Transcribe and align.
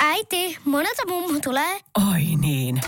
Äiti, 0.00 0.58
monelta 0.64 1.02
mummu 1.08 1.40
tulee? 1.40 1.80
Oi 2.12 2.22
niin. 2.40 2.80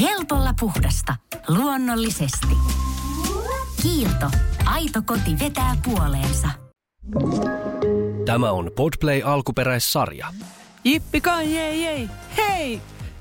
Helpolla 0.00 0.54
puhdasta. 0.60 1.16
Luonnollisesti. 1.48 2.56
Kiilto. 3.82 4.30
Aito 4.64 5.02
koti 5.06 5.38
vetää 5.40 5.76
puoleensa. 5.84 6.48
Tämä 8.26 8.50
on 8.50 8.70
Podplay 8.76 9.22
alkuperäissarja. 9.24 10.26
Jippi 10.84 11.20
kai, 11.20 11.54
jei, 11.54 11.84
jei. 11.84 12.08
Hei! 12.36 12.80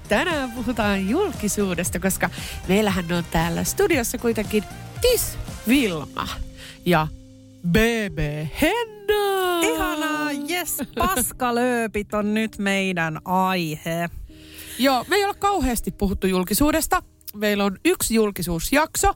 Tänään 0.10 0.52
puhutaan 0.52 1.10
julkisuudesta, 1.10 2.00
koska 2.00 2.30
meillähän 2.68 3.12
on 3.12 3.24
täällä 3.32 3.64
studiossa 3.64 4.18
kuitenkin 4.18 4.64
Tis 5.02 5.38
Vilma 5.68 6.28
ja 6.86 7.08
BB 7.68 8.18
Henna. 8.62 9.62
Ihanaa, 9.62 10.32
yes, 10.50 10.78
paskalööpit 10.98 12.14
on 12.14 12.34
nyt 12.34 12.58
meidän 12.58 13.20
aihe. 13.26 14.10
Joo, 14.80 15.06
me 15.08 15.16
ei 15.16 15.26
ole 15.26 15.34
kauheasti 15.34 15.92
puhuttu 15.92 16.28
julkisuudesta. 16.28 17.04
Meillä 17.36 17.66
on 17.66 17.78
yksi 17.86 18.16
julkisuusjakso 18.16 19.14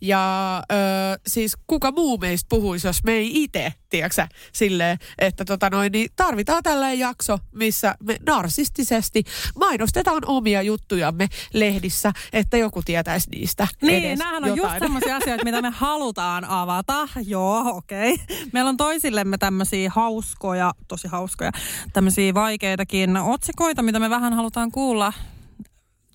ja 0.00 0.56
ö, 0.72 0.74
siis 1.26 1.56
kuka 1.66 1.92
muu 1.92 2.18
meistä 2.18 2.46
puhuisi, 2.48 2.86
jos 2.86 3.04
me 3.04 3.12
ei 3.12 3.42
itse, 3.42 3.72
tiedätkö 3.90 4.26
silleen, 4.52 4.98
että 5.18 5.44
tota 5.44 5.70
noin, 5.70 5.92
niin 5.92 6.08
tarvitaan 6.16 6.62
tällainen 6.62 6.98
jakso, 6.98 7.38
missä 7.52 7.94
me 8.02 8.16
narsistisesti 8.26 9.24
mainostetaan 9.58 10.22
omia 10.26 10.62
juttujamme 10.62 11.28
lehdissä, 11.52 12.12
että 12.32 12.56
joku 12.56 12.82
tietäisi 12.82 13.30
niistä 13.30 13.66
Niin, 13.82 14.18
nämähän 14.18 14.44
on 14.44 14.56
jotain. 14.56 14.74
just 14.74 14.84
sellaisia 14.84 15.16
asioita, 15.16 15.44
mitä 15.44 15.62
me 15.62 15.70
halutaan 15.70 16.44
avata. 16.44 17.08
Joo, 17.26 17.76
okei. 17.76 18.14
Okay. 18.14 18.36
Meillä 18.52 18.68
on 18.68 18.76
toisillemme 18.76 19.38
tämmöisiä 19.38 19.90
hauskoja, 19.94 20.72
tosi 20.88 21.08
hauskoja, 21.08 21.52
tämmöisiä 21.92 22.34
vaikeitakin 22.34 23.16
otsikoita, 23.16 23.82
mitä 23.82 23.98
me 23.98 24.10
vähän 24.10 24.32
halutaan 24.32 24.70
kuulla 24.70 25.12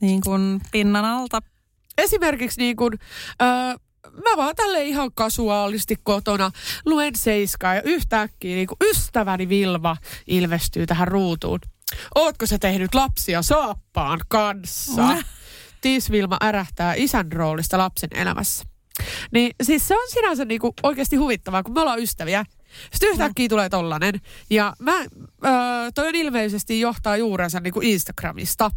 niin 0.02 0.22
kuin 0.22 0.62
pinnan 0.72 1.06
alta. 1.06 1.40
Esimerkiksi 1.98 2.62
niin 2.62 2.76
kuin, 2.76 2.94
ö, 3.42 3.46
mä 4.12 4.38
vaan 4.38 4.56
tälle 4.56 4.84
ihan 4.84 5.12
kasuaalisti 5.16 5.96
kotona 6.04 6.52
luen 6.86 7.16
seiskaa 7.16 7.76
ja 7.76 7.82
yhtäkkiä 7.82 8.56
niin 8.56 8.68
kuin 8.68 8.78
ystäväni 8.90 9.50
Vilma 9.50 9.98
ilmestyy 10.28 10.86
tähän 10.86 11.08
ruutuun. 11.08 11.60
Ootko 12.16 12.46
sä 12.46 12.58
tehnyt 12.60 12.96
lapsia 12.96 13.42
saappaan 13.42 14.20
kanssa? 14.28 15.02
Mm. 15.02 15.24
Tiis 15.82 16.12
Vilma 16.12 16.38
ärähtää 16.44 16.94
isän 16.94 17.32
roolista 17.32 17.78
lapsen 17.78 18.10
elämässä. 18.14 18.64
Niin 19.32 19.52
siis 19.64 19.88
se 19.88 19.96
on 19.96 20.10
sinänsä 20.10 20.46
niinku 20.46 20.74
oikeasti 20.84 21.16
huvittavaa, 21.16 21.64
kun 21.64 21.74
me 21.74 21.82
ollaan 21.82 22.00
ystäviä. 22.00 22.46
Sitten 22.92 23.10
yhtäkkiä 23.10 23.48
tulee 23.48 23.70
tollanen. 23.70 24.14
Ja 24.50 24.74
mä, 24.80 25.00
ö, 25.02 25.08
toi 25.96 26.08
on 26.08 26.16
ilmeisesti 26.16 26.80
johtaa 26.80 27.18
juurensa 27.18 27.60
niinku 27.60 27.80
Instagramista. 27.84 28.72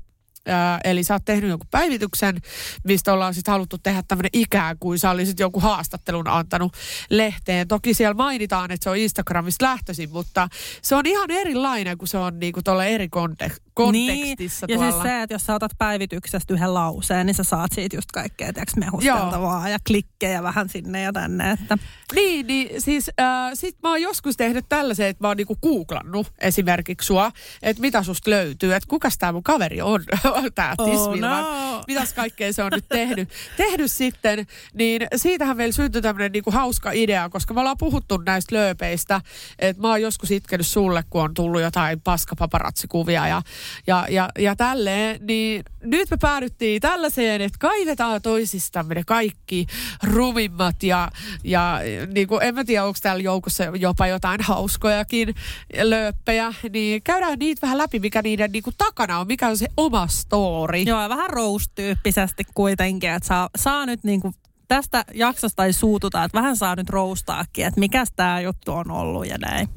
Ää, 0.47 0.81
eli 0.85 1.03
sä 1.03 1.15
oot 1.15 1.25
tehnyt 1.25 1.51
jonkun 1.51 1.69
päivityksen, 1.71 2.41
mistä 2.85 3.12
ollaan 3.12 3.35
sitten 3.35 3.53
haluttu 3.53 3.79
tehdä 3.79 4.03
tämmöinen 4.09 4.31
ikään 4.33 4.79
kuin 4.79 4.98
sä 4.98 5.11
olisit 5.11 5.41
joku 5.41 5.61
haastattelun 5.61 6.29
antanut 6.29 6.73
lehteen. 7.11 7.69
Toki 7.69 7.95
siellä 7.95 8.15
mainitaan, 8.15 8.70
että 8.70 8.85
se 8.85 8.91
on 8.91 8.97
Instagramista 8.97 9.65
lähtöisin, 9.65 10.11
mutta 10.11 10.48
se 10.83 10.95
on 10.95 11.07
ihan 11.07 11.31
erilainen, 11.31 11.98
kun 11.98 12.09
se 12.09 12.19
on 12.19 12.39
niinku 12.39 12.63
tuolla 12.63 12.85
eri 12.85 13.09
kontek- 13.17 13.72
kontekstissa 13.75 14.67
niin. 14.67 14.75
Ja 14.75 14.78
tuolla. 14.78 14.92
siis 14.92 15.03
se, 15.03 15.23
että 15.23 15.34
jos 15.34 15.47
sä 15.47 15.55
otat 15.55 15.73
päivityksestä 15.78 16.55
yhden 16.55 16.75
lauseen, 16.75 17.27
niin 17.27 17.34
sä 17.34 17.45
saat 17.45 17.73
siitä 17.73 17.97
just 17.97 18.12
kaikkea 18.12 18.53
tiiäks, 18.53 18.77
mehusteltavaa 18.77 19.69
ja 19.69 19.79
klikkejä 19.87 20.42
vähän 20.42 20.69
sinne 20.69 21.03
ja 21.03 21.12
tänne. 21.12 21.51
Että. 21.51 21.79
Niin, 22.14 22.47
niin 22.47 22.83
siis 22.83 23.11
äh, 23.20 23.51
sit 23.55 23.77
mä 23.83 23.89
oon 23.89 24.03
joskus 24.03 24.37
tehnyt 24.37 24.64
tällaisen, 24.69 25.06
että 25.06 25.25
mä 25.25 25.29
oon 25.29 25.37
niinku 25.37 25.56
googlannut 25.62 26.33
esimerkiksi 26.39 27.07
sua, 27.07 27.33
että 27.63 27.80
mitä 27.80 28.02
susta 28.02 28.30
löytyy, 28.30 28.74
että 28.74 28.89
kukas 28.89 29.19
tää 29.19 29.33
mun 29.33 29.42
kaveri 29.42 29.83
on, 29.83 30.05
tää 30.55 30.74
Oh 30.79 30.91
Tisvilman. 30.91 31.45
no. 31.45 31.83
Mitäs 31.86 32.13
kaikkea 32.13 32.52
se 32.52 32.63
on 32.63 32.73
nyt 32.74 32.85
tehnyt, 32.89 33.29
tehnyt 33.57 33.91
sitten, 33.91 34.47
niin 34.74 35.07
siitähän 35.17 35.57
meillä 35.57 35.73
syntyi 35.73 36.02
tämmönen 36.02 36.33
niinku 36.33 36.51
hauska 36.51 36.91
idea, 36.92 37.29
koska 37.29 37.55
me 37.55 37.61
ollaan 37.61 37.79
puhuttu 37.79 38.17
näistä 38.17 38.55
lööpeistä, 38.55 39.20
että 39.58 39.83
mä 39.83 39.89
oon 39.89 40.02
joskus 40.02 40.30
itkenyt 40.30 40.67
sulle, 40.67 41.05
kun 41.11 41.23
on 41.23 41.35
tullut 41.35 41.61
jotain 41.61 42.01
paskapaparatsikuvia 42.01 43.29
ja, 43.29 43.42
ja, 43.86 44.06
ja, 44.11 44.28
ja 44.39 44.56
tälleen, 44.56 45.27
niin 45.27 45.62
nyt 45.83 46.11
me 46.11 46.17
päädyttiin 46.17 46.80
tällaiseen, 46.80 47.40
että 47.40 47.58
kaivetaan 47.58 48.23
toisistamme 48.23 48.95
ne 48.95 49.02
kaikki 49.06 49.67
rumimmat 50.02 50.83
ja, 50.83 51.11
ja 51.45 51.80
niin 52.14 52.28
kuin, 52.28 52.42
en 52.42 52.55
mä 52.55 52.64
tiedä, 52.64 52.84
onko 52.84 52.98
täällä 53.02 53.23
joukossa 53.23 53.64
jopa 53.64 54.06
jotain 54.06 54.40
hauskojakin 54.40 55.34
lööppejä, 55.83 56.55
niin 56.73 57.02
käydään 57.02 57.39
niitä 57.39 57.62
vähän 57.62 57.78
läpi, 57.78 57.98
mikä 57.98 58.23
niiden 58.23 58.52
niin 58.52 58.62
kuin, 58.62 58.74
takana 58.78 59.18
on, 59.18 59.27
mikä 59.27 59.48
on 59.48 59.58
se 59.58 59.67
oma 59.77 60.06
story. 60.06 60.79
Joo, 60.79 61.08
vähän 61.08 61.30
roast-tyyppisesti 61.30 62.44
kuitenkin, 62.55 63.11
että 63.11 63.27
saa, 63.27 63.48
saa 63.56 63.86
nyt 63.86 64.05
niinku 64.05 64.34
tästä 64.73 65.05
jaksosta 65.15 65.65
ei 65.65 65.73
suututa, 65.73 66.25
että 66.25 66.39
vähän 66.39 66.57
saa 66.57 66.77
nyt 66.77 66.91
roustaakin, 66.91 67.67
että 67.67 67.81
mikäs 67.81 68.09
tämä 68.17 68.41
juttu 68.41 68.73
on 68.73 68.91
ollut 68.91 69.27
ja 69.27 69.39
näin. 69.39 69.69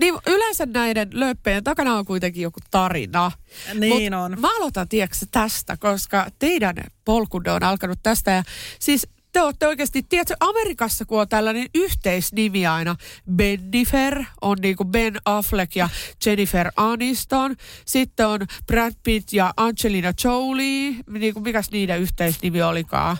Niin 0.00 0.14
yleensä 0.26 0.66
näiden 0.66 1.08
lööppejä 1.12 1.62
takana 1.62 1.94
on 1.94 2.04
kuitenkin 2.04 2.42
joku 2.42 2.60
tarina. 2.70 3.32
Niin 3.74 4.12
Mut 4.12 4.22
on. 4.22 4.40
Mä 4.40 4.56
aloitan, 4.56 4.88
tiedätkö, 4.88 5.16
tästä, 5.30 5.76
koska 5.76 6.26
teidän 6.38 6.76
polkunne 7.04 7.52
on 7.52 7.62
alkanut 7.62 7.98
tästä. 8.02 8.30
Ja 8.30 8.42
siis 8.78 9.06
te 9.32 9.40
olette 9.42 9.66
oikeasti, 9.66 10.02
tiedätkö, 10.08 10.34
Amerikassa 10.40 11.04
kun 11.04 11.20
on 11.20 11.28
tällainen 11.28 11.66
yhteisnimi 11.74 12.66
aina, 12.66 12.96
Bennifer, 13.34 14.24
on 14.40 14.58
niin 14.62 14.76
kuin 14.76 14.88
Ben 14.88 15.16
Affleck 15.24 15.76
ja 15.76 15.88
Jennifer 16.26 16.72
Aniston. 16.76 17.56
Sitten 17.84 18.26
on 18.26 18.40
Brad 18.66 18.94
Pitt 19.02 19.32
ja 19.32 19.54
Angelina 19.56 20.12
Jolie, 20.24 20.94
niin 21.10 21.34
kuin 21.34 21.42
mikäs 21.42 21.70
niiden 21.70 22.00
yhteisnimi 22.00 22.62
olikaan. 22.62 23.16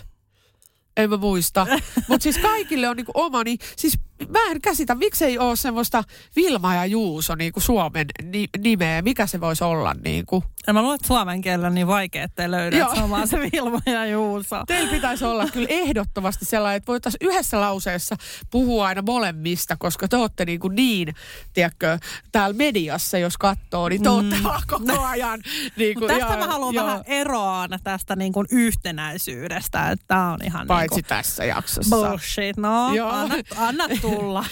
En 0.97 1.09
mä 1.09 1.17
muista. 1.17 1.67
Mutta 2.09 2.23
siis 2.23 2.37
kaikille 2.37 2.89
on 2.89 2.97
niinku 2.97 3.11
oma, 3.15 3.43
niin 3.43 3.57
siis 3.75 3.99
mä 4.29 4.51
en 4.51 4.61
käsitä, 4.61 4.95
miksei 4.95 5.37
ole 5.37 5.55
semmoista 5.55 6.03
Vilma 6.35 6.75
ja 6.75 6.85
Juuso 6.85 7.35
niinku 7.35 7.59
Suomen 7.59 8.05
ni- 8.23 8.49
nimeä. 8.57 9.01
Mikä 9.01 9.27
se 9.27 9.41
voisi 9.41 9.63
olla 9.63 9.95
niinku? 10.03 10.43
Ja 10.67 10.73
mä 10.73 10.81
luulen, 10.81 10.95
että 10.95 11.07
suomen 11.07 11.41
kielellä 11.41 11.67
on 11.67 11.75
niin 11.75 11.87
vaikea, 11.87 12.23
ettei 12.23 12.51
löydä, 12.51 12.77
Joo. 12.77 12.87
että 12.87 12.95
se 12.95 13.03
on 13.03 13.09
vaan 13.09 13.27
se 13.27 13.39
Vilma 13.39 13.81
ja 13.85 14.05
Juuso. 14.05 14.63
Teillä 14.67 14.91
pitäisi 14.91 15.25
olla 15.25 15.47
kyllä 15.53 15.67
ehdottomasti 15.69 16.45
sellainen, 16.45 16.77
että 16.77 16.87
voitaisiin 16.87 17.27
yhdessä 17.29 17.61
lauseessa 17.61 18.15
puhua 18.51 18.87
aina 18.87 19.01
molemmista, 19.01 19.75
koska 19.79 20.07
te 20.07 20.17
olette 20.17 20.45
niin, 20.45 20.59
kuin 20.59 20.75
niin 20.75 21.15
tiedätkö, 21.53 21.99
täällä 22.31 22.55
mediassa, 22.55 23.17
jos 23.17 23.37
katsoo, 23.37 23.89
niin 23.89 24.03
te 24.03 24.09
olette 24.09 24.35
mm. 24.35 24.43
vaan 24.43 24.61
koko 24.67 25.01
ajan. 25.11 25.41
Niin 25.75 25.99
kuin, 25.99 26.07
tästä 26.07 26.37
mä 26.37 26.47
haluan 26.47 26.75
vähän 26.75 27.03
eroon 27.05 27.69
tästä 27.83 28.15
niin 28.15 28.33
kuin 28.33 28.47
yhtenäisyydestä, 28.51 29.89
että 29.89 30.05
tää 30.07 30.31
on 30.31 30.39
ihan 30.43 30.67
Paitsi 30.67 30.95
niin 30.95 31.05
tässä 31.05 31.45
jaksossa. 31.45 31.95
kuin 31.95 32.09
bullshit. 32.09 32.57
No, 32.57 32.93
Joo. 32.95 33.09
anna, 33.09 33.35
anna 33.57 33.83
tulla. 34.15 34.45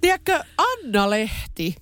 Tiedätkö, 0.00 0.44
Anna 0.58 1.10
Lehti 1.10 1.74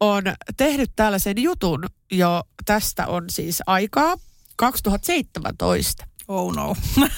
on 0.00 0.22
tehnyt 0.56 0.90
tällaisen 0.96 1.42
jutun 1.42 1.84
jo, 2.10 2.42
tästä 2.64 3.06
on 3.06 3.24
siis 3.30 3.62
aikaa, 3.66 4.16
2017. 4.56 6.06
Oh 6.28 6.54
no. 6.54 6.76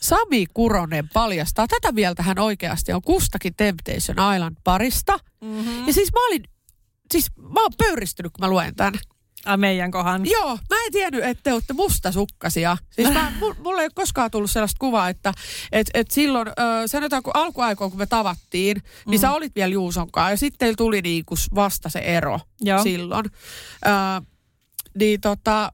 Sami 0.00 0.46
Kuronen 0.54 1.08
paljastaa, 1.08 1.66
tätä 1.66 1.92
mieltä 1.92 2.22
hän 2.22 2.38
oikeasti 2.38 2.92
on 2.92 3.02
kustakin 3.02 3.54
Temptation 3.56 4.34
Island 4.34 4.56
parista. 4.64 5.18
Mm-hmm. 5.40 5.86
Ja 5.86 5.92
siis 5.92 6.12
mä 6.12 6.26
olin, 6.26 6.42
siis 7.12 7.26
mä 7.36 7.62
oon 7.62 7.72
pöyristynyt, 7.78 8.32
kun 8.32 8.44
mä 8.44 8.50
luen 8.50 8.74
tämän. 8.74 9.00
Ai 9.46 9.56
meidän 9.56 9.90
kohan. 9.90 10.26
Joo, 10.26 10.58
mä 10.70 10.84
en 10.86 10.92
tiennyt, 10.92 11.24
että 11.24 11.42
te 11.42 11.52
olette 11.52 11.72
mustasukkasia. 11.72 12.76
Siis 12.90 13.12
mä, 13.12 13.32
mu- 13.40 13.62
mulle 13.62 13.80
ei 13.80 13.86
ole 13.86 13.92
koskaan 13.94 14.30
tullut 14.30 14.50
sellaista 14.50 14.78
kuvaa, 14.78 15.08
että 15.08 15.34
et, 15.72 15.90
et 15.94 16.10
silloin, 16.10 16.48
ö, 16.48 16.52
sanotaan 16.86 17.22
kun 17.22 17.36
alkuaikoina 17.36 17.90
kun 17.90 17.98
me 17.98 18.06
tavattiin, 18.06 18.82
niin 19.06 19.18
sä 19.20 19.32
olit 19.32 19.54
vielä 19.54 19.72
Juusonkaan 19.72 20.30
ja 20.30 20.36
sitten 20.36 20.58
teillä 20.58 20.76
tuli 20.76 21.02
niinku 21.02 21.34
vasta 21.54 21.88
se 21.88 21.98
ero 21.98 22.40
Joo. 22.60 22.82
silloin. 22.82 23.24
Ö, 23.86 23.90
niin 24.98 25.20
tota, 25.20 25.70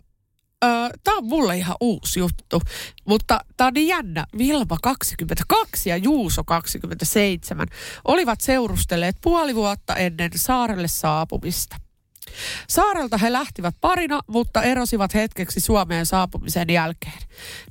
Tämä 1.05 1.17
on 1.17 1.25
mulle 1.25 1.57
ihan 1.57 1.77
uusi 1.81 2.21
juttu, 2.21 2.63
mutta 3.09 3.41
tämä 3.57 3.69
on 3.69 3.75
niin 3.75 3.89
jännä. 3.89 4.27
Vilma 4.39 4.77
22 4.83 5.89
ja 5.89 5.97
Juuso 5.97 6.45
27 6.45 7.69
olivat 8.05 8.41
seurustelleet 8.41 9.17
puoli 9.21 9.55
vuotta 9.55 9.97
ennen 9.97 10.31
saarelle 10.37 10.89
saapumista. 10.89 11.77
Saarelta 12.69 13.19
he 13.19 13.33
lähtivät 13.33 13.75
parina, 13.81 14.21
mutta 14.27 14.63
erosivat 14.63 15.15
hetkeksi 15.15 15.61
Suomeen 15.61 16.07
saapumisen 16.07 16.71
jälkeen. 16.71 17.19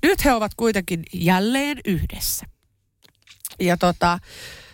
Nyt 0.04 0.26
he 0.26 0.34
ovat 0.34 0.52
kuitenkin 0.58 1.04
jälleen 1.14 1.78
yhdessä. 1.86 2.46
Ja 3.60 3.78
tota, 3.78 4.20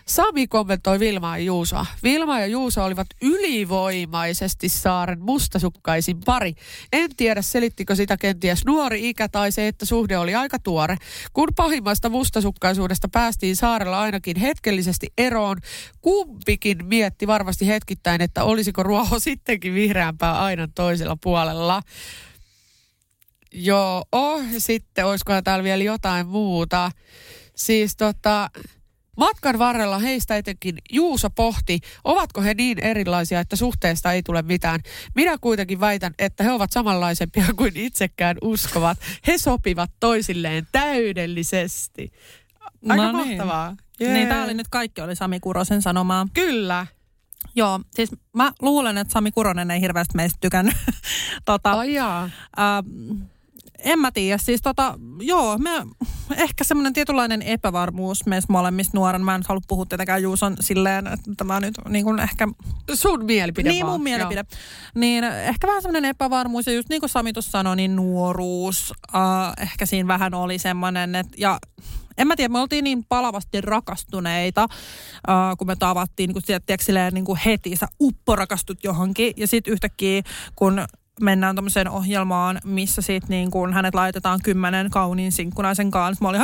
Sami 0.07 0.47
kommentoi 0.47 0.99
Vilmaa 0.99 1.37
ja 1.37 1.43
Juusoa. 1.43 1.85
Vilma 2.03 2.39
ja 2.39 2.47
Juuso 2.47 2.83
olivat 2.83 3.07
ylivoimaisesti 3.21 4.69
saaren 4.69 5.21
mustasukkaisin 5.21 6.19
pari. 6.25 6.53
En 6.93 7.15
tiedä, 7.17 7.41
selittikö 7.41 7.95
sitä 7.95 8.17
kenties 8.17 8.65
nuori 8.65 9.09
ikä 9.09 9.29
tai 9.29 9.51
se, 9.51 9.67
että 9.67 9.85
suhde 9.85 10.17
oli 10.17 10.35
aika 10.35 10.59
tuore. 10.59 10.97
Kun 11.33 11.47
pahimmasta 11.55 12.09
mustasukkaisuudesta 12.09 13.07
päästiin 13.11 13.55
saarella 13.55 13.99
ainakin 13.99 14.37
hetkellisesti 14.37 15.07
eroon, 15.17 15.57
kumpikin 16.01 16.85
mietti 16.85 17.27
varmasti 17.27 17.67
hetkittäin, 17.67 18.21
että 18.21 18.43
olisiko 18.43 18.83
ruoho 18.83 19.19
sittenkin 19.29 19.73
vihreämpää 19.73 20.43
aina 20.43 20.67
toisella 20.75 21.17
puolella. 21.23 21.81
Joo, 23.51 24.03
oh, 24.11 24.41
sitten 24.57 25.05
olisikohan 25.05 25.43
täällä 25.43 25.63
vielä 25.63 25.83
jotain 25.83 26.27
muuta. 26.27 26.91
Siis 27.55 27.95
tota, 27.97 28.49
matkan 29.17 29.59
varrella 29.59 29.99
heistä 29.99 30.37
etenkin 30.37 30.77
Juuso 30.91 31.29
pohti, 31.29 31.79
ovatko 32.03 32.41
he 32.41 32.53
niin 32.53 32.79
erilaisia, 32.79 33.39
että 33.39 33.55
suhteesta 33.55 34.11
ei 34.11 34.23
tule 34.23 34.41
mitään. 34.41 34.79
Minä 35.15 35.37
kuitenkin 35.41 35.79
väitän, 35.79 36.13
että 36.19 36.43
he 36.43 36.51
ovat 36.51 36.71
samanlaisempia 36.71 37.45
kuin 37.57 37.77
itsekään 37.77 38.37
uskovat. 38.41 38.97
He 39.27 39.37
sopivat 39.37 39.91
toisilleen 39.99 40.67
täydellisesti. 40.71 42.11
Aika 42.89 43.11
No 43.11 43.17
niin. 43.23 43.27
mahtavaa. 43.27 43.75
Niin, 43.99 44.27
tää 44.27 44.43
oli 44.43 44.53
nyt 44.53 44.67
kaikki 44.67 45.01
oli 45.01 45.15
Sami 45.15 45.39
Kurosen 45.39 45.81
sanomaa. 45.81 46.27
Kyllä. 46.33 46.87
Joo, 47.55 47.79
siis 47.95 48.09
mä 48.33 48.51
luulen, 48.61 48.97
että 48.97 49.11
Sami 49.11 49.31
Kuronen 49.31 49.71
ei 49.71 49.81
hirveästi 49.81 50.15
meistä 50.15 50.37
tykännyt. 50.41 50.75
tota, 51.45 51.85
jaa. 51.85 52.23
Ähm, 52.59 53.21
en 53.79 53.99
mä 53.99 54.11
tiedä, 54.11 54.37
siis 54.37 54.61
tota, 54.61 54.99
joo, 55.19 55.57
me, 55.57 55.69
ehkä 56.37 56.63
semmoinen 56.63 56.93
tietynlainen 56.93 57.41
epävarmuus 57.41 58.25
meissä 58.25 58.53
molemmista 58.53 58.97
nuoren. 58.97 59.25
Mä 59.25 59.35
en 59.35 59.41
halua 59.47 59.61
puhua 59.67 59.85
tietenkään 59.85 60.23
Juuson 60.23 60.55
silleen, 60.59 61.07
että 61.07 61.31
tämä 61.37 61.59
nyt 61.59 61.75
niin 61.89 62.05
kuin 62.05 62.19
ehkä... 62.19 62.47
Sun 62.93 63.25
mielipide 63.25 63.69
niin, 63.69 63.85
vaan. 63.85 63.93
mun 63.93 64.03
mielipide. 64.03 64.45
Niin 64.95 65.23
ehkä 65.23 65.67
vähän 65.67 65.81
semmoinen 65.81 66.09
epävarmuus 66.09 66.67
ja 66.67 66.73
just 66.73 66.89
niin 66.89 67.01
kuin 67.01 67.09
Sami 67.09 67.33
tuossa 67.33 67.51
sanoi, 67.51 67.75
niin 67.75 67.95
nuoruus. 67.95 68.93
Äh, 69.15 69.53
ehkä 69.61 69.85
siinä 69.85 70.07
vähän 70.07 70.33
oli 70.33 70.59
semmoinen, 70.59 71.15
että 71.15 71.35
ja 71.37 71.59
en 72.17 72.27
mä 72.27 72.35
tiedä, 72.35 72.51
me 72.51 72.59
oltiin 72.59 72.83
niin 72.83 73.05
palavasti 73.09 73.61
rakastuneita, 73.61 74.61
äh, 75.29 75.57
kun 75.57 75.67
me 75.67 75.75
tavattiin, 75.75 76.27
niin 76.27 76.33
kuin, 76.33 76.43
tiedätkö, 76.43 76.83
silleen, 76.83 77.13
niin 77.13 77.25
kuin 77.25 77.39
heti, 77.45 77.75
sä 77.75 77.87
upporakastut 77.99 78.83
johonkin. 78.83 79.33
Ja 79.37 79.47
sitten 79.47 79.73
yhtäkkiä, 79.73 80.21
kun 80.55 80.85
mennään 81.21 81.55
tämmöiseen 81.55 81.89
ohjelmaan, 81.89 82.59
missä 82.63 83.01
sitten 83.01 83.29
niin 83.29 83.51
kun 83.51 83.73
hänet 83.73 83.95
laitetaan 83.95 84.39
kymmenen 84.43 84.89
kauniin 84.89 85.31
sinkkunaisen 85.31 85.91
kanssa. 85.91 86.23
Mä 86.23 86.29
olin, 86.29 86.41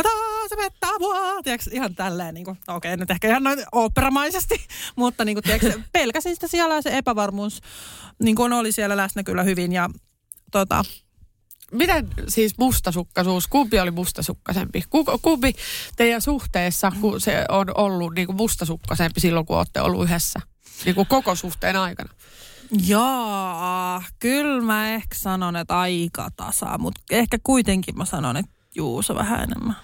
se 0.50 0.56
pettää 0.56 1.00
mua, 1.00 1.42
tiedätkö, 1.44 1.70
ihan 1.74 1.96
tälleen, 1.96 2.34
niin 2.34 2.46
kuin, 2.46 2.58
no 2.68 2.76
okei, 2.76 2.98
nyt 2.98 3.12
ehkä 3.12 3.28
ihan 3.28 3.44
noin 3.44 3.60
oopperamaisesti, 3.72 4.56
mutta 4.96 5.26
niin 5.26 5.36
kuin, 5.36 5.44
tiedätkö, 5.44 5.82
pelkäsin 5.92 6.36
sitä 6.36 6.48
siellä 6.48 6.82
se 6.82 6.98
epävarmuus 6.98 7.62
niin 8.20 8.36
kuin 8.36 8.54
oli 8.54 8.72
siellä 8.72 8.98
läsnä 8.98 9.24
kyllä 9.24 9.44
hyvin 9.44 9.72
ja 9.72 9.90
tota, 10.52 10.84
Miten 11.74 12.08
siis 12.28 12.58
mustasukkaisuus, 12.58 13.48
kumpi 13.48 13.80
oli 13.80 13.92
mustasukkaisempi? 13.92 14.84
Ku- 14.90 15.20
Kumpi 15.22 15.54
teidän 15.96 16.22
suhteessa 16.22 16.92
kun 17.02 17.22
se 17.22 17.46
on 17.50 17.68
ollut 17.76 18.16
niin 18.16 18.28
kuin 18.28 18.36
mustasukkaisempi 18.36 19.20
silloin, 19.20 19.46
kun 19.46 19.58
olette 19.58 19.82
ollut 19.82 20.04
yhdessä? 20.04 20.40
Niin 20.86 20.96
kuin 20.96 21.08
koko 21.08 21.36
suhteen 21.36 21.76
aikana. 21.76 22.14
Jaa, 22.88 24.04
kyllä 24.20 24.62
mä 24.62 24.90
ehkä 24.90 25.16
sanon, 25.16 25.56
että 25.56 25.80
aika 25.80 26.30
tasa, 26.36 26.78
mutta 26.78 27.02
ehkä 27.12 27.38
kuitenkin 27.44 27.98
mä 27.98 28.06
sanon, 28.06 28.38
että 28.38 28.52
Juuso 28.76 29.16
vähän 29.16 29.44
enemmän. 29.44 29.76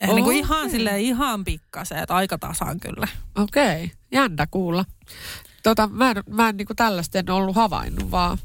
Ehkä 0.00 0.14
niin 0.14 0.24
kuin 0.24 0.36
ihan 0.36 0.70
silleen 0.70 1.00
ihan 1.00 1.44
pikkasen, 1.44 1.98
että 1.98 2.14
aika 2.14 2.38
tasaan 2.38 2.80
kyllä. 2.80 3.08
Okei, 3.34 3.92
jännä 4.12 4.46
kuulla. 4.50 4.84
Tota, 5.62 5.88
mä 5.92 6.10
en, 6.10 6.16
mä 6.30 6.48
en 6.48 6.56
niin 6.56 6.66
kuin 6.66 6.76
tällaista 6.76 7.18
en 7.18 7.30
ollut 7.30 7.56
havainnut, 7.56 8.10
vaan 8.10 8.38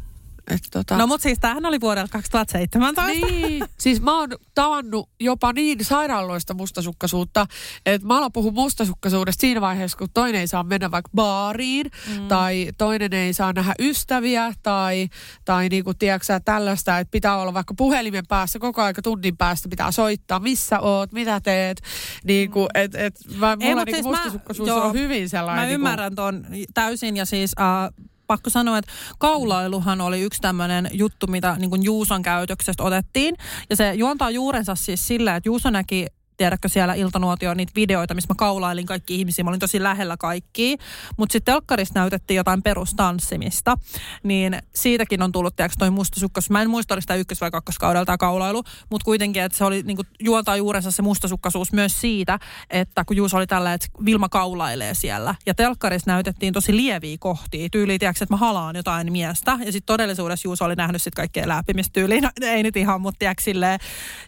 että 0.47 0.67
tota, 0.71 0.97
No 0.97 1.07
mutta 1.07 1.23
siis 1.23 1.39
tämähän 1.39 1.65
oli 1.65 1.81
vuodelta 1.81 2.11
2017. 2.11 3.07
Niin. 3.07 3.63
Siis 3.79 4.01
mä 4.01 4.19
oon 4.19 4.29
tavannut 4.55 5.09
jopa 5.19 5.53
niin 5.53 5.85
sairaaloista 5.85 6.53
mustasukkaisuutta, 6.53 7.47
että 7.85 8.07
mä 8.07 8.17
alan 8.17 8.31
puhua 8.31 8.51
mustasukkaisuudesta 8.51 9.41
siinä 9.41 9.61
vaiheessa, 9.61 9.97
kun 9.97 10.07
toinen 10.13 10.41
ei 10.41 10.47
saa 10.47 10.63
mennä 10.63 10.91
vaikka 10.91 11.09
baariin, 11.15 11.91
mm. 12.07 12.27
tai 12.27 12.71
toinen 12.77 13.13
ei 13.13 13.33
saa 13.33 13.53
nähdä 13.53 13.73
ystäviä, 13.79 14.53
tai, 14.63 15.09
tai 15.45 15.69
niinku, 15.69 15.93
tiedätkö 15.93 16.39
tällaista, 16.45 16.99
että 16.99 17.11
pitää 17.11 17.37
olla 17.37 17.53
vaikka 17.53 17.73
puhelimen 17.77 18.27
päässä, 18.27 18.59
koko 18.59 18.81
aika 18.81 19.01
tunnin 19.01 19.37
päästä 19.37 19.69
pitää 19.69 19.91
soittaa, 19.91 20.39
missä 20.39 20.79
oot, 20.79 21.11
mitä 21.11 21.41
teet. 21.41 21.81
Niinku, 22.23 22.67
et, 22.73 22.95
et, 22.95 23.15
mä, 23.35 23.55
mulla 23.55 23.75
mut 23.75 23.85
niinku 23.85 23.91
siis 23.91 24.05
mä- 24.05 24.11
mustasukkaisuus 24.11 24.67
joo, 24.67 24.81
on 24.81 24.93
hyvin 24.93 25.29
sellainen. 25.29 25.63
Mä 25.63 25.65
niinku- 25.65 25.75
ymmärrän 25.75 26.15
ton 26.15 26.45
täysin 26.73 27.17
ja 27.17 27.25
siis 27.25 27.51
äh, 27.59 28.07
pakko 28.27 28.49
sanoa, 28.49 28.77
että 28.77 28.91
kaulailuhan 29.17 30.01
oli 30.01 30.21
yksi 30.21 30.41
tämmöinen 30.41 30.89
juttu, 30.93 31.27
mitä 31.27 31.55
niin 31.59 31.69
kuin 31.69 31.83
Juuson 31.83 32.21
käytöksestä 32.21 32.83
otettiin. 32.83 33.35
Ja 33.69 33.75
se 33.75 33.93
juontaa 33.93 34.29
juurensa 34.29 34.75
siis 34.75 35.07
sillä, 35.07 35.35
että 35.35 35.49
Juuso 35.49 35.69
näki 35.69 36.07
tiedätkö 36.37 36.69
siellä 36.69 36.93
Iltanuotio 36.93 37.53
niitä 37.53 37.71
videoita, 37.75 38.13
missä 38.13 38.33
mä 38.33 38.35
kaulailin 38.37 38.85
kaikki 38.85 39.15
ihmisiä. 39.15 39.43
Mä 39.43 39.49
olin 39.49 39.59
tosi 39.59 39.83
lähellä 39.83 40.17
kaikkia. 40.17 40.77
Mutta 41.17 41.33
sitten 41.33 41.53
telkkarissa 41.53 41.99
näytettiin 41.99 42.35
jotain 42.35 42.63
perustanssimista. 42.63 43.77
Niin 44.23 44.59
siitäkin 44.75 45.21
on 45.21 45.31
tullut, 45.31 45.55
tiedätkö, 45.55 45.75
toi 45.79 45.89
mustasukkaisuus. 45.91 46.49
Mä 46.49 46.61
en 46.61 46.69
muista, 46.69 46.93
oliko 46.93 47.01
sitä 47.01 47.15
ykkös- 47.15 47.41
vai 47.41 47.51
kakkoskaudella 47.51 48.05
tämä 48.05 48.17
kaulailu. 48.17 48.63
Mutta 48.89 49.05
kuitenkin, 49.05 49.41
että 49.41 49.57
se 49.57 49.63
oli 49.63 49.83
niinku, 49.83 50.03
juontaa 50.19 50.55
juurensa 50.55 50.91
se 50.91 51.01
mustasukkaisuus 51.01 51.73
myös 51.73 52.01
siitä, 52.01 52.39
että 52.69 53.05
kun 53.05 53.17
Juuso 53.17 53.37
oli 53.37 53.47
tällä, 53.47 53.73
että 53.73 53.87
Vilma 54.05 54.29
kaulailee 54.29 54.93
siellä. 54.93 55.35
Ja 55.45 55.53
telkkarissa 55.53 56.11
näytettiin 56.11 56.53
tosi 56.53 56.75
lieviä 56.75 57.17
kohtia. 57.19 57.69
Tyyliin, 57.71 57.99
tiedätkö, 57.99 58.23
että 58.23 58.33
mä 58.33 58.37
halaan 58.37 58.75
jotain 58.75 59.11
miestä. 59.11 59.51
Ja 59.65 59.71
sitten 59.71 59.85
todellisuudessa 59.85 60.47
Juuso 60.47 60.65
oli 60.65 60.75
nähnyt 60.75 61.01
sitten 61.01 61.21
kaikkea 61.21 61.47
läpimistä 61.47 61.93
tyyliin. 61.93 62.23
No, 62.23 62.29
ei 62.41 62.63
nyt 62.63 62.77
ihan, 62.77 63.01
mutta 63.01 63.19
tiedätkö, 63.19 63.43
silleen, 63.43 63.79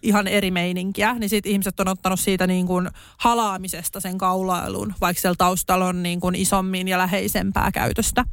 ihan 0.02 0.28
eri 0.28 0.52
meininkiä. 0.52 1.14
Niin 1.14 1.30
sitten 1.30 1.52
ihmiset 1.52 1.80
on 1.80 1.88
ottanut 2.00 2.20
siitä 2.20 2.48
niin 2.48 2.68
kuin 2.68 2.90
halaamisesta 3.18 4.00
sen 4.00 4.18
kaulailun, 4.18 4.94
vaikka 5.02 5.22
siellä 5.22 5.36
taustalla 5.38 5.86
on 5.86 6.04
niin 6.04 6.20
kuin 6.20 6.36
isommin 6.36 6.88
ja 6.88 6.98
läheisempää 6.98 7.72
käytöstä. 7.72 8.26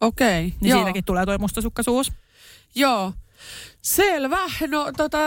Okei, 0.00 0.42
Niin 0.60 0.70
joo. 0.70 0.78
siitäkin 0.78 1.04
tulee 1.04 1.26
tuo 1.26 1.38
mustasukkaisuus. 1.38 2.12
Joo. 2.74 3.12
Selvä. 3.82 4.38
No 4.68 4.92
tota, 4.96 5.18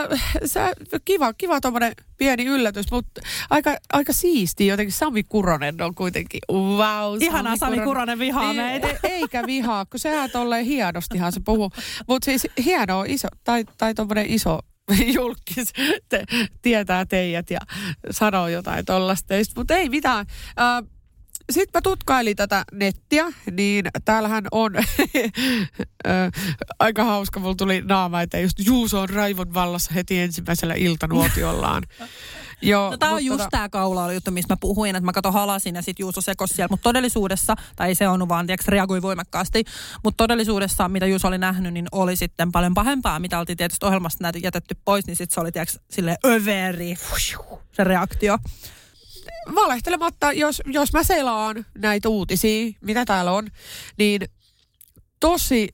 sä, 0.46 0.74
kiva, 1.06 1.34
kiva 1.34 1.62
tommonen 1.62 1.94
pieni 2.18 2.46
yllätys, 2.46 2.92
mutta 2.92 3.22
aika, 3.50 3.78
aika 3.94 4.14
siisti 4.14 4.68
jotenkin. 4.68 4.94
Sami 4.94 5.24
Kuronen 5.24 5.82
on 5.82 5.96
kuitenkin, 5.96 6.40
wow. 6.52 7.18
Ihanaa 7.22 7.58
Sami 7.58 7.80
Kuronen 7.80 8.20
vihaa 8.20 8.54
Niin, 8.54 8.62
meitä. 8.64 8.88
e- 8.88 9.00
eikä 9.04 9.44
vihaa, 9.46 9.86
kun 9.86 10.00
sehän 10.00 10.32
tolleen 10.32 10.66
hienostihan 10.66 11.32
se 11.32 11.40
puhuu. 11.46 11.72
Mutta 12.08 12.26
siis 12.26 12.48
hieno 12.66 13.04
iso, 13.08 13.28
tai, 13.44 13.66
tai 13.78 13.94
tommonen 13.94 14.26
iso 14.30 14.60
julkis 15.16 15.74
te, 16.10 16.24
tietää 16.62 17.06
teidät 17.06 17.50
ja 17.50 17.60
sanoo 18.12 18.48
jotain 18.48 18.86
tollasta. 18.86 19.34
Mutta 19.56 19.76
ei 19.76 19.90
mitään. 19.90 20.26
Sitten 21.52 21.80
mä 21.80 21.82
tutkailin 21.82 22.36
tätä 22.36 22.64
nettiä, 22.72 23.26
niin 23.52 23.86
täällähän 24.06 24.44
on 24.52 24.72
aika 26.80 27.04
hauska, 27.04 27.40
mulla 27.40 27.56
tuli 27.56 27.82
naama, 27.82 28.22
että 28.22 28.40
just 28.40 28.60
Juuso 28.66 29.02
on 29.02 29.10
raivon 29.10 29.54
vallassa 29.54 29.94
heti 29.94 30.20
ensimmäisellä 30.20 30.74
iltanuotiollaan. 30.74 31.84
Joo, 32.62 32.90
No, 32.92 32.98
tämä 32.98 33.12
on 33.14 33.26
just 33.26 33.44
tota- 33.44 33.48
tämä 33.52 33.70
kaulaulu 33.70 34.12
juttu, 34.12 34.32
mistä 34.32 34.54
mä 34.54 34.58
puhuin, 34.62 34.96
että 34.96 35.06
mä 35.06 35.12
kato 35.12 35.32
halasin 35.32 35.76
ja 35.76 35.82
sitten 35.82 36.04
Juuso 36.04 36.22
sekos 36.22 36.50
siellä. 36.50 36.68
Mutta 36.72 36.84
todellisuudessa, 36.84 37.56
tai 37.76 37.88
ei 37.88 37.96
se 37.96 38.08
on 38.08 38.30
vaan, 38.30 38.46
tiedätkö, 38.48 38.72
reagoi 38.72 39.02
voimakkaasti. 39.02 39.64
Mutta 40.04 40.24
todellisuudessa, 40.24 40.90
mitä 40.90 41.06
Juuso 41.06 41.28
oli 41.28 41.38
nähnyt, 41.38 41.74
niin 41.74 41.88
oli 41.92 42.16
sitten 42.16 42.52
paljon 42.52 42.74
pahempaa, 42.74 43.20
mitä 43.20 43.40
oltiin 43.40 43.58
tietysti 43.58 43.86
ohjelmasta 43.86 44.24
näitä 44.24 44.40
jätetty 44.44 44.76
pois, 44.86 45.08
niin 45.08 45.16
sitten 45.16 45.34
se 45.34 45.40
oli, 45.42 45.52
tiedätkö, 45.52 45.78
sille 45.92 46.18
överi, 46.26 46.96
se 47.72 47.84
reaktio. 47.84 48.38
valehtelematta, 49.56 50.32
jos, 50.34 50.62
jos 50.66 50.94
mä 50.94 51.04
selaan 51.04 51.66
näitä 51.78 52.10
uutisia, 52.10 52.72
mitä 52.82 53.06
täällä 53.06 53.32
on, 53.32 53.48
niin 53.98 54.22
tosi 55.20 55.70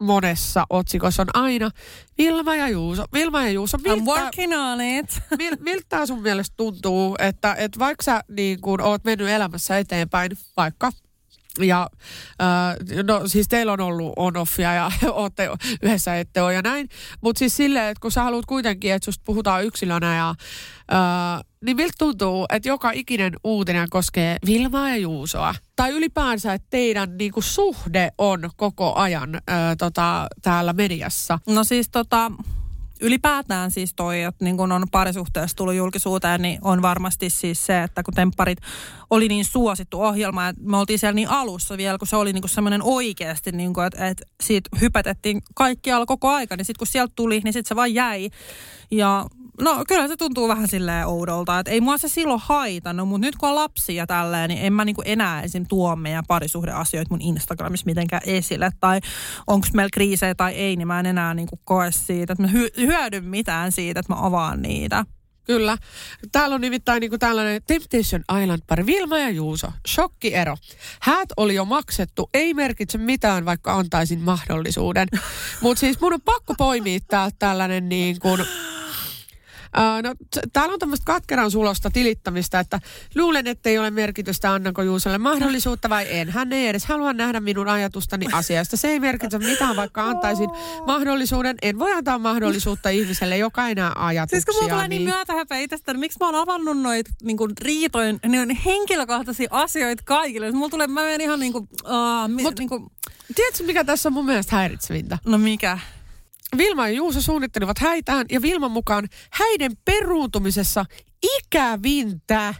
monessa 0.00 0.66
otsikossa 0.70 1.22
on 1.22 1.28
aina 1.42 1.70
Vilma 2.18 2.56
ja 2.56 2.68
Juuso. 2.68 3.04
Vilma 3.12 3.42
ja 3.42 3.50
Juuso. 3.50 3.78
I'm 3.78 3.82
Miltä, 3.82 4.04
working 4.04 4.54
on 4.54 4.80
it. 4.80 5.20
mil, 5.38 5.56
miltä 5.60 6.06
sun 6.06 6.22
mielestä 6.22 6.54
tuntuu, 6.56 7.16
että, 7.18 7.54
että 7.54 7.78
vaikka 7.78 8.02
sä 8.02 8.24
niin 8.28 8.60
kun 8.60 8.80
oot 8.80 9.04
mennyt 9.04 9.28
elämässä 9.28 9.78
eteenpäin, 9.78 10.30
vaikka 10.56 10.92
ja 11.58 11.90
äh, 12.42 13.02
no 13.04 13.22
siis 13.26 13.48
teillä 13.48 13.72
on 13.72 13.80
ollut 13.80 14.12
on-offia 14.16 14.74
ja 14.74 14.90
ootte 15.12 15.50
yhdessä 15.82 16.18
ette 16.18 16.42
ole 16.42 16.54
ja 16.54 16.62
näin. 16.62 16.88
Mutta 17.20 17.38
siis 17.38 17.56
silleen, 17.56 17.88
että 17.88 18.00
kun 18.00 18.12
sä 18.12 18.22
haluat 18.22 18.46
kuitenkin, 18.46 18.92
että 18.92 19.04
susta 19.04 19.22
puhutaan 19.24 19.64
yksilönä 19.64 20.16
ja 20.16 20.34
äh, 20.92 21.44
niin 21.64 21.76
miltä 21.76 21.94
tuntuu, 21.98 22.46
että 22.52 22.68
joka 22.68 22.90
ikinen 22.90 23.32
uutinen 23.44 23.90
koskee 23.90 24.36
Vilmaa 24.46 24.88
ja 24.88 24.96
Juusoa? 24.96 25.54
Tai 25.76 25.90
ylipäänsä, 25.90 26.54
että 26.54 26.66
teidän 26.70 27.18
niinku, 27.18 27.42
suhde 27.42 28.10
on 28.18 28.50
koko 28.56 28.94
ajan 28.94 29.34
äh, 29.34 29.40
tota, 29.78 30.26
täällä 30.42 30.72
mediassa. 30.72 31.38
No 31.46 31.64
siis 31.64 31.88
tota, 31.92 32.32
ylipäätään 33.00 33.70
siis 33.70 33.94
toi, 33.94 34.22
että 34.22 34.44
niin 34.44 34.56
kun 34.56 34.72
on 34.72 34.84
parisuhteessa 34.92 35.56
tullut 35.56 35.74
julkisuuteen, 35.74 36.42
niin 36.42 36.58
on 36.62 36.82
varmasti 36.82 37.30
siis 37.30 37.66
se, 37.66 37.82
että 37.82 38.02
kun 38.02 38.14
Tempparit 38.14 38.58
oli 39.10 39.28
niin 39.28 39.44
suosittu 39.44 40.02
ohjelma, 40.02 40.48
että 40.48 40.62
me 40.64 40.76
oltiin 40.76 40.98
siellä 40.98 41.14
niin 41.14 41.28
alussa 41.28 41.76
vielä, 41.76 41.98
kun 41.98 42.08
se 42.08 42.16
oli 42.16 42.32
niin 42.32 42.48
semmoinen 42.48 42.82
oikeasti, 42.82 43.52
niin 43.52 43.74
kuin, 43.74 43.86
että, 43.86 44.06
että 44.06 44.26
siitä 44.42 44.70
hypätettiin 44.80 45.42
kaikkialla 45.54 46.06
koko 46.06 46.28
aika, 46.28 46.56
niin 46.56 46.64
sitten 46.64 46.78
kun 46.78 46.86
sieltä 46.86 47.12
tuli, 47.16 47.40
niin 47.44 47.52
sitten 47.52 47.68
se 47.68 47.76
vaan 47.76 47.94
jäi. 47.94 48.30
Ja 48.90 49.26
No 49.60 49.84
kyllä 49.88 50.08
se 50.08 50.16
tuntuu 50.16 50.48
vähän 50.48 50.68
silleen 50.68 51.06
oudolta, 51.06 51.58
että 51.58 51.70
ei 51.70 51.80
mua 51.80 51.98
se 51.98 52.08
silloin 52.08 52.40
haitannut, 52.44 53.08
mutta 53.08 53.26
nyt 53.26 53.36
kun 53.36 53.48
on 53.48 53.54
lapsia 53.54 54.06
tälleen, 54.06 54.48
niin 54.48 54.64
en 54.64 54.72
mä 54.72 54.84
niinku 54.84 55.02
enää 55.04 55.42
esim. 55.42 55.66
tuo 55.68 55.96
meidän 55.96 56.24
parisuhdeasioita 56.28 57.10
mun 57.10 57.22
Instagramissa 57.22 57.86
mitenkään 57.86 58.22
esille. 58.26 58.70
Tai 58.80 59.00
onko 59.46 59.66
meillä 59.74 59.90
kriisejä 59.92 60.34
tai 60.34 60.52
ei, 60.52 60.76
niin 60.76 60.88
mä 60.88 61.00
en 61.00 61.06
enää 61.06 61.34
niinku 61.34 61.60
koe 61.64 61.92
siitä, 61.92 62.32
että 62.32 62.42
mä 62.42 62.48
hy- 62.48 62.80
hyödyn 62.80 63.24
mitään 63.24 63.72
siitä, 63.72 64.00
että 64.00 64.12
mä 64.12 64.26
avaan 64.26 64.62
niitä. 64.62 65.04
Kyllä. 65.44 65.78
Täällä 66.32 66.54
on 66.54 66.60
nimittäin 66.60 67.00
niin 67.00 67.10
kuin 67.10 67.20
tällainen 67.20 67.62
Temptation 67.66 68.24
Island-pari 68.42 68.86
Vilma 68.86 69.18
ja 69.18 69.30
Juuso. 69.30 69.68
Shokkiero. 69.88 70.56
Häät 71.00 71.28
oli 71.36 71.54
jo 71.54 71.64
maksettu. 71.64 72.30
Ei 72.34 72.54
merkitse 72.54 72.98
mitään, 72.98 73.44
vaikka 73.44 73.72
antaisin 73.72 74.20
mahdollisuuden. 74.20 75.08
Mutta 75.62 75.80
siis 75.80 76.00
mun 76.00 76.12
on 76.12 76.20
pakko 76.20 76.54
poimia 76.58 77.00
täältä 77.08 77.36
tällainen 77.38 77.88
niin 77.88 78.20
kuin 78.20 78.40
Uh, 79.78 80.02
no, 80.02 80.14
täällä 80.52 80.72
on 80.72 80.78
tämmöistä 80.78 81.04
katkeran 81.04 81.50
sulosta 81.50 81.90
tilittämistä, 81.90 82.60
että 82.60 82.80
luulen, 83.14 83.46
että 83.46 83.70
ei 83.70 83.78
ole 83.78 83.90
merkitystä, 83.90 84.52
annanko 84.52 84.82
Juusolle 84.82 85.18
mahdollisuutta 85.18 85.88
vai 85.88 86.06
en. 86.08 86.30
Hän 86.30 86.52
ei 86.52 86.68
edes 86.68 86.86
halua 86.86 87.12
nähdä 87.12 87.40
minun 87.40 87.68
ajatustani 87.68 88.26
asiasta. 88.32 88.76
Se 88.76 88.88
ei 88.88 89.00
merkitse 89.00 89.38
mitään, 89.38 89.76
vaikka 89.76 90.04
antaisin 90.04 90.50
mahdollisuuden. 90.86 91.56
En 91.62 91.78
voi 91.78 91.92
antaa 91.92 92.18
mahdollisuutta 92.18 92.88
ihmiselle, 92.88 93.38
joka 93.38 93.68
ei 93.68 93.74
näe 93.74 93.92
ajatuksia. 93.94 94.36
Siis 94.40 94.44
kun 94.44 94.54
mulla 94.54 94.74
tulee 94.74 94.88
niin 94.88 95.02
myötähäpeä 95.02 95.58
itsestäni, 95.58 95.94
niin 95.94 96.00
miksi 96.00 96.18
mä 96.20 96.26
oon 96.26 96.34
avannut 96.34 96.78
noita 96.78 97.10
niin 97.22 97.38
riitojen 97.60 98.20
niin 98.26 98.50
henkilökohtaisia 98.50 99.48
asioita 99.50 100.02
kaikille. 100.06 100.46
Siis 100.46 100.54
mulla 100.54 100.70
tulee, 100.70 100.86
mä 100.86 101.02
menen 101.02 101.20
ihan 101.20 101.40
niin 101.40 101.52
kuin, 101.52 101.68
uh, 101.84 102.28
mi, 102.28 102.42
Mut, 102.42 102.58
niin 102.58 102.68
kuin, 102.68 102.90
Tiedätkö, 103.34 103.64
mikä 103.64 103.84
tässä 103.84 104.08
on 104.08 104.12
mun 104.12 104.26
mielestä 104.26 104.56
häiritsevintä? 104.56 105.18
no 105.24 105.38
mikä? 105.38 105.78
Vilma 106.58 106.88
ja 106.88 106.94
Juuso 106.94 107.20
suunnittelivat 107.20 107.78
häitään 107.78 108.26
ja 108.30 108.42
Vilman 108.42 108.70
mukaan 108.70 109.08
häiden 109.30 109.72
peruuntumisessa 109.84 110.84
ikävintä 111.22 112.54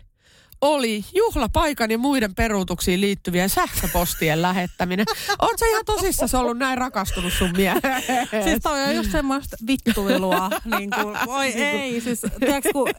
oli 0.60 1.04
juhlapaikan 1.14 1.90
ja 1.90 1.98
muiden 1.98 2.34
peruutuksiin 2.34 3.00
liittyvien 3.00 3.48
sähköpostien 3.50 4.42
lähettäminen. 4.42 5.06
Oot 5.38 5.58
sä 5.58 5.66
ihan 5.66 5.84
tosissaan 5.84 6.42
ollut 6.44 6.58
näin 6.58 6.78
rakastunut 6.78 7.32
sun 7.32 7.50
mieheen? 7.56 8.28
Siis 8.44 8.58
toi 8.62 8.82
on 8.82 8.94
just 8.94 9.10
semmoista 9.10 9.56
vittuilua. 9.66 10.50
niin 10.78 10.90
kuin, 10.90 11.16
voi 11.26 11.46
ei, 11.46 12.00
siis 12.00 12.20
tiedätkö 12.40 12.70
kun... 12.72 12.90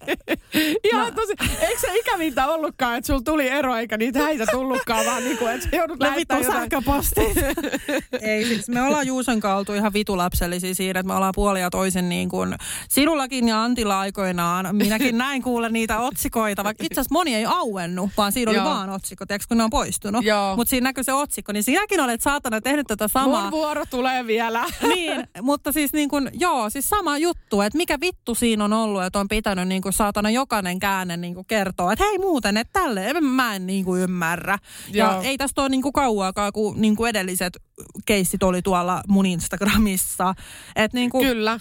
Ihan 0.84 1.02
No. 1.06 1.12
tosi. 1.12 1.34
Eikö 1.62 1.80
se 1.82 1.88
ikävintä 1.96 2.48
ollutkaan, 2.48 2.98
että 2.98 3.08
sulla 3.08 3.22
tuli 3.22 3.48
ero 3.50 3.76
eikä 3.76 3.98
niitä 3.98 4.20
häitä 4.20 4.46
tullutkaan, 4.52 5.06
vaan 5.06 5.24
niin 5.24 5.38
kuin, 5.38 5.52
että 5.52 5.68
sä 5.72 5.76
joudut 5.78 6.00
lähettämään 6.00 6.44
jotain. 6.46 6.62
sähköpostit. 6.62 7.38
ei 8.22 8.46
siis, 8.46 8.70
me 8.70 8.82
ollaan 8.82 9.08
Juuson 9.08 9.40
kanssa 9.40 9.56
oltu 9.58 9.74
ihan 9.74 9.94
vitulapsellisia 9.94 10.76
siinä, 10.76 11.00
että 11.00 11.08
me 11.08 11.14
ollaan 11.14 11.34
puolia 11.36 11.70
toisen 11.70 12.10
niin 12.10 12.30
kuin 12.30 12.56
sinullakin 12.90 13.48
ja 13.48 13.64
Antilla 13.64 14.00
aikoinaan. 14.00 14.76
Minäkin 14.76 15.18
näin 15.18 15.42
kuulen 15.42 15.74
niitä 15.74 16.00
otsikoita, 16.00 16.64
vaikka 16.64 16.84
itse 16.84 17.02
asiassa 17.02 17.14
moni 17.14 17.36
ei 17.36 17.46
auennut, 17.52 18.10
vaan 18.18 18.32
siinä 18.32 18.52
oli 18.52 18.58
Joo. 18.58 18.66
vaan 18.66 18.90
otsikko, 18.90 19.26
tiedätkö, 19.26 19.46
kun 19.48 19.58
ne 19.58 19.64
on 19.64 19.70
poistunut. 19.70 20.24
Mutta 20.56 20.70
siinä 20.70 20.84
näkyy 20.84 21.04
se 21.04 21.14
otsikko, 21.14 21.52
niin 21.52 21.64
sinäkin 21.64 22.02
olet 22.02 22.22
saatana 22.22 22.62
tehnyt 22.62 22.88
tätä 22.88 23.08
samaa. 23.08 23.42
Mun 23.42 23.52
vuoro 23.52 23.84
tulee 23.90 24.28
vielä. 24.28 24.66
niin, 24.96 25.28
mutta 25.42 25.72
siis 25.72 25.94
niin 25.94 26.10
kuin, 26.10 26.30
joo, 26.34 26.70
siis 26.70 26.90
sama 26.90 27.18
juttu, 27.18 27.62
että 27.62 27.78
mikä 27.78 27.98
vittu 28.02 28.36
siinä 28.36 28.66
on 28.66 28.74
ollut, 28.74 29.04
että 29.04 29.20
on 29.20 29.28
pitänyt 29.28 29.68
niin 29.68 29.82
kuin 29.82 29.94
saatana 29.94 30.30
jokainen 30.30 30.80
käänne 30.80 31.18
niin 31.18 31.36
kuin 31.36 31.46
kertoa, 31.46 31.94
että 31.94 32.06
hei 32.06 32.18
muuten, 32.18 32.58
että 32.58 32.80
tälle 32.80 33.22
mä 33.22 33.56
en 33.56 33.68
niin 33.68 33.86
kuin 33.86 34.02
ymmärrä. 34.02 34.58
Ja 34.94 35.06
Joo. 35.06 35.22
ei 35.22 35.38
tästä 35.38 35.62
ole 35.62 35.70
niin 35.70 35.82
kuin 35.82 35.94
kauaakaan, 35.94 36.54
kun 36.54 36.82
niin 36.82 36.96
kuin 36.96 37.10
edelliset 37.10 37.58
keissit 38.06 38.44
oli 38.44 38.62
tuolla 38.62 39.02
mun 39.08 39.26
Instagramissa. 39.26 40.36
Että 40.76 40.98
niin 40.98 41.10
kuin, 41.10 41.28
Kyllä. 41.28 41.60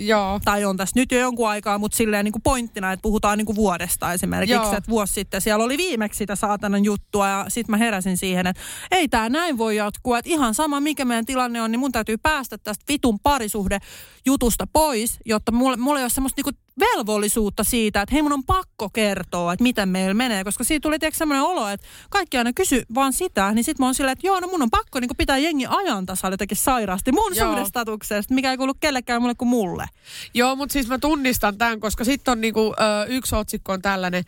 Joo. 0.00 0.40
tai 0.44 0.64
on 0.64 0.76
tässä 0.76 1.00
nyt 1.00 1.12
jo 1.12 1.18
jonkun 1.20 1.48
aikaa, 1.48 1.78
mutta 1.78 1.96
silleen 1.96 2.24
niin 2.24 2.32
kuin 2.32 2.42
pointtina, 2.42 2.92
että 2.92 3.02
puhutaan 3.02 3.38
niin 3.38 3.46
kuin 3.46 3.56
vuodesta 3.56 4.12
esimerkiksi, 4.12 4.54
Joo. 4.54 4.76
että 4.76 4.90
vuosi 4.90 5.12
sitten 5.12 5.40
siellä 5.40 5.64
oli 5.64 5.78
viimeksi 5.78 6.18
sitä 6.18 6.36
saatanan 6.36 6.84
juttua 6.84 7.28
ja 7.28 7.44
sitten 7.48 7.72
mä 7.72 7.76
heräsin 7.76 8.16
siihen, 8.16 8.46
että 8.46 8.62
ei 8.90 9.08
tämä 9.08 9.28
näin 9.28 9.58
voi 9.58 9.76
jatkua, 9.76 10.18
että 10.18 10.30
ihan 10.30 10.54
sama 10.54 10.80
mikä 10.80 11.04
meidän 11.04 11.26
tilanne 11.26 11.62
on, 11.62 11.72
niin 11.72 11.80
mun 11.80 11.92
täytyy 11.92 12.18
päästä 12.18 12.58
tästä 12.58 12.84
vitun 12.88 13.20
parisuhde 13.20 13.78
jutusta 14.26 14.66
pois, 14.72 15.18
jotta 15.24 15.52
mulla, 15.52 15.76
mulla 15.76 15.98
ei 15.98 16.04
ole 16.04 16.10
semmoista 16.10 16.38
niinku 16.38 16.60
velvollisuutta 16.80 17.64
siitä, 17.64 18.02
että 18.02 18.14
hei 18.14 18.22
mun 18.22 18.32
on 18.32 18.44
pakko 18.44 18.90
kertoa, 18.90 19.52
että 19.52 19.62
miten 19.62 19.88
meillä 19.88 20.14
menee, 20.14 20.44
koska 20.44 20.64
siitä 20.64 20.82
tuli 20.82 20.98
tietysti 20.98 21.18
semmoinen 21.18 21.42
olo, 21.42 21.68
että 21.68 21.86
kaikki 22.10 22.38
aina 22.38 22.52
kysy 22.52 22.82
vaan 22.94 23.12
sitä, 23.12 23.52
niin 23.52 23.64
sitten 23.64 23.82
mä 23.82 23.86
oon 23.86 23.94
silleen, 23.94 24.12
että 24.12 24.26
joo, 24.26 24.40
no 24.40 24.46
mun 24.48 24.62
on 24.62 24.70
pakko 24.70 25.00
niinku 25.00 25.14
pitää 25.14 25.38
jengi 25.38 25.66
ajan 25.68 26.06
tasalla 26.06 26.34
jotenkin 26.34 26.56
sairaasti 26.56 27.12
mun 27.12 27.36
Joo. 27.36 27.48
suhdestatuksesta, 27.48 28.34
mikä 28.34 28.50
ei 28.50 28.56
kuulu 28.56 28.74
kellekään 28.80 29.22
mulle 29.22 29.34
kuin 29.34 29.48
mulle. 29.48 29.86
Joo, 30.34 30.56
mutta 30.56 30.72
siis 30.72 30.88
mä 30.88 30.98
tunnistan 30.98 31.58
tämän, 31.58 31.80
koska 31.80 32.04
sitten 32.04 32.32
on 32.32 32.40
niinku, 32.40 32.74
ö, 32.80 33.06
yksi 33.08 33.34
otsikko 33.36 33.72
on 33.72 33.82
tällainen. 33.82 34.24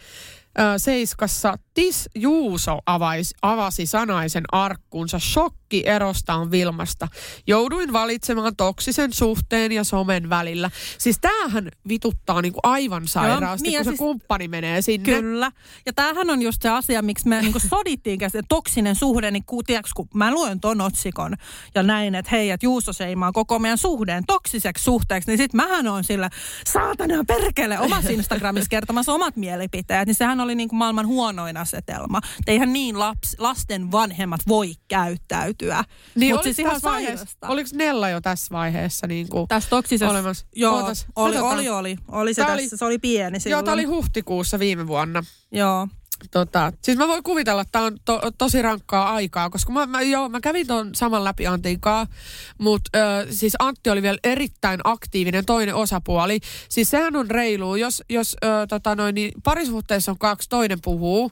Ö, 0.58 0.78
Seiskassa 0.78 1.58
Tis 1.74 2.08
Juuso 2.14 2.78
avais, 2.86 3.34
avasi 3.42 3.86
sanaisen 3.86 4.44
arkkuunsa. 4.52 5.18
Shokki 5.18 5.82
erostaan 5.86 6.50
Vilmasta. 6.50 7.08
Jouduin 7.46 7.92
valitsemaan 7.92 8.56
toksisen 8.56 9.12
suhteen 9.12 9.72
ja 9.72 9.84
somen 9.84 10.30
välillä. 10.30 10.70
Siis 10.98 11.18
tämähän 11.20 11.68
vituttaa 11.88 12.42
niinku 12.42 12.60
aivan 12.62 13.08
sairaasti, 13.08 13.68
niin 13.68 13.72
ja 13.72 13.78
kun 13.78 13.84
se 13.84 13.90
siis- 13.90 13.98
kumppani 13.98 14.48
menee 14.48 14.82
sinne. 14.82 15.04
Kyllä. 15.04 15.52
Ja 15.86 15.92
tämähän 15.92 16.30
on 16.30 16.42
just 16.42 16.62
se 16.62 16.68
asia, 16.68 17.02
miksi 17.02 17.28
me 17.28 17.42
niin 17.42 17.54
sodittiin 17.68 18.18
käsin, 18.18 18.42
toksinen 18.48 18.94
suhde, 18.94 19.30
niin 19.30 19.44
ku, 19.46 19.62
tiiäks, 19.62 19.92
kun 19.92 20.08
mä 20.14 20.30
luen 20.34 20.60
ton 20.60 20.80
otsikon 20.80 21.36
ja 21.74 21.82
näin, 21.82 22.14
että 22.14 22.30
hei, 22.30 22.50
että 22.50 22.66
Juuso 22.66 22.92
seimaa 22.92 23.32
koko 23.32 23.58
meidän 23.58 23.78
suhteen 23.78 24.24
toksiseksi 24.26 24.84
suhteeksi, 24.84 25.30
niin 25.30 25.38
sit 25.38 25.54
mähän 25.54 25.88
on 25.88 26.04
sillä, 26.04 26.30
saatana 26.66 27.24
perkele, 27.24 27.78
omassa 27.78 28.10
Instagramissa 28.10 28.68
kertomassa 28.68 29.12
omat 29.12 29.36
mielipiteet, 29.36 30.06
niin 30.06 30.14
sehän 30.14 30.40
oli 30.40 30.54
niin 30.54 30.68
kuin 30.68 30.78
maailman 30.78 31.06
huonoin 31.06 31.56
asetelma. 31.62 32.18
Et 32.24 32.48
Eihän 32.48 32.72
niin 32.72 32.98
laps, 32.98 33.34
lasten 33.38 33.92
vanhemmat 33.92 34.40
voi 34.48 34.72
käyttäytyä. 34.88 35.84
Niin 36.14 36.30
Mut 36.34 36.38
oliko, 36.38 36.42
siis 36.42 36.58
ihan 36.58 36.80
sairasta. 36.80 37.48
oliko 37.48 37.70
Nella 37.74 38.08
jo 38.08 38.20
tässä 38.20 38.52
vaiheessa? 38.52 39.06
Niinku, 39.06 39.46
Tässä 39.48 39.70
toksisessa, 39.70 40.10
Olemassa. 40.10 40.46
joo, 40.54 40.76
Ootas, 40.76 41.06
oli, 41.16 41.32
katsotaan. 41.32 41.54
oli, 41.58 41.68
oli, 41.68 41.96
oli 42.08 42.34
se 42.34 42.42
Tää 42.42 42.56
tässä, 42.56 42.74
oli- 42.74 42.78
se 42.78 42.84
oli 42.84 42.98
pieni 42.98 43.40
silloin. 43.40 43.58
joo, 43.58 43.62
tämä 43.62 43.72
oli 43.74 43.84
huhtikuussa 43.84 44.58
viime 44.58 44.86
vuonna. 44.86 45.22
Joo. 45.52 45.88
Tota, 46.30 46.72
siis 46.82 46.98
mä 46.98 47.08
voin 47.08 47.22
kuvitella, 47.22 47.62
että 47.62 47.72
tämä 47.72 47.84
on 47.84 47.96
to, 48.04 48.20
tosi 48.38 48.62
rankkaa 48.62 49.12
aikaa, 49.14 49.50
koska 49.50 49.72
mä, 49.72 49.86
mä, 49.86 50.02
joo, 50.02 50.28
mä 50.28 50.40
kävin 50.40 50.66
ton 50.66 50.94
saman 50.94 51.24
läpi 51.24 51.46
Antin 51.46 51.80
kanssa, 51.80 52.14
mutta 52.58 52.90
siis 53.30 53.56
Antti 53.58 53.90
oli 53.90 54.02
vielä 54.02 54.18
erittäin 54.24 54.80
aktiivinen 54.84 55.44
toinen 55.46 55.74
osapuoli. 55.74 56.40
Siis 56.68 56.90
sehän 56.90 57.16
on 57.16 57.30
reilu, 57.30 57.76
jos, 57.76 58.02
jos 58.10 58.36
ö, 58.44 58.66
tota 58.68 58.94
noin, 58.94 59.14
niin 59.14 59.32
parisuhteessa 59.44 60.10
on 60.12 60.18
kaksi, 60.18 60.48
toinen 60.48 60.78
puhuu, 60.82 61.30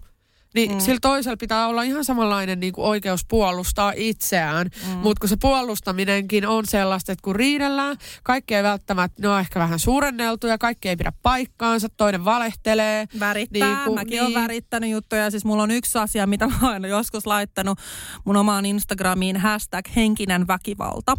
niin 0.55 0.73
mm. 0.73 0.81
sillä 0.81 0.99
toisella 1.03 1.37
pitää 1.37 1.67
olla 1.67 1.83
ihan 1.83 2.05
samanlainen 2.05 2.61
niin 2.61 2.73
kuin 2.73 2.85
oikeus 2.87 3.21
puolustaa 3.29 3.93
itseään. 3.97 4.71
Mm. 4.87 4.93
Mutta 4.97 5.21
kun 5.21 5.29
se 5.29 5.37
puolustaminenkin 5.41 6.47
on 6.47 6.67
sellaista, 6.67 7.13
että 7.13 7.23
kun 7.23 7.37
riidellään, 7.37 7.97
kaikki 8.23 8.55
ei 8.55 8.63
välttämättä, 8.63 9.23
ne 9.23 9.29
on 9.29 9.41
ehkä 9.41 9.59
vähän 9.61 9.79
suurenneltuja, 9.79 10.59
kaikki 10.59 10.89
ei 10.89 10.97
pidä 10.97 11.13
paikkaansa, 11.23 11.89
toinen 11.97 12.25
valehtelee. 12.25 13.07
Värittää, 13.21 13.69
Niin 13.75 13.85
kuin- 13.85 13.95
mäkin 13.95 14.11
niin. 14.11 14.23
olen 14.23 14.35
värittänyt 14.43 14.91
juttuja. 14.91 15.31
Siis 15.31 15.45
mulla 15.45 15.63
on 15.63 15.71
yksi 15.71 15.99
asia, 15.99 16.27
mitä 16.27 16.47
mä 16.47 16.73
oon 16.73 16.85
joskus 16.85 17.27
laittanut 17.27 17.79
mun 18.25 18.37
omaan 18.37 18.67
Instagramiin, 18.67 19.37
hashtag 19.37 19.85
henkinen 19.97 20.47
väkivalta. 20.47 21.17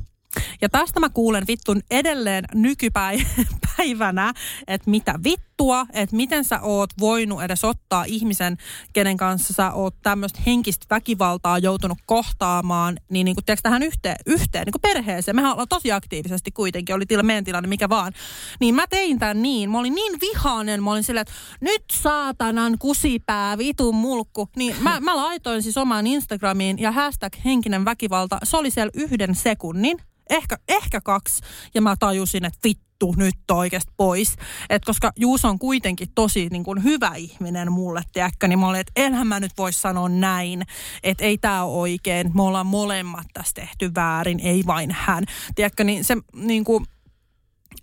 Ja 0.62 0.70
tästä 0.70 1.00
mä 1.00 1.10
kuulen 1.10 1.44
vittun 1.48 1.82
edelleen 1.92 2.46
nykypäivänä, 2.54 4.34
että 4.68 4.90
mitä 4.90 5.14
vittua, 5.62 5.86
että 5.94 6.15
miten 6.15 6.44
sä 6.44 6.60
oot 6.62 6.89
voinut 7.00 7.44
edes 7.44 7.63
ottaa 7.63 8.03
ihmisen, 8.03 8.58
kenen 8.94 9.18
kanssa 9.18 9.53
sä 9.53 9.72
oot 9.72 9.96
tämmöistä 10.01 10.39
henkistä 10.46 10.86
väkivaltaa 10.89 11.58
joutunut 11.58 11.98
kohtaamaan, 12.06 12.98
niin, 13.10 13.25
niin 13.25 13.36
kuin, 13.36 13.46
tiedätkö, 13.46 13.62
tähän 13.63 13.84
yhteen, 13.84 14.15
yhteen 14.25 14.65
niin 14.65 14.72
kuin 14.72 14.82
perheeseen. 14.82 15.36
Mehän 15.36 15.51
ollaan 15.51 15.68
tosi 15.68 15.91
aktiivisesti 15.91 16.51
kuitenkin, 16.51 16.96
oli 16.96 17.06
tila, 17.06 17.24
meidän 17.24 17.44
tilanne 17.44 17.70
mikä 17.70 17.89
vaan. 17.89 18.13
Niin 18.60 18.75
mä 18.75 18.88
tein 18.88 19.20
tämän 19.20 19.41
niin, 19.41 19.72
mä 19.72 19.80
olin 19.80 19.96
niin 19.96 20.13
vihainen, 20.22 20.84
mä 20.84 20.91
olin 20.91 21.03
silleen, 21.03 21.22
että 21.22 21.34
nyt 21.62 21.84
saatanan 21.91 22.77
kusipää, 22.80 23.58
vitun 23.58 23.96
mulkku. 23.96 24.50
Niin 24.56 24.75
mä, 24.80 25.00
mä 25.00 25.15
laitoin 25.15 25.63
siis 25.63 25.77
omaan 25.77 26.08
Instagramiin 26.08 26.80
ja 26.80 26.91
hashtag 26.91 27.34
henkinen 27.46 27.86
väkivalta, 27.86 28.38
se 28.44 28.58
oli 28.58 28.72
siellä 28.72 28.91
yhden 28.94 29.36
sekunnin 29.36 29.98
ehkä, 30.30 30.58
ehkä 30.68 31.01
kaksi, 31.01 31.41
ja 31.74 31.82
mä 31.82 31.96
tajusin, 32.00 32.46
että 32.46 32.60
vittu, 32.63 32.91
nyt 33.17 33.36
oikeasti 33.51 33.93
pois. 33.98 34.36
Et 34.70 34.86
koska 34.86 35.12
Juuso 35.15 35.48
on 35.48 35.60
kuitenkin 35.60 36.08
tosi 36.15 36.48
niin 36.51 36.63
kuin 36.63 36.84
hyvä 36.84 37.12
ihminen 37.15 37.72
mulle, 37.72 38.01
tiedätkö, 38.13 38.48
niin 38.48 38.60
mä 38.60 38.67
olin, 38.67 38.79
että 38.79 38.91
enhän 38.96 39.27
mä 39.27 39.39
nyt 39.39 39.51
voi 39.58 39.74
sanoa 39.74 40.10
näin, 40.10 40.63
että 41.03 41.24
ei 41.24 41.38
tämä 41.38 41.63
ole 41.63 41.79
oikein, 41.79 42.31
me 42.34 42.41
ollaan 42.41 42.67
molemmat 42.67 43.27
tässä 43.34 43.53
tehty 43.53 43.91
väärin, 43.96 44.39
ei 44.39 44.63
vain 44.67 44.91
hän. 44.91 45.24
Tiedätkö, 45.55 45.84
niin 45.84 46.03
se 46.03 46.17
niin 46.36 46.63
kuin, 46.63 46.86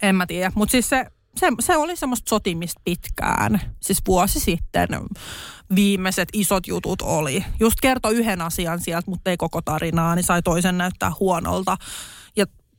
En 0.03 0.17
mä 0.17 0.27
tiedä, 0.27 0.53
mutta 0.55 0.71
siis 0.73 0.89
se, 0.89 1.07
se, 1.37 1.47
se 1.61 1.77
oli 1.77 1.97
semmoista 1.97 2.29
sotimista 2.29 2.81
pitkään. 2.85 3.61
Siis 3.81 3.99
vuosi 4.07 4.41
sitten 4.41 4.89
viimeiset 5.75 6.29
isot 6.33 6.67
jutut 6.67 7.03
oli. 7.03 7.45
Just 7.61 7.81
kertoi 7.83 8.15
yhden 8.15 8.43
asian 8.43 8.81
sieltä, 8.81 9.11
mutta 9.11 9.31
ei 9.31 9.37
koko 9.37 9.63
tarinaa, 9.63 10.15
niin 10.15 10.25
sai 10.25 10.43
toisen 10.43 10.79
näyttää 10.79 11.13
huonolta. 11.21 11.77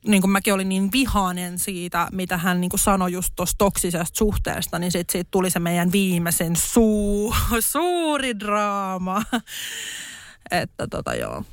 Niin 0.06 0.22
kuin 0.22 0.30
mäkin 0.30 0.54
olin 0.54 0.68
niin 0.68 0.92
vihainen 0.92 1.58
siitä, 1.58 2.08
mitä 2.12 2.36
hän 2.36 2.60
niin 2.60 2.68
kuin 2.68 2.80
sanoi 2.80 3.12
just 3.12 3.32
tuosta 3.36 3.58
toksisesta 3.58 4.18
suhteesta, 4.18 4.78
niin 4.78 4.92
sitten 4.92 5.12
siitä 5.12 5.28
tuli 5.30 5.50
se 5.50 5.58
meidän 5.58 5.92
viimeisen 5.92 6.56
suu, 6.56 7.34
suuri 7.60 8.38
draama. 8.38 9.22
Että 10.50 10.86
tota 10.86 11.14
joo. 11.14 11.44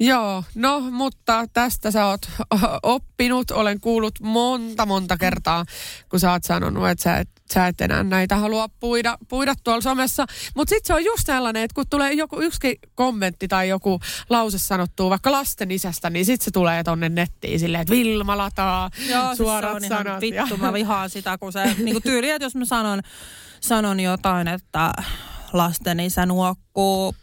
Joo, 0.00 0.44
no 0.54 0.80
mutta 0.80 1.44
tästä 1.52 1.90
sä 1.90 2.06
oot 2.06 2.20
oppinut. 2.82 3.50
Olen 3.50 3.80
kuullut 3.80 4.20
monta 4.20 4.86
monta 4.86 5.16
kertaa, 5.16 5.64
kun 6.08 6.20
sä 6.20 6.32
oot 6.32 6.44
sanonut, 6.44 6.88
että 6.88 7.02
sä 7.02 7.16
et, 7.16 7.28
sä 7.54 7.66
et 7.66 7.80
enää 7.80 8.02
näitä 8.02 8.36
halua 8.36 8.68
puida, 8.80 9.18
puida 9.28 9.54
tuolla 9.64 9.80
somessa. 9.80 10.26
Mutta 10.56 10.68
sitten 10.70 10.86
se 10.86 10.94
on 10.94 11.04
just 11.04 11.26
sellainen, 11.26 11.62
että 11.62 11.74
kun 11.74 11.84
tulee 11.90 12.12
joku 12.12 12.40
yksi 12.40 12.78
kommentti 12.94 13.48
tai 13.48 13.68
joku 13.68 14.00
lause 14.30 14.58
sanottuu 14.58 15.10
vaikka 15.10 15.32
lasten 15.32 15.70
isästä, 15.70 16.10
niin 16.10 16.24
sitten 16.24 16.44
se 16.44 16.50
tulee 16.50 16.84
tonne 16.84 17.08
nettiin 17.08 17.60
silleen, 17.60 17.82
että 17.82 17.94
Vilma 17.94 18.36
lataa 18.36 18.90
Joo, 19.10 19.34
suorat 19.34 19.70
siis 19.78 19.88
se 19.88 19.94
on 19.94 20.04
sanat. 20.04 20.22
ihan 20.22 20.40
vittu, 20.42 20.56
mä 20.56 20.72
vihaan 20.72 21.10
sitä, 21.10 21.38
kun 21.38 21.52
se 21.52 21.64
niin 21.64 21.92
kuin 21.94 22.02
tyyli, 22.02 22.30
että 22.30 22.44
jos 22.44 22.54
mä 22.54 22.64
sanon, 22.64 23.00
sanon 23.60 24.00
jotain, 24.00 24.48
että 24.48 24.92
lasten 25.52 26.00
isä 26.00 26.26
nuokkuu, 26.26 27.14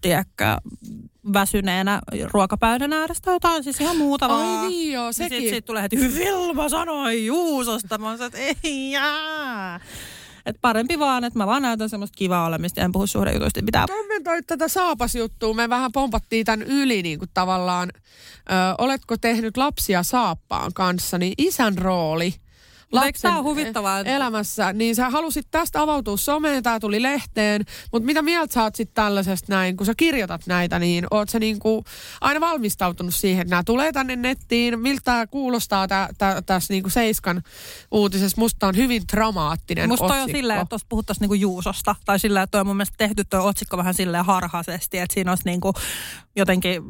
tiedätkö, 0.00 0.56
väsyneenä 1.32 2.00
ruokapöydän 2.32 2.92
äärestä 2.92 3.30
jotain, 3.30 3.64
siis 3.64 3.80
ihan 3.80 3.96
muuta 3.96 4.28
vaan. 4.28 4.46
Ai 4.46 4.68
niin 4.68 4.92
joo, 4.92 5.12
sekin. 5.12 5.38
Sitten 5.38 5.54
sit 5.54 5.64
tulee 5.64 5.82
heti, 5.82 5.96
Vilma 5.96 6.68
sanoi 6.68 7.26
Juusosta. 7.26 7.98
Mä 7.98 8.10
oon, 8.10 8.22
että 8.22 8.38
ei 8.38 8.90
jää. 8.90 9.80
Et 10.46 10.56
parempi 10.60 10.98
vaan, 10.98 11.24
että 11.24 11.38
mä 11.38 11.46
vaan 11.46 11.62
näytän 11.62 11.88
semmoista 11.88 12.16
kivaa 12.16 12.46
olemista 12.46 12.80
ja 12.80 12.84
en 12.84 12.92
puhu 12.92 13.06
suhdejutuista 13.06 13.62
mitään. 13.62 13.88
kommentoit 13.88 14.46
tätä 14.46 14.68
saapasjuttua. 14.68 15.54
Me 15.54 15.68
vähän 15.68 15.92
pompattiin 15.92 16.46
tämän 16.46 16.62
yli 16.62 17.02
niin 17.02 17.18
kuin 17.18 17.30
tavallaan. 17.34 17.92
Ö, 17.94 18.52
oletko 18.78 19.16
tehnyt 19.16 19.56
lapsia 19.56 20.02
saappaan 20.02 20.72
kanssa, 20.74 21.18
niin 21.18 21.34
isän 21.38 21.78
rooli 21.78 22.34
eikö 23.04 23.18
tää 23.22 23.34
ole 23.36 23.42
huvittavaa? 23.42 24.00
elämässä, 24.00 24.72
niin 24.72 24.94
sä 24.94 25.10
halusit 25.10 25.46
tästä 25.50 25.82
avautua 25.82 26.16
someen, 26.16 26.62
tää 26.62 26.80
tuli 26.80 27.02
lehteen, 27.02 27.64
mutta 27.92 28.06
mitä 28.06 28.22
mieltä 28.22 28.54
sä 28.54 28.62
oot 28.62 28.74
sitten 28.74 28.94
tällaisesta 28.94 29.52
näin, 29.52 29.76
kun 29.76 29.86
sä 29.86 29.92
kirjoitat 29.96 30.46
näitä, 30.46 30.78
niin 30.78 31.06
oot 31.10 31.28
sä 31.28 31.38
niinku 31.38 31.84
aina 32.20 32.40
valmistautunut 32.40 33.14
siihen, 33.14 33.42
että 33.42 33.50
nämä 33.50 33.62
tulee 33.66 33.92
tänne 33.92 34.16
nettiin, 34.16 34.80
miltä 34.80 35.02
tää 35.04 35.26
kuulostaa 35.26 35.88
tä, 35.88 36.08
tä, 36.18 36.42
tässä 36.46 36.74
niinku 36.74 36.90
Seiskan 36.90 37.42
uutisessa, 37.90 38.40
musta 38.40 38.66
on 38.66 38.76
hyvin 38.76 39.02
dramaattinen 39.12 39.88
Musta 39.88 40.06
toi 40.06 40.16
on 40.16 40.22
otsikko. 40.22 40.38
silleen, 40.38 40.60
että 40.60 40.68
tuosta 40.68 40.86
puhuttaisiin 40.88 41.20
niinku 41.20 41.34
Juusosta. 41.34 41.94
Tai 42.04 42.18
silleen, 42.18 42.44
että 42.44 42.50
toi 42.50 42.60
on 42.60 42.66
mun 42.66 42.76
mielestä 42.76 42.94
tehty 42.98 43.24
tuo 43.24 43.40
otsikko 43.40 43.76
vähän 43.76 43.94
silleen 43.94 44.24
harhaisesti. 44.24 44.98
Että 44.98 45.14
siinä 45.14 45.32
olisi 45.32 45.44
niinku 45.44 45.72
jotenkin, 46.36 46.82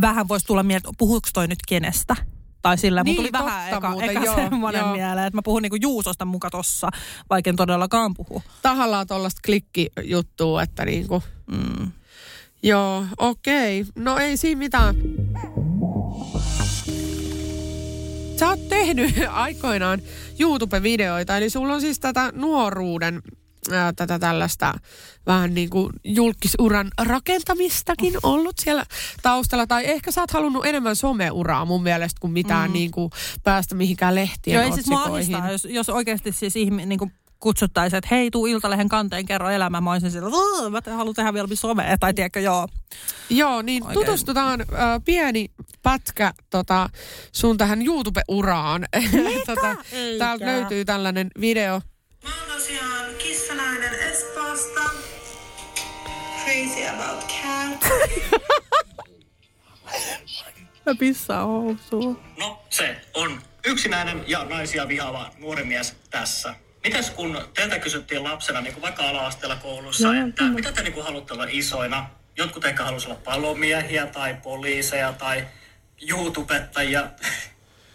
vähän 0.00 0.28
voisi 0.28 0.46
tulla 0.46 0.62
mieltä, 0.62 0.88
puhuuko 0.98 1.28
toi 1.32 1.48
nyt 1.48 1.58
kenestä? 1.68 2.16
Tai 2.66 2.78
sillä 2.78 3.02
niin, 3.02 3.16
tuli 3.16 3.30
totta 3.30 3.44
vähän 3.44 3.68
eka, 3.68 3.90
muuten, 3.90 4.10
eka 4.10 4.24
joo, 4.24 4.34
semmoinen 4.34 4.80
joo. 4.80 4.92
mieleen, 4.92 5.26
että 5.26 5.36
mä 5.36 5.42
puhun 5.44 5.62
niinku 5.62 5.76
Juusosta 5.80 6.24
muka 6.24 6.50
tossa, 6.50 6.88
vaikka 7.30 7.50
en 7.50 7.56
todellakaan 7.56 8.14
puhu. 8.14 8.42
tahallaan 8.62 9.06
tuollaista 9.06 9.40
klikkijuttua, 9.44 10.62
että 10.62 10.84
niinku... 10.84 11.22
Mm. 11.46 11.92
Joo, 12.62 13.06
okei. 13.18 13.84
No 13.94 14.18
ei 14.18 14.36
siinä 14.36 14.58
mitään. 14.58 14.94
Sä 18.36 18.48
oot 18.48 18.68
tehnyt 18.68 19.14
aikoinaan 19.30 20.00
YouTube-videoita, 20.38 21.36
eli 21.36 21.50
sulla 21.50 21.74
on 21.74 21.80
siis 21.80 22.00
tätä 22.00 22.32
nuoruuden, 22.34 23.22
ää, 23.72 23.92
tätä 23.92 24.18
tällaista 24.18 24.74
vähän 25.26 25.54
niin 25.54 25.70
kuin 25.70 25.92
julkisuran 26.04 26.90
rakentamistakin 27.02 28.14
ollut 28.22 28.58
siellä 28.58 28.84
taustalla. 29.22 29.66
Tai 29.66 29.86
ehkä 29.86 30.10
sä 30.10 30.20
oot 30.20 30.30
halunnut 30.30 30.66
enemmän 30.66 30.96
someuraa 30.96 31.64
mun 31.64 31.82
mielestä 31.82 32.20
kuin 32.20 32.32
mitään 32.32 32.70
mm. 32.70 32.72
niin 32.72 32.90
kuin 32.90 33.10
päästä 33.44 33.74
mihinkään 33.74 34.14
lehtien 34.14 34.54
Joo, 34.54 34.64
ei 34.64 34.72
siis 34.72 34.86
mua 34.86 35.02
ahdistaa, 35.02 35.52
jos, 35.52 35.64
jos 35.64 35.88
oikeasti 35.88 36.32
siis 36.32 36.56
ihminen 36.56 36.88
niin 36.88 37.12
kutsuttaisiin, 37.40 37.98
että 37.98 38.14
hei, 38.14 38.30
tuu 38.30 38.46
Iltalehen 38.46 38.88
kanteen, 38.88 39.26
kerro 39.26 39.50
elämää. 39.50 39.80
Mä 39.80 39.92
olisin 39.92 40.10
sillä, 40.10 40.30
"Vuu, 40.30 40.70
mä 40.70 40.80
haluan 40.96 41.14
tehdä 41.14 41.34
vielä 41.34 41.48
somea. 41.54 41.98
Tai 41.98 42.14
tiedätkö, 42.14 42.40
joo. 42.40 42.68
Joo, 43.30 43.62
niin 43.62 43.82
Oikein. 43.82 43.98
Oikein. 43.98 44.06
tutustutaan 44.06 44.60
äh, 44.60 44.66
pieni 45.04 45.50
pätkä 45.82 46.32
tota, 46.50 46.90
sun 47.32 47.56
tähän 47.56 47.82
YouTube-uraan. 47.82 48.84
tota, 49.46 49.76
Eikä. 49.92 50.18
täältä 50.18 50.46
löytyy 50.46 50.84
tällainen 50.84 51.30
video. 51.40 51.80
Mä 52.24 52.30
oon 52.30 52.58
tosiaan 52.60 52.95
Crazy 56.66 56.84
about 56.84 57.24
cat. 57.24 57.90
Mä 60.86 60.94
pissaan 60.98 61.46
housuun. 61.46 62.22
No, 62.38 62.62
se 62.70 62.96
on 63.14 63.42
yksinäinen 63.64 64.24
ja 64.26 64.44
naisia 64.44 64.88
vihaava 64.88 65.30
nuori 65.38 65.64
mies 65.64 65.96
tässä. 66.10 66.54
Mites 66.84 67.10
kun 67.10 67.38
teiltä 67.54 67.78
kysyttiin 67.78 68.24
lapsena, 68.24 68.60
niin 68.60 68.74
kuin 68.74 68.82
vaikka 68.82 69.08
ala-asteella 69.08 69.56
koulussa, 69.56 70.14
Joo, 70.14 70.26
että 70.28 70.44
mitä 70.44 70.72
te 70.72 70.82
niin 70.82 70.92
kuin 70.92 71.04
haluatte 71.04 71.34
olla 71.34 71.46
isoina? 71.48 72.10
Jotkut 72.36 72.64
ehkä 72.64 72.84
halusivat 72.84 73.16
olla 73.16 73.22
palomiehiä 73.24 74.06
tai 74.06 74.36
poliiseja 74.42 75.12
tai 75.12 75.46
YouTubettajia. 76.10 77.10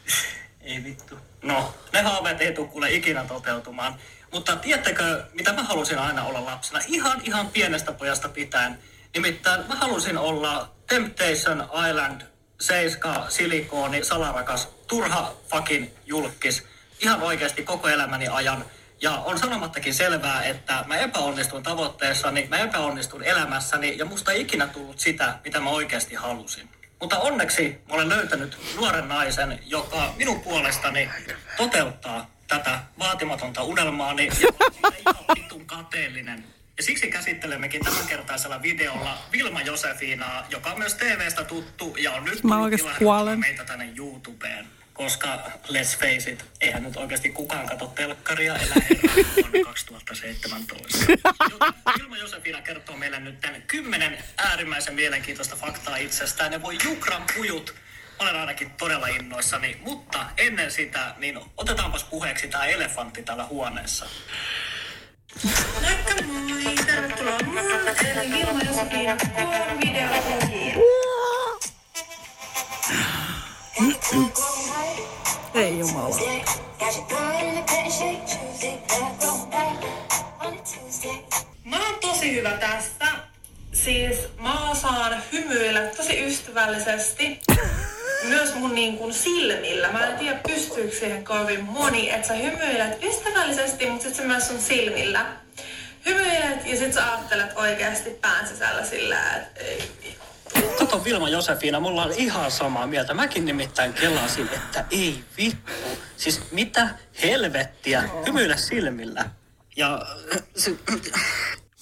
ei 0.61 0.83
vittu. 0.83 1.17
No, 1.43 1.73
ne 1.93 2.01
haaveet 2.01 2.41
ei 2.41 2.53
tule 2.53 2.67
kuule 2.67 2.91
ikinä 2.91 3.23
toteutumaan. 3.23 3.95
Mutta 4.31 4.55
tiedättekö, 4.55 5.23
mitä 5.33 5.53
mä 5.53 5.63
halusin 5.63 5.99
aina 5.99 6.23
olla 6.23 6.45
lapsena? 6.45 6.79
Ihan, 6.87 7.21
ihan 7.23 7.47
pienestä 7.47 7.91
pojasta 7.91 8.29
pitäen. 8.29 8.79
Nimittäin 9.13 9.67
mä 9.67 9.75
halusin 9.75 10.17
olla 10.17 10.71
Temptation 10.87 11.69
Island, 11.89 12.21
Seiska, 12.61 13.25
Silikooni, 13.29 14.03
salarakas, 14.03 14.67
turha 14.87 15.33
fucking 15.49 15.87
julkis. 16.05 16.63
Ihan 16.99 17.21
oikeasti 17.21 17.63
koko 17.63 17.87
elämäni 17.87 18.27
ajan. 18.27 18.65
Ja 19.01 19.11
on 19.11 19.39
sanomattakin 19.39 19.93
selvää, 19.93 20.43
että 20.43 20.83
mä 20.87 20.97
epäonnistuin 20.97 21.63
tavoitteessani, 21.63 22.47
mä 22.49 22.57
epäonnistuin 22.57 23.23
elämässäni 23.23 23.97
ja 23.97 24.05
musta 24.05 24.31
ei 24.31 24.41
ikinä 24.41 24.67
tullut 24.67 24.99
sitä, 24.99 25.39
mitä 25.43 25.59
mä 25.59 25.69
oikeasti 25.69 26.15
halusin. 26.15 26.69
Mutta 26.99 27.19
onneksi 27.19 27.81
mä 27.87 27.93
olen 27.93 28.09
löytänyt 28.09 28.57
nuoren 28.75 29.07
naisen, 29.07 29.59
joka 29.65 30.13
minun 30.17 30.41
puolestani 30.41 31.09
toteuttaa 31.57 32.31
tätä 32.51 32.79
vaatimatonta 32.99 33.63
unelmaani 33.63 34.27
ja 34.27 34.49
mä 34.81 34.87
olen 34.87 34.99
ihan 34.99 35.25
vitun 35.35 35.65
kateellinen. 35.65 36.43
Ja 36.77 36.83
siksi 36.83 37.07
käsittelemmekin 37.07 37.83
tämänkertaisella 37.83 38.61
videolla 38.61 39.17
Vilma 39.31 39.61
Josefinaa, 39.61 40.47
joka 40.49 40.71
on 40.71 40.79
myös 40.79 40.93
TVstä 40.93 41.43
tuttu 41.43 41.95
ja 41.99 42.11
on 42.11 42.25
nyt 42.25 42.41
tullut 42.41 43.39
meitä 43.39 43.65
tänne 43.65 43.93
YouTubeen. 43.97 44.67
Koska, 44.93 45.51
let's 45.67 45.99
face 45.99 46.31
it, 46.31 46.45
eihän 46.61 46.83
nyt 46.83 46.97
oikeasti 46.97 47.29
kukaan 47.29 47.67
katso 47.67 47.87
telkkaria 47.87 48.53
herran 48.53 48.81
vuonna 49.41 49.65
2017. 49.65 50.97
Joten 51.51 51.73
Vilma 51.99 52.17
Josefina 52.17 52.61
kertoo 52.61 52.97
meille 52.97 53.19
nyt 53.19 53.41
tämän 53.41 53.61
kymmenen 53.61 54.17
äärimmäisen 54.37 54.93
mielenkiintoista 54.93 55.55
faktaa 55.55 55.95
itsestään. 55.97 56.51
Ne 56.51 56.61
voi 56.61 56.77
jukran 56.83 57.23
pujut. 57.35 57.80
Olen 58.21 58.35
ainakin 58.35 58.71
todella 58.71 59.07
innoissani, 59.07 59.77
mutta 59.85 60.25
ennen 60.37 60.71
sitä, 60.71 61.15
niin 61.17 61.39
otetaanpas 61.57 62.03
puheeksi 62.03 62.47
tämä 62.47 62.65
elefantti 62.65 63.23
täällä 63.23 63.45
huoneessa. 63.45 64.05
Moikka 65.81 66.13
moi! 66.27 66.75
Tervetuloa 66.85 67.37
mulle, 67.45 67.91
eli 67.91 68.31
Vilma. 68.31 68.59
Ei 75.53 75.79
jumala. 75.79 76.15
Mä 81.63 81.85
oon 81.85 81.99
tosi 82.01 82.35
hyvä 82.35 82.51
tästä. 82.51 83.30
Siis 83.73 84.17
mä 84.37 84.69
osaan 84.69 85.23
hymyillä 85.31 85.81
tosi 85.81 86.25
ystävällisesti. 86.25 87.39
Myös 88.29 88.55
mun 88.55 88.75
niin 88.75 88.97
kuin 88.97 89.13
silmillä. 89.13 89.91
Mä 89.91 90.05
en 90.05 90.17
tiedä 90.17 90.39
pystyykö 90.47 90.95
siihen 90.95 91.23
kovin 91.23 91.63
moni, 91.63 92.09
että 92.09 92.27
sä 92.27 92.33
hymyilet 92.33 93.03
ystävällisesti, 93.03 93.89
mutta 93.89 94.03
sit 94.03 94.15
sä 94.15 94.23
myös 94.23 94.47
sun 94.47 94.61
silmillä. 94.61 95.25
Hymyilet 96.05 96.65
ja 96.65 96.77
sit 96.77 96.93
sä 96.93 97.11
ajattelet 97.11 97.57
oikeasti 97.57 98.09
pään 98.09 98.47
sisällä 98.47 98.85
sillä, 98.85 99.35
että. 99.35 99.61
Kato 100.79 101.03
Vilma 101.03 101.29
Josefina, 101.29 101.79
mulla 101.79 102.03
on 102.03 102.11
ihan 102.11 102.51
samaa 102.51 102.87
mieltä. 102.87 103.13
Mäkin 103.13 103.45
nimittäin 103.45 103.93
kelasin, 103.93 104.49
että 104.53 104.85
ei 104.91 105.23
vittu. 105.37 105.71
Siis 106.17 106.41
mitä 106.51 106.89
helvettiä, 107.23 108.09
hymyile 108.27 108.57
silmillä. 108.57 109.25
Ja 109.75 110.05
se, 110.55 110.71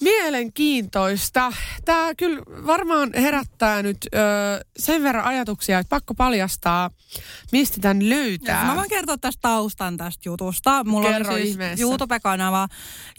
Mielenkiintoista. 0.00 1.52
Tämä 1.84 2.14
kyllä 2.14 2.42
varmaan 2.66 3.10
herättää 3.14 3.82
nyt 3.82 3.96
ö, 4.14 4.18
sen 4.78 5.02
verran 5.02 5.24
ajatuksia, 5.24 5.78
että 5.78 5.90
pakko 5.90 6.14
paljastaa, 6.14 6.90
mistä 7.52 7.80
tämän 7.80 8.08
löytää. 8.08 8.64
Mä 8.64 8.76
voin 8.76 8.88
kertoa 8.88 9.18
tästä 9.18 9.40
taustan 9.40 9.96
tästä 9.96 10.22
jutusta. 10.24 10.84
Mulla 10.84 11.08
Kerro 11.08 11.32
oli 11.32 11.40
siis 11.40 11.50
ihmeessä. 11.50 11.82
YouTube-kanava 11.82 12.68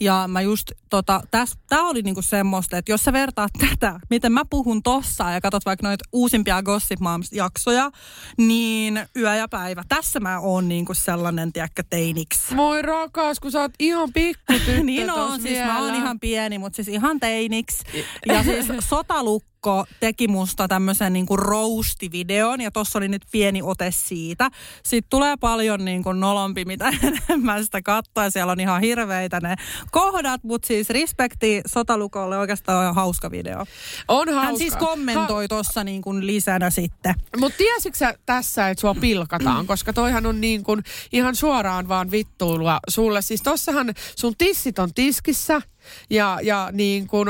ja 0.00 0.24
mä 0.28 0.40
just, 0.40 0.72
tota, 0.90 1.20
tää 1.68 1.82
oli 1.82 2.02
niinku 2.02 2.22
semmoista, 2.22 2.78
että 2.78 2.92
jos 2.92 3.04
sä 3.04 3.12
vertaat 3.12 3.50
tätä, 3.58 4.00
miten 4.10 4.32
mä 4.32 4.42
puhun 4.50 4.82
tossa 4.82 5.30
ja 5.30 5.40
katsot 5.40 5.66
vaikka 5.66 5.86
noita 5.86 6.04
uusimpia 6.12 6.62
Gossip 6.62 7.00
Moms-jaksoja, 7.00 7.90
niin 8.36 9.06
yö 9.16 9.34
ja 9.34 9.48
päivä. 9.48 9.84
Tässä 9.88 10.20
mä 10.20 10.40
oon 10.40 10.68
niinku 10.68 10.94
sellainen, 10.94 11.52
tiedätkö, 11.52 11.82
teiniksi. 11.90 12.54
Moi 12.54 12.82
rakas, 12.82 13.40
kun 13.40 13.52
sä 13.52 13.60
oot 13.60 13.72
ihan 13.78 14.12
pikkutyttö 14.12 14.82
niin 14.84 15.10
on, 15.10 15.40
siis 15.40 15.58
mä 15.58 15.78
oon 15.78 15.94
ihan 15.94 16.20
pieni, 16.20 16.58
mutta 16.58 16.71
siis 16.74 16.88
ihan 16.88 17.20
teiniksi. 17.20 17.84
Ja 18.26 18.42
siis 18.42 18.66
Sotalukko 18.88 19.51
teki 20.00 20.28
musta 20.28 20.68
tämmöisen 20.68 21.12
niinku 21.12 21.36
roastivideon 21.36 22.60
ja 22.60 22.70
tossa 22.70 22.98
oli 22.98 23.08
nyt 23.08 23.22
pieni 23.32 23.62
ote 23.62 23.90
siitä. 23.90 24.50
Sitten 24.84 25.10
tulee 25.10 25.36
paljon 25.36 25.84
niinku 25.84 26.12
nolompi, 26.12 26.64
mitä 26.64 26.88
enemmän 27.28 27.64
sitä 27.64 27.82
katsoo 27.82 28.24
ja 28.24 28.30
siellä 28.30 28.52
on 28.52 28.60
ihan 28.60 28.80
hirveitä 28.80 29.40
ne 29.40 29.56
kohdat, 29.90 30.44
mutta 30.44 30.66
siis 30.66 30.90
respekti 30.90 31.60
Sotalukolle 31.66 32.38
oikeastaan 32.38 32.88
on 32.88 32.94
hauska 32.94 33.30
video. 33.30 33.64
On 34.08 34.28
hauska. 34.28 34.46
Hän 34.46 34.58
siis 34.58 34.76
kommentoi 34.76 35.48
tuossa 35.48 35.84
niinku 35.84 36.14
lisänä 36.20 36.70
sitten. 36.70 37.14
Mutta 37.36 37.58
tiesitkö 37.58 37.98
sä 37.98 38.14
tässä, 38.26 38.68
että 38.68 38.80
sua 38.80 38.94
pilkataan? 38.94 39.66
Koska 39.66 39.92
toihan 39.92 40.26
on 40.26 40.40
niin 40.40 40.62
kuin 40.62 40.82
ihan 41.12 41.36
suoraan 41.36 41.88
vaan 41.88 42.10
vittuilua 42.10 42.80
sulle. 42.88 43.22
Siis 43.22 43.42
tossahan 43.42 43.94
sun 44.16 44.34
tissit 44.38 44.78
on 44.78 44.94
tiskissä 44.94 45.62
ja, 46.10 46.38
ja 46.42 46.68
niin 46.72 47.06
kuin, 47.06 47.28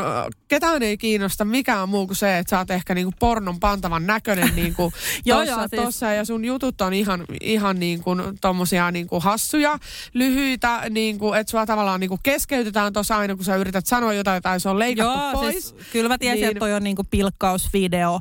ketään 0.48 0.82
ei 0.82 0.96
kiinnosta 0.96 1.44
mikään 1.44 1.88
muu 1.88 2.06
kuin 2.06 2.16
se, 2.26 2.38
että 2.38 2.50
sä 2.50 2.58
oot 2.58 2.70
ehkä 2.70 2.94
niin 2.94 3.04
kuin 3.06 3.14
pornon 3.20 3.60
pantavan 3.60 4.06
näköinen 4.06 4.56
niin 4.60 4.74
kuin 4.74 4.92
Joo, 5.24 5.38
tossa, 5.38 5.52
joo, 5.60 5.68
siis- 5.68 5.82
tossa, 5.82 6.12
ja 6.12 6.24
sun 6.24 6.44
jutut 6.44 6.80
on 6.80 6.92
ihan, 6.94 7.24
ihan 7.40 7.80
niin 7.80 8.02
kuin 8.02 8.22
tommosia 8.40 8.90
niin 8.90 9.06
kuin 9.06 9.22
hassuja, 9.22 9.78
lyhyitä, 10.14 10.82
niin 10.90 11.18
kuin, 11.18 11.40
että 11.40 11.50
sua 11.50 11.66
tavallaan 11.66 12.00
niin 12.00 12.08
kuin 12.08 12.20
keskeytetään 12.22 12.92
tuossa 12.92 13.16
aina, 13.16 13.36
kun 13.36 13.44
sä 13.44 13.56
yrität 13.56 13.86
sanoa 13.86 14.12
jotain 14.12 14.42
tai 14.42 14.60
se 14.60 14.68
on 14.68 14.78
leikattu 14.78 15.18
Joo, 15.18 15.32
pois. 15.32 15.52
siis 15.52 15.74
kyllä 15.92 16.08
mä 16.08 16.18
tiesin, 16.18 16.40
Niin- 16.40 16.48
että 16.48 16.58
toi 16.60 16.72
on 16.72 16.84
niinku 16.84 17.04
pilkkausvideo. 17.10 18.20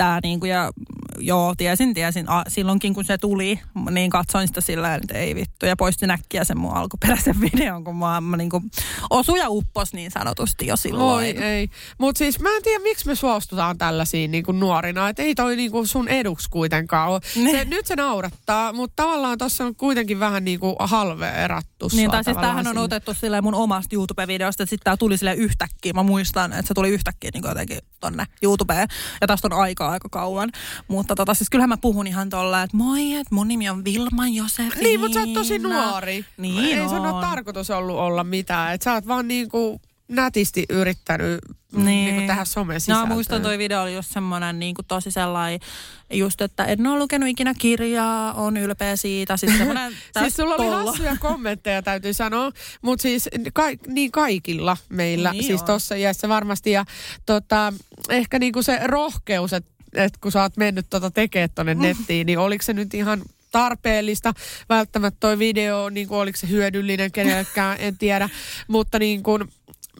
Tää 0.00 0.20
niinku 0.22 0.46
ja 0.46 0.70
joo, 1.18 1.54
tiesin, 1.56 1.94
tiesin. 1.94 2.28
A, 2.28 2.42
silloinkin 2.48 2.94
kun 2.94 3.04
se 3.04 3.18
tuli, 3.18 3.60
niin 3.90 4.10
katsoin 4.10 4.48
sitä 4.48 4.60
sillä 4.60 4.94
että 4.94 5.18
ei 5.18 5.34
vittu. 5.34 5.66
Ja 5.66 5.76
poistin 5.76 6.10
äkkiä 6.10 6.44
sen 6.44 6.58
mun 6.58 6.76
alkuperäisen 6.76 7.40
videon, 7.52 7.84
kun 7.84 7.96
mä, 7.96 8.20
mä 8.20 8.36
niinku 8.36 8.62
osu 9.10 9.36
ja 9.36 9.48
uppos 9.48 9.92
niin 9.92 10.10
sanotusti 10.10 10.66
jo 10.66 10.76
silloin. 10.76 11.36
Voi 11.36 11.44
ei. 11.44 11.70
Mutta 11.98 12.18
siis 12.18 12.40
mä 12.40 12.56
en 12.56 12.62
tiedä, 12.62 12.82
miksi 12.82 13.06
me 13.06 13.14
suostutaan 13.14 13.78
tällaisiin 13.78 14.30
niin 14.30 14.44
kuin 14.44 14.60
nuorina. 14.60 15.08
Että 15.08 15.22
ei 15.22 15.34
toi 15.34 15.56
niin 15.56 15.70
kuin 15.70 15.86
sun 15.86 16.08
eduksi 16.08 16.50
kuitenkaan 16.50 17.10
ole. 17.10 17.20
Ne. 17.36 17.50
Se, 17.50 17.64
nyt 17.64 17.86
se 17.86 17.96
naurattaa, 17.96 18.72
mutta 18.72 19.02
tavallaan 19.02 19.38
tuossa 19.38 19.64
on 19.64 19.76
kuitenkin 19.76 20.20
vähän 20.20 20.44
niin 20.44 20.60
kuin 20.60 20.76
halveerattu 20.80 21.88
Niin, 21.92 22.10
tai 22.10 22.24
siis 22.24 22.36
tämähän 22.36 22.66
on 22.66 22.78
otettu 22.78 23.14
silleen 23.14 23.44
mun 23.44 23.54
omasta 23.54 23.96
YouTube-videosta, 23.96 24.62
että 24.62 24.70
sitten 24.70 24.84
tää 24.84 24.96
tuli 24.96 25.18
sille 25.18 25.34
yhtäkkiä. 25.34 25.92
Mä 25.92 26.02
muistan, 26.02 26.52
että 26.52 26.68
se 26.68 26.74
tuli 26.74 26.88
yhtäkkiä 26.88 27.30
niin 27.34 27.44
jotenkin 27.48 27.78
tonne 28.00 28.26
YouTubeen. 28.42 28.88
Ja 29.20 29.26
tästä 29.26 29.48
on 29.50 29.60
aikaa 29.60 29.89
aika 29.90 30.08
kauan. 30.08 30.50
Mutta 30.88 31.14
tota, 31.14 31.34
siis 31.34 31.50
kyllähän 31.50 31.68
mä 31.68 31.76
puhun 31.76 32.06
ihan 32.06 32.30
tolla, 32.30 32.62
että 32.62 32.76
moi, 32.76 33.12
että 33.14 33.34
mun 33.34 33.48
nimi 33.48 33.68
on 33.70 33.84
Vilma 33.84 34.28
Josefina. 34.28 34.82
Niin, 34.82 35.00
mutta 35.00 35.14
sä 35.14 35.20
oot 35.20 35.32
tosi 35.32 35.58
nuori. 35.58 36.24
Niin 36.36 36.78
ei 36.78 36.88
sun 36.88 37.06
on. 37.06 37.14
ole 37.14 37.20
tarkoitus 37.20 37.70
ollut 37.70 37.96
olla 37.98 38.24
mitään. 38.24 38.74
Et 38.74 38.82
sä 38.82 38.92
oot 38.94 39.06
vaan 39.06 39.28
niin 39.28 39.48
kuin 39.48 39.80
nätisti 40.08 40.64
yrittänyt 40.70 41.38
niin. 41.72 41.84
Niin. 41.84 42.04
Niin 42.04 42.14
kuin 42.14 42.26
tehdä 42.26 42.44
some 42.44 42.74
No, 42.74 42.80
sisältöä. 42.80 43.06
muistan 43.14 43.42
toi 43.42 43.58
video 43.58 43.82
oli 43.82 43.94
just 43.94 44.10
semmoinen 44.12 44.58
niin 44.58 44.74
kuin 44.74 44.86
tosi 44.86 45.10
sellainen, 45.10 45.60
just 46.12 46.40
että 46.40 46.64
en 46.64 46.86
ole 46.86 46.98
lukenut 46.98 47.28
ikinä 47.28 47.54
kirjaa, 47.58 48.32
on 48.32 48.56
ylpeä 48.56 48.96
siitä. 48.96 49.36
Siis 49.36 49.52
Siis 50.20 50.36
sulla 50.36 50.54
oli 50.54 50.64
tollo. 50.66 50.86
hassuja 50.86 51.16
kommentteja, 51.20 51.82
täytyy 51.82 52.14
sanoa, 52.14 52.52
mutta 52.82 53.02
siis 53.02 53.28
ka- 53.52 53.64
niin 53.86 54.10
kaikilla 54.12 54.76
meillä, 54.88 55.30
Niin 55.30 55.38
niin 55.38 55.46
siis 55.46 55.60
on. 55.60 55.66
tuossa 55.66 55.94
iässä 55.94 56.28
varmasti. 56.28 56.70
Ja 56.70 56.84
tota, 57.26 57.72
ehkä 58.08 58.38
niinku 58.38 58.62
se 58.62 58.80
rohkeus, 58.84 59.52
että 59.52 59.70
et 59.94 60.16
kun 60.16 60.32
sä 60.32 60.42
oot 60.42 60.56
mennyt 60.56 60.86
tota 60.90 61.10
tekemään 61.10 61.50
tonne 61.54 61.74
nettiin, 61.74 62.26
niin 62.26 62.38
oliko 62.38 62.62
se 62.62 62.72
nyt 62.72 62.94
ihan 62.94 63.22
tarpeellista. 63.50 64.32
Välttämättä 64.68 65.16
toi 65.20 65.38
video, 65.38 65.88
niin 65.88 66.08
kuin, 66.08 66.18
oliko 66.18 66.38
se 66.38 66.48
hyödyllinen 66.48 67.12
kenellekään, 67.12 67.76
en 67.80 67.98
tiedä. 67.98 68.28
Mutta 68.68 68.98
niin 68.98 69.22
kuin, 69.22 69.48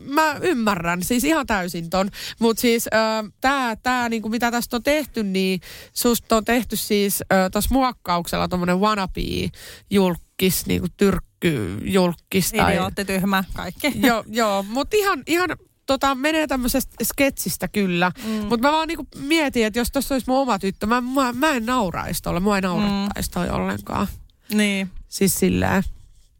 mä 0.00 0.36
ymmärrän, 0.42 1.02
siis 1.02 1.24
ihan 1.24 1.46
täysin 1.46 1.90
ton. 1.90 2.10
Mutta 2.38 2.60
siis 2.60 2.88
äh, 2.94 3.32
tää, 3.40 3.76
tää 3.76 4.08
niinku, 4.08 4.28
mitä 4.28 4.50
tästä 4.50 4.76
on 4.76 4.82
tehty, 4.82 5.22
niin 5.22 5.60
susta 5.92 6.36
on 6.36 6.44
tehty 6.44 6.76
siis 6.76 7.22
äh, 7.32 7.50
tuossa 7.52 7.74
muokkauksella 7.74 8.48
tommonen 8.48 8.80
wannabe-julkis, 8.80 10.66
niinku 10.66 10.88
tyrkkyjulkis. 10.96 12.52
Tai, 12.52 12.72
Idiootti, 12.74 13.04
tyhmä, 13.04 13.44
kaikki. 13.52 13.92
joo, 14.06 14.24
joo 14.26 14.62
mutta 14.62 14.96
ihan, 14.96 15.22
ihan 15.26 15.50
tota, 15.92 16.14
menee 16.14 16.46
tämmöisestä 16.46 17.04
sketsistä 17.04 17.68
kyllä. 17.68 18.12
Mm. 18.24 18.30
Mutta 18.30 18.68
mä 18.68 18.72
vaan 18.72 18.88
niinku 18.88 19.06
mietin, 19.18 19.66
että 19.66 19.78
jos 19.78 19.90
tuossa 19.90 20.14
olisi 20.14 20.26
mun 20.28 20.38
oma 20.38 20.58
tyttö, 20.58 20.86
mä, 20.86 21.00
mä, 21.00 21.32
mä 21.32 21.50
en 21.50 21.66
nauraisi 21.66 22.22
tolle, 22.22 22.40
mua 22.40 22.56
ei 22.56 22.62
naurattaisi 22.62 23.30
toi 23.30 23.50
ollenkaan. 23.50 24.06
Niin. 24.54 24.90
Siis 25.08 25.34
silleen. 25.34 25.82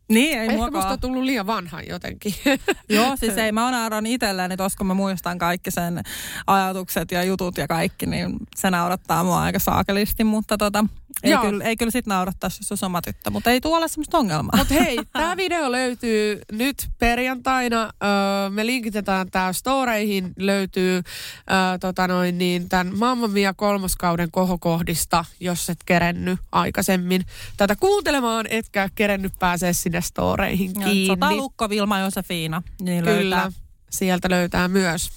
Niin, 0.08 0.38
ei 0.38 0.48
Ehkä 0.48 0.70
musta 0.70 0.88
on 0.88 1.00
tullut 1.00 1.22
liian 1.22 1.46
vanha 1.46 1.82
jotenkin. 1.82 2.34
Joo, 2.88 3.16
siis 3.16 3.36
ei, 3.36 3.52
mä 3.52 3.70
nauran 3.70 4.06
itselleen, 4.06 4.52
että 4.52 4.66
kun 4.78 4.86
mä 4.86 4.94
muistan 4.94 5.38
kaikki 5.38 5.70
sen 5.70 6.02
ajatukset 6.46 7.12
ja 7.12 7.22
jutut 7.22 7.58
ja 7.58 7.68
kaikki, 7.68 8.06
niin 8.06 8.36
se 8.56 8.70
naurattaa 8.70 9.24
mua 9.24 9.42
aika 9.42 9.58
saakelisti, 9.58 10.24
mutta 10.24 10.58
tota, 10.58 10.84
ei, 11.22 11.30
Joo. 11.30 11.42
kyllä, 11.42 11.64
ei 11.64 11.76
kyllä 11.76 11.90
sit 11.90 12.06
naurattaisi, 12.06 12.58
jos 12.60 12.72
olisi 12.72 12.84
oma 12.84 13.02
tyttö, 13.02 13.30
mutta 13.30 13.50
ei 13.50 13.60
tuolla 13.60 13.88
semmoista 13.88 14.18
ongelmaa. 14.18 14.56
Mutta 14.56 14.74
hei, 14.74 14.98
tämä 15.12 15.36
video 15.36 15.72
löytyy 15.72 16.40
nyt 16.52 16.88
perjantaina. 16.98 17.82
Öö, 17.82 18.50
me 18.50 18.66
linkitetään 18.66 19.30
tämä 19.30 19.52
storeihin. 19.52 20.32
Löytyy 20.38 20.96
öö, 20.96 21.78
tota 21.80 22.08
noin, 22.08 22.38
niin, 22.38 22.68
tämän 22.68 22.98
Mamma 22.98 23.28
Mia 23.28 23.54
kolmoskauden 23.54 24.30
kohokohdista, 24.30 25.24
jos 25.40 25.70
et 25.70 25.78
kerennyt 25.86 26.38
aikaisemmin 26.52 27.24
tätä 27.56 27.76
kuuntelemaan, 27.76 28.46
etkä 28.50 28.88
kerennyt 28.94 29.32
pääsee 29.38 29.72
sinne 29.72 30.00
storeihin 30.00 30.72
kiinni. 30.72 31.06
Sota 31.06 31.36
Lukko, 31.36 31.68
Vilma 31.68 31.98
Josefina, 31.98 32.62
niin 32.80 33.04
Kyllä, 33.04 33.36
löytää. 33.36 33.52
sieltä 33.90 34.30
löytää 34.30 34.68
myös. 34.68 35.10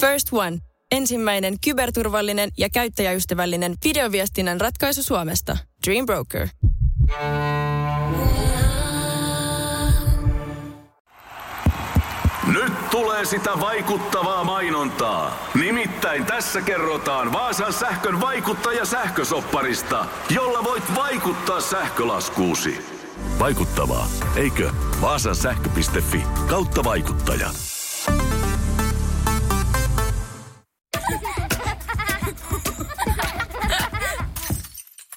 First 0.00 0.28
One. 0.32 0.58
Ensimmäinen 0.92 1.54
kyberturvallinen 1.64 2.50
ja 2.58 2.68
käyttäjäystävällinen 2.68 3.74
videoviestinnän 3.84 4.60
ratkaisu 4.60 5.02
Suomesta. 5.02 5.56
Dream 5.86 6.06
Broker. 6.06 6.48
Nyt 12.46 12.90
tulee 12.90 13.24
sitä 13.24 13.50
vaikuttavaa 13.60 14.44
mainontaa. 14.44 15.48
Nimittäin 15.54 16.26
tässä 16.26 16.60
kerrotaan 16.60 17.32
Vaasan 17.32 17.72
sähkön 17.72 18.20
vaikuttaja 18.20 18.84
sähkösopparista, 18.84 20.06
jolla 20.30 20.64
voit 20.64 20.84
vaikuttaa 20.94 21.60
sähkölaskuusi. 21.60 22.99
Vaikuttavaa, 23.38 24.06
eikö? 24.36 24.70
Vaasan 25.00 25.36
sähkö.fi 25.36 26.22
kautta 26.48 26.84
vaikuttaja. 26.84 27.50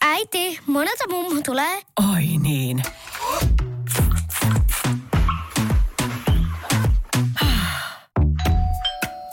Äiti, 0.01 0.59
monelta 0.67 1.03
mummu 1.09 1.41
tulee? 1.45 1.81
Oi 2.13 2.37
niin. 2.37 2.83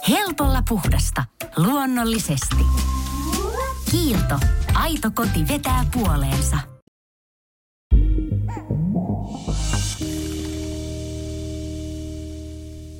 Helpolla 0.08 0.62
puhdasta. 0.68 1.24
Luonnollisesti. 1.56 2.64
Kiilto. 3.90 4.38
Aito 4.74 5.10
koti 5.14 5.48
vetää 5.48 5.84
puoleensa. 5.92 6.69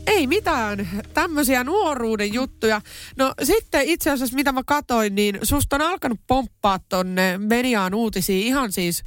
Ei 0.06 0.26
mitään 0.26 0.88
tämmöisiä 1.14 1.64
nuoruuden 1.64 2.34
juttuja. 2.34 2.80
No 3.16 3.34
sitten 3.42 3.82
itse 3.84 4.10
asiassa 4.10 4.36
mitä 4.36 4.52
mä 4.52 4.62
katoin, 4.66 5.14
niin 5.14 5.38
susta 5.42 5.76
on 5.76 5.82
alkanut 5.82 6.20
pomppaa 6.26 6.78
tonne 6.78 7.38
mediaan 7.38 7.94
uutisiin 7.94 8.46
ihan 8.46 8.72
siis 8.72 9.02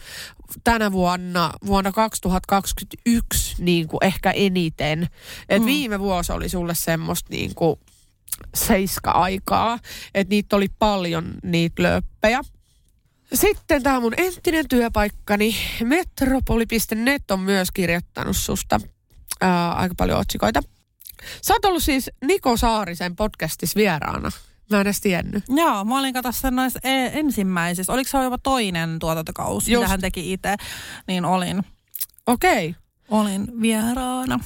tänä 0.63 0.91
vuonna, 0.91 1.53
vuonna 1.65 1.91
2021 1.91 3.56
niin 3.60 3.88
kuin 3.88 4.03
ehkä 4.03 4.32
eniten. 4.32 5.08
Et 5.49 5.62
mm. 5.62 5.65
viime 5.65 5.99
vuosi 5.99 6.32
oli 6.32 6.49
sulle 6.49 6.75
semmoista 6.75 7.29
niin 7.29 7.56
kuin 7.56 7.79
seiska-aikaa. 8.56 9.79
Että 10.13 10.29
niitä 10.29 10.56
oli 10.56 10.67
paljon, 10.79 11.34
niitä 11.43 11.84
löppejä. 11.84 12.41
Sitten 13.34 13.84
tämä 13.84 13.99
mun 13.99 14.13
entinen 14.17 14.67
työpaikkani, 14.67 15.56
metropoli.net 15.84 17.32
on 17.32 17.39
myös 17.39 17.71
kirjoittanut 17.71 18.38
susta 18.38 18.79
ää, 19.41 19.73
aika 19.73 19.95
paljon 19.97 20.19
otsikoita. 20.19 20.63
Sä 21.41 21.53
oot 21.53 21.65
ollut 21.65 21.83
siis 21.83 22.12
Niko 22.25 22.57
Saarisen 22.57 23.15
podcastissa 23.15 23.77
vieraana. 23.77 24.31
Mä 24.69 24.77
en 24.77 24.81
edes 24.81 25.01
tiennyt. 25.01 25.43
Joo, 25.49 25.86
mä 25.86 25.99
olin 25.99 26.13
katsossa 26.13 26.51
noissa 26.51 26.79
e- 26.83 27.19
ensimmäisissä. 27.19 27.93
Oliko 27.93 28.09
se 28.09 28.23
jopa 28.23 28.38
toinen 28.38 28.99
tuotantokausi, 28.99 29.71
Just. 29.71 29.81
mitä 29.81 29.89
hän 29.89 30.01
teki 30.01 30.33
itse? 30.33 30.55
Niin 31.07 31.25
olin, 31.25 31.63
Okei. 32.27 32.69
Okay. 32.69 33.19
olin 33.19 33.62
vieraana. 33.62 34.39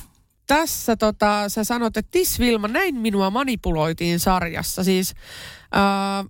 Tässä 0.48 0.96
tota, 0.96 1.50
sä 1.50 1.64
sanot, 1.64 1.98
että 1.98 2.12
Tis 2.12 2.40
Vilma, 2.40 2.68
näin 2.68 2.96
minua 2.96 3.30
manipuloitiin 3.30 4.20
sarjassa. 4.20 4.84
Siis, 4.84 5.14
ää, 5.72 6.26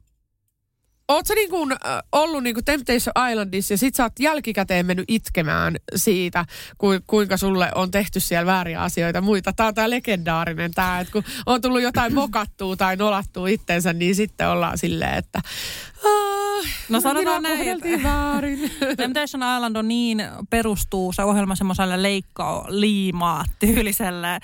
sä 1.28 1.34
niin 1.36 1.50
kuin, 1.50 1.76
ollut 2.12 2.44
niin 2.44 2.54
kuin 2.54 2.66
Temptation 2.66 3.14
Islandissa 3.32 3.74
ja 3.74 3.78
sit 3.78 3.96
sä 3.96 4.04
oot 4.04 4.14
jälkikäteen 4.20 4.86
mennyt 4.86 5.06
itkemään 5.08 5.76
siitä, 5.96 6.46
ku, 6.78 6.88
kuinka 7.08 7.38
sulle 7.38 7.72
on 7.76 7.92
tehty 7.92 8.20
siellä 8.20 8.46
vääriä 8.46 8.82
asioita 8.82 9.22
muita. 9.22 9.54
Tää 9.54 9.68
on 9.68 9.74
tää 9.76 9.90
legendaarinen 9.90 10.72
tää, 10.72 11.00
että 11.00 11.12
kun 11.12 11.24
on 11.46 11.62
tullut 11.62 11.82
jotain 11.82 12.14
mokattua 12.14 12.76
tai 12.76 12.96
nolattua 12.96 13.48
itteensä, 13.48 13.94
niin 13.94 14.16
sitten 14.16 14.50
ollaan 14.50 14.78
silleen, 14.78 15.14
että 15.14 15.42
"Ah, 16.06 16.66
No 16.90 17.02
sanotaan 17.02 17.44
näin, 17.44 18.04
väärin. 18.04 18.72
Temptation 18.98 19.44
Island 19.56 19.76
on 19.76 19.88
niin, 19.88 20.24
perustuu 20.50 21.12
se 21.14 21.24
ohjelma 21.24 21.56
semmoiselle 21.56 22.04
leikkaa 22.04 22.66
liimaa 22.70 23.46
tyyliselle 23.60 24.40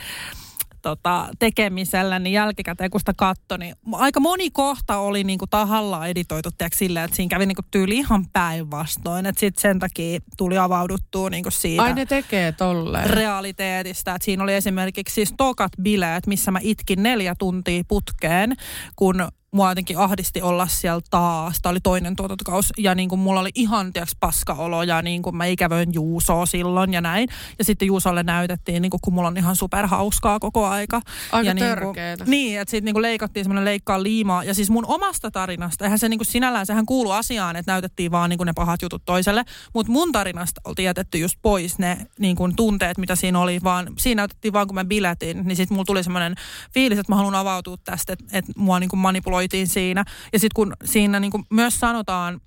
tota, 0.83 1.27
tekemisellä, 1.39 2.19
niin 2.19 2.33
jälkikäteen 2.33 2.91
kun 2.91 3.01
sitä 3.01 3.13
katsoi, 3.17 3.57
niin 3.57 3.75
aika 3.91 4.19
moni 4.19 4.51
kohta 4.51 4.97
oli 4.97 5.23
niinku 5.23 5.47
tahallaan 5.47 6.09
editoitu 6.09 6.51
tiedätkö, 6.51 6.77
silleen, 6.77 7.05
että 7.05 7.15
siinä 7.15 7.29
kävi 7.29 7.45
niinku 7.45 7.61
tyyli 7.71 7.97
ihan 7.97 8.25
päinvastoin. 8.33 9.25
Että 9.25 9.39
sitten 9.39 9.61
sen 9.61 9.79
takia 9.79 10.19
tuli 10.37 10.57
avauduttua 10.57 11.29
niinku 11.29 11.51
siitä 11.51 11.83
Ai 11.83 11.93
ne 11.93 12.05
tekee 12.05 12.51
tolleen. 12.51 13.09
realiteetista. 13.09 14.15
Että 14.15 14.25
siinä 14.25 14.43
oli 14.43 14.53
esimerkiksi 14.53 15.13
siis 15.15 15.33
tokat 15.37 15.71
bileet, 15.81 16.27
missä 16.27 16.51
mä 16.51 16.59
itkin 16.61 17.03
neljä 17.03 17.35
tuntia 17.39 17.83
putkeen, 17.87 18.55
kun 18.95 19.27
mua 19.53 19.71
jotenkin 19.71 19.97
ahdisti 19.97 20.41
olla 20.41 20.67
siellä 20.67 21.01
taas. 21.09 21.59
Tämä 21.61 21.71
oli 21.71 21.79
toinen 21.79 22.15
tuotantokausi 22.15 22.73
ja 22.77 22.95
niin 22.95 23.09
kuin 23.09 23.19
mulla 23.19 23.39
oli 23.39 23.49
ihan 23.55 23.93
tiiäks, 23.93 24.15
paskaolo 24.19 24.83
ja 24.83 25.01
niin 25.01 25.21
kuin 25.21 25.35
mä 25.35 25.45
ikävöin 25.45 25.93
Juusoa 25.93 26.45
silloin 26.45 26.93
ja 26.93 27.01
näin. 27.01 27.29
Ja 27.59 27.65
sitten 27.65 27.85
Juusolle 27.85 28.23
näytettiin, 28.23 28.81
niin 28.81 28.89
kuin, 28.89 29.01
kun 29.01 29.13
mulla 29.13 29.27
on 29.27 29.37
ihan 29.37 29.55
superhauskaa 29.55 30.39
koko 30.39 30.65
aika. 30.65 31.01
Aika 31.31 31.47
ja 31.47 31.53
niin 31.53 31.65
kuin, 31.65 31.77
törkeetä. 31.77 32.25
niin, 32.27 32.59
että 32.59 32.71
sitten 32.71 32.93
niin 32.93 33.01
leikattiin 33.01 33.43
semmoinen 33.43 33.65
leikkaa 33.65 34.03
liimaa. 34.03 34.43
Ja 34.43 34.53
siis 34.53 34.69
mun 34.69 34.85
omasta 34.87 35.31
tarinasta, 35.31 35.85
eihän 35.85 35.99
se 35.99 36.09
niin 36.09 36.19
kuin 36.19 36.27
sinällään, 36.27 36.65
sehän 36.65 36.85
kuulu 36.85 37.11
asiaan, 37.11 37.55
että 37.55 37.71
näytettiin 37.71 38.11
vaan 38.11 38.29
niin 38.29 38.37
kuin 38.37 38.47
ne 38.47 38.53
pahat 38.53 38.81
jutut 38.81 39.01
toiselle. 39.05 39.43
Mutta 39.73 39.91
mun 39.91 40.11
tarinasta 40.11 40.61
oltiin 40.65 40.85
jätetty 40.85 41.17
just 41.17 41.39
pois 41.41 41.79
ne 41.79 41.97
niin 42.19 42.35
kuin 42.35 42.55
tunteet, 42.55 42.97
mitä 42.97 43.15
siinä 43.15 43.39
oli, 43.39 43.59
vaan 43.63 43.87
siinä 43.97 44.19
näytettiin 44.19 44.53
vaan 44.53 44.67
kun 44.67 44.75
mä 44.75 44.85
biletin, 44.85 45.41
niin 45.43 45.55
sitten 45.55 45.75
mulla 45.75 45.85
tuli 45.85 46.03
semmoinen 46.03 46.35
fiilis, 46.73 46.99
että 46.99 47.11
mä 47.11 47.15
haluan 47.15 47.35
avautua 47.35 47.77
tästä, 47.83 48.13
että, 48.13 48.25
että 48.33 48.51
mua 48.55 48.79
niin 48.79 48.89
kuin 48.89 48.99
manipuloitiin 49.43 49.67
siinä. 49.67 50.03
Ja 50.34 50.39
sitten 50.39 50.56
kun 50.56 50.73
siinä 50.86 51.19
niin 51.19 51.32
kuin 51.32 51.43
myös 51.49 51.79
sanotaan, 51.79 52.41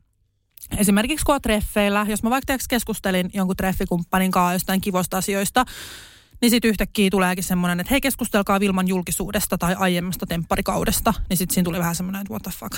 Esimerkiksi 0.76 1.24
kun 1.24 1.34
on 1.34 1.42
treffeillä, 1.42 2.06
jos 2.08 2.22
mä 2.22 2.30
vaikka 2.30 2.56
keskustelin 2.68 3.30
jonkun 3.34 3.56
treffikumppanin 3.56 4.30
kanssa 4.30 4.52
jostain 4.52 4.80
kivoista 4.80 5.18
asioista, 5.18 5.64
niin 6.40 6.50
sitten 6.50 6.68
yhtäkkiä 6.68 7.10
tuleekin 7.10 7.44
semmoinen, 7.44 7.80
että 7.80 7.90
hei 7.90 8.00
keskustelkaa 8.00 8.60
Vilman 8.60 8.88
julkisuudesta 8.88 9.58
tai 9.58 9.74
aiemmasta 9.78 10.26
tempparikaudesta. 10.26 11.14
Niin 11.28 11.36
sitten 11.36 11.54
siinä 11.54 11.64
tuli 11.64 11.78
vähän 11.78 11.94
semmoinen, 11.94 12.20
että 12.20 12.32
what 12.32 12.42
the 12.42 12.50
fuck. 12.50 12.74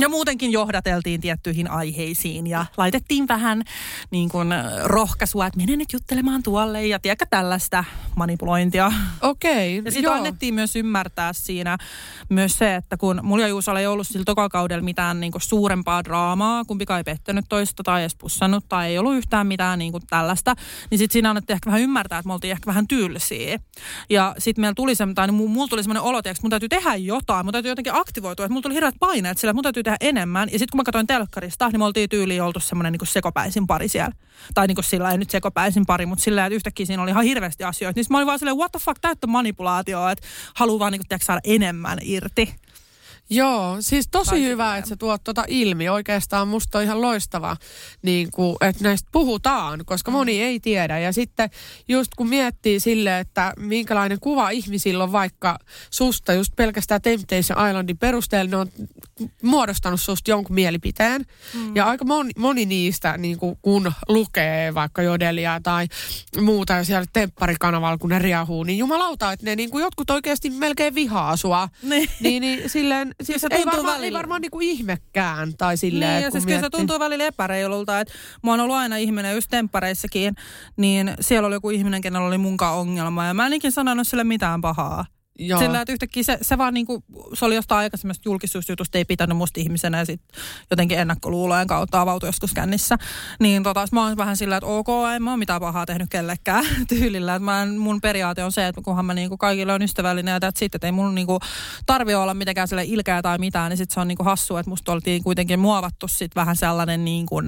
Ja 0.00 0.08
muutenkin 0.08 0.52
johdateltiin 0.52 1.20
tiettyihin 1.20 1.70
aiheisiin 1.70 2.46
ja 2.46 2.66
laitettiin 2.76 3.28
vähän 3.28 3.62
niin 4.10 4.28
kuin 4.28 4.48
rohkaisua, 4.84 5.46
että 5.46 5.60
mene 5.60 5.76
nyt 5.76 5.92
juttelemaan 5.92 6.42
tuolle 6.42 6.86
ja 6.86 6.98
tiedäkö 6.98 7.26
tällaista 7.30 7.84
manipulointia. 8.16 8.92
Okei, 9.22 9.82
Ja 9.84 9.90
sitten 9.90 10.12
annettiin 10.12 10.54
myös 10.54 10.76
ymmärtää 10.76 11.32
siinä 11.32 11.78
myös 12.28 12.58
se, 12.58 12.74
että 12.74 12.96
kun 12.96 13.20
mulla 13.22 13.42
ja 13.42 13.48
Juusalla 13.48 13.80
ei 13.80 13.86
ollut 13.86 14.06
sillä 14.06 14.24
tokakaudella 14.24 14.84
mitään 14.84 15.20
niinku 15.20 15.38
suurempaa 15.40 16.04
draamaa, 16.04 16.64
kumpikaan 16.64 16.98
ei 16.98 17.04
pettänyt 17.04 17.44
toista 17.48 17.82
tai 17.82 18.00
edes 18.00 18.14
pussannut 18.14 18.64
tai 18.68 18.86
ei 18.86 18.98
ollut 18.98 19.14
yhtään 19.14 19.46
mitään 19.46 19.78
niinku 19.78 20.00
tällaista, 20.10 20.54
niin 20.90 20.98
sitten 20.98 21.12
siinä 21.12 21.30
annettiin 21.30 21.54
ehkä 21.54 21.66
vähän 21.66 21.82
ymmärtää, 21.82 22.18
että 22.18 22.26
me 22.26 22.32
oltiin 22.32 22.52
ehkä 22.52 22.66
vähän 22.66 22.88
tylsiä. 22.88 23.58
Ja 24.10 24.34
sitten 24.38 24.62
meillä 24.62 24.74
tuli 24.74 24.94
semmoinen, 24.94 25.14
tai 25.14 25.26
niin 25.26 25.50
mulla 25.50 25.68
tuli 25.68 25.82
semmoinen 25.82 26.02
olo, 26.02 26.18
että 26.18 26.34
mun 26.42 26.50
täytyy 26.50 26.68
tehdä 26.68 26.94
jotain, 26.94 27.46
mun 27.46 27.52
täytyy 27.52 27.70
jotenkin 27.70 27.94
aktivoitua, 27.94 28.44
että 28.44 28.52
mulla 28.52 28.62
tuli 28.62 28.74
hirveät 28.74 28.94
paineet 29.00 29.38
sillä, 29.38 29.50
että 29.50 29.56
mun 29.56 29.62
täytyy 29.74 29.82
tehdä 29.82 29.96
enemmän. 30.00 30.48
Ja 30.52 30.58
sitten 30.58 30.72
kun 30.72 30.78
mä 30.78 30.84
katsoin 30.84 31.06
telkkarista, 31.06 31.68
niin 31.68 31.80
me 31.80 31.84
oltiin 31.84 32.10
tyyliin 32.10 32.42
oltu 32.42 32.60
semmoinen 32.60 32.92
niinku 32.92 33.04
sekopäisin 33.04 33.66
pari 33.66 33.88
siellä. 33.88 34.12
Tai 34.54 34.66
niinku 34.66 34.82
sillä 34.82 35.10
ei 35.10 35.18
nyt 35.18 35.30
sekopäisin 35.30 35.86
pari, 35.86 36.06
mutta 36.06 36.24
sillä 36.24 36.46
että 36.46 36.54
yhtäkkiä 36.54 36.86
siinä 36.86 37.02
oli 37.02 37.10
ihan 37.10 37.24
hirveästi 37.24 37.64
asioita. 37.64 37.98
Niin 37.98 38.06
mä 38.10 38.16
olin 38.16 38.26
vaan 38.26 38.38
silleen, 38.38 38.56
what 38.56 38.72
the 38.72 38.80
fuck, 38.80 38.98
täyttä 39.00 39.26
manipulaatioa, 39.26 40.10
että 40.10 40.26
haluaa 40.54 40.78
vaan 40.78 40.92
niinku, 40.92 41.04
tiedätkö, 41.08 41.24
saada 41.24 41.40
enemmän 41.44 41.98
irti. 42.02 42.54
Joo, 43.30 43.76
siis 43.80 44.08
tosi 44.10 44.44
hyvä, 44.44 44.76
että 44.76 44.88
sä 44.88 44.96
tuot 44.96 45.24
tuota 45.24 45.44
ilmi. 45.48 45.88
Oikeastaan 45.88 46.48
musta 46.48 46.78
on 46.78 46.84
ihan 46.84 47.00
loistava, 47.02 47.56
niin 48.02 48.30
kuin, 48.30 48.56
että 48.60 48.84
näistä 48.84 49.08
puhutaan, 49.12 49.84
koska 49.86 50.10
Mm. 50.10 50.16
moni 50.16 50.42
ei 50.42 50.60
tiedä. 50.60 50.98
Ja 50.98 51.12
sitten 51.12 51.50
just 51.88 52.10
kun 52.16 52.28
miettii 52.28 52.80
sille, 52.80 53.20
että 53.20 53.52
minkälainen 53.56 54.20
kuva 54.20 54.50
ihmisillä 54.50 55.04
on 55.04 55.12
vaikka 55.12 55.58
susta 55.90 56.32
just 56.32 56.52
pelkästään 56.56 57.02
Temptation 57.02 57.68
Islandin 57.68 57.98
perusteella, 57.98 58.50
ne 58.50 58.56
on 58.56 58.70
muodostanut 59.42 60.00
susta 60.00 60.30
jonkun 60.30 60.54
mielipiteen. 60.54 61.24
Mm. 61.54 61.76
Ja 61.76 61.84
aika 61.84 62.04
moni, 62.04 62.30
moni 62.38 62.66
niistä, 62.66 63.18
niin 63.18 63.38
kuin, 63.38 63.58
kun 63.62 63.92
lukee 64.08 64.74
vaikka 64.74 65.02
jodelia 65.02 65.60
tai 65.62 65.88
muuta 66.40 66.72
ja 66.72 66.84
siellä 66.84 67.06
tempparikanavalla, 67.12 67.98
kun 67.98 68.10
ne 68.10 68.18
riahuu, 68.18 68.64
niin 68.64 68.78
jumalauta, 68.78 69.32
että 69.32 69.46
ne 69.46 69.56
niin 69.56 69.70
kuin 69.70 69.82
jotkut 69.82 70.10
oikeasti 70.10 70.50
melkein 70.50 70.94
vihaa 70.94 71.36
sua. 71.36 71.68
Niin, 72.20 72.40
niin 72.40 72.70
silleen, 72.70 73.13
siis 73.22 73.40
se 73.40 73.46
ei 73.50 73.66
varmaan, 73.66 73.94
ei 73.94 74.00
välillä. 74.00 74.18
varmaan 74.18 74.40
niinku 74.40 74.60
ihmekään 74.60 75.52
tai 75.58 75.76
silleen, 75.76 76.10
Niin, 76.10 76.24
ja 76.24 76.30
siis 76.30 76.46
kyllä 76.46 76.60
se 76.60 76.70
tuntuu 76.70 76.98
välillä 76.98 77.24
epäreilulta, 77.24 78.00
että 78.00 78.14
mä 78.42 78.50
oon 78.50 78.60
ollut 78.60 78.76
aina 78.76 78.96
ihminen 78.96 79.34
just 79.34 79.50
temppareissakin, 79.50 80.34
niin 80.76 81.14
siellä 81.20 81.46
oli 81.46 81.54
joku 81.54 81.70
ihminen, 81.70 82.00
kenellä 82.00 82.26
oli 82.28 82.38
munkaan 82.38 82.76
ongelma, 82.78 83.24
ja 83.24 83.34
mä 83.34 83.46
en 83.46 83.52
ikinä 83.52 83.70
sanonut 83.70 84.08
sille 84.08 84.24
mitään 84.24 84.60
pahaa. 84.60 85.04
Joo. 85.38 85.58
Sillä, 85.58 85.80
että 85.80 85.92
yhtäkkiä 85.92 86.22
se, 86.22 86.38
se 86.42 86.58
vaan 86.58 86.74
niinku, 86.74 87.04
se 87.34 87.44
oli 87.44 87.54
jostain 87.54 87.78
aikaisemmasta 87.78 88.22
julkisuusjutusta, 88.28 88.98
ei 88.98 89.04
pitänyt 89.04 89.36
musta 89.36 89.60
ihmisenä 89.60 89.98
ja 89.98 90.04
sitten 90.04 90.42
jotenkin 90.70 90.98
ennakkoluulojen 90.98 91.66
kautta 91.66 92.00
avautui 92.00 92.28
joskus 92.28 92.54
kännissä. 92.54 92.98
Niin 93.40 93.62
tota, 93.62 93.86
mä 93.92 94.06
oon 94.06 94.16
vähän 94.16 94.36
sillä, 94.36 94.56
että 94.56 94.66
ok, 94.66 94.88
en 95.14 95.22
mä 95.22 95.30
oon 95.30 95.38
mitään 95.38 95.60
pahaa 95.60 95.86
tehnyt 95.86 96.10
kellekään 96.10 96.64
tyylillä. 96.88 97.34
Että 97.34 97.44
mä 97.44 97.62
en, 97.62 97.78
mun 97.78 98.00
periaate 98.00 98.44
on 98.44 98.52
se, 98.52 98.66
että 98.66 98.80
kunhan 98.84 99.04
mä 99.04 99.14
niinku 99.14 99.36
kaikille 99.36 99.72
on 99.72 99.82
ystävällinen 99.82 100.32
ja 100.32 100.36
että 100.36 100.52
sitten, 100.54 100.76
että 100.76 100.86
ei 100.86 100.92
mun 100.92 101.14
niinku 101.14 101.38
tarvi 101.86 102.14
olla 102.14 102.34
mitenkään 102.34 102.68
sille 102.68 102.84
ilkeä 102.84 103.22
tai 103.22 103.38
mitään, 103.38 103.70
niin 103.70 103.78
sitten 103.78 103.94
se 103.94 104.00
on 104.00 104.08
niinku 104.08 104.24
hassua, 104.24 104.60
että 104.60 104.70
musta 104.70 104.92
oltiin 104.92 105.22
kuitenkin 105.22 105.60
muovattu 105.60 106.08
sit 106.08 106.36
vähän 106.36 106.56
sellainen 106.56 107.04
niinku 107.04 107.42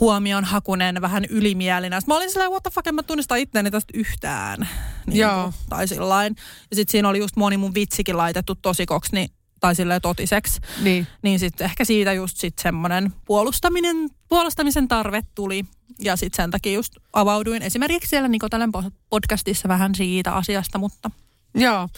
huomionhakunen, 0.00 1.00
vähän 1.00 1.24
ylimielinen. 1.24 2.00
Sitten 2.00 2.14
mä 2.14 2.16
olin 2.16 2.30
silleen, 2.30 2.50
what 2.50 2.62
the 2.62 2.70
fuck, 2.70 2.86
en 2.86 2.94
mä 2.94 3.02
tunnista 3.02 3.36
itseäni 3.36 3.70
tästä 3.70 3.98
yhtään. 3.98 4.68
Niin 5.06 5.18
Joo. 5.18 5.42
Kuin, 5.42 5.54
tai 5.68 5.88
sillain. 5.88 6.36
Ja 6.70 6.76
sitten 6.76 6.92
siinä 7.00 7.08
oli 7.08 7.18
just 7.18 7.36
moni 7.36 7.56
mun 7.56 7.74
vitsikin 7.74 8.16
laitettu 8.16 8.54
tosikoksi, 8.54 9.14
niin, 9.14 9.30
tai 9.60 9.74
silleen 9.74 10.00
totiseksi. 10.00 10.60
Niin. 10.82 11.06
Niin 11.22 11.38
sitten 11.38 11.64
ehkä 11.64 11.84
siitä 11.84 12.12
just 12.12 12.36
sit 12.36 12.58
semmoinen 12.58 13.12
puolustaminen, 13.24 13.96
puolustamisen 14.28 14.88
tarve 14.88 15.22
tuli. 15.34 15.64
Ja 15.98 16.16
sitten 16.16 16.36
sen 16.36 16.50
takia 16.50 16.72
just 16.72 16.92
avauduin 17.12 17.62
esimerkiksi 17.62 18.08
siellä 18.08 18.28
Nikotelen 18.28 18.72
podcastissa 19.10 19.68
vähän 19.68 19.94
siitä 19.94 20.32
asiasta, 20.32 20.78
mutta 20.78 21.10
Joo. 21.54 21.88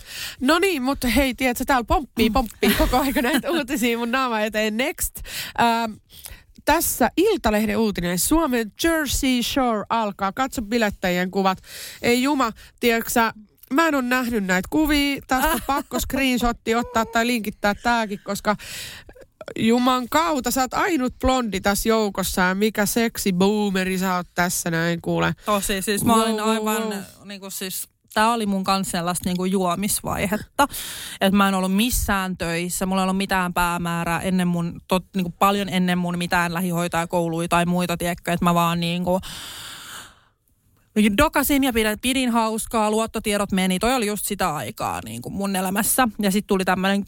No 0.41 0.59
niin, 0.59 0.83
mutta 0.83 1.09
hei, 1.09 1.35
tiedätkö, 1.35 1.65
täällä 1.65 1.85
pomppii, 1.85 2.31
pomppii 2.31 2.75
koko 2.79 2.99
aika 2.99 3.23
näitä 3.23 3.51
uutisia 3.51 3.99
mun 3.99 4.11
naama 4.11 4.41
eteen. 4.41 4.77
Next. 4.77 5.17
Ähm, 5.61 5.93
tässä 6.65 7.11
Iltalehden 7.17 7.79
uutinen. 7.79 8.19
Suomen 8.19 8.73
Jersey 8.85 9.43
Shore 9.43 9.85
alkaa. 9.89 10.33
Katso 10.33 10.63
bilettäjien 10.63 11.31
kuvat. 11.31 11.59
Ei 12.03 12.23
juma, 12.23 12.53
tiedätkö 12.81 13.11
Mä 13.73 13.89
en 13.89 13.95
ole 13.95 14.03
nähnyt 14.03 14.45
näitä 14.45 14.69
kuvia. 14.71 15.23
Tästä 15.27 15.51
on 15.51 15.61
pakko 15.67 16.01
screenshotti 16.01 16.75
ottaa 16.75 17.07
tai 17.07 17.27
linkittää 17.27 17.75
tääkin, 17.75 18.21
koska 18.25 18.57
Juman 19.59 20.09
kautta, 20.11 20.51
sä 20.51 20.61
oot 20.61 20.75
ainut 20.75 21.19
blondi 21.19 21.61
tässä 21.61 21.89
joukossa 21.89 22.43
ja 22.43 22.55
mikä 22.55 22.87
seksi 22.87 23.33
boomeri 23.33 23.99
sä 23.99 24.17
oot 24.17 24.27
tässä 24.35 24.71
näin 24.71 25.03
kuule. 25.03 25.35
tosi 25.45 25.83
siis 25.83 26.05
mä 26.05 26.15
olin 26.15 26.37
wow, 26.37 26.49
aivan 26.49 26.83
wow. 26.83 26.99
niinku 27.25 27.51
siis 27.51 27.89
Tämä 28.15 28.33
oli 28.33 28.47
mun 28.47 28.65
kanssa 28.65 28.91
sellaista 28.91 29.29
niinku 29.29 29.45
juomisvaihetta. 29.45 30.69
Että 31.21 31.37
mä 31.37 31.49
en 31.49 31.55
ollut 31.55 31.77
missään 31.77 32.37
töissä, 32.37 32.87
mulla 32.87 33.03
ei 33.03 33.05
ollut 33.05 33.17
mitään 33.17 33.55
päämäärää 33.55 34.21
ennen 34.21 34.49
mun, 34.49 34.81
tot, 34.89 35.05
niinku 35.17 35.35
paljon 35.39 35.69
ennen 35.69 35.99
mun 35.99 36.19
mitään 36.19 36.55
lähihoitajakouluja 36.55 37.49
tai 37.49 37.67
muita, 37.67 37.97
tiedätkö, 37.97 38.33
että 38.33 38.45
mä 38.45 38.55
vaan 38.55 38.81
niinku 38.81 39.21
dokasin 41.17 41.65
ja 41.65 41.73
pidin, 41.73 41.99
pidin 42.01 42.31
hauskaa, 42.31 42.91
luottotiedot 42.91 43.53
meni. 43.53 43.79
Toi 43.79 43.95
oli 43.95 44.07
just 44.07 44.27
sitä 44.27 44.55
aikaa 44.55 45.01
niin 45.05 45.23
kuin 45.23 45.33
mun 45.33 45.57
elämässä. 45.57 46.09
Ja 46.19 46.31
sitten 46.31 46.49
tuli 46.49 46.65
tämmöinen 46.65 47.05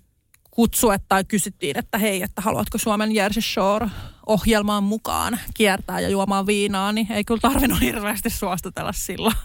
kutsu, 0.51 0.90
että 0.90 1.25
kysyttiin, 1.25 1.79
että 1.79 1.99
hei, 1.99 2.23
että 2.23 2.42
haluatko 2.42 2.79
Suomen 2.79 3.14
Jersey 3.14 3.42
Shore 3.42 3.88
ohjelmaan 4.27 4.85
mukaan 4.85 5.40
kiertää 5.55 6.01
ja 6.01 6.09
juomaan 6.09 6.47
viinaa, 6.47 6.92
niin 6.92 7.12
ei 7.12 7.25
kyllä 7.25 7.40
tarvinnut 7.40 7.81
hirveästi 7.81 8.31
suostutella 8.31 8.92
silloin. 8.92 9.37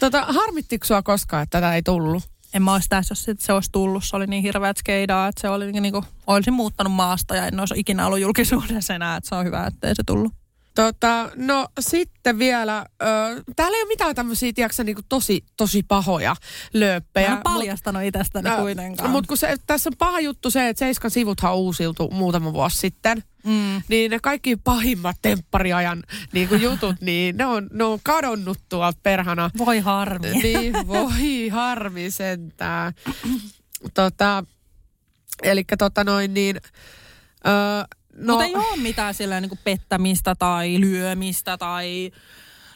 Tota, 0.00 0.22
harmittiko 0.22 0.86
sua 0.86 1.02
koskaan, 1.02 1.42
että 1.42 1.60
tätä 1.60 1.74
ei 1.74 1.82
tullut? 1.82 2.22
En 2.54 2.62
mä 2.62 2.72
olisi 2.72 2.88
tässä, 2.88 3.12
jos 3.12 3.26
se 3.38 3.52
olisi 3.52 3.72
tullut. 3.72 4.04
Se 4.04 4.16
oli 4.16 4.26
niin 4.26 4.42
hirveät 4.42 4.76
skeidaa, 4.76 5.28
että 5.28 5.40
se 5.40 5.48
oli 5.48 5.72
niin 5.72 5.92
kuin, 5.92 6.04
olisin 6.26 6.54
muuttanut 6.54 6.92
maasta 6.92 7.36
ja 7.36 7.46
en 7.46 7.60
olisi 7.60 7.74
ikinä 7.76 8.06
ollut 8.06 8.20
julkisuudessa 8.20 8.94
enää, 8.94 9.16
että 9.16 9.28
se 9.28 9.34
on 9.34 9.44
hyvä, 9.44 9.66
ettei 9.66 9.94
se 9.94 10.02
tullut. 10.06 10.32
Tota, 10.74 11.30
no 11.36 11.68
sitten 11.80 12.38
vielä, 12.38 12.86
ö, 13.02 13.06
täällä 13.56 13.76
ei 13.76 13.82
ole 13.82 13.88
mitään 13.88 14.14
tämmöisiä, 14.14 14.52
tiedätkö, 14.52 14.84
niin 14.84 14.96
tosi, 15.08 15.44
tosi 15.56 15.82
pahoja 15.82 16.36
lööppejä. 16.72 17.30
Mä 17.30 17.36
en 17.36 17.42
paljastanut 17.42 18.02
itsestäni 18.02 18.50
Ä, 18.50 18.56
kuitenkaan. 18.56 19.10
Mutta 19.10 19.28
kun 19.28 19.36
se, 19.36 19.56
tässä 19.66 19.90
on 19.90 19.96
paha 19.98 20.20
juttu 20.20 20.50
se, 20.50 20.68
että 20.68 20.78
Seiskan 20.78 21.10
sivuthan 21.10 21.56
uusiutu 21.56 22.10
muutama 22.10 22.52
vuosi 22.52 22.76
sitten. 22.76 23.22
Mm. 23.44 23.82
Niin 23.88 24.10
ne 24.10 24.18
kaikki 24.22 24.56
pahimmat 24.56 25.16
temppariajan 25.22 26.02
niin 26.32 26.48
kuin 26.48 26.62
jutut, 26.70 26.96
niin 27.00 27.36
ne 27.36 27.46
on, 27.46 27.68
ne 27.72 27.84
on 27.84 27.98
kadonnut 28.02 28.58
tuolta 28.68 28.98
perhana. 29.02 29.50
Voi 29.58 29.78
harmi. 29.80 30.30
Niin, 30.30 30.74
voi 30.88 31.48
harmi 31.48 32.10
sentään. 32.10 32.92
tota, 33.94 34.44
eli 35.42 35.64
tota 35.78 36.04
noin 36.04 36.34
niin, 36.34 36.56
öö, 37.46 37.52
No. 38.16 38.32
Mutta 38.32 38.44
ei 38.44 38.54
ole 38.54 38.76
mitään 38.76 39.14
silleen 39.14 39.42
niin 39.42 39.48
kuin 39.48 39.60
pettämistä 39.64 40.34
tai 40.34 40.80
lyömistä 40.80 41.58
tai 41.58 42.10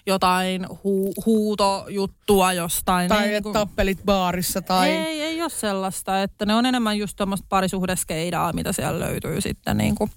jotain 0.07 0.65
hu- 0.65 1.23
huutojuttua 1.27 2.53
jostain. 2.53 3.09
Tai 3.09 3.27
niin 3.27 3.43
kuin, 3.43 3.53
tappelit 3.53 3.99
baarissa 4.05 4.63
tai... 4.63 4.91
ei, 4.91 5.21
ei 5.23 5.43
ole 5.43 5.51
sellaista, 5.51 6.23
että 6.23 6.47
ne 6.47 6.55
on 6.55 6.67
enemmän 6.67 6.99
just 6.99 7.17
tuommoista 7.17 7.47
parisuhdeskeidaa, 7.49 8.53
mitä 8.53 8.73
siellä 8.73 9.01
löytyy 9.01 9.41
sitten. 9.41 9.77
Niin 9.77 9.95
kuin. 9.95 10.11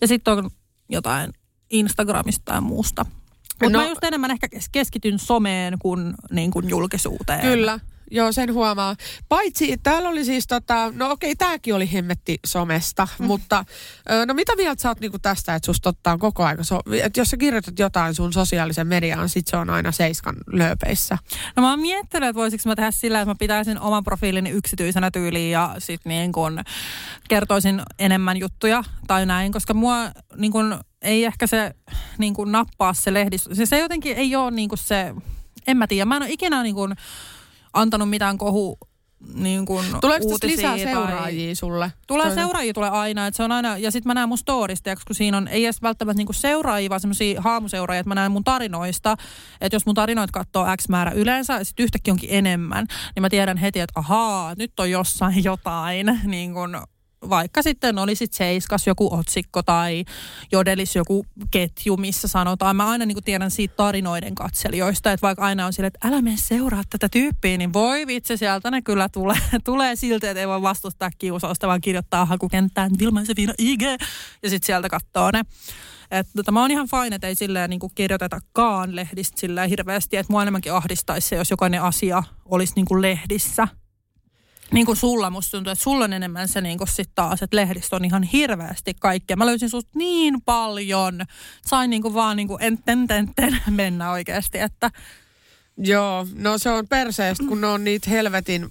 Ja 0.00 0.08
sitten 0.08 0.34
on 0.38 0.50
jotain 0.88 1.32
Instagramista 1.70 2.52
ja 2.52 2.60
muusta. 2.60 3.06
Mutta 3.62 3.78
No- 3.78 3.84
mä 3.84 3.88
just 3.88 4.04
enemmän 4.04 4.30
ehkä 4.30 4.48
kes- 4.48 4.68
keskityn 4.72 5.18
someen 5.18 5.78
kuin, 5.78 6.14
niin 6.30 6.50
kuin 6.50 6.68
julkisuuteen. 6.68 7.40
Kyllä, 7.40 7.80
joo 8.10 8.32
sen 8.32 8.54
huomaa. 8.54 8.96
Paitsi 9.28 9.76
täällä 9.82 10.08
oli 10.08 10.24
siis 10.24 10.46
tota, 10.46 10.92
no 10.94 11.10
okei 11.10 11.36
tääkin 11.36 11.74
oli 11.74 11.92
hemmetti 11.92 12.38
somesta, 12.46 13.08
mm. 13.18 13.26
mutta 13.26 13.64
no 14.26 14.34
mitä 14.34 14.56
mieltä 14.56 14.82
sä 14.82 14.88
oot 14.88 15.00
niinku 15.00 15.18
tästä, 15.18 15.54
että 15.54 15.66
susta 15.66 15.88
ottaa 15.88 16.18
koko 16.18 16.44
aika, 16.44 16.64
so, 16.64 16.80
että 17.02 17.20
jos 17.20 17.28
sä 17.28 17.36
kirjoitat 17.36 17.78
jotain 17.78 18.14
sun 18.14 18.32
sosiaalisen 18.32 18.86
mediaan, 18.86 19.28
sit 19.28 19.46
se 19.46 19.56
on 19.56 19.70
aina 19.70 19.92
seiskan 19.92 20.36
lööpeissä. 20.52 21.18
No 21.56 21.62
mä 21.62 21.70
oon 21.70 21.80
miettinyt, 21.80 22.28
että 22.28 22.40
voisiko 22.40 22.62
mä 22.66 22.76
tehdä 22.76 22.90
sillä, 22.90 23.20
että 23.20 23.30
mä 23.30 23.34
pitäisin 23.38 23.80
oman 23.80 24.04
profiilini 24.04 24.50
yksityisenä 24.50 25.10
tyyliin 25.10 25.50
ja 25.50 25.74
sit 25.78 26.00
niin 26.04 26.32
kun 26.32 26.62
kertoisin 27.28 27.82
enemmän 27.98 28.36
juttuja 28.36 28.84
tai 29.06 29.26
näin, 29.26 29.52
koska 29.52 29.74
mua 29.74 29.96
niin 30.36 30.52
kun, 30.52 30.80
ei 31.02 31.24
ehkä 31.24 31.46
se 31.46 31.74
niin 32.18 32.34
kun 32.34 32.52
nappaa 32.52 32.94
se 32.94 33.14
lehdistö. 33.14 33.54
Se, 33.54 33.66
se 33.66 33.78
jotenkin 33.78 34.16
ei 34.16 34.36
ole 34.36 34.50
niin 34.50 34.68
kun 34.68 34.78
se, 34.78 35.14
en 35.66 35.76
mä 35.76 35.86
tiedä, 35.86 36.04
mä 36.04 36.16
en 36.16 36.22
ole 36.22 36.30
ikinä 36.30 36.62
niin 36.62 36.74
kun 36.74 36.94
antanut 37.72 38.10
mitään 38.10 38.38
kohu 38.38 38.78
niin 39.34 39.66
kun 39.66 39.84
Tuleeko 40.00 40.26
uutisia 40.26 40.56
lisää 40.56 40.70
tai- 40.70 40.94
seuraajia 40.94 41.54
sulle? 41.54 41.92
Tulee 42.06 42.26
Toi- 42.26 42.34
seuraajia 42.34 42.74
tulee 42.74 42.90
aina, 42.90 43.26
että 43.26 43.36
se 43.36 43.42
on 43.42 43.52
aina, 43.52 43.78
ja 43.78 43.90
sitten 43.90 44.10
mä 44.10 44.14
näen 44.14 44.28
mun 44.28 44.38
storista, 44.38 44.96
kun 45.06 45.16
siinä 45.16 45.36
on, 45.36 45.48
ei 45.48 45.64
edes 45.64 45.82
välttämättä 45.82 46.18
niinku 46.18 46.32
seuraajia, 46.32 46.90
vaan 46.90 47.00
semmoisia 47.00 47.40
haamuseuraajia, 47.40 48.00
että 48.00 48.08
mä 48.08 48.14
näen 48.14 48.32
mun 48.32 48.44
tarinoista, 48.44 49.16
että 49.60 49.76
jos 49.76 49.86
mun 49.86 49.94
tarinoita 49.94 50.32
katsoo 50.32 50.66
X 50.76 50.88
määrä 50.88 51.10
yleensä, 51.10 51.64
sitten 51.64 51.84
yhtäkkiä 51.84 52.12
onkin 52.14 52.30
enemmän, 52.32 52.86
niin 53.14 53.20
mä 53.20 53.28
tiedän 53.30 53.56
heti, 53.56 53.80
että 53.80 54.00
ahaa, 54.00 54.54
nyt 54.58 54.80
on 54.80 54.90
jossain 54.90 55.44
jotain, 55.44 56.20
niin 56.24 56.54
kun, 56.54 56.82
vaikka 57.28 57.62
sitten 57.62 57.98
olisit 57.98 58.32
seiskas 58.32 58.86
joku 58.86 59.14
otsikko 59.14 59.62
tai 59.62 60.04
jodelis 60.52 60.96
joku 60.96 61.26
ketju, 61.50 61.96
missä 61.96 62.28
sanotaan. 62.28 62.76
Mä 62.76 62.90
aina 62.90 63.06
niin 63.06 63.14
kuin 63.14 63.24
tiedän 63.24 63.50
siitä 63.50 63.74
tarinoiden 63.76 64.34
katselijoista, 64.34 65.12
että 65.12 65.26
vaikka 65.26 65.44
aina 65.44 65.66
on 65.66 65.72
silleen, 65.72 65.92
että 65.94 66.08
älä 66.08 66.22
mene 66.22 66.36
seuraa 66.36 66.82
tätä 66.90 67.08
tyyppiä, 67.08 67.58
niin 67.58 67.72
voi 67.72 68.06
vitsi, 68.06 68.36
sieltä 68.36 68.70
ne 68.70 68.82
kyllä 68.82 69.08
tulee, 69.08 69.40
tulee 69.64 69.96
silti, 69.96 70.26
että 70.26 70.40
ei 70.40 70.48
voi 70.48 70.62
vastustaa 70.62 71.10
kiusausta, 71.18 71.68
vaan 71.68 71.80
kirjoittaa 71.80 72.24
hakukenttään 72.24 72.90
Vilman 72.98 73.26
Sefina 73.26 73.52
IG 73.58 73.82
ja 74.42 74.50
sitten 74.50 74.66
sieltä 74.66 74.88
katsoo 74.88 75.30
ne. 75.30 75.42
Että 76.10 76.32
tota, 76.36 76.52
mä 76.52 76.60
oon 76.60 76.70
ihan 76.70 76.88
fine, 76.88 77.16
että 77.16 77.26
ei 77.26 77.34
silleen 77.34 77.70
niin 77.70 77.80
kuin 77.80 77.92
kirjoitetakaan 77.94 78.96
lehdistä 78.96 79.40
silleen 79.40 79.70
hirveästi, 79.70 80.16
että 80.16 80.32
mua 80.32 80.42
enemmänkin 80.42 80.72
ahdistaisi 80.72 81.28
se, 81.28 81.36
jos 81.36 81.50
jokainen 81.50 81.82
asia 81.82 82.22
olisi 82.44 82.72
niin 82.76 82.86
kuin 82.86 83.02
lehdissä 83.02 83.68
niin 84.72 84.86
kuin 84.86 84.96
sulla 84.96 85.30
musta 85.30 85.50
tuntuu, 85.50 85.70
että 85.70 85.82
sulla 85.84 86.04
on 86.04 86.12
enemmän 86.12 86.48
se 86.48 86.60
niin 86.60 86.78
kuin 86.78 86.88
sit 86.88 87.10
taas, 87.14 87.42
että 87.42 87.56
lehdistö 87.56 87.96
on 87.96 88.04
ihan 88.04 88.22
hirveästi 88.22 88.94
kaikkea. 88.94 89.36
Mä 89.36 89.46
löysin 89.46 89.70
susta 89.70 89.90
niin 89.94 90.42
paljon. 90.42 91.20
Sain 91.66 91.90
niin 91.90 92.02
kuin 92.02 92.14
vaan 92.14 92.36
niin 92.36 92.48
kuin 92.48 92.62
enten, 92.62 93.06
enten 93.10 93.60
mennä 93.70 94.10
oikeasti, 94.10 94.58
että 94.58 94.90
Joo, 95.82 96.26
no 96.34 96.58
se 96.58 96.70
on 96.70 96.88
perseestä, 96.88 97.44
kun 97.48 97.60
ne 97.60 97.66
on 97.66 97.84
niitä 97.84 98.10
helvetin... 98.10 98.68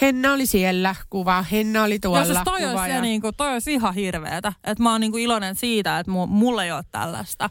Henna 0.00 0.32
oli 0.32 0.46
siellä 0.46 0.94
kuva, 1.10 1.42
Henna 1.42 1.82
oli 1.82 1.98
tuolla 1.98 2.18
jos 2.18 2.28
siis 2.28 2.38
toi 2.44 2.60
kuva. 2.60 2.80
olisi, 2.80 2.94
ja- 2.94 3.00
niin 3.00 3.20
kuin, 3.20 3.34
toi 3.36 3.52
olisi 3.52 3.72
ihan 3.74 3.94
hirveetä. 3.94 4.52
Että 4.64 4.82
mä 4.82 4.92
oon 4.92 5.00
niin 5.00 5.12
kuin 5.12 5.22
iloinen 5.24 5.54
siitä, 5.56 5.98
että 5.98 6.12
mu, 6.12 6.26
mulla 6.26 6.64
ei 6.64 6.72
ole 6.72 6.84
tällaista. 6.90 7.50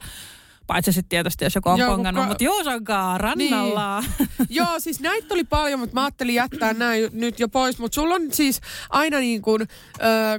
Paitsi 0.69 0.93
sitten 0.93 1.09
tietysti, 1.09 1.45
jos 1.45 1.55
joku 1.55 1.69
on 1.69 1.79
Joo, 1.79 1.89
pongannut, 1.89 2.21
kun- 2.21 2.27
mutta 2.27 2.43
Juusankaan 2.43 3.19
rannalla. 3.19 4.03
Joo, 4.49 4.79
siis 4.79 4.99
näitä 4.99 5.33
oli 5.33 5.43
paljon, 5.43 5.79
mutta 5.79 5.93
mä 5.93 6.03
ajattelin 6.03 6.35
jättää 6.35 6.73
nämä 6.73 6.91
nyt 7.11 7.39
jo 7.39 7.49
pois. 7.49 7.79
Mutta 7.79 7.95
sulla 7.95 8.15
on 8.15 8.21
siis 8.31 8.61
aina 8.89 9.19
niin 9.19 9.41
kuin, 9.41 9.61
äh, 9.61 9.67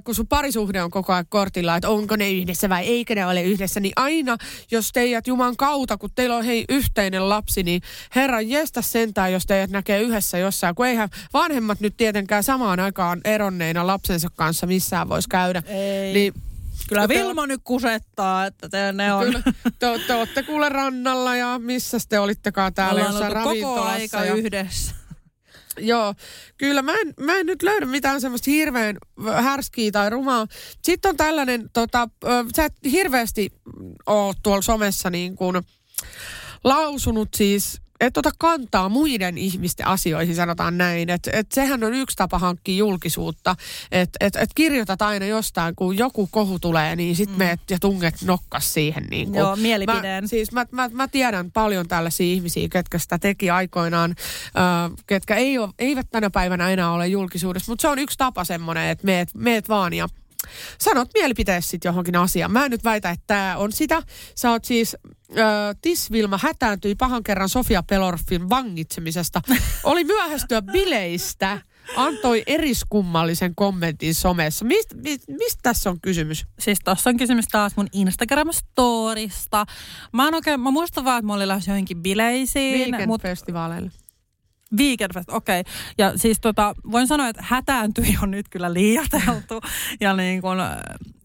kun 0.05 0.15
sun 0.15 0.27
parisuhde 0.27 0.83
on 0.83 0.91
koko 0.91 1.13
ajan 1.13 1.27
kortilla, 1.29 1.77
että 1.77 1.89
onko 1.89 2.17
ne 2.17 2.31
yhdessä 2.31 2.69
vai 2.69 2.87
eikö 2.87 3.15
ne 3.15 3.27
ole 3.27 3.43
yhdessä, 3.43 3.81
niin 3.81 3.93
aina, 3.97 4.37
jos 4.71 4.91
teidät 4.93 5.27
Juman 5.27 5.57
kautta, 5.57 5.97
kun 5.97 6.11
teillä 6.15 6.37
on 6.37 6.45
hei 6.45 6.65
yhteinen 6.69 7.29
lapsi, 7.29 7.63
niin 7.63 7.83
herran 8.15 8.49
jestä 8.49 8.83
sentään, 8.83 9.33
jos 9.33 9.47
teidät 9.47 9.71
näkee 9.71 10.01
yhdessä 10.03 10.39
jossain, 10.39 10.75
kun 10.75 10.87
eihän 10.87 11.09
vanhemmat 11.35 11.81
nyt 11.81 11.97
tietenkään 11.97 12.43
samaan 12.45 12.81
aikaan 12.81 13.21
eronneina 13.25 13.87
lapsensa 13.87 14.29
kanssa 14.37 14.67
missään 14.67 15.09
voisi 15.09 15.29
käydä. 15.29 15.63
Ei. 15.67 16.13
Niin, 16.13 16.35
Kyllä 16.91 17.09
Vilma 17.09 17.47
nyt 17.47 17.61
kusettaa, 17.65 18.47
että 18.47 18.69
te, 18.69 18.93
ne 18.93 19.15
on. 19.15 19.25
Kyllä, 19.25 19.43
te, 19.79 19.87
te 20.07 20.15
olette 20.15 20.43
kuule 20.43 20.69
rannalla 20.69 21.37
ja 21.37 21.59
missä 21.59 21.99
te 22.09 22.19
olittekaan 22.19 22.75
täällä 22.75 23.01
Ollaan 23.01 23.25
jossain 23.25 23.61
koko 23.63 23.81
aika 23.81 24.25
ja... 24.25 24.35
yhdessä. 24.35 24.95
Joo, 25.79 26.15
kyllä 26.59 26.83
mä 26.83 26.93
en, 26.93 27.15
mä 27.21 27.37
en 27.37 27.47
nyt 27.47 27.63
löydä 27.63 27.87
mitään 27.87 28.21
semmoista 28.21 28.51
hirveän 28.51 28.97
härskiä 29.35 29.91
tai 29.91 30.11
rumaa. 30.11 30.47
Sitten 30.83 31.09
on 31.09 31.17
tällainen, 31.17 31.71
tota, 31.73 32.09
sä 32.57 32.65
et 32.65 32.75
hirveästi 32.91 33.53
ole 34.07 34.35
tuolla 34.43 34.63
somessa 34.63 35.11
niin 35.11 35.37
kuin 35.37 35.63
lausunut 36.65 37.29
siis, 37.37 37.81
et 38.01 38.17
ota 38.17 38.31
kantaa 38.39 38.89
muiden 38.89 39.39
ihmisten 39.39 39.87
asioihin, 39.87 40.35
sanotaan 40.35 40.79
näin. 40.79 41.11
Että 41.11 41.31
et 41.35 41.53
sehän 41.53 41.85
on 41.85 41.95
yksi 41.95 42.17
tapa 42.17 42.39
hankkia 42.39 42.77
julkisuutta. 42.77 43.57
Että 43.93 44.17
et, 44.21 44.37
et 44.37 44.51
kirjoitat 44.55 45.03
aina 45.03 45.27
jostain, 45.27 45.75
kun 45.77 45.99
joku 45.99 46.29
kohu 46.31 46.59
tulee, 46.59 46.97
niin 46.97 47.17
sit 47.17 47.31
mm. 47.31 47.37
meet 47.37 47.61
ja 47.71 47.79
tunget 47.81 48.15
nokkas 48.25 48.75
siihen. 48.75 49.07
Niin 49.11 49.29
kuin. 49.29 49.39
Joo, 49.39 49.57
mielipideen. 49.57 50.25
Mä, 50.25 50.29
siis 50.29 50.53
mä, 50.53 50.67
mä, 50.71 50.91
mä 50.93 51.09
tiedän 51.09 51.51
paljon 51.51 51.89
tällaisia 51.89 52.27
ihmisiä, 52.27 52.69
ketkä 52.69 52.99
sitä 52.99 53.19
teki 53.19 53.51
aikoinaan, 53.51 54.11
äh, 54.11 54.97
ketkä 55.07 55.35
ei 55.35 55.59
ole, 55.59 55.71
eivät 55.79 56.07
tänä 56.11 56.31
päivänä 56.31 56.71
enää 56.71 56.91
ole 56.91 57.09
julkisuudessa. 57.09 57.73
Mutta 57.73 57.83
se 57.83 57.89
on 57.89 57.99
yksi 57.99 58.19
tapa 58.19 58.45
semmoinen, 58.45 58.89
että 58.89 59.07
meet, 59.07 59.29
meet 59.35 59.69
vaan 59.69 59.93
ja 59.93 60.09
sanot 60.79 61.09
mielipiteesi 61.15 61.69
sitten 61.69 61.89
johonkin 61.89 62.17
asiaan. 62.17 62.53
Mä 62.53 62.65
en 62.65 62.71
nyt 62.71 62.85
väitä, 62.85 63.11
että 63.11 63.25
tämä 63.27 63.57
on 63.57 63.73
sitä. 63.73 64.03
Sä 64.35 64.51
oot 64.51 64.65
siis, 64.65 64.97
äh, 65.39 65.77
Tisvilma 65.83 66.39
hätääntyi 66.43 66.95
pahan 66.95 67.23
kerran 67.23 67.49
Sofia 67.49 67.83
Pelorfin 67.83 68.49
vangitsemisesta. 68.49 69.41
Oli 69.85 70.05
myöhästyä 70.05 70.63
bileistä. 70.63 71.59
Antoi 71.97 72.43
eriskummallisen 72.47 73.55
kommentin 73.55 74.15
somessa. 74.15 74.65
Mist, 74.65 74.95
mist, 74.95 75.25
mistä 75.29 75.59
tässä 75.63 75.91
on 75.91 76.01
kysymys? 76.01 76.47
Siis 76.59 76.79
tossa 76.85 77.11
on 77.11 77.17
kysymys 77.17 77.49
taas 77.49 77.77
mun 77.77 77.87
Instagram-storista. 77.93 79.67
Mä, 80.13 80.29
en 80.29 80.35
oikein, 80.35 80.61
mä 80.61 80.71
muistan 80.71 81.05
vaan, 81.05 81.19
että 81.19 81.27
mä 81.27 81.35
olin 81.35 81.49
lähes 81.49 81.67
johonkin 81.67 82.03
bileisiin. 82.03 82.95
Weekend-festivaaleille. 82.95 83.91
Weekendfest, 84.79 85.31
okei. 85.31 85.61
Okay. 85.61 85.73
Ja 85.99 86.19
siis 86.19 86.41
tota, 86.41 86.75
voin 86.93 87.07
sanoa, 87.07 87.29
että 87.29 87.45
hätääntyi 87.47 88.19
on 88.23 88.31
nyt 88.31 88.49
kyllä 88.49 88.75
liioiteltu. 88.75 89.61
Ja 90.01 90.15
niin 90.15 90.43
kun, 90.43 90.59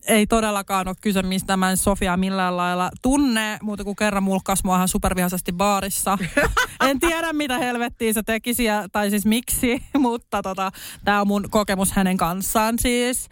ei 0.08 0.28
todellakaan 0.28 0.88
ole 0.88 0.96
kyse 1.02 1.22
mistä 1.22 1.58
mä 1.58 1.72
en 1.72 1.78
Sofia 1.78 2.18
millään 2.18 2.58
lailla 2.58 2.90
tunne, 3.02 3.58
muuta 3.62 3.84
kuin 3.84 3.96
kerran 3.96 4.24
mulkkas 4.24 4.64
mua 4.64 4.76
ihan 4.76 4.88
supervihaisesti 4.88 5.54
baarissa. 5.54 6.18
en 6.90 7.00
tiedä 7.00 7.34
mitä 7.34 7.58
helvettiä 7.58 8.14
se 8.14 8.24
tekisi, 8.24 8.64
ja, 8.64 8.88
tai 8.92 9.10
siis 9.10 9.26
miksi, 9.26 9.84
mutta 9.98 10.42
tota, 10.42 10.72
tämä 11.06 11.22
on 11.22 11.28
mun 11.28 11.46
kokemus 11.50 11.92
hänen 11.92 12.18
kanssaan 12.18 12.76
siis. 12.80 13.30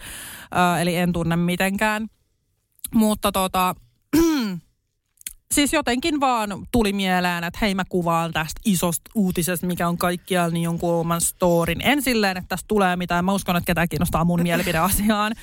Ö, 0.55 0.81
eli 0.81 0.95
en 0.95 1.13
tunne 1.13 1.35
mitenkään. 1.35 2.07
Mutta 2.93 3.31
tota, 3.31 3.75
siis 5.53 5.73
jotenkin 5.73 6.19
vaan 6.19 6.49
tuli 6.71 6.93
mieleen, 6.93 7.43
että 7.43 7.59
hei 7.61 7.75
mä 7.75 7.83
kuvaan 7.89 8.33
tästä 8.33 8.61
isosta 8.65 9.11
uutisesta, 9.15 9.67
mikä 9.67 9.87
on 9.87 9.97
kaikkialla, 9.97 10.53
niin 10.53 10.63
jonkun 10.63 10.93
oman 10.93 11.21
storin. 11.21 11.81
En 11.81 12.01
silleen, 12.01 12.37
että 12.37 12.47
tästä 12.47 12.67
tulee 12.67 12.95
mitään. 12.95 13.25
Mä 13.25 13.33
uskon, 13.33 13.55
että 13.55 13.65
ketään 13.65 13.89
kiinnostaa 13.89 14.25
mun 14.25 14.41
mielipide 14.41 14.77
asiaan. 14.77 15.33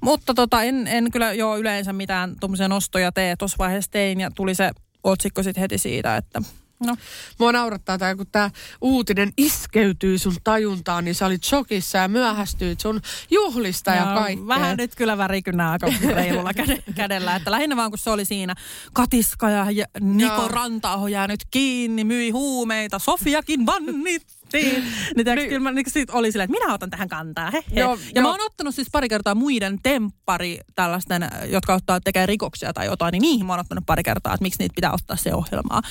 Mutta 0.00 0.34
tota, 0.34 0.62
en, 0.62 0.86
en 0.86 1.10
kyllä 1.10 1.32
jo 1.32 1.56
yleensä 1.56 1.92
mitään 1.92 2.36
tuommoisia 2.40 2.68
nostoja 2.68 3.12
tee. 3.12 3.36
Tuossa 3.36 3.58
vaiheessa 3.58 3.90
tein 3.90 4.20
ja 4.20 4.30
tuli 4.30 4.54
se 4.54 4.70
otsikko 5.04 5.42
sitten 5.42 5.60
heti 5.60 5.78
siitä, 5.78 6.16
että 6.16 6.42
No. 6.80 6.96
Mua 7.38 7.52
naurattaa 7.52 7.98
tämä, 7.98 8.14
kun 8.14 8.26
tämä 8.32 8.50
uutinen 8.80 9.32
iskeytyy 9.36 10.18
sun 10.18 10.36
tajuntaan, 10.44 11.04
niin 11.04 11.14
sä 11.14 11.26
olit 11.26 11.44
shokissa 11.44 11.98
ja 11.98 12.08
myöhästyit 12.08 12.80
sun 12.80 13.00
juhlista 13.30 13.90
ja, 13.90 13.96
ja 13.96 14.14
kaikkea. 14.14 14.46
Vähän 14.46 14.76
nyt 14.76 14.94
kyllä 14.94 15.18
värikynää 15.18 15.70
aika 15.70 15.86
reilulla 16.14 16.50
kädellä. 16.94 17.36
Että 17.36 17.50
lähinnä 17.50 17.76
vaan 17.76 17.90
kun 17.90 17.98
se 17.98 18.10
oli 18.10 18.24
siinä 18.24 18.54
Katiska 18.92 19.50
ja 19.50 19.66
Niko 20.00 20.48
Rantaaho 20.48 21.08
jäänyt 21.08 21.40
kiinni, 21.50 22.04
myi 22.04 22.30
huumeita, 22.30 22.98
Sofiakin 22.98 23.66
vannit 23.66 24.35
niin, 24.62 24.84
niin 25.16 25.24
tiiäks, 25.24 25.40
niin. 25.40 25.48
kyllä 25.48 25.60
mä 25.60 25.72
niin 25.72 25.90
sit 25.90 26.10
oli 26.10 26.32
silleen, 26.32 26.50
että 26.50 26.60
minä 26.60 26.74
otan 26.74 26.90
tähän 26.90 27.08
kantaa. 27.08 27.50
He, 27.50 27.64
he. 27.74 27.80
Joo, 27.80 27.94
ja 27.94 28.10
jo. 28.14 28.22
mä 28.22 28.30
oon 28.30 28.40
ottanut 28.40 28.74
siis 28.74 28.88
pari 28.92 29.08
kertaa 29.08 29.34
muiden 29.34 29.78
temppari 29.82 30.58
tällaisten, 30.74 31.28
jotka 31.48 31.74
ottaa 31.74 32.00
tekee 32.00 32.26
rikoksia 32.26 32.72
tai 32.72 32.86
jotain, 32.86 33.12
niin 33.12 33.22
niihin 33.22 33.46
mä 33.46 33.52
oon 33.52 33.60
ottanut 33.60 33.86
pari 33.86 34.02
kertaa, 34.02 34.34
että 34.34 34.42
miksi 34.42 34.58
niitä 34.58 34.74
pitää 34.74 34.92
ottaa 34.92 35.16
se 35.16 35.34
ohjelmaa. 35.34 35.82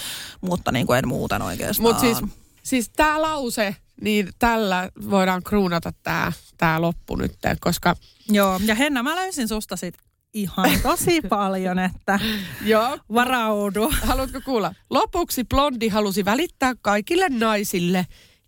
Mutta 0.41 0.71
niin 0.71 0.87
kuin 0.87 0.97
en 0.97 1.07
muuten 1.07 1.41
oikeastaan. 1.41 1.89
Mutta 1.89 2.01
siis, 2.01 2.17
siis 2.63 2.89
tämä 2.89 3.21
lause, 3.21 3.75
niin 4.01 4.29
tällä 4.39 4.89
voidaan 5.09 5.43
kruunata 5.43 5.93
tämä 6.03 6.31
tää 6.57 6.81
loppu 6.81 7.15
nyt, 7.15 7.35
koska... 7.59 7.95
Joo, 8.29 8.59
ja 8.65 8.75
Henna, 8.75 9.03
mä 9.03 9.15
löysin 9.15 9.47
susta 9.47 9.75
sit 9.75 9.95
ihan 10.35 10.69
tosi 10.83 11.21
paljon, 11.29 11.79
että 11.79 12.19
Joo. 12.65 12.97
varaudu. 13.13 13.93
Haluatko 14.01 14.41
kuulla? 14.45 14.75
Lopuksi 14.89 15.43
Blondi 15.43 15.87
halusi 15.87 16.25
välittää 16.25 16.73
kaikille 16.81 17.29
naisille 17.29 18.05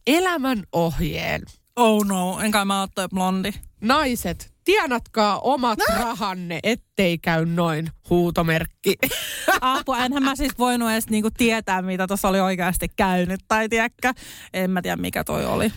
elämän 0.07 0.63
ohjeen. 0.71 1.41
Oh 1.75 2.05
no, 2.05 2.39
enkä 2.39 2.65
mä 2.65 2.81
ottoi 2.81 3.07
blondi. 3.07 3.51
Naiset, 3.81 4.53
tienatkaa 4.63 5.39
omat 5.39 5.79
no. 5.79 6.03
rahanne, 6.03 6.59
ettei 6.63 7.17
käy 7.17 7.45
noin, 7.45 7.89
huutomerkki. 8.09 8.95
Apua, 9.61 9.97
enhän 9.97 10.23
mä 10.23 10.35
siis 10.35 10.59
voinut 10.59 10.91
edes 10.91 11.09
niinku 11.09 11.29
tietää, 11.37 11.81
mitä 11.81 12.07
tuossa 12.07 12.27
oli 12.27 12.39
oikeasti 12.39 12.87
käynyt, 12.95 13.39
tai 13.47 13.69
tiedäkö, 13.69 14.13
en 14.53 14.71
mä 14.71 14.81
tiedä 14.81 14.95
mikä 14.95 15.23
toi 15.23 15.45
oli. 15.45 15.71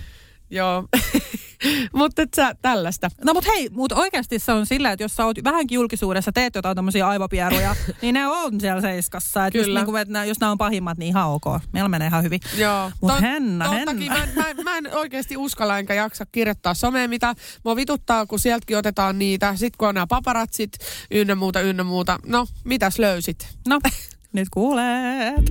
Joo, 0.50 0.84
mutta 1.92 2.22
sä 2.36 2.54
tällaista. 2.62 3.10
No 3.24 3.34
mutta 3.34 3.50
hei, 3.54 3.68
mutta 3.72 3.96
oikeasti 3.96 4.38
se 4.38 4.52
on 4.52 4.66
sillä, 4.66 4.92
että 4.92 5.04
jos 5.04 5.16
sä 5.16 5.24
oot 5.24 5.36
vähänkin 5.44 5.76
julkisuudessa, 5.76 6.32
teet 6.32 6.54
jotain 6.54 6.76
tämmöisiä 6.76 7.08
aivopieruja, 7.08 7.76
niin 8.02 8.14
ne 8.14 8.26
on 8.26 8.60
siellä 8.60 8.80
seiskassa. 8.80 9.46
Et 9.46 9.52
Kyllä. 9.52 9.80
Just 9.80 9.86
niin 9.86 9.96
että 9.96 10.24
jos 10.24 10.40
nämä 10.40 10.52
on 10.52 10.58
pahimmat, 10.58 10.98
niin 10.98 11.08
ihan 11.08 11.28
ok. 11.28 11.44
Meillä 11.72 11.88
menee 11.88 12.08
ihan 12.08 12.22
hyvin. 12.22 12.40
Joo. 12.56 12.90
Mutta 13.00 13.14
Tot, 13.14 13.22
Henna, 13.22 13.70
Henna. 13.70 13.92
Mä, 13.92 14.26
mä, 14.34 14.62
mä, 14.64 14.78
en 14.78 14.94
oikeasti 14.94 15.36
uskalla 15.36 15.78
enkä 15.78 15.94
jaksa 15.94 16.26
kirjoittaa 16.32 16.74
someen, 16.74 17.10
mitä 17.10 17.34
mua 17.64 17.76
vituttaa, 17.76 18.26
kun 18.26 18.38
sieltäkin 18.38 18.76
otetaan 18.76 19.18
niitä. 19.18 19.56
Sitten 19.56 19.78
kun 19.78 19.88
on 19.88 19.94
nämä 19.94 20.06
paparatsit, 20.06 20.72
ynnä 21.10 21.34
muuta, 21.34 21.60
ynnä 21.60 21.84
muuta. 21.84 22.18
No, 22.26 22.46
mitäs 22.64 22.98
löysit? 22.98 23.48
No, 23.68 23.80
nyt 24.32 24.48
kuulet. 24.50 25.50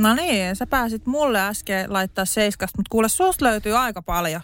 No 0.00 0.14
niin, 0.14 0.56
sä 0.56 0.66
pääsit 0.66 1.06
mulle 1.06 1.40
äsken 1.40 1.92
laittaa 1.92 2.24
seiskasta, 2.24 2.78
mutta 2.78 2.90
kuule, 2.90 3.08
susta 3.08 3.44
löytyy 3.44 3.76
aika 3.76 4.02
paljon. 4.02 4.40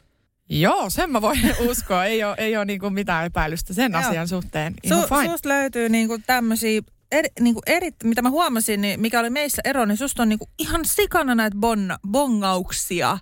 Joo, 0.49 0.91
sen 0.91 1.11
mä 1.11 1.23
voin 1.23 1.57
uskoa. 1.69 2.05
Ei 2.05 2.25
ole, 2.25 2.35
ei 2.39 2.57
ole 2.57 2.65
niinku 2.65 2.91
mitään 2.91 3.27
epäilystä 3.27 3.75
sen 3.75 3.93
Joo. 3.93 4.01
asian 4.01 4.29
suhteen. 4.29 4.75
Ihan 4.83 5.03
Su, 5.03 5.15
fine. 5.15 5.31
Susta 5.31 5.49
löytyy 5.49 5.89
niinku 5.89 6.19
tämmöisiä 6.27 6.83
eri, 7.13 7.29
niinku 7.41 7.61
eri, 7.67 7.91
mitä 8.05 8.23
mä 8.23 8.31
huomasin, 8.31 8.81
niin 8.81 9.01
mikä 9.01 9.21
oli 9.21 9.31
meissä 9.31 9.63
ero, 9.65 9.85
niin 9.85 9.97
susta 9.97 10.23
on 10.23 10.29
niinku 10.29 10.49
ihan 10.59 10.85
sikana 10.85 11.35
näitä 11.35 11.57
bon, 11.61 11.97
bongauksia. 12.11 13.19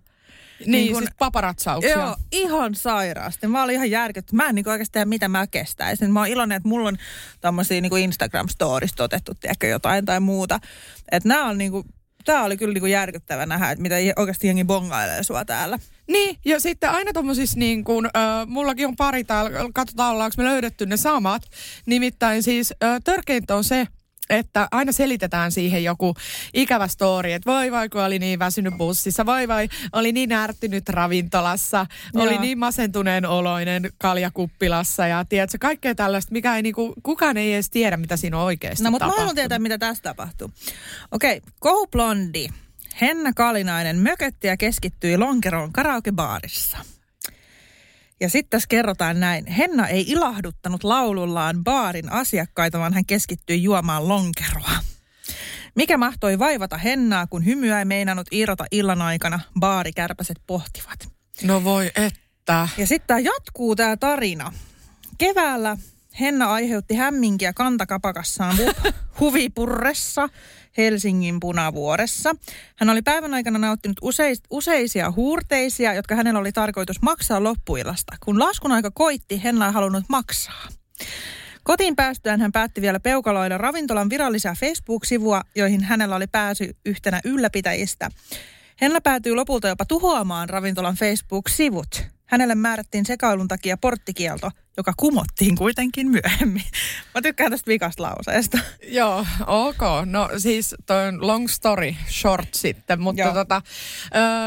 Niin, 0.60 0.70
niin 0.72 0.92
kun, 0.92 1.02
siis 1.02 1.14
paparatsauksia. 1.18 1.98
Joo, 1.98 2.16
ihan 2.32 2.74
sairaasti. 2.74 3.46
Mä 3.46 3.62
olin 3.62 3.74
ihan 3.74 3.90
järkytty. 3.90 4.36
Mä 4.36 4.48
en 4.48 4.54
niin 4.54 4.68
oikeasti 4.68 4.92
tiedä, 4.92 5.04
mitä 5.04 5.28
mä 5.28 5.46
kestäisin. 5.46 6.12
Mä 6.12 6.20
oon 6.20 6.28
iloinen, 6.28 6.56
että 6.56 6.68
mulla 6.68 6.88
on 6.88 6.96
tommosia 7.40 7.80
niin 7.80 7.92
Instagram-storista 7.92 9.02
otettu, 9.02 9.34
tiedäkö, 9.34 9.66
jotain 9.66 10.04
tai 10.04 10.20
muuta. 10.20 10.60
Että 11.12 11.28
nämä 11.28 11.44
on 11.44 11.58
niin 11.58 11.70
kuin, 11.70 11.84
tämä 12.24 12.44
oli 12.44 12.56
kyllä 12.56 12.74
niinku 12.74 12.86
järkyttävä 12.86 13.46
nähdä, 13.46 13.70
että 13.70 13.82
mitä 13.82 13.96
oikeasti 14.16 14.46
jengi 14.46 14.64
bongailee 14.64 15.22
sua 15.22 15.44
täällä. 15.44 15.78
Niin, 16.08 16.36
ja 16.44 16.60
sitten 16.60 16.90
aina 16.90 17.12
tuommoisissa 17.12 17.58
niin 17.58 17.84
kuin, 17.84 18.06
äh, 18.06 18.46
mullakin 18.46 18.86
on 18.86 18.96
pari 18.96 19.24
täällä, 19.24 19.50
katsotaan 19.74 20.12
ollaanko 20.12 20.34
me 20.38 20.44
löydetty 20.44 20.86
ne 20.86 20.96
samat. 20.96 21.42
Nimittäin 21.86 22.42
siis 22.42 22.74
äh, 22.84 23.00
törkeintä 23.04 23.56
on 23.56 23.64
se, 23.64 23.86
että 24.30 24.68
aina 24.70 24.92
selitetään 24.92 25.52
siihen 25.52 25.84
joku 25.84 26.14
ikävä 26.54 26.88
story, 26.88 27.32
että 27.32 27.50
voi 27.50 27.72
vai 27.72 27.88
kun 27.88 28.04
oli 28.04 28.18
niin 28.18 28.38
väsynyt 28.38 28.74
bussissa, 28.78 29.26
voi 29.26 29.48
vai 29.48 29.68
oli 29.92 30.12
niin 30.12 30.32
ärtynyt 30.32 30.88
ravintolassa, 30.88 31.86
Joo. 32.14 32.24
oli 32.24 32.38
niin 32.38 32.58
masentuneen 32.58 33.26
oloinen 33.26 33.90
kaljakuppilassa 33.98 35.06
ja 35.06 35.24
tiedätkö, 35.24 35.58
kaikkea 35.60 35.94
tällaista, 35.94 36.32
mikä 36.32 36.56
ei 36.56 36.62
niinku, 36.62 36.94
kukaan 37.02 37.36
ei 37.36 37.54
edes 37.54 37.70
tiedä, 37.70 37.96
mitä 37.96 38.16
siinä 38.16 38.38
on 38.38 38.44
oikeasti 38.44 38.84
No 38.84 38.90
mutta 38.90 39.06
mä 39.06 39.12
haluan 39.16 39.34
tietää, 39.34 39.58
mitä 39.58 39.78
tästä 39.78 40.02
tapahtuu. 40.02 40.50
Okei, 41.10 41.40
okay, 41.60 41.86
Blondi. 41.90 42.48
Henna 43.00 43.32
Kalinainen 43.32 43.96
mökötti 43.96 44.46
ja 44.46 44.56
keskittyi 44.56 45.18
lonkeroon 45.18 45.72
karaokebaarissa. 45.72 46.78
Ja 48.20 48.30
sitten 48.30 48.50
tässä 48.50 48.68
kerrotaan 48.68 49.20
näin. 49.20 49.46
Henna 49.46 49.88
ei 49.88 50.04
ilahduttanut 50.08 50.84
laulullaan 50.84 51.64
baarin 51.64 52.12
asiakkaita, 52.12 52.78
vaan 52.78 52.94
hän 52.94 53.06
keskittyi 53.06 53.62
juomaan 53.62 54.08
lonkeroa. 54.08 54.70
Mikä 55.74 55.96
mahtoi 55.96 56.38
vaivata 56.38 56.78
Hennaa, 56.78 57.26
kun 57.26 57.44
hymyä 57.44 57.78
ei 57.78 57.84
meinannut 57.84 58.26
irrota 58.30 58.64
illan 58.70 59.02
aikana, 59.02 59.40
baarikärpäset 59.60 60.36
pohtivat. 60.46 61.08
No 61.42 61.64
voi 61.64 61.90
että. 61.96 62.68
Ja 62.76 62.86
sitten 62.86 63.06
tämä 63.06 63.20
jatkuu 63.20 63.76
tämä 63.76 63.96
tarina. 63.96 64.52
Keväällä 65.18 65.76
Henna 66.20 66.52
aiheutti 66.52 66.94
hämminkiä 66.94 67.52
kantakapakassaan 67.52 68.56
huvipurressa 69.20 70.28
Helsingin 70.76 71.40
punavuoressa. 71.40 72.36
Hän 72.76 72.90
oli 72.90 73.02
päivän 73.02 73.34
aikana 73.34 73.58
nauttinut 73.58 73.96
useis, 74.02 74.42
useisia 74.50 75.10
huurteisia, 75.10 75.94
jotka 75.94 76.14
hänellä 76.14 76.40
oli 76.40 76.52
tarkoitus 76.52 77.02
maksaa 77.02 77.42
loppuilasta. 77.42 78.16
Kun 78.24 78.38
laskun 78.38 78.72
aika 78.72 78.90
koitti, 78.90 79.44
Henna 79.44 79.66
ei 79.66 79.72
halunnut 79.72 80.04
maksaa. 80.08 80.68
Kotiin 81.62 81.96
päästyään 81.96 82.40
hän 82.40 82.52
päätti 82.52 82.80
vielä 82.80 83.00
peukaloida 83.00 83.58
ravintolan 83.58 84.10
virallisia 84.10 84.54
Facebook-sivua, 84.60 85.42
joihin 85.56 85.84
hänellä 85.84 86.16
oli 86.16 86.26
pääsy 86.26 86.76
yhtenä 86.86 87.20
ylläpitäjistä. 87.24 88.10
Henna 88.80 89.00
päätyi 89.00 89.34
lopulta 89.34 89.68
jopa 89.68 89.84
tuhoamaan 89.84 90.48
ravintolan 90.48 90.96
Facebook-sivut. 90.96 92.13
Hänelle 92.26 92.54
määrättiin 92.54 93.06
sekailun 93.06 93.48
takia 93.48 93.76
porttikielto, 93.76 94.50
joka 94.76 94.92
kumottiin 94.96 95.56
kuitenkin 95.56 96.10
myöhemmin. 96.10 96.62
Mä 97.14 97.22
tykkään 97.22 97.50
tästä 97.50 97.68
vikasta 97.68 98.02
lauseesta. 98.02 98.58
Joo, 98.88 99.26
ok. 99.46 99.80
No 100.04 100.30
siis 100.38 100.74
toi 100.86 101.08
on 101.08 101.26
long 101.26 101.48
story 101.48 101.94
short 102.10 102.48
sitten, 102.54 103.00
mutta 103.00 103.22
Joo. 103.22 103.34
tota, 103.34 103.62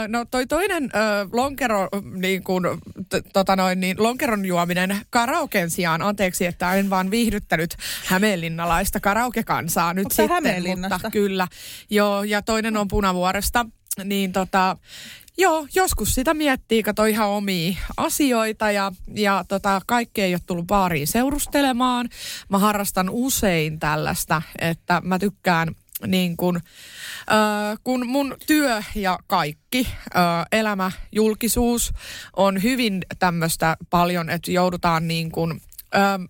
no 0.07 0.25
toi 0.25 0.47
toinen 0.47 0.89
lonkero, 1.31 1.87
niin 2.15 2.43
kuin, 2.43 2.63
tota 3.33 3.55
noin, 3.55 3.79
niin 3.79 4.03
lonkeron 4.03 4.45
juominen 4.45 4.97
karaoken 5.09 5.69
sijaan, 5.69 6.01
anteeksi, 6.01 6.45
että 6.45 6.75
en 6.75 6.89
vaan 6.89 7.11
viihdyttänyt 7.11 7.75
hämeenlinnalaista 8.05 8.99
karaokekansaa 8.99 9.93
nyt 9.93 10.05
Onko 10.05 10.15
sitten, 10.15 10.79
mutta 10.79 11.11
kyllä. 11.11 11.47
Joo, 11.89 12.23
ja 12.23 12.41
toinen 12.41 12.77
on 12.77 12.87
Punavuoresta, 12.87 13.65
niin 14.03 14.31
tota, 14.31 14.77
Joo, 15.39 15.67
joskus 15.75 16.15
sitä 16.15 16.33
miettii, 16.33 16.83
kato 16.83 17.05
ihan 17.05 17.29
omia 17.29 17.77
asioita 17.97 18.71
ja, 18.71 18.91
ja 19.15 19.45
tota, 19.47 19.81
kaikki 19.85 20.21
ei 20.21 20.33
ole 20.33 20.41
tullut 20.45 20.67
baariin 20.67 21.07
seurustelemaan. 21.07 22.09
Mä 22.49 22.59
harrastan 22.59 23.09
usein 23.09 23.79
tällaista, 23.79 24.41
että 24.59 25.01
mä 25.03 25.19
tykkään 25.19 25.75
niin 26.07 26.37
kun, 26.37 26.55
äh, 26.55 27.79
kun 27.83 28.07
mun 28.07 28.35
työ 28.47 28.81
ja 28.95 29.19
kaikki, 29.27 29.87
äh, 30.15 30.45
elämä, 30.51 30.91
julkisuus 31.11 31.93
on 32.35 32.63
hyvin 32.63 33.05
tämmöistä 33.19 33.77
paljon, 33.89 34.29
että 34.29 34.51
joudutaan 34.51 35.07
niin 35.07 35.31
kun, 35.31 35.61
äh, 35.95 36.29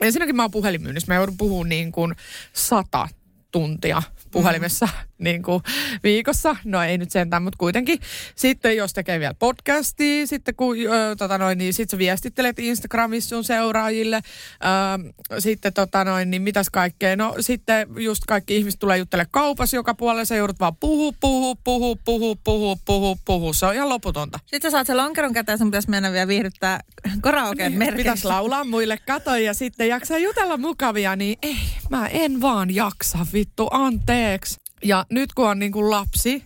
ensinnäkin 0.00 0.36
mä 0.36 0.42
oon 0.42 0.50
puhelinmyynnissä, 0.50 1.12
mä 1.12 1.16
joudun 1.16 1.36
puhumaan 1.36 1.68
niin 1.68 1.92
kuin 1.92 2.14
sata 2.52 3.08
tuntia 3.52 4.02
puhelimessa 4.30 4.86
mm. 4.86 5.07
Niin 5.18 5.42
kuin 5.42 5.62
viikossa. 6.02 6.56
No 6.64 6.82
ei 6.82 6.98
nyt 6.98 7.10
sentään, 7.10 7.42
mutta 7.42 7.56
kuitenkin. 7.58 7.98
Sitten 8.34 8.76
jos 8.76 8.92
tekee 8.92 9.20
vielä 9.20 9.34
podcastia, 9.34 10.26
sitten 10.26 10.54
kun 10.54 10.76
ö, 10.78 11.16
tota 11.16 11.38
noin, 11.38 11.58
niin 11.58 11.74
sit 11.74 11.90
sä 11.90 11.98
viestittelet 11.98 12.58
Instagramissa 12.58 13.28
sun 13.28 13.44
seuraajille. 13.44 14.16
Ö, 14.16 15.40
sitten 15.40 15.72
tota 15.72 16.04
noin, 16.04 16.30
niin 16.30 16.42
mitäs 16.42 16.70
kaikkea. 16.70 17.16
No 17.16 17.34
sitten 17.40 17.88
just 17.98 18.22
kaikki 18.26 18.56
ihmiset 18.56 18.80
tulee 18.80 18.98
juttelemaan 18.98 19.30
kaupassa 19.30 19.76
joka 19.76 19.94
puolella. 19.94 20.24
Sä 20.24 20.36
joudut 20.36 20.60
vaan 20.60 20.76
puhu, 20.76 21.14
puhu, 21.20 21.56
puhu, 21.64 21.96
puhu, 22.04 22.36
puhu, 22.44 22.76
puhu, 22.84 23.18
puhu. 23.24 23.52
Se 23.52 23.66
on 23.66 23.74
ihan 23.74 23.88
loputonta. 23.88 24.38
Sitten 24.46 24.70
sä 24.70 24.76
saat 24.76 24.86
sen 24.86 24.96
lonkeron 24.96 25.32
käteen, 25.32 25.58
sun 25.58 25.70
pitäisi 25.70 25.90
mennä 25.90 26.12
vielä 26.12 26.28
viihdyttää 26.28 26.80
karaoken 27.20 27.78
Niin. 27.78 27.94
Pitäisi 27.94 28.26
laulaa 28.26 28.64
muille 28.64 28.98
katoja 29.06 29.38
ja 29.38 29.54
sitten 29.54 29.88
jaksaa 29.88 30.18
jutella 30.18 30.56
mukavia, 30.56 31.16
niin 31.16 31.38
ei, 31.42 31.56
mä 31.90 32.06
en 32.06 32.40
vaan 32.40 32.74
jaksa 32.74 33.18
vittu, 33.32 33.68
anteeksi. 33.70 34.67
Ja 34.84 35.06
nyt 35.10 35.34
kun 35.34 35.48
on 35.48 35.58
niin 35.58 35.72
kuin 35.72 35.90
lapsi, 35.90 36.44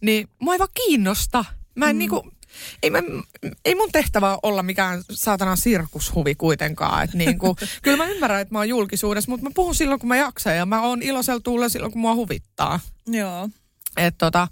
niin 0.00 0.28
mua 0.38 0.52
ei 0.52 0.58
vaan 0.58 0.68
kiinnosta. 0.74 1.44
Mä 1.74 1.90
en 1.90 1.96
mm. 1.96 1.98
niin 1.98 2.10
kuin, 2.10 2.22
ei, 2.82 2.90
mä, 2.90 3.02
ei 3.64 3.74
mun 3.74 3.92
tehtävä 3.92 4.38
olla 4.42 4.62
mikään 4.62 5.02
saatana 5.10 5.56
sirkushuvi 5.56 6.34
kuitenkaan. 6.34 7.04
Et 7.04 7.14
niin 7.14 7.38
kuin, 7.38 7.56
kyllä 7.82 7.96
mä 7.96 8.06
ymmärrän, 8.06 8.40
että 8.40 8.54
mä 8.54 8.58
oon 8.58 8.68
julkisuudessa, 8.68 9.30
mutta 9.30 9.46
mä 9.46 9.50
puhun 9.54 9.74
silloin, 9.74 10.00
kun 10.00 10.08
mä 10.08 10.16
jaksan 10.16 10.56
ja 10.56 10.66
mä 10.66 10.82
oon 10.82 11.02
iloisella 11.02 11.40
tuulla 11.40 11.68
silloin, 11.68 11.92
kun 11.92 12.00
mua 12.00 12.14
huvittaa. 12.14 12.80
Joo. 13.06 13.48
Et 13.96 14.14
tota, 14.18 14.48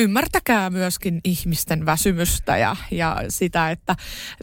ymmärtäkää 0.00 0.70
myöskin 0.70 1.20
ihmisten 1.24 1.86
väsymystä 1.86 2.56
ja, 2.56 2.76
ja 2.90 3.16
sitä, 3.28 3.70
että, 3.70 3.96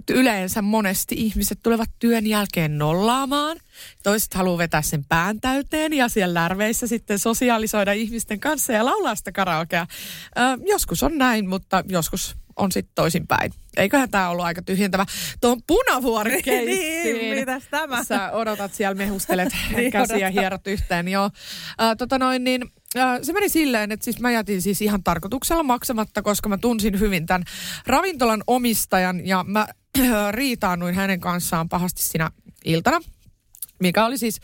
yleensä 0.10 0.62
monesti 0.62 1.16
ihmiset 1.18 1.60
tulevat 1.64 1.90
työn 2.00 2.28
jälkeen 2.28 2.78
nollaamaan. 2.78 3.58
Toiset 4.04 4.34
haluaa 4.34 4.58
vetää 4.58 4.82
sen 4.82 5.06
pään 5.06 5.42
täyteen 5.42 5.94
ja 5.94 6.10
siellä 6.10 6.34
lärveissä 6.34 6.88
sitten 6.88 7.20
sosiaalisoida 7.20 7.94
ihmisten 7.94 8.40
kanssa 8.40 8.74
ja 8.74 8.86
laulaa 8.86 9.16
sitä 9.16 9.32
karaokea. 9.32 9.88
Ö, 10.38 10.42
joskus 10.66 11.04
on 11.04 11.18
näin, 11.18 11.50
mutta 11.50 11.84
joskus 11.90 12.38
on 12.58 12.72
sitten 12.72 12.92
toisinpäin. 12.96 13.52
Eiköhän 13.78 14.10
tämä 14.10 14.30
ollut 14.30 14.46
aika 14.46 14.62
tyhjentävä. 14.62 15.06
Tuon 15.42 15.62
punavuori 15.68 16.42
Niin, 16.46 17.40
mitäs 17.40 17.64
tämä? 17.72 18.04
Sä 18.04 18.32
odotat 18.32 18.74
siellä, 18.74 18.96
mehustelet 18.96 19.50
Niin, 19.76 19.92
käsiä 19.98 20.30
hierot 20.30 20.68
yhteen. 20.68 21.08
Joo. 21.08 21.30
Äh, 21.82 21.98
tota 21.98 22.20
noin, 22.20 22.44
niin, 22.44 22.62
äh, 22.98 23.20
se 23.22 23.34
meni 23.34 23.50
silleen, 23.50 23.92
että 23.92 24.04
siis 24.04 24.20
mä 24.20 24.32
jätin 24.32 24.62
siis 24.62 24.82
ihan 24.82 25.04
tarkoituksella 25.04 25.64
maksamatta, 25.64 26.22
koska 26.22 26.50
mä 26.50 26.58
tunsin 26.58 27.00
hyvin 27.00 27.26
tämän 27.26 27.44
ravintolan 27.88 28.44
omistajan 28.48 29.28
ja 29.28 29.46
mä 29.48 29.60
äh, 30.00 30.32
riitaannuin 30.32 30.96
hänen 30.96 31.20
kanssaan 31.20 31.70
pahasti 31.70 32.04
siinä 32.04 32.32
iltana, 32.66 33.00
mikä 33.80 34.06
oli 34.06 34.18
siis 34.18 34.40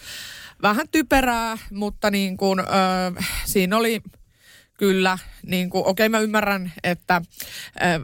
vähän 0.61 0.89
typerää, 0.91 1.57
mutta 1.71 2.11
niin 2.11 2.37
kuin, 2.37 2.59
äh, 2.59 3.29
siinä 3.45 3.77
oli 3.77 4.01
Kyllä, 4.77 5.17
niin 5.45 5.69
kuin, 5.69 5.85
okei 5.85 6.09
mä 6.09 6.19
ymmärrän, 6.19 6.71
että 6.83 7.15
ä, 7.15 7.21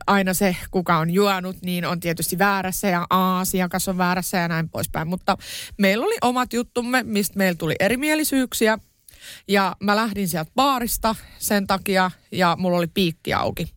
aina 0.08 0.34
se, 0.34 0.56
kuka 0.72 0.98
on 0.98 1.10
juonut, 1.10 1.58
niin 1.62 1.86
on 1.86 2.00
tietysti 2.00 2.38
väärässä 2.38 2.88
ja 2.88 3.08
asiakas 3.10 3.88
on 3.88 3.98
väärässä 3.98 4.38
ja 4.38 4.48
näin 4.48 4.70
poispäin. 4.70 5.08
Mutta 5.08 5.38
meillä 5.78 6.06
oli 6.06 6.16
omat 6.22 6.54
juttumme, 6.54 7.04
mistä 7.04 7.38
meillä 7.38 7.58
tuli 7.58 7.76
erimielisyyksiä. 7.80 8.78
Ja 9.48 9.76
mä 9.80 9.96
lähdin 9.96 10.28
sieltä 10.28 10.52
baarista 10.56 11.16
sen 11.40 11.68
takia 11.68 12.12
ja 12.32 12.56
mulla 12.60 12.78
oli 12.78 12.88
piikki 12.88 13.34
auki. 13.34 13.74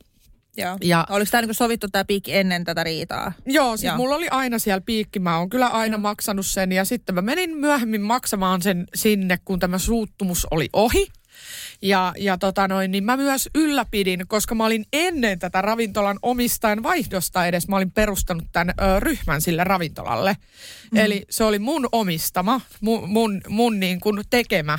Joo. 0.56 0.76
Ja- 0.82 1.06
Oliko 1.10 1.28
tämä 1.30 1.42
niinku 1.42 1.54
sovittu 1.54 1.88
tämä 1.88 2.04
piikki 2.04 2.36
ennen 2.36 2.64
tätä 2.64 2.84
riitaa? 2.84 3.32
Joo, 3.46 3.76
siis 3.76 3.84
Joo. 3.88 3.96
mulla 3.96 4.14
oli 4.16 4.28
aina 4.30 4.58
siellä 4.58 4.80
piikki. 4.80 5.18
Mä 5.18 5.38
oon 5.38 5.50
kyllä 5.50 5.66
aina 5.66 5.98
maksanut 5.98 6.46
sen 6.46 6.72
ja 6.72 6.84
sitten 6.84 7.14
mä 7.14 7.22
menin 7.22 7.56
myöhemmin 7.56 8.02
maksamaan 8.02 8.62
sen 8.62 8.86
sinne, 8.94 9.38
kun 9.44 9.58
tämä 9.58 9.78
suuttumus 9.78 10.46
oli 10.50 10.68
ohi. 10.72 11.06
Ja, 11.82 12.12
ja 12.18 12.38
tota 12.38 12.68
noin, 12.68 12.90
niin 12.90 13.04
mä 13.04 13.16
myös 13.16 13.48
ylläpidin, 13.54 14.28
koska 14.28 14.54
mä 14.54 14.66
olin 14.66 14.84
ennen 14.92 15.38
tätä 15.38 15.62
ravintolan 15.62 16.18
omistajan 16.22 16.82
vaihdosta 16.82 17.46
edes, 17.46 17.68
mä 17.68 17.76
olin 17.76 17.92
perustanut 17.92 18.44
tämän 18.52 18.74
ö, 18.80 19.00
ryhmän 19.00 19.40
sille 19.40 19.64
ravintolalle. 19.64 20.36
Mm. 20.90 20.98
Eli 20.98 21.22
se 21.30 21.44
oli 21.44 21.58
mun 21.58 21.88
omistama, 21.92 22.60
mun, 22.80 23.08
mun, 23.08 23.40
mun 23.48 23.80
niin 23.80 24.00
kuin 24.00 24.22
tekemä 24.30 24.78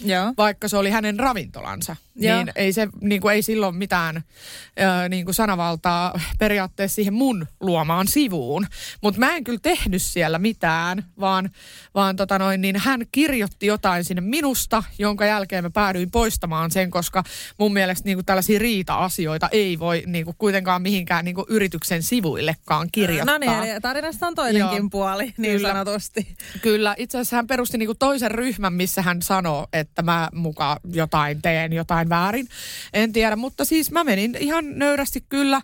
Joo. 0.00 0.34
vaikka 0.38 0.68
se 0.68 0.76
oli 0.76 0.90
hänen 0.90 1.20
ravintolansa, 1.20 1.96
Joo. 2.16 2.36
niin 2.36 2.52
ei, 2.56 2.72
se, 2.72 2.88
niin 3.00 3.20
kuin, 3.20 3.34
ei 3.34 3.42
silloin 3.42 3.76
mitään 3.76 4.16
ö, 4.16 5.08
niin 5.08 5.24
kuin 5.24 5.34
sanavaltaa 5.34 6.20
periaatteessa 6.38 6.94
siihen 6.94 7.14
mun 7.14 7.46
luomaan 7.60 8.08
sivuun. 8.08 8.66
Mutta 9.02 9.20
mä 9.20 9.36
en 9.36 9.44
kyllä 9.44 9.58
tehnyt 9.62 10.02
siellä 10.02 10.38
mitään, 10.38 11.04
vaan, 11.20 11.50
vaan 11.94 12.16
tota 12.16 12.38
noin, 12.38 12.60
niin 12.60 12.76
hän 12.78 13.00
kirjoitti 13.12 13.66
jotain 13.66 14.04
sinne 14.04 14.20
minusta, 14.20 14.82
jonka 14.98 15.24
jälkeen 15.24 15.64
mä 15.64 15.70
päädyin 15.70 16.10
poistamaan 16.10 16.70
sen, 16.70 16.90
koska 16.90 17.24
mun 17.58 17.72
mielestä 17.72 18.08
niin 18.08 18.16
kuin 18.16 18.26
tällaisia 18.26 18.58
riita-asioita 18.58 19.48
ei 19.52 19.78
voi 19.78 20.02
niin 20.06 20.24
kuin 20.24 20.36
kuitenkaan 20.38 20.82
mihinkään 20.82 21.24
niin 21.24 21.34
kuin 21.34 21.46
yrityksen 21.48 22.02
sivuillekaan 22.02 22.88
kirjoittaa. 22.92 23.38
No 23.38 23.38
niin, 23.38 23.70
eli 23.70 23.80
tarinasta 23.80 24.26
on 24.26 24.34
toinenkin 24.34 24.78
Joo. 24.78 24.88
puoli, 24.90 25.34
niin 25.36 25.56
Kyllä. 25.56 25.68
sanotusti. 25.68 26.36
Kyllä, 26.62 26.94
itse 26.98 27.18
asiassa 27.18 27.36
hän 27.36 27.46
perusti 27.46 27.78
niinku 27.78 27.94
toisen 27.94 28.30
ryhmän, 28.30 28.72
missä 28.72 29.02
hän 29.02 29.22
sanoo, 29.22 29.66
että 29.72 29.81
mä 30.02 30.28
muka 30.34 30.80
jotain 30.92 31.42
teen, 31.42 31.72
jotain 31.72 32.08
väärin. 32.08 32.48
En 32.92 33.12
tiedä, 33.12 33.36
mutta 33.36 33.64
siis 33.64 33.90
mä 33.90 34.04
menin 34.04 34.36
ihan 34.40 34.78
nöyrästi 34.78 35.24
kyllä. 35.28 35.60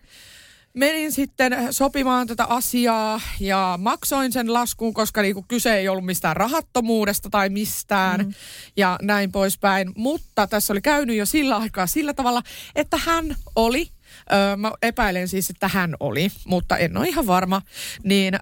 Menin 0.75 1.13
sitten 1.13 1.57
sopimaan 1.71 2.27
tätä 2.27 2.45
asiaa 2.45 3.21
ja 3.41 3.79
maksoin 3.83 4.33
sen 4.33 4.53
laskun, 4.53 4.95
koska 4.95 5.23
niinku 5.23 5.45
kyse 5.49 5.75
ei 5.75 5.89
ollut 5.89 6.05
mistään 6.05 6.37
rahattomuudesta 6.37 7.31
tai 7.31 7.49
mistään 7.49 8.27
mm. 8.27 8.35
ja 8.77 8.99
näin 9.03 9.33
poispäin. 9.33 9.93
Mutta 9.97 10.47
tässä 10.47 10.73
oli 10.73 10.81
käynyt 10.81 11.17
jo 11.17 11.27
sillä 11.27 11.57
aikaa 11.57 11.87
sillä 11.87 12.15
tavalla, 12.15 12.43
että 12.75 12.97
hän 12.97 13.37
oli 13.57 13.89
Öö, 14.33 14.57
mä 14.57 14.73
epäilen 14.83 15.29
siis, 15.29 15.51
että 15.51 15.69
hän 15.69 15.95
oli, 16.01 16.31
mutta 16.45 16.77
en 16.77 16.97
ole 16.97 17.09
ihan 17.09 17.27
varma, 17.27 17.63
niin 18.03 18.35
öö, 18.35 18.41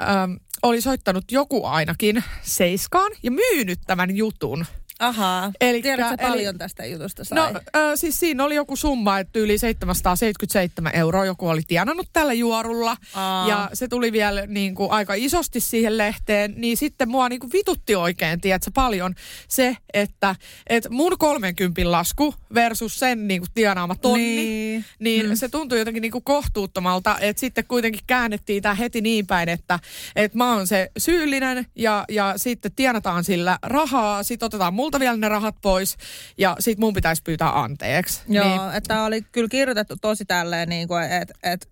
oli 0.63 0.81
soittanut 0.81 1.33
joku 1.33 1.65
ainakin 1.65 2.25
Seiskaan 2.43 3.13
ja 3.23 3.31
myynyt 3.31 3.79
tämän 3.87 4.17
jutun. 4.17 4.67
Ahaa. 4.99 5.53
Elikkä- 5.61 5.89
Tiedätkö 5.89 6.15
eli- 6.25 6.31
paljon 6.31 6.59
tästä 6.59 6.85
jutusta 6.87 7.25
sai? 7.25 7.53
No 7.53 7.61
ö, 7.77 7.97
siis 7.97 8.21
siinä 8.21 8.45
oli 8.45 8.55
joku 8.55 8.77
summa, 8.77 9.19
että 9.19 9.39
yli 9.39 9.59
777 9.59 10.95
euroa 10.95 11.25
joku 11.25 11.49
oli 11.49 11.63
tienannut 11.67 12.09
tällä 12.13 12.33
juorulla. 12.33 12.97
Aa. 13.15 13.49
Ja 13.49 13.71
se 13.73 13.89
tuli 13.89 14.13
vielä 14.13 14.47
niin 14.47 14.75
kuin, 14.75 14.91
aika 14.91 15.15
isosti 15.15 15.61
siihen 15.61 15.99
lehteen. 15.99 16.55
Niin 16.57 16.77
sitten 16.77 17.09
mua 17.09 17.29
niin 17.29 17.41
kuin, 17.41 17.53
vitutti 17.53 17.95
oikein, 17.95 18.41
tiedätkö, 18.41 18.71
paljon 18.75 19.15
se, 19.49 19.77
että, 19.95 20.35
että 20.67 20.89
mun 20.91 21.19
30 21.19 21.93
lasku 21.93 22.35
versus 22.55 22.99
sen 22.99 23.29
niin 23.29 23.41
kuin, 23.41 23.51
tienaama 23.55 23.95
tonni. 23.95 24.25
Niin. 24.37 24.85
Niin 24.99 25.27
mm. 25.29 25.35
se 25.37 25.49
tuntui 25.49 25.79
jotenkin 25.79 26.01
niin 26.01 26.13
kuin 26.13 26.25
kohtuuttomalta, 26.25 27.17
että 27.21 27.41
sitten 27.41 27.65
kuitenkin 27.69 28.01
käännettiin 28.07 28.63
tämä 28.63 28.75
heti 28.75 29.01
niin 29.01 29.27
päin, 29.27 29.49
että, 29.49 29.79
että 30.17 30.39
mä 30.39 30.55
oon 30.55 30.67
se 30.67 30.91
syyllinen 30.99 31.67
ja, 31.75 32.05
ja 32.09 32.35
sitten 32.37 32.73
tienataan 32.77 33.25
sillä 33.25 33.59
rahaa, 33.63 34.23
sitten 34.23 34.47
otetaan 34.47 34.75
multa 34.87 35.01
vielä 35.01 35.17
ne 35.17 35.29
rahat 35.29 35.57
pois 35.63 35.97
ja 36.39 36.57
sitten 36.59 36.81
mun 36.81 36.95
pitäisi 36.95 37.23
pyytää 37.23 37.61
anteeksi. 37.61 38.21
Joo, 38.29 38.45
Niin, 38.49 38.61
niin. 38.61 38.75
että 38.75 39.03
oli 39.03 39.23
kyllä 39.23 39.49
kirjoitettu 39.49 39.97
tosi 40.01 40.25
tälleen, 40.25 40.69
niin 40.69 40.89
kuin, 40.89 41.05
että 41.05 41.35
et, 41.43 41.69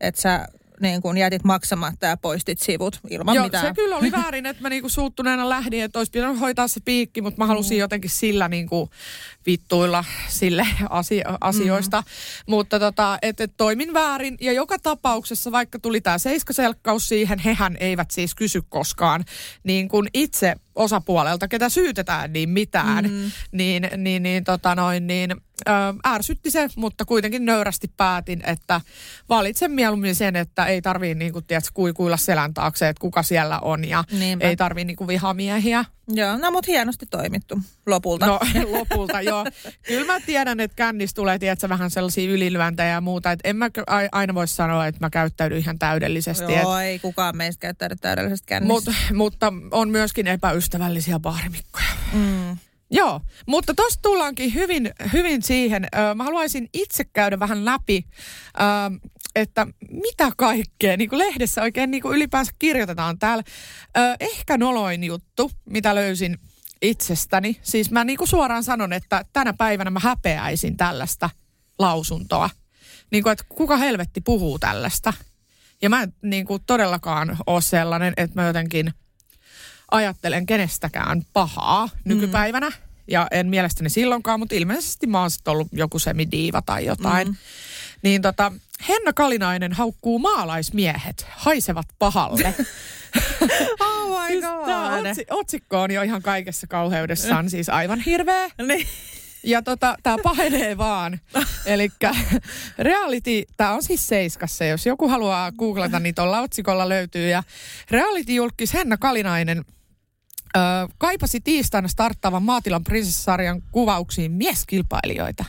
et 0.00 0.16
sä 0.16 0.48
niin 0.80 1.02
kun 1.02 1.18
jätit 1.18 1.44
maksamatta 1.44 2.06
ja 2.06 2.16
poistit 2.16 2.60
sivut 2.60 3.00
ilman 3.10 3.34
Joo, 3.34 3.44
mitään. 3.44 3.66
se 3.66 3.74
kyllä 3.74 3.96
oli 3.96 4.12
väärin, 4.12 4.46
että 4.46 4.62
mä 4.62 4.68
niinku 4.68 4.88
suuttuneena 4.88 5.48
lähdin, 5.48 5.82
että 5.82 5.98
olisi 5.98 6.12
pitänyt 6.12 6.40
hoitaa 6.40 6.68
se 6.68 6.80
piikki, 6.84 7.22
mutta 7.22 7.42
mä 7.42 7.46
halusin 7.46 7.78
jotenkin 7.78 8.10
sillä 8.10 8.48
niinku 8.48 8.90
vittuilla 9.46 10.04
sille 10.28 10.66
asio- 10.90 11.38
asioista. 11.40 12.00
Mm. 12.00 12.06
Mutta 12.46 12.78
tota, 12.80 13.18
että 13.22 13.44
et 13.44 13.52
toimin 13.56 13.94
väärin 13.94 14.36
ja 14.40 14.52
joka 14.52 14.78
tapauksessa, 14.78 15.52
vaikka 15.52 15.78
tuli 15.78 16.00
tämä 16.00 16.18
seiskaselkkaus 16.18 17.08
siihen, 17.08 17.38
hehän 17.38 17.76
eivät 17.80 18.10
siis 18.10 18.34
kysy 18.34 18.62
koskaan 18.68 19.24
niin 19.64 19.88
kuin 19.88 20.08
itse 20.14 20.54
osapuolelta, 20.74 21.48
ketä 21.48 21.68
syytetään, 21.68 22.32
niin 22.32 22.48
mitään. 22.48 23.04
Mm. 23.10 23.30
Niin, 23.52 23.88
niin, 23.96 24.22
niin, 24.22 24.44
tota 24.44 24.74
noin, 24.74 25.06
niin 25.06 25.34
ö, 25.68 25.72
ärsytti 26.06 26.50
se, 26.50 26.68
mutta 26.76 27.04
kuitenkin 27.04 27.44
nöyrästi 27.44 27.90
päätin, 27.96 28.42
että 28.46 28.80
valitsen 29.28 29.70
mieluummin 29.70 30.14
sen, 30.14 30.36
että 30.36 30.66
ei 30.66 30.82
tarvii 30.82 31.14
niin 31.14 31.32
kuin, 31.32 31.44
tiedätkö, 31.44 31.70
kuikuilla 31.74 32.16
selän 32.16 32.54
taakse, 32.54 32.88
että 32.88 33.00
kuka 33.00 33.22
siellä 33.22 33.58
on 33.58 33.88
ja 33.88 34.04
Niinpä. 34.18 34.46
ei 34.48 34.56
tarvii 34.56 34.84
niin 34.84 34.96
kuin, 34.96 35.08
vihamiehiä. 35.08 35.84
Joo, 36.08 36.36
no 36.36 36.50
mut 36.50 36.66
hienosti 36.66 37.06
toimittu 37.06 37.58
lopulta. 37.86 38.26
No 38.26 38.40
lopulta 38.78 39.20
joo. 39.20 39.44
Kyllä 39.86 40.12
mä 40.12 40.20
tiedän, 40.20 40.60
että 40.60 40.74
kännis 40.76 41.14
tulee 41.14 41.38
tiedätkö, 41.38 41.68
vähän 41.68 41.90
sellaisia 41.90 42.30
ylilyöntejä 42.30 42.88
ja 42.88 43.00
muuta. 43.00 43.32
Että 43.32 43.48
en 43.48 43.56
mä 43.56 43.70
aina 44.12 44.34
voi 44.34 44.48
sanoa, 44.48 44.86
että 44.86 45.04
mä 45.04 45.10
käyttäydyn 45.10 45.58
ihan 45.58 45.78
täydellisesti. 45.78 46.52
Joo, 46.52 46.78
ei 46.78 46.98
kukaan 46.98 47.36
meistä 47.36 47.60
käyttänyt 47.60 47.98
täydellisesti 48.00 48.46
kännissä. 48.46 48.90
Mut, 48.90 48.96
mutta 49.14 49.52
on 49.70 49.88
myöskin 49.90 50.26
epäystävällisiä 50.26 51.18
baarimikkoja. 51.18 51.86
Mm. 52.12 52.56
Joo, 52.90 53.20
mutta 53.46 53.74
tuosta 53.74 54.02
tullaankin 54.02 54.54
hyvin, 54.54 54.90
hyvin 55.12 55.42
siihen. 55.42 55.86
Mä 56.14 56.24
haluaisin 56.24 56.68
itse 56.72 57.04
käydä 57.04 57.38
vähän 57.38 57.64
läpi, 57.64 58.06
että 59.34 59.66
mitä 59.90 60.32
kaikkea 60.36 60.96
niin 60.96 61.08
kuin 61.08 61.18
lehdessä 61.18 61.62
oikein 61.62 61.90
niin 61.90 62.02
kuin 62.02 62.16
ylipäänsä 62.16 62.52
kirjoitetaan 62.58 63.18
täällä. 63.18 63.44
Ehkä 64.20 64.58
noloin 64.58 65.04
juttu, 65.04 65.50
mitä 65.64 65.94
löysin 65.94 66.38
itsestäni. 66.82 67.58
Siis 67.62 67.90
mä 67.90 68.04
niin 68.04 68.18
kuin 68.18 68.28
suoraan 68.28 68.64
sanon, 68.64 68.92
että 68.92 69.24
tänä 69.32 69.52
päivänä 69.52 69.90
mä 69.90 70.00
häpeäisin 70.00 70.76
tällaista 70.76 71.30
lausuntoa. 71.78 72.50
Niin 73.10 73.22
kuin, 73.22 73.32
että 73.32 73.44
kuka 73.48 73.76
helvetti 73.76 74.20
puhuu 74.20 74.58
tällaista. 74.58 75.12
Ja 75.82 75.90
mä 75.90 76.02
en 76.02 76.12
niin 76.22 76.46
kuin 76.46 76.62
todellakaan 76.66 77.38
ole 77.46 77.60
sellainen, 77.60 78.12
että 78.16 78.42
mä 78.42 78.46
jotenkin 78.46 78.92
ajattelen 79.90 80.46
kenestäkään 80.46 81.22
pahaa 81.32 81.88
nykypäivänä. 82.04 82.72
Ja 83.08 83.28
en 83.30 83.46
mielestäni 83.46 83.90
silloinkaan, 83.90 84.40
mutta 84.40 84.54
ilmeisesti 84.54 85.06
mä 85.06 85.20
oon 85.20 85.30
sitten 85.30 85.52
ollut 85.52 85.68
joku 85.72 85.98
semidiiva 85.98 86.62
tai 86.62 86.84
jotain. 86.84 87.28
Mm. 87.28 87.36
Niin 88.02 88.22
tota, 88.22 88.52
Henna 88.88 89.12
Kalinainen 89.12 89.72
haukkuu 89.72 90.18
maalaismiehet, 90.18 91.26
haisevat 91.30 91.86
pahalle. 91.98 92.54
Oh 93.80 94.20
my 94.20 94.28
siis 94.28 94.44
god. 94.44 95.06
otsi, 95.06 95.26
otsikko 95.30 95.80
on 95.80 95.90
jo 95.90 96.02
ihan 96.02 96.22
kaikessa 96.22 96.66
kauheudessaan 96.66 97.50
siis 97.50 97.68
aivan 97.68 98.00
hirveä. 98.00 98.50
Niin. 98.66 98.86
Ja 99.44 99.62
tota, 99.62 99.96
tämä 100.02 100.16
pahenee 100.22 100.78
vaan. 100.78 101.20
Eli 101.66 101.88
reality, 102.78 103.44
tämä 103.56 103.72
on 103.72 103.82
siis 103.82 104.06
Seiskassa, 104.06 104.64
jos 104.64 104.86
joku 104.86 105.08
haluaa 105.08 105.52
googlata, 105.52 106.00
niin 106.00 106.14
tuolla 106.14 106.40
otsikolla 106.40 106.88
löytyy. 106.88 107.28
Ja 107.28 107.42
reality-julkis 107.90 108.74
Henna 108.74 108.96
Kalinainen 108.96 109.64
kaipasi 110.98 111.40
tiistaina 111.40 111.88
starttaavan 111.88 112.42
Maatilan 112.42 112.84
prinsessarjan 112.84 113.62
kuvauksiin 113.72 114.32
mieskilpailijoita. 114.32 115.44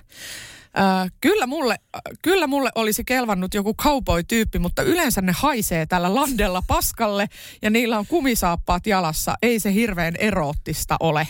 Kyllä, 1.21 1.47
mulle, 1.47 1.75
kyllä 2.21 2.47
mulle 2.47 2.69
olisi 2.75 3.03
kelvannut 3.03 3.53
joku 3.53 3.73
cowboy-tyyppi, 3.73 4.59
mutta 4.59 4.81
yleensä 4.81 5.21
ne 5.21 5.33
haisee 5.37 5.85
tällä 5.85 6.15
landella 6.15 6.61
paskalle 6.67 7.29
ja 7.61 7.69
niillä 7.69 7.99
on 7.99 8.07
kumisaappaat 8.07 8.87
jalassa. 8.87 9.35
Ei 9.41 9.59
se 9.59 9.73
hirveän 9.73 10.15
eroottista 10.15 10.97
ole. 10.99 11.27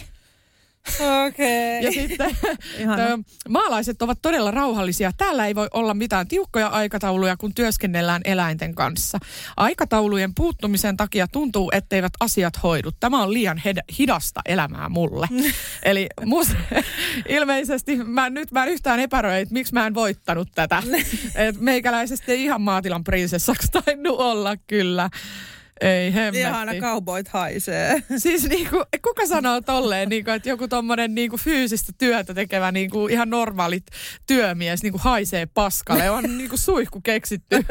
Okei. 1.27 1.83
Ja 1.83 1.91
sitten 1.91 2.37
Ihana. 2.79 3.03
ö, 3.03 3.17
maalaiset 3.49 4.01
ovat 4.01 4.19
todella 4.21 4.51
rauhallisia. 4.51 5.11
Täällä 5.17 5.47
ei 5.47 5.55
voi 5.55 5.67
olla 5.73 5.93
mitään 5.93 6.27
tiukkoja 6.27 6.67
aikatauluja, 6.67 7.37
kun 7.37 7.53
työskennellään 7.53 8.21
eläinten 8.25 8.75
kanssa. 8.75 9.17
Aikataulujen 9.57 10.33
puuttumisen 10.35 10.97
takia 10.97 11.27
tuntuu, 11.27 11.69
etteivät 11.73 12.13
asiat 12.19 12.63
hoidu. 12.63 12.91
Tämä 12.99 13.23
on 13.23 13.33
liian 13.33 13.61
hed- 13.65 13.93
hidasta 13.99 14.41
elämää 14.45 14.89
mulle. 14.89 15.27
Eli 15.83 16.07
mus, 16.25 16.47
ilmeisesti 17.29 17.95
mä 17.95 18.29
nyt 18.29 18.51
mä 18.51 18.63
en 18.63 18.69
yhtään 18.69 18.99
epäröi, 18.99 19.41
että 19.41 19.53
miksi 19.53 19.73
mä 19.73 19.87
en 19.87 19.93
voittanut 19.93 20.49
tätä. 20.55 20.83
Et 21.35 21.59
meikäläisesti 21.61 22.31
ei 22.31 22.43
ihan 22.43 22.61
maatilan 22.61 23.03
prinsessaksi 23.03 23.67
tainnut 23.71 24.19
olla 24.19 24.57
kyllä. 24.57 25.09
Ei 25.81 26.13
hemmetti. 26.13 26.39
Ihana 26.39 26.73
cowboyt 26.73 27.27
haisee. 27.27 28.03
Siis 28.17 28.49
niinku, 28.49 28.83
kuka 29.03 29.25
sanoo 29.27 29.61
tolleen, 29.61 30.09
niinku, 30.09 30.31
että 30.31 30.49
joku 30.49 30.67
tommonen 30.67 31.15
niinku 31.15 31.37
fyysistä 31.37 31.93
työtä 31.97 32.33
tekevä 32.33 32.71
niinku 32.71 33.07
ihan 33.07 33.29
normaali 33.29 33.79
työmies 34.27 34.83
niinku 34.83 34.99
haisee 35.01 35.45
paskalle. 35.45 36.09
On 36.09 36.23
niinku 36.37 36.57
suihku 36.57 37.01
keksitty 37.01 37.65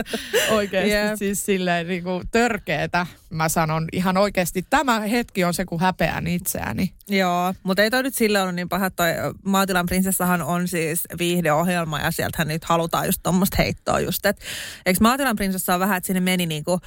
oikeasti 0.51 0.91
Jep. 0.91 1.17
siis 1.17 1.47
silleen 1.47 1.89
niinku 1.89 2.23
törkeetä. 2.31 3.07
Mä 3.31 3.49
sanon 3.49 3.89
ihan 3.93 4.17
oikeasti, 4.17 4.67
tämä 4.71 5.01
hetki 5.01 5.45
on 5.45 5.55
se, 5.55 5.65
kun 5.65 5.81
häpeän 5.81 6.27
itseäni. 6.27 6.93
Joo, 7.09 7.55
mutta 7.63 7.83
ei 7.83 7.91
toi 7.91 8.03
nyt 8.03 8.15
sille 8.15 8.43
ollut 8.43 8.55
niin 8.55 8.69
paha. 8.69 8.91
Toi 8.91 9.09
Maatilan 9.45 9.87
prinsessahan 9.87 10.43
on 10.43 10.69
siis 10.69 11.05
viihdeohjelma 11.19 12.01
ja 12.01 12.11
sieltähän 12.11 12.49
nyt 12.49 12.65
halutaan 12.65 13.07
just 13.07 13.21
tuommoista 13.23 13.57
heittoa 13.59 14.01
just. 14.01 14.27
Et, 14.27 14.41
eikö 14.87 14.99
Maatilan 15.03 15.37
prinsessa 15.37 15.75
on 15.75 15.81
vähän, 15.81 15.97
että 15.97 16.07
sinne 16.07 16.21
meni 16.21 16.47
niinku 16.47 16.81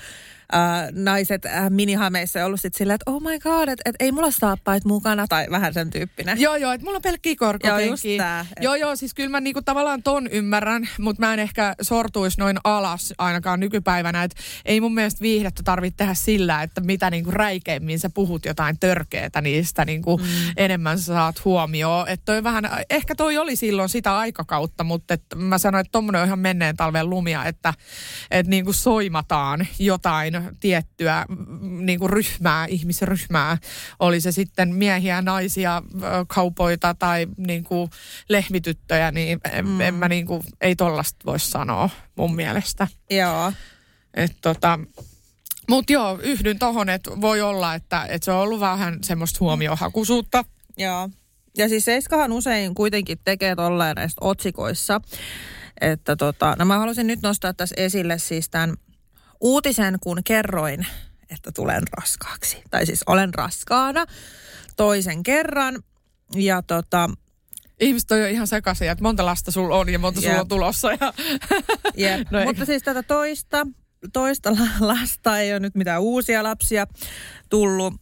äh, 0.54 0.88
naiset 0.92 1.46
äh, 1.46 1.70
minihameissa 1.70 2.40
ja 2.40 2.46
ollut 2.46 2.62
sit 2.62 2.74
silleen, 2.74 2.96
että 2.96 3.12
oh 3.12 3.22
my 3.22 3.40
god, 3.40 3.68
että 3.68 3.90
et 3.90 3.96
ei 4.00 4.12
mulla 4.12 4.32
saappait 4.32 4.86
mukana 4.86 5.28
tai 5.28 5.48
vähän 5.52 5.74
sen 5.74 5.90
tyyppinen. 5.90 6.42
Joo, 6.42 6.56
joo, 6.56 6.72
että 6.72 6.86
mulla 6.86 6.96
on 6.96 7.02
pelkkiä 7.02 7.36
Joo, 7.42 7.52
just 7.52 7.62
korkokenkiä. 7.62 8.24
tää, 8.24 8.46
et- 8.58 8.64
Joo, 8.64 8.76
joo, 8.76 8.96
siis 8.96 9.14
kyllä 9.14 9.30
mä 9.30 9.42
niinku 9.42 9.62
tavallaan 9.62 10.04
ton 10.04 10.28
ymmärrän, 10.28 10.90
mutta 11.00 11.20
mä 11.26 11.34
en 11.34 11.40
ehkä 11.40 11.76
sortuisi 11.82 12.40
noin 12.40 12.58
alas 12.64 13.14
ainakaan 13.18 13.60
nykypäivänä. 13.60 14.24
Että 14.24 14.38
ei 14.66 14.82
mun 14.82 14.94
mielestä 14.94 15.22
viihdettä 15.22 15.62
tarvitse 15.64 15.98
tehdä 15.98 16.14
sillä, 16.14 16.64
että 16.64 16.82
mitä 16.82 17.10
niinku 17.10 17.32
räikeimmin 17.32 18.00
sä 18.00 18.10
puhut 18.10 18.46
jotain 18.46 18.80
törkeetä, 18.80 19.42
niistä 19.42 19.86
niinku 19.86 20.18
mm. 20.18 20.24
enemmän 20.58 21.00
sä 21.00 21.06
saat 21.06 21.46
huomioon. 21.46 22.08
Että 22.08 22.26
toi 22.26 22.44
vähän, 22.44 22.70
ehkä 22.90 23.16
toi 23.16 23.38
oli 23.38 23.56
silloin 23.56 23.90
sitä 23.90 24.18
aikakautta, 24.18 24.84
mutta 24.84 25.14
et 25.14 25.24
mä 25.36 25.58
sanoin, 25.58 25.82
että 25.82 25.92
tommonen 25.92 26.22
on 26.22 26.28
ihan 26.28 26.40
menneen 26.40 26.76
talven 26.78 27.10
lumia, 27.10 27.46
että 27.46 27.74
et 28.32 28.48
niinku 28.48 28.74
soimataan 28.74 29.68
jotain 29.80 30.39
tiettyä 30.60 31.26
mm, 31.30 31.86
niinku 31.86 32.08
ryhmää, 32.08 32.66
ihmisryhmää. 32.66 33.58
Oli 34.00 34.22
se 34.22 34.32
sitten 34.32 34.76
miehiä, 34.76 35.22
naisia, 35.22 35.84
kaupoita 36.28 36.94
tai 36.94 37.28
niinku 37.38 37.90
lehmityttöjä, 38.30 39.12
niin 39.12 39.40
en, 39.52 39.68
mm. 39.68 39.82
en 39.82 39.94
mä 39.94 40.10
niinku, 40.10 40.44
ei 40.62 40.76
tollasta 40.76 41.18
voi 41.26 41.40
sanoa 41.40 41.90
mun 42.16 42.36
mielestä. 42.36 42.88
Joo. 43.10 43.54
Et 44.14 44.36
tota, 44.42 44.80
Mutta 45.70 45.94
joo, 45.94 46.20
yhdyn 46.24 46.60
tohon, 46.60 46.90
että 46.90 47.12
voi 47.22 47.42
olla, 47.42 47.76
että, 47.76 48.06
että 48.10 48.26
se 48.26 48.32
on 48.32 48.40
ollut 48.40 48.60
vähän 48.60 49.00
semmoista 49.04 49.38
huomiohakuisuutta. 49.40 50.44
Joo. 50.78 51.10
Ja 51.58 51.70
siis 51.70 51.86
Seiskahan 51.86 52.32
usein 52.32 52.76
kuitenkin 52.76 53.18
tekee 53.26 53.56
tolleen 53.56 53.96
näistä 53.96 54.18
otsikoissa. 54.22 55.02
Että 55.82 56.16
tota, 56.16 56.56
no 56.60 56.66
mä 56.66 56.80
halusin 56.80 57.08
nyt 57.08 57.22
nostaa 57.22 57.54
tässä 57.54 57.76
esille 57.78 58.18
siis 58.18 58.50
tämän 58.50 58.76
uutisen, 59.42 59.98
kun 60.02 60.22
kerroin, 60.24 60.88
että 61.30 61.52
tulen 61.52 61.84
raskaaksi. 61.98 62.64
Tai 62.72 62.86
siis 62.86 63.04
olen 63.06 63.34
raskaana 63.34 64.06
toisen 64.78 65.24
kerran. 65.24 65.84
Ja 66.36 66.62
tota, 66.62 67.10
Ihmiset 67.80 68.12
on 68.12 68.20
jo 68.20 68.28
ihan 68.28 68.48
sekaisin, 68.48 68.90
että 68.90 69.04
monta 69.04 69.26
lasta 69.26 69.52
sulla 69.52 69.76
on 69.76 69.90
ja 69.90 70.00
monta 70.00 70.22
sulla 70.22 70.34
Jep. 70.34 70.42
on 70.42 70.48
tulossa. 70.48 70.92
Ja... 70.92 71.14
Jep. 71.98 72.28
No 72.32 72.46
Mutta 72.46 72.66
siis 72.66 72.84
tätä 72.84 73.04
toista, 73.04 73.68
toista 74.14 74.52
la- 74.52 74.88
lasta 74.88 75.40
ei 75.40 75.52
ole 75.52 75.60
nyt 75.60 75.76
mitään 75.76 76.02
uusia 76.02 76.44
lapsia 76.44 76.88
tullut. 77.50 77.94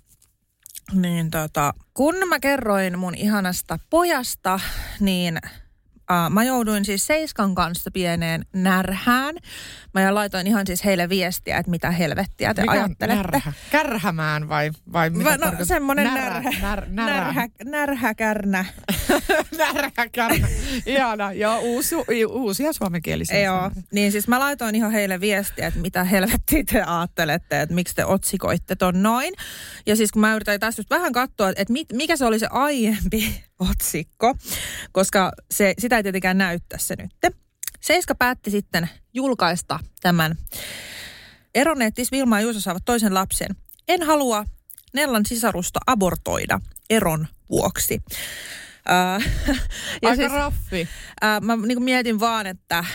Niin 0.93 1.31
tota, 1.31 1.73
kun 1.93 2.15
mä 2.27 2.39
kerroin 2.39 2.99
mun 2.99 3.15
ihanasta 3.15 3.79
pojasta, 3.89 4.59
niin 4.99 5.39
äh, 6.11 6.29
mä 6.29 6.43
jouduin 6.43 6.85
siis 6.85 7.07
Seiskan 7.07 7.55
kanssa 7.55 7.91
pieneen 7.91 8.45
närhään. 8.53 9.35
Mä 9.93 10.15
laitoin 10.15 10.47
ihan 10.47 10.67
siis 10.67 10.85
heille 10.85 11.09
viestiä, 11.09 11.57
että 11.57 11.69
mitä 11.69 11.91
helvettiä 11.91 12.53
te 12.53 12.61
Mikä 12.61 12.71
ajattelette. 12.71 13.23
närhä? 13.31 13.53
Kärhämään 13.71 14.49
vai, 14.49 14.71
vai 14.93 15.09
mitä 15.09 15.31
no, 15.31 15.37
tarkoitat? 15.37 15.67
semmoinen 15.67 16.05
närä. 16.05 16.23
närhä, 16.33 16.51
När, 16.61 16.83
närä. 16.89 17.15
närhä, 17.15 17.47
närhäkärnä. 17.65 18.65
Närhäkärnä. 19.57 20.47
Ihana. 20.85 21.33
Joo, 21.33 21.59
uusi, 21.59 21.95
uusia 22.29 22.73
suomenkielisiä. 22.73 23.39
Joo, 23.39 23.57
sanoja. 23.57 23.71
niin 23.91 24.11
siis 24.11 24.27
mä 24.27 24.39
laitoin 24.39 24.75
ihan 24.75 24.91
heille 24.91 25.19
viestiä, 25.21 25.67
että 25.67 25.79
mitä 25.79 26.03
helvettiä 26.03 26.63
te 26.71 26.81
ajattelette, 26.83 27.61
että 27.61 27.75
miksi 27.75 27.95
te 27.95 28.05
otsikoitte 28.05 28.75
ton 28.75 29.03
noin. 29.03 29.33
Ja 29.85 29.95
siis 29.95 30.11
kun 30.11 30.19
mä 30.19 30.35
yritän 30.35 30.59
tässä 30.59 30.79
just 30.79 30.89
vähän 30.89 31.13
katsoa, 31.13 31.49
että 31.49 31.73
mit, 31.73 31.87
mikä 31.93 32.15
se 32.17 32.25
oli 32.25 32.39
se 32.39 32.47
aiempi 32.51 33.43
otsikko, 33.59 34.35
koska 34.91 35.31
se, 35.51 35.73
sitä 35.79 35.97
ei 35.97 36.03
tietenkään 36.03 36.37
näyttää 36.37 36.79
se 36.79 36.95
nyt. 36.95 37.35
Seiska 37.81 38.15
päätti 38.15 38.51
sitten 38.51 38.89
julkaista 39.13 39.79
tämän 40.01 40.35
Eronneet 41.55 41.93
Tis 41.93 42.11
Vilma 42.11 42.39
ja 42.39 42.41
Juuso 42.41 42.59
saavat 42.59 42.85
toisen 42.85 43.13
lapsen. 43.13 43.55
En 43.87 44.03
halua 44.03 44.45
Nellan 44.93 45.25
sisarusta 45.25 45.79
abortoida 45.87 46.59
eron 46.89 47.27
vuoksi. 47.49 48.01
Äh, 48.89 49.31
Aika 50.03 50.15
siis, 50.15 50.31
raffi. 50.31 50.87
Äh, 51.23 51.41
mä 51.41 51.55
niin 51.55 51.83
mietin 51.83 52.19
vaan, 52.19 52.47
että, 52.47 52.85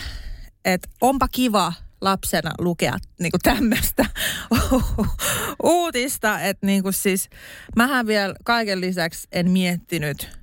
että 0.65 0.89
onpa 1.01 1.27
kiva 1.27 1.73
lapsena 2.01 2.51
lukea 2.59 2.97
niin 3.19 3.31
tämmöistä 3.43 4.05
uutista. 5.63 6.39
Että 6.41 6.65
niin 6.65 6.83
siis, 6.91 7.29
mähän 7.75 8.07
vielä 8.07 8.35
kaiken 8.43 8.81
lisäksi 8.81 9.27
en 9.31 9.51
miettinyt 9.51 10.42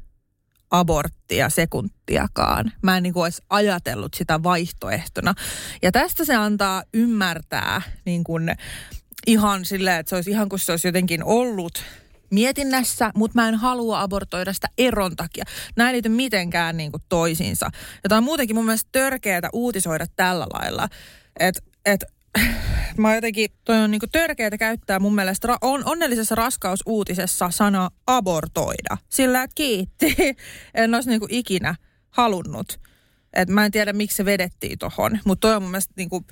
aborttia 0.71 1.49
sekuntiakaan. 1.49 2.73
Mä 2.83 2.97
en 2.97 3.03
niin 3.03 3.13
kuin 3.13 3.23
olisi 3.23 3.43
ajatellut 3.51 4.15
sitä 4.15 4.43
vaihtoehtona. 4.43 5.35
Ja 5.83 5.93
tästä 5.93 6.25
se 6.25 6.35
antaa 6.35 6.83
ymmärtää 6.95 7.83
niin 8.05 8.25
kuin 8.25 8.55
ihan 9.27 9.65
silleen, 9.65 10.01
että 10.01 10.11
se 10.11 10.17
olisi 10.17 10.31
ihan 10.31 10.49
kuin 10.49 10.61
se 10.61 10.73
olisi 10.73 10.89
jotenkin 10.89 11.25
ollut 11.25 11.85
mietinnässä, 12.31 13.11
mutta 13.15 13.41
mä 13.41 13.49
en 13.49 13.55
halua 13.55 14.01
abortoida 14.03 14.53
sitä 14.53 14.69
eron 14.79 15.17
takia. 15.17 15.45
Näin 15.77 15.95
ei 15.95 16.11
mitenkään 16.11 16.77
niin 16.77 16.93
kuin 16.93 17.03
toisiinsa. 17.09 17.71
Ja 18.03 18.09
tämä 18.09 18.17
on 18.17 18.25
muutenkin 18.25 18.57
mun 18.57 18.65
mielestä 18.65 18.89
törkeää 18.93 19.49
uutisoida 19.53 20.07
tällä 20.17 20.47
lailla. 20.53 20.89
Että 21.41 21.63
et, 21.85 22.05
mä 22.97 23.15
jotenkin, 23.15 23.51
toi 23.65 23.79
on 23.79 23.91
niinku 23.91 24.07
törkeää 24.13 24.59
käyttää 24.59 24.99
mun 24.99 25.15
mielestä 25.15 25.49
ra- 25.49 25.59
on, 25.61 25.83
onnellisessa 25.85 26.35
raskausuutisessa 26.35 27.51
sana 27.51 27.91
abortoida. 28.07 28.97
Sillä 29.09 29.47
kiitti. 29.55 30.17
En 30.75 30.95
olisi 30.95 31.09
niinku 31.09 31.27
ikinä 31.31 31.75
halunnut. 32.11 32.81
Et 33.33 33.49
mä 33.49 33.65
en 33.65 33.71
tiedä, 33.73 33.93
miksi 33.93 34.17
se 34.17 34.25
vedettiin 34.25 34.79
tohon. 34.79 35.19
Mutta 35.25 35.49
toi 35.49 35.57
on 35.57 35.63
mun 35.63 35.71
mielestä 35.71 35.93
niinku 35.97 36.25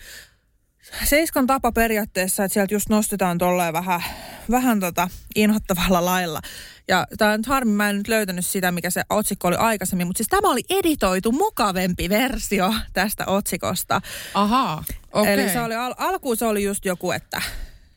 Seiskan 1.04 1.46
tapa 1.46 1.72
periaatteessa, 1.72 2.44
että 2.44 2.54
sieltä 2.54 2.74
just 2.74 2.88
nostetaan 2.88 3.38
tolleen 3.38 3.72
vähän, 3.72 4.02
vähän 4.50 4.80
tota 4.80 5.08
inhottavalla 5.34 6.04
lailla. 6.04 6.40
Ja 6.88 7.06
tämä 7.18 7.32
on 7.32 7.40
harmi, 7.46 7.72
mä 7.72 7.90
en 7.90 7.96
nyt 7.96 8.08
löytänyt 8.08 8.46
sitä, 8.46 8.72
mikä 8.72 8.90
se 8.90 9.02
otsikko 9.10 9.48
oli 9.48 9.56
aikaisemmin, 9.56 10.06
mutta 10.06 10.18
siis 10.18 10.28
tämä 10.28 10.50
oli 10.50 10.60
editoitu 10.70 11.32
mukavempi 11.32 12.08
versio 12.08 12.74
tästä 12.92 13.26
otsikosta. 13.26 14.00
Ahaa, 14.34 14.78
okei. 14.78 14.96
Okay. 15.12 15.32
Eli 15.32 15.48
se 15.48 15.60
oli, 15.60 15.74
al- 15.74 15.94
alkuun 15.96 16.36
se 16.36 16.44
oli 16.44 16.64
just 16.64 16.84
joku, 16.84 17.10
että 17.10 17.42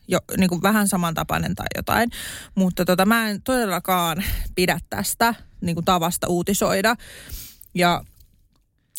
jo, 0.08 0.20
niin 0.38 0.50
kuin 0.50 0.62
vähän 0.62 0.88
samantapainen 0.88 1.56
tai 1.56 1.68
jotain. 1.76 2.10
Mutta 2.56 2.86
tota, 2.86 3.06
mä 3.06 3.30
en 3.30 3.42
todellakaan 3.42 4.24
pidä 4.56 4.80
tästä 4.90 5.36
niin 5.62 5.76
kuin 5.76 5.86
tavasta 5.86 6.28
uutisoida. 6.28 6.96
Ja 7.74 8.04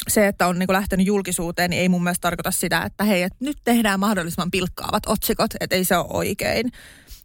se, 0.08 0.26
että 0.26 0.46
on 0.46 0.58
niin 0.58 0.66
kuin 0.66 0.74
lähtenyt 0.74 1.06
julkisuuteen, 1.06 1.70
niin 1.70 1.80
ei 1.82 1.88
mun 1.88 2.02
mielestä 2.02 2.22
tarkoita 2.22 2.50
sitä, 2.50 2.82
että 2.82 3.04
hei, 3.04 3.22
että 3.22 3.38
nyt 3.40 3.58
tehdään 3.64 4.00
mahdollisimman 4.00 4.50
pilkkaavat 4.50 5.02
otsikot, 5.06 5.50
että 5.60 5.76
ei 5.76 5.84
se 5.84 5.96
ole 5.96 6.06
oikein. 6.08 6.72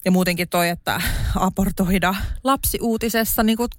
Ja 0.06 0.12
muutenkin 0.12 0.50
toi, 0.50 0.70
että 0.70 1.02
abortoida 1.36 2.16
lapsi 2.44 2.78
uutisessa 2.82 3.44
niin 3.44 3.58
kuin 3.58 3.70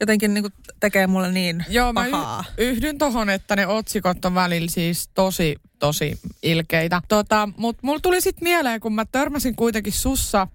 jotenkin 0.00 0.34
niin 0.34 0.42
kuin 0.42 0.52
tekee 0.80 1.06
mulle 1.06 1.32
niin 1.32 1.64
Joo, 1.68 1.94
pahaa. 1.94 2.36
mä 2.36 2.44
yhdyn 2.58 2.98
tohon, 2.98 3.30
että 3.30 3.56
ne 3.56 3.66
otsikot 3.66 4.24
on 4.24 4.34
välillä 4.34 4.70
siis 4.70 5.08
tosi, 5.14 5.56
tosi 5.78 6.18
ilkeitä. 6.42 7.02
Tota, 7.08 7.48
Mutta 7.56 7.80
mulla 7.82 8.00
tuli 8.00 8.20
sitten 8.20 8.44
mieleen, 8.44 8.80
kun 8.80 8.94
mä 8.94 9.04
törmäsin 9.12 9.56
kuitenkin 9.56 9.92
sussa 9.92 10.46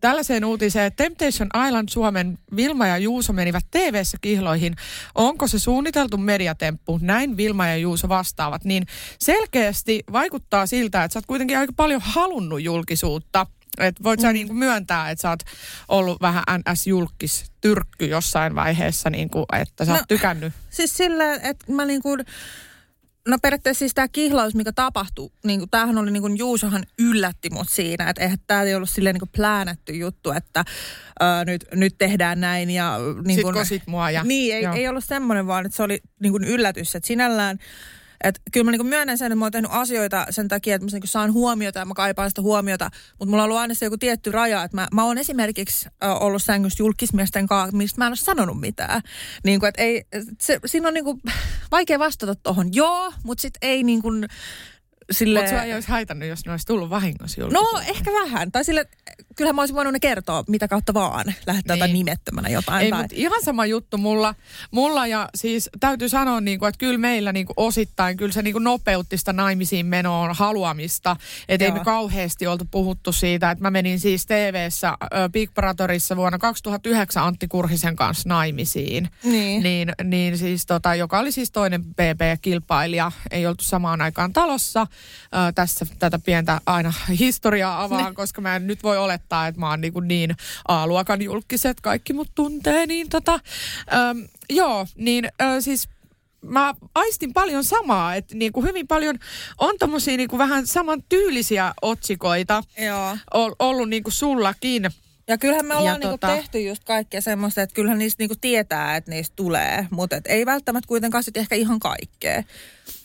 tällaiseen 0.00 0.44
uutiseen, 0.44 0.86
että 0.86 1.04
Temptation 1.04 1.48
Island 1.66 1.88
Suomen 1.88 2.38
Vilma 2.56 2.86
ja 2.86 2.98
Juuso 2.98 3.32
menivät 3.32 3.66
tv 3.70 4.02
kihloihin. 4.20 4.76
Onko 5.14 5.46
se 5.46 5.58
suunniteltu 5.58 6.16
mediatemppu? 6.16 6.98
Näin 7.02 7.36
Vilma 7.36 7.66
ja 7.66 7.76
Juuso 7.76 8.08
vastaavat. 8.08 8.64
Niin 8.64 8.86
selkeästi 9.18 10.04
vaikuttaa 10.12 10.66
siltä, 10.66 11.04
että 11.04 11.12
sä 11.12 11.18
oot 11.18 11.26
kuitenkin 11.26 11.58
aika 11.58 11.72
paljon 11.76 12.00
halunnut 12.04 12.62
julkisuutta– 12.62 13.46
et 13.78 14.02
voit 14.02 14.20
mm. 14.20 14.22
sä 14.22 14.32
niinku 14.32 14.54
myöntää, 14.54 15.10
että 15.10 15.22
sä 15.22 15.30
oot 15.30 15.40
ollut 15.88 16.20
vähän 16.20 16.44
NS-julkis 16.50 17.44
tyrkky 17.60 18.06
jossain 18.06 18.54
vaiheessa, 18.54 19.10
niinku, 19.10 19.46
että 19.52 19.84
sä 19.84 19.92
no, 19.92 19.98
oot 19.98 20.08
tykännyt? 20.08 20.52
Siis 20.70 20.96
silleen, 20.96 21.40
että 21.42 21.72
mä 21.72 21.84
niinku, 21.84 22.16
No 23.28 23.38
periaatteessa 23.42 23.78
siis 23.78 23.94
tämä 23.94 24.08
kihlaus, 24.08 24.54
mikä 24.54 24.72
tapahtui, 24.72 25.30
niin 25.44 25.60
kuin, 25.60 25.70
tämähän 25.70 25.98
oli 25.98 26.10
niin 26.10 26.20
kuin 26.20 26.38
Juusohan 26.38 26.84
yllätti 26.98 27.50
mut 27.50 27.68
siinä, 27.70 28.10
että 28.10 28.22
eihän 28.22 28.38
tämä 28.46 28.62
ei 28.62 28.74
ollut 28.74 28.90
silleen 28.90 29.14
niin 29.14 29.20
kuin 29.20 29.30
pläänätty 29.36 29.92
juttu, 29.92 30.30
että 30.30 30.64
ää, 31.20 31.44
nyt, 31.44 31.64
nyt 31.74 31.94
tehdään 31.98 32.40
näin 32.40 32.70
ja... 32.70 32.98
Niin 33.24 33.42
kuin, 33.42 33.66
Sitten 33.66 33.90
mua 33.90 34.10
ja... 34.10 34.24
Niin, 34.24 34.54
ei, 34.54 34.66
ei 34.74 34.88
ollut 34.88 35.04
semmoinen 35.04 35.46
vaan, 35.46 35.66
että 35.66 35.76
se 35.76 35.82
oli 35.82 36.00
niin 36.20 36.32
kuin 36.32 36.44
yllätys, 36.44 36.94
että 36.94 37.06
sinällään 37.06 37.58
et 38.24 38.40
kyllä 38.52 38.64
mä 38.64 38.70
niinku 38.70 38.84
myönnän 38.84 39.18
sen, 39.18 39.26
että 39.26 39.36
mä 39.36 39.44
oon 39.44 39.52
tehnyt 39.52 39.70
asioita 39.74 40.26
sen 40.30 40.48
takia, 40.48 40.74
että 40.74 40.86
mä 40.86 40.90
niinku 40.92 41.06
saan 41.06 41.32
huomiota 41.32 41.78
ja 41.78 41.84
mä 41.84 41.94
kaipaan 41.94 42.30
sitä 42.30 42.42
huomiota. 42.42 42.90
Mutta 43.18 43.30
mulla 43.30 43.42
on 43.42 43.44
ollut 43.44 43.58
aina 43.60 43.74
se 43.74 43.86
joku 43.86 43.98
tietty 43.98 44.32
raja. 44.32 44.62
Että 44.62 44.76
mä, 44.76 44.88
mä 44.92 45.04
oon 45.04 45.18
esimerkiksi 45.18 45.88
ollut 46.20 46.42
sängyssä 46.42 46.82
julkismiesten 46.82 47.46
kanssa, 47.46 47.76
mistä 47.76 48.00
mä 48.00 48.06
en 48.06 48.10
ole 48.10 48.16
sanonut 48.16 48.60
mitään. 48.60 49.02
Niin 49.44 49.60
kuin, 49.60 49.72
ei, 49.76 50.04
se, 50.40 50.60
siinä 50.66 50.88
on 50.88 50.94
niinku 50.94 51.20
vaikea 51.70 51.98
vastata 51.98 52.34
tuohon. 52.34 52.74
Joo, 52.74 53.12
mutta 53.22 53.42
sitten 53.42 53.68
ei 53.68 53.82
niin 53.82 54.02
kuin, 54.02 54.26
Sille... 55.10 55.40
Mutta 55.40 55.62
ei 55.62 55.74
olisi 55.74 55.88
haitannut, 55.88 56.28
jos 56.28 56.46
ne 56.46 56.50
olisi 56.52 56.66
tullut 56.66 56.90
vahingossa 56.90 57.42
No, 57.52 57.80
ehkä 57.86 58.10
vähän. 58.12 58.52
Tai 58.52 58.64
sille, 58.64 58.86
kyllähän 59.36 59.56
mä 59.56 59.62
olisin 59.62 59.76
voinut 59.76 59.92
ne 59.92 60.00
kertoa 60.00 60.44
mitä 60.48 60.68
kautta 60.68 60.94
vaan. 60.94 61.34
Lähettää 61.46 61.76
niin. 61.76 61.92
nimettömänä 61.92 62.48
jotain. 62.48 62.84
Ei, 62.84 62.90
tai... 62.90 63.00
mutta 63.00 63.16
ihan 63.18 63.42
sama 63.44 63.66
juttu 63.66 63.98
mulla. 63.98 64.34
Mulla 64.70 65.06
ja 65.06 65.28
siis 65.34 65.70
täytyy 65.80 66.08
sanoa, 66.08 66.40
niin 66.40 66.58
kuin, 66.58 66.68
että 66.68 66.78
kyllä 66.78 66.98
meillä 66.98 67.32
niin 67.32 67.46
kuin 67.46 67.54
osittain, 67.56 68.16
kyllä 68.16 68.32
se 68.32 68.42
niin 68.42 68.52
kuin 68.52 68.64
nopeutti 68.64 69.18
sitä 69.18 69.32
naimisiin 69.32 69.86
menoon 69.86 70.34
haluamista. 70.34 71.16
Että 71.48 71.64
ei 71.64 71.72
me 71.72 71.80
kauheasti 71.84 72.46
oltu 72.46 72.64
puhuttu 72.70 73.12
siitä, 73.12 73.50
että 73.50 73.62
mä 73.62 73.70
menin 73.70 74.00
siis 74.00 74.26
TV-ssä 74.26 74.98
Big 75.32 75.54
Brotherissa 75.54 76.16
vuonna 76.16 76.38
2009 76.38 77.24
Antti 77.24 77.48
Kurhisen 77.48 77.96
kanssa 77.96 78.28
naimisiin. 78.28 79.08
Niin. 79.24 79.62
Niin, 79.62 79.92
niin 80.04 80.38
siis 80.38 80.66
tota, 80.66 80.94
joka 80.94 81.18
oli 81.18 81.32
siis 81.32 81.50
toinen 81.50 81.84
BB-kilpailija. 81.84 83.12
Ei 83.30 83.46
oltu 83.46 83.64
samaan 83.64 84.00
aikaan 84.00 84.32
talossa 84.32 84.86
äh, 85.34 85.54
tässä 85.54 85.86
tätä 85.98 86.18
pientä 86.18 86.60
aina 86.66 86.92
historiaa 87.18 87.82
avaan, 87.82 88.14
koska 88.14 88.40
mä 88.40 88.56
en 88.56 88.66
nyt 88.66 88.82
voi 88.82 88.98
olettaa, 88.98 89.46
että 89.46 89.60
mä 89.60 89.70
oon 89.70 89.80
niin, 89.80 89.92
niin 90.02 90.36
A-luokan 90.68 91.22
julkiset, 91.22 91.80
kaikki 91.80 92.12
mut 92.12 92.28
tuntee, 92.34 92.86
niin 92.86 93.08
tota, 93.08 93.40
ähm, 93.92 94.18
joo, 94.50 94.86
niin 94.96 95.28
äh, 95.42 95.56
siis 95.60 95.88
mä 96.44 96.74
aistin 96.94 97.32
paljon 97.32 97.64
samaa, 97.64 98.14
että 98.14 98.34
niin 98.34 98.52
kuin 98.52 98.66
hyvin 98.66 98.88
paljon 98.88 99.18
on 99.58 99.74
tommosia 99.78 100.16
niin 100.16 100.28
kuin 100.28 100.38
vähän 100.38 100.66
samantyylisiä 100.66 101.74
otsikoita 101.82 102.62
Joo. 102.78 103.16
ollut 103.58 103.88
niin 103.88 104.02
kuin 104.02 104.12
sullakin. 104.12 104.90
Ja 105.28 105.38
kyllähän 105.38 105.66
me 105.66 105.76
ollaan 105.76 106.00
niinku 106.00 106.18
tota... 106.18 106.34
tehty 106.34 106.60
just 106.60 106.84
kaikkea 106.84 107.20
semmoista, 107.20 107.62
että 107.62 107.74
kyllähän 107.74 107.98
niistä 107.98 108.22
niinku 108.22 108.34
tietää, 108.40 108.96
että 108.96 109.10
niistä 109.10 109.36
tulee, 109.36 109.86
mutta 109.90 110.16
ei 110.24 110.46
välttämättä 110.46 110.88
kuitenkaan 110.88 111.24
sitten 111.24 111.40
ehkä 111.40 111.54
ihan 111.54 111.78
kaikkea. 111.78 112.42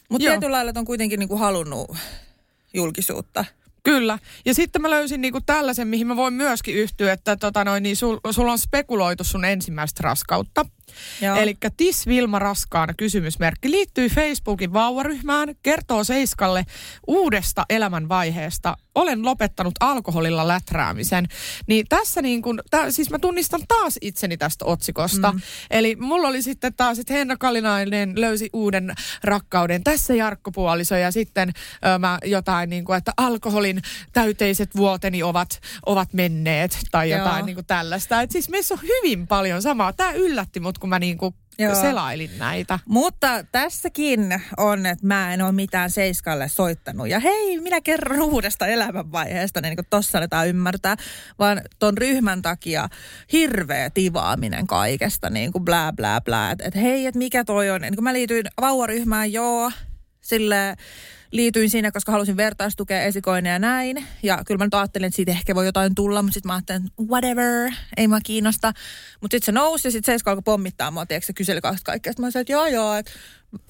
Mutta 0.09 0.27
tietyllä 0.27 0.55
lailla 0.55 0.71
on 0.75 0.85
kuitenkin 0.85 1.19
niinku 1.19 1.37
halunnut 1.37 1.97
julkisuutta. 2.73 3.45
Kyllä. 3.83 4.19
Ja 4.45 4.53
sitten 4.53 4.81
mä 4.81 4.89
löysin 4.89 5.21
niinku 5.21 5.41
tällaisen, 5.41 5.87
mihin 5.87 6.07
mä 6.07 6.15
voin 6.15 6.33
myöskin 6.33 6.75
yhtyä, 6.75 7.13
että 7.13 7.35
tota 7.35 7.63
noin, 7.63 7.83
niin 7.83 7.95
sul, 7.95 8.17
sulla 8.31 8.51
on 8.51 8.59
spekuloitu 8.59 9.23
sun 9.23 9.45
ensimmäistä 9.45 10.01
raskautta. 10.03 10.65
Eli 11.37 11.57
Tis 11.77 12.07
Vilma 12.07 12.39
raskaana 12.39 12.93
kysymysmerkki 12.93 13.71
liittyy 13.71 14.09
Facebookin 14.09 14.73
vauvaryhmään, 14.73 15.55
kertoo 15.63 16.03
Seiskalle 16.03 16.65
uudesta 17.07 17.65
elämänvaiheesta. 17.69 18.77
Olen 18.95 19.25
lopettanut 19.25 19.73
alkoholilla 19.79 20.47
läträämisen. 20.47 21.27
Niin 21.67 21.85
tässä 21.89 22.21
niin 22.21 22.41
kun, 22.41 22.61
tää, 22.69 22.91
siis 22.91 23.09
mä 23.09 23.19
tunnistan 23.19 23.61
taas 23.67 23.97
itseni 24.01 24.37
tästä 24.37 24.65
otsikosta. 24.65 25.31
Mm. 25.31 25.41
Eli 25.71 25.95
mulla 25.95 26.27
oli 26.27 26.41
sitten 26.41 26.73
taas, 26.73 26.99
että 26.99 27.13
Henna 27.13 27.37
Kalinainen 27.37 28.21
löysi 28.21 28.49
uuden 28.53 28.93
rakkauden. 29.23 29.83
Tässä 29.83 30.13
Jarkko 30.13 30.51
Puoliso 30.51 30.95
ja 30.95 31.11
sitten 31.11 31.53
ö, 31.95 31.99
mä 31.99 32.19
jotain 32.25 32.69
niin 32.69 32.85
kuin, 32.85 32.97
että 32.97 33.11
alkoholin 33.17 33.81
täyteiset 34.13 34.75
vuoteni 34.75 35.23
ovat, 35.23 35.61
ovat 35.85 36.13
menneet 36.13 36.79
tai 36.91 37.09
jotain 37.09 37.37
Joo. 37.37 37.45
niin 37.45 37.55
kuin 37.55 37.65
tällaista. 37.65 38.21
Et 38.21 38.31
siis 38.31 38.49
meissä 38.49 38.73
on 38.73 38.81
hyvin 38.81 39.27
paljon 39.27 39.61
samaa. 39.61 39.93
Tämä 39.93 40.11
yllätti 40.11 40.59
mut, 40.59 40.74
kun 40.79 40.89
mä 40.89 40.99
niin 40.99 41.17
kuin 41.17 41.35
Joo. 41.59 41.75
selailin 41.75 42.37
näitä. 42.37 42.79
Mutta 42.85 43.43
tässäkin 43.51 44.41
on, 44.57 44.85
että 44.85 45.07
mä 45.07 45.33
en 45.33 45.41
ole 45.41 45.51
mitään 45.51 45.91
Seiskalle 45.91 46.47
soittanut. 46.49 47.07
Ja 47.07 47.19
hei, 47.19 47.59
minä 47.59 47.81
kerron 47.81 48.21
uudesta 48.21 48.67
elämänvaiheesta, 48.67 49.61
niin 49.61 49.75
kuin 49.75 49.87
tossa 49.89 50.17
aletaan 50.17 50.47
ymmärtää. 50.47 50.95
Vaan 51.39 51.61
ton 51.79 51.97
ryhmän 51.97 52.41
takia 52.41 52.89
hirveä 53.31 53.89
tivaaminen 53.89 54.67
kaikesta, 54.67 55.29
niin 55.29 55.51
kuin 55.51 55.65
blää 55.65 55.93
blää 55.93 56.21
blää. 56.21 56.51
Että 56.51 56.65
et, 56.67 56.75
hei, 56.75 57.05
että 57.05 57.17
mikä 57.17 57.43
toi 57.43 57.69
on. 57.69 57.81
Niin 57.81 57.95
kun 57.95 58.03
mä 58.03 58.13
liityin 58.13 58.45
vauvaryhmään, 58.61 59.33
joo, 59.33 59.71
sille 60.21 60.75
liityin 61.31 61.69
siinä, 61.69 61.91
koska 61.91 62.11
halusin 62.11 62.37
vertaistukea 62.37 63.03
esikoinen 63.03 63.53
ja 63.53 63.59
näin. 63.59 64.05
Ja 64.23 64.41
kyllä 64.45 64.57
mä 64.57 64.65
nyt 64.65 64.73
ajattelin, 64.73 65.07
että 65.07 65.15
siitä 65.15 65.31
ehkä 65.31 65.55
voi 65.55 65.65
jotain 65.65 65.95
tulla, 65.95 66.21
mutta 66.21 66.33
sitten 66.33 66.47
mä 66.49 66.53
ajattelin, 66.53 66.91
whatever, 67.07 67.71
ei 67.97 68.07
mä 68.07 68.19
kiinnosta. 68.23 68.73
Mutta 69.21 69.35
sitten 69.35 69.45
se 69.45 69.51
nousi 69.51 69.87
ja 69.87 69.91
sitten 69.91 70.11
Seiska 70.11 70.31
alkoi 70.31 70.41
pommittaa 70.41 70.91
mua, 70.91 71.05
tiedätkö, 71.05 71.25
se 71.25 71.33
kyseli 71.33 71.61
kaikkea. 71.61 72.11
Sitten 72.11 72.25
mä 72.25 72.31
sanoin, 72.31 72.41
että 72.41 72.53
joo 72.53 72.65
joo, 72.65 72.95
että 72.95 73.11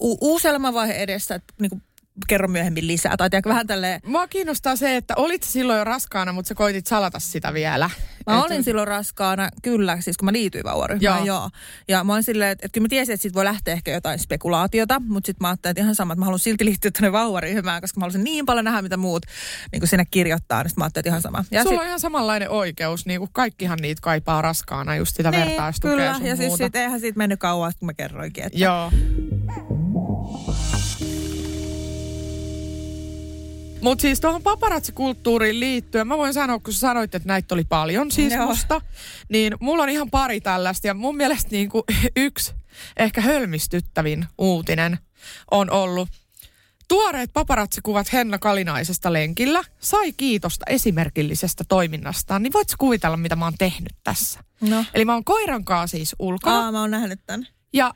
u- 0.01 0.17
uusi 0.21 0.47
elämänvaihe 0.47 0.93
edessä, 0.93 1.35
että 1.35 1.53
niinku, 1.61 1.81
kerro 2.28 2.47
myöhemmin 2.47 2.88
lisää. 2.88 3.18
Tai 3.18 3.30
tiedätkö, 3.30 3.49
vähän 3.49 3.68
tälleen, 3.68 4.01
Mua 4.05 4.28
kiinnostaa 4.28 4.76
se, 4.76 4.95
että 4.95 5.13
olit 5.18 5.43
silloin 5.43 5.78
jo 5.80 5.84
raskaana, 5.84 6.34
mutta 6.34 6.49
sä 6.49 6.55
koitit 6.55 6.88
salata 6.88 7.20
sitä 7.20 7.53
vielä. 7.53 7.89
Mä 8.28 8.38
Et- 8.39 8.45
olin 8.45 8.63
silloin 8.63 8.88
raskaana, 8.88 9.49
kyllä, 9.61 10.01
siis 10.01 10.18
kun 10.18 10.26
mä 10.26 10.32
liityin 10.32 10.63
vauvaryhmään, 10.63 11.26
joo. 11.26 11.38
Joo. 11.38 11.49
Ja 11.88 12.03
mä 12.03 12.13
olin 12.13 12.24
silleen, 12.24 12.51
että, 12.51 12.66
että 12.66 12.74
kyllä 12.74 12.86
mä 12.86 12.89
tiesin, 12.89 13.13
että 13.13 13.22
siitä 13.22 13.36
voi 13.36 13.45
lähteä 13.45 13.74
ehkä 13.74 13.91
jotain 13.91 14.20
spekulaatiota, 14.20 15.01
mutta 15.07 15.28
sitten 15.28 15.43
mä 15.43 15.47
ajattelin, 15.49 15.72
että 15.72 15.82
ihan 15.82 15.95
sama, 15.95 16.13
että 16.13 16.20
mä 16.20 16.26
haluan 16.26 16.39
silti 16.39 16.66
liittyä 16.66 16.91
tänne 16.91 17.11
vauvaryhmään, 17.11 17.82
koska 17.82 17.99
mä 17.99 18.03
haluaisin 18.03 18.24
niin 18.24 18.45
paljon 18.45 18.66
nähdä, 18.66 18.82
mitä 18.82 18.97
muut 18.97 19.26
niin 19.72 19.80
kuin 19.80 19.89
sinne 19.89 20.05
kirjoittaa, 20.11 20.63
niin 20.63 20.72
mä 20.78 20.84
ajattelin, 20.84 21.01
että 21.01 21.09
ihan 21.09 21.22
sama. 21.22 21.45
Ja 21.51 21.63
Sulla 21.63 21.74
sit- 21.76 21.80
on 21.82 21.88
ihan 21.88 21.99
samanlainen 21.99 22.49
oikeus, 22.49 23.05
niin 23.05 23.20
kuin 23.20 23.30
kaikkihan 23.34 23.80
niitä 23.82 24.01
kaipaa 24.01 24.41
raskaana, 24.41 24.95
just 24.95 25.16
sitä 25.16 25.32
niin, 25.32 25.45
vertaistukea 25.45 25.95
kyllä, 25.97 26.13
sun 26.18 26.26
ja 26.26 26.36
siis 26.36 26.53
sit, 26.55 26.76
eihän 26.76 26.99
siitä 26.99 27.18
mennyt 27.18 27.39
kauan, 27.39 27.74
kun 27.80 27.86
mä 27.86 27.93
kerroinkin, 27.93 28.43
että 28.43 28.59
Joo. 28.59 28.91
Mutta 33.86 34.01
siis 34.01 34.21
tuohon 34.21 34.43
paparatsikulttuuriin 34.43 35.59
liittyen, 35.59 36.07
mä 36.07 36.17
voin 36.17 36.33
sanoa, 36.33 36.59
kun 36.59 36.73
sä 36.73 36.79
sanoit, 36.79 37.15
että 37.15 37.27
näitä 37.27 37.55
oli 37.55 37.63
paljon 37.63 38.11
siis 38.11 38.33
Joo. 38.33 38.45
musta, 38.45 38.81
niin 39.29 39.55
mulla 39.59 39.83
on 39.83 39.89
ihan 39.89 40.09
pari 40.09 40.41
tällaista. 40.41 40.88
Ja 40.88 40.93
mun 40.93 41.17
mielestä 41.17 41.51
niinku 41.51 41.83
yksi 42.15 42.53
ehkä 42.97 43.21
hölmistyttävin 43.21 44.25
uutinen 44.38 44.99
on 45.51 45.71
ollut 45.71 46.09
Tuoreet 46.88 47.33
paparatsikuvat 47.33 48.13
Henna 48.13 48.39
Kalinaisesta 48.39 49.13
lenkillä 49.13 49.63
sai 49.79 50.13
kiitosta 50.13 50.65
esimerkillisestä 50.69 51.63
toiminnastaan. 51.69 52.43
Niin 52.43 52.53
voitko 52.53 52.75
kuvitella, 52.79 53.17
mitä 53.17 53.36
mä 53.36 53.45
oon 53.45 53.57
tehnyt 53.57 53.93
tässä? 54.03 54.39
no. 54.61 54.86
Eli 54.93 55.05
mä 55.05 55.13
oon 55.13 55.23
koiran 55.23 55.65
kanssa 55.65 55.97
siis 55.97 56.15
ulkona. 56.19 56.65
Aa, 56.65 56.71
mä 56.71 56.81
oon 56.81 56.91
nähnyt 56.91 57.19
tämän. 57.25 57.47
Ja 57.73 57.93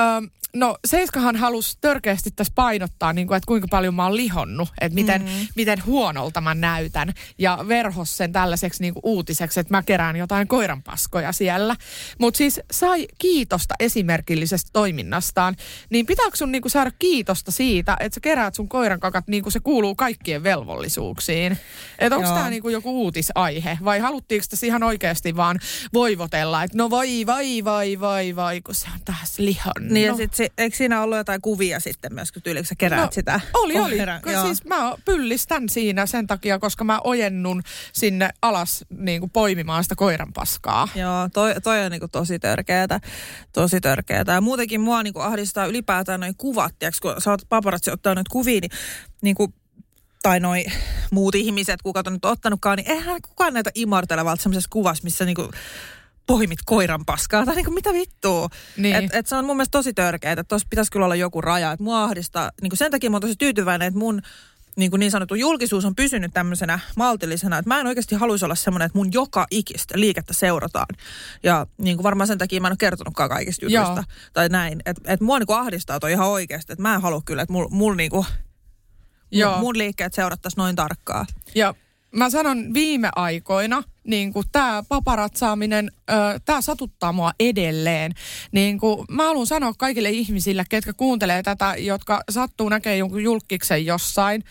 öm, 0.00 0.30
no 0.54 0.76
Seiskahan 0.86 1.36
halusi 1.36 1.78
törkeästi 1.80 2.30
tässä 2.30 2.52
painottaa, 2.56 3.12
niin 3.12 3.26
kuin, 3.26 3.36
että 3.36 3.46
kuinka 3.46 3.68
paljon 3.70 3.94
mä 3.94 4.04
oon 4.04 4.16
lihonnut, 4.16 4.68
että 4.80 4.94
miten, 4.94 5.22
Mm. 5.22 5.28
miten 5.56 5.84
huonolta 5.86 6.40
mä 6.40 6.54
näytän. 6.54 7.12
Ja 7.38 7.58
verhos 7.68 8.16
sen 8.16 8.32
tällaiseksi 8.32 8.82
niin 8.82 8.94
kuin 8.94 9.00
uutiseksi, 9.04 9.60
että 9.60 9.74
mä 9.74 9.82
kerään 9.82 10.16
jotain 10.16 10.48
koiranpaskoja 10.48 11.32
siellä. 11.32 11.76
Mutta 12.18 12.38
siis 12.38 12.60
sai 12.70 13.06
kiitosta 13.18 13.74
esimerkillisestä 13.80 14.70
toiminnastaan. 14.72 15.56
Niin 15.90 16.06
pitääkö 16.06 16.36
sun 16.36 16.52
niin 16.52 16.62
kuin 16.62 16.72
saada 16.72 16.90
kiitosta 16.98 17.50
siitä, 17.50 17.96
että 18.00 18.14
sä 18.14 18.20
keräät 18.20 18.54
sun 18.54 18.68
koiran 18.68 19.00
kakat 19.00 19.28
niin 19.28 19.42
kuin 19.42 19.52
se 19.52 19.60
kuuluu 19.60 19.94
kaikkien 19.94 20.42
velvollisuuksiin? 20.42 21.58
Että 21.98 22.16
onko 22.16 22.28
tämä 22.28 22.50
niin 22.50 22.62
kuin 22.62 22.72
joku 22.72 22.90
uutisaihe 23.02 23.78
vai 23.84 23.98
haluttiinko 23.98 24.46
tässä 24.50 24.66
ihan 24.66 24.82
oikeasti 24.82 25.36
vaan 25.36 25.58
voivotella, 25.94 26.62
että 26.62 26.78
no 26.78 26.90
vai, 26.90 27.26
vai, 27.26 27.64
vai, 27.64 28.00
vai, 28.00 28.36
vai, 28.36 28.60
kun 28.60 28.74
se 28.74 28.86
on 28.94 29.00
taas 29.04 29.38
lihonnut. 29.38 29.85
Niin 29.94 30.06
ja 30.06 30.16
sit 30.16 30.34
se, 30.34 30.48
eikö 30.58 30.76
siinä 30.76 31.02
ollut 31.02 31.16
jotain 31.18 31.40
kuvia 31.40 31.80
sitten 31.80 32.14
myös, 32.14 32.32
kun 32.32 32.42
tyyliin 32.42 32.64
sä 32.64 32.74
keräät 32.78 33.04
No, 33.04 33.08
sitä? 33.12 33.40
Oli, 33.54 33.78
oli. 33.78 33.96
koiran? 33.96 34.22
Kun 34.22 34.32
Joo. 34.32 34.46
Siis 34.46 34.64
mä 34.64 34.94
pyllistän 35.04 35.68
siinä 35.68 36.06
sen 36.06 36.26
takia, 36.26 36.58
koska 36.58 36.84
mä 36.84 37.00
ojennun 37.04 37.62
sinne 37.92 38.30
alas 38.42 38.84
niin 38.98 39.20
kuin 39.20 39.30
poimimaan 39.30 39.82
sitä 39.82 39.94
koiran 39.94 40.32
paskaa. 40.32 40.88
Joo, 40.94 41.28
toi, 41.32 41.54
toi 41.62 41.84
on 41.84 41.90
niinku 41.90 42.08
tosi 42.08 42.38
törkeetä, 42.38 43.00
tosi 43.52 43.80
törkeetä. 43.80 44.32
Ja 44.32 44.40
muutenkin 44.40 44.80
mua 44.80 45.02
niinku 45.02 45.20
ahdistaa 45.20 45.66
ylipäätään 45.66 46.20
noin 46.20 46.34
kuvat, 46.36 46.74
tiiäks, 46.78 47.00
kun 47.00 47.14
sä 47.18 47.30
oot 47.30 47.42
paparazzi 47.48 47.90
ottaa 47.90 48.14
noita 48.14 48.30
kuvia, 48.30 48.60
niin 48.60 48.70
niinku, 49.22 49.54
tai 50.22 50.40
noi 50.40 50.64
muut 51.10 51.34
ihmiset, 51.34 51.82
kuka 51.82 52.02
on 52.06 52.12
nyt 52.12 52.24
ottanutkaan, 52.24 52.76
niin 52.76 52.90
eihän 52.90 53.22
kukaan 53.22 53.54
näitä 53.54 53.70
imartelevalta 53.74 54.42
semmoisessa 54.42 54.70
kuvassa, 54.72 55.04
missä 55.04 55.24
niinku 55.24 55.50
poimit 56.26 56.58
koiran 56.64 57.04
paskaa. 57.04 57.46
Tai 57.46 57.54
niinku 57.54 57.70
mitä 57.70 57.92
vittua. 57.92 58.48
Niin. 58.76 58.96
Et, 58.96 59.14
et 59.14 59.26
se 59.26 59.36
on 59.36 59.44
mun 59.44 59.56
mielestä 59.56 59.78
tosi 59.78 59.94
törkeää, 59.94 60.32
että 60.32 60.44
tuossa 60.44 60.68
pitäisi 60.70 60.90
kyllä 60.90 61.04
olla 61.04 61.16
joku 61.16 61.40
raja. 61.40 61.72
Et 61.72 61.80
mua 61.80 62.04
ahdistaa, 62.04 62.50
niinku 62.62 62.76
sen 62.76 62.90
takia 62.90 63.10
mä 63.10 63.14
oon 63.14 63.20
tosi 63.20 63.36
tyytyväinen, 63.36 63.88
että 63.88 63.98
mun 63.98 64.22
niin, 64.76 64.90
kuin 64.90 65.00
niin 65.00 65.10
sanottu 65.10 65.34
julkisuus 65.34 65.84
on 65.84 65.96
pysynyt 65.96 66.34
tämmöisenä 66.34 66.78
maltillisena, 66.96 67.58
että 67.58 67.68
mä 67.68 67.80
en 67.80 67.86
oikeasti 67.86 68.14
haluaisi 68.14 68.44
olla 68.44 68.54
semmoinen, 68.54 68.86
että 68.86 68.98
mun 68.98 69.12
joka 69.12 69.46
ikistä 69.50 69.94
liikettä 70.00 70.34
seurataan. 70.34 70.86
Ja 71.42 71.66
niin 71.78 71.96
kuin 71.96 72.04
varmaan 72.04 72.26
sen 72.26 72.38
takia 72.38 72.60
mä 72.60 72.68
en 72.68 72.72
ole 72.72 72.76
kertonutkaan 72.76 73.28
kaikista 73.28 73.66
Joo. 73.66 73.82
jutuista 73.82 74.12
tai 74.32 74.48
näin. 74.48 74.82
Että 74.86 75.12
et 75.12 75.20
mua 75.20 75.38
niin 75.38 75.46
kuin 75.46 75.58
ahdistaa 75.58 76.00
toi 76.00 76.12
ihan 76.12 76.28
oikeasti, 76.28 76.72
että 76.72 76.82
mä 76.82 76.94
en 76.94 77.02
halua 77.02 77.22
kyllä, 77.24 77.42
että 77.42 77.52
mul, 77.52 77.68
mul 77.70 77.94
niin 77.94 78.10
kuin, 78.10 78.26
Joo. 79.30 79.52
mun, 79.52 79.60
mun 79.60 79.78
liikkeet 79.78 80.14
seurattaisiin 80.14 80.58
noin 80.58 80.76
tarkkaan. 80.76 81.26
Ja 81.54 81.74
mä 82.10 82.30
sanon 82.30 82.74
viime 82.74 83.08
aikoina, 83.16 83.82
niin 84.06 84.32
kuin 84.32 84.46
tämä 84.52 84.82
paparatsaaminen, 84.88 85.92
tämä 86.44 86.60
satuttaa 86.60 87.12
mua 87.12 87.32
edelleen. 87.40 88.12
Niin 88.52 88.80
kuin 88.80 89.06
mä 89.10 89.24
haluan 89.24 89.46
sanoa 89.46 89.72
kaikille 89.78 90.10
ihmisille, 90.10 90.64
ketkä 90.68 90.92
kuuntelee 90.92 91.42
tätä, 91.42 91.74
jotka 91.78 92.22
sattuu 92.30 92.68
näkemään 92.68 92.98
jonkun 92.98 93.22
julkiksen 93.22 93.86
jossain, 93.86 94.44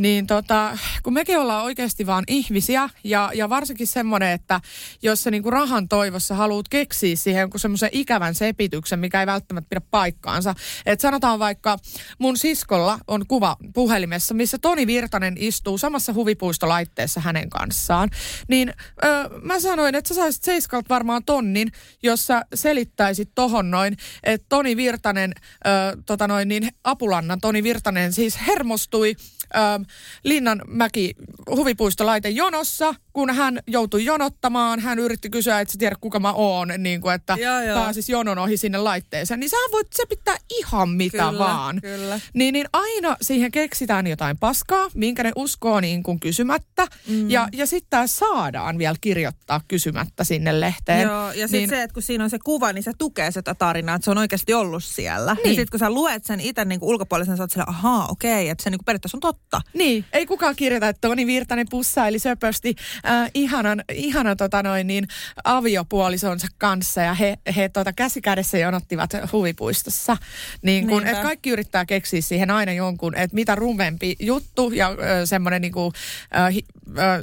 niin 0.00 0.26
tota, 0.26 0.78
kun 1.02 1.12
mekin 1.12 1.38
ollaan 1.38 1.64
oikeasti 1.64 2.06
vaan 2.06 2.24
ihmisiä 2.28 2.88
ja, 3.04 3.30
ja 3.34 3.48
varsinkin 3.48 3.86
semmoinen, 3.86 4.30
että 4.30 4.60
jos 5.02 5.22
sä 5.22 5.30
niinku 5.30 5.50
rahan 5.50 5.88
toivossa 5.88 6.34
haluat 6.34 6.68
keksiä 6.68 7.16
siihen 7.16 7.40
jonkun 7.40 7.60
semmoisen 7.60 7.88
ikävän 7.92 8.34
sepityksen, 8.34 8.98
mikä 8.98 9.20
ei 9.20 9.26
välttämättä 9.26 9.68
pidä 9.68 9.80
paikkaansa. 9.90 10.54
Että 10.86 11.02
sanotaan 11.02 11.38
vaikka 11.38 11.78
mun 12.18 12.36
siskolla 12.36 12.98
on 13.06 13.26
kuva 13.26 13.56
puhelimessa, 13.74 14.34
missä 14.34 14.58
Toni 14.58 14.86
Virtanen 14.86 15.34
istuu 15.38 15.78
samassa 15.78 16.12
huvipuistolaitteessa 16.12 17.20
hänen 17.20 17.50
kanssaan. 17.50 18.10
Niin 18.48 18.74
ö, 19.04 19.06
mä 19.42 19.60
sanoin, 19.60 19.94
että 19.94 20.08
sä 20.08 20.14
saisit 20.14 20.42
Seiskalta 20.42 20.88
varmaan 20.88 21.24
tonnin, 21.24 21.72
jos 22.02 22.26
sä 22.26 22.42
selittäisit 22.54 23.30
tohon 23.34 23.70
noin, 23.70 23.96
että 24.22 24.46
Toni 24.48 24.76
Virtanen, 24.76 25.32
ö, 25.66 25.96
tota 26.06 26.28
noin 26.28 26.48
niin 26.48 26.68
Apulannan 26.84 27.40
Toni 27.40 27.62
Virtanen 27.62 28.12
siis 28.12 28.38
hermostui 28.46 29.16
ähm, 29.56 29.82
Linnanmäki 30.24 31.14
huvipuistolaite 31.50 32.28
jonossa, 32.28 32.94
kun 33.12 33.34
hän 33.34 33.60
joutui 33.66 34.04
jonottamaan. 34.04 34.80
Hän 34.80 34.98
yritti 34.98 35.30
kysyä, 35.30 35.60
että 35.60 35.72
sä 35.72 35.78
tiedä 35.78 35.96
kuka 36.00 36.20
mä 36.20 36.32
oon, 36.32 36.72
niin 36.78 37.00
kuin, 37.00 37.14
että 37.14 37.36
Joo, 37.40 37.60
joo. 37.60 37.80
pääsis 37.80 38.08
jonon 38.08 38.38
ohi 38.38 38.56
sinne 38.56 38.78
laitteeseen. 38.78 39.40
Niin 39.40 39.50
sä 39.50 39.56
voit 39.72 39.86
se 39.94 40.06
pitää 40.08 40.36
ihan 40.58 40.88
mitä 40.88 41.18
Kyllä, 41.18 41.38
vaan. 41.38 41.80
kyllä. 41.80 42.20
Niin, 42.34 42.52
niin 42.52 42.66
aina 42.72 43.16
siihen 43.22 43.52
keksitään 43.52 44.06
jotain 44.06 44.38
paskaa, 44.38 44.88
minkä 44.94 45.22
ne 45.22 45.32
uskoo 45.36 45.80
niin 45.80 46.02
kuin 46.02 46.20
kysymättä. 46.20 46.86
Mm. 47.06 47.30
Ja, 47.30 47.48
ja 47.52 47.66
sitten 47.66 47.90
tämä 47.90 48.06
saadaan 48.06 48.78
vielä 48.78 48.96
kirjoittaa 49.00 49.60
kysymättä 49.68 50.24
sinne 50.24 50.60
lehteen. 50.60 51.02
Joo, 51.02 51.32
ja 51.32 51.48
sitten 51.48 51.50
niin, 51.50 51.70
se, 51.70 51.82
että 51.82 51.94
kun 51.94 52.02
siinä 52.02 52.24
on 52.24 52.30
se 52.30 52.38
kuva, 52.44 52.72
niin 52.72 52.82
se 52.82 52.92
tukee 52.98 53.30
sitä 53.30 53.54
tarinaa, 53.54 53.94
että 53.94 54.04
se 54.04 54.10
on 54.10 54.18
oikeasti 54.18 54.54
ollut 54.54 54.84
siellä. 54.84 55.34
Niin. 55.34 55.44
Ja 55.44 55.50
sitten 55.50 55.70
kun 55.70 55.78
sä 55.78 55.90
luet 55.90 56.24
sen 56.24 56.40
itse 56.40 56.64
niin 56.64 56.80
ulkopuolisen, 56.82 57.36
sä 57.36 57.42
oot 57.42 57.50
sillä, 57.50 57.64
ahaa, 57.68 58.06
okei, 58.08 58.48
että 58.48 58.64
se 58.64 58.70
niin 58.70 58.84
periaatteessa 58.86 59.16
on 59.16 59.20
totta. 59.20 59.60
Niin, 59.74 60.04
ei 60.12 60.26
kukaan 60.26 60.56
kirjoita, 60.56 60.88
että 60.88 61.08
Toni 61.08 61.26
Virtanen 61.26 61.66
pussaili 61.70 62.18
söpösti 62.18 62.74
äh, 63.06 63.30
ihanan, 63.34 63.84
ihanan 63.94 64.36
tota 64.36 64.62
noin, 64.62 64.86
niin, 64.86 65.08
aviopuolisonsa 65.44 66.46
kanssa 66.58 67.00
ja 67.00 67.14
he, 67.14 67.38
he 67.56 67.68
tota, 67.68 67.92
käsikädessä 67.92 68.58
jonottivat 68.58 69.10
huvipuistossa. 69.32 70.16
Niin 70.62 70.88
kun, 70.88 71.06
et 71.06 71.18
kaikki 71.18 71.50
yrittää 71.50 71.84
keksiä 71.86 72.20
siihen 72.20 72.50
aina 72.50 72.72
jonkun, 72.72 73.14
että 73.14 73.34
mitä 73.34 73.54
rumempi 73.54 74.16
juttu 74.20 74.70
ja 74.70 74.88
ö, 74.90 75.26
semmoinen 75.26 75.62
niinku, 75.62 75.92
äh, 76.36 76.54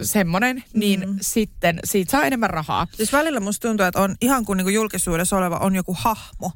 semmonen, 0.01 0.63
niin 0.73 0.99
Mm. 1.09 1.17
sitten 1.21 1.80
siitä 1.84 2.11
saa 2.11 2.23
enemmän 2.23 2.49
rahaa. 2.49 2.88
Siis 2.93 3.13
välillä 3.13 3.39
musta 3.39 3.67
tuntuu, 3.67 3.86
että 3.86 4.01
on 4.01 4.15
ihan 4.21 4.45
kuin 4.45 4.57
niinku 4.57 4.69
julkisuudessa 4.69 5.38
oleva 5.38 5.57
on 5.57 5.75
joku 5.75 5.95
hahmo 5.99 6.51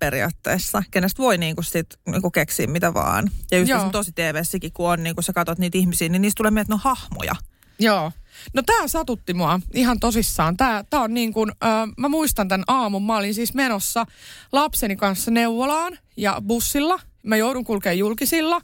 periaatteessa, 0.00 0.82
kenestä 0.90 1.22
voi 1.22 1.38
niinku 1.38 1.62
sit 1.62 1.86
niinku 2.06 2.30
keksiä 2.30 2.66
mitä 2.66 2.94
vaan. 2.94 3.30
Ja 3.50 3.58
just 3.58 3.72
tosi 3.92 4.12
TV-sikin, 4.12 4.72
kun 4.72 4.90
on, 4.90 5.02
niinku 5.02 5.22
sä 5.22 5.32
katsot 5.32 5.58
niitä 5.58 5.78
ihmisiä, 5.78 6.08
niin 6.08 6.22
niistä 6.22 6.36
tulee 6.38 6.50
mieleen, 6.50 6.62
että 6.62 6.70
ne 6.72 6.74
on 6.74 6.96
hahmoja. 6.96 7.34
Joo. 7.78 8.12
No 8.54 8.62
tämä 8.62 8.88
satutti 8.88 9.34
mua 9.34 9.60
ihan 9.74 10.00
tosissaan. 10.00 10.56
Tää, 10.56 10.84
tää 10.90 11.00
on 11.00 11.14
niin 11.14 11.32
kuin, 11.32 11.50
ö, 11.50 11.66
mä 11.98 12.08
muistan 12.08 12.48
tämän 12.48 12.64
aamun. 12.68 13.02
Mä 13.02 13.16
olin 13.16 13.34
siis 13.34 13.54
menossa 13.54 14.06
lapseni 14.52 14.96
kanssa 14.96 15.30
neuvolaan 15.30 15.98
ja 16.16 16.42
bussilla. 16.46 16.98
Mä 17.22 17.36
joudun 17.36 17.64
kulkemaan 17.64 17.98
julkisilla. 17.98 18.60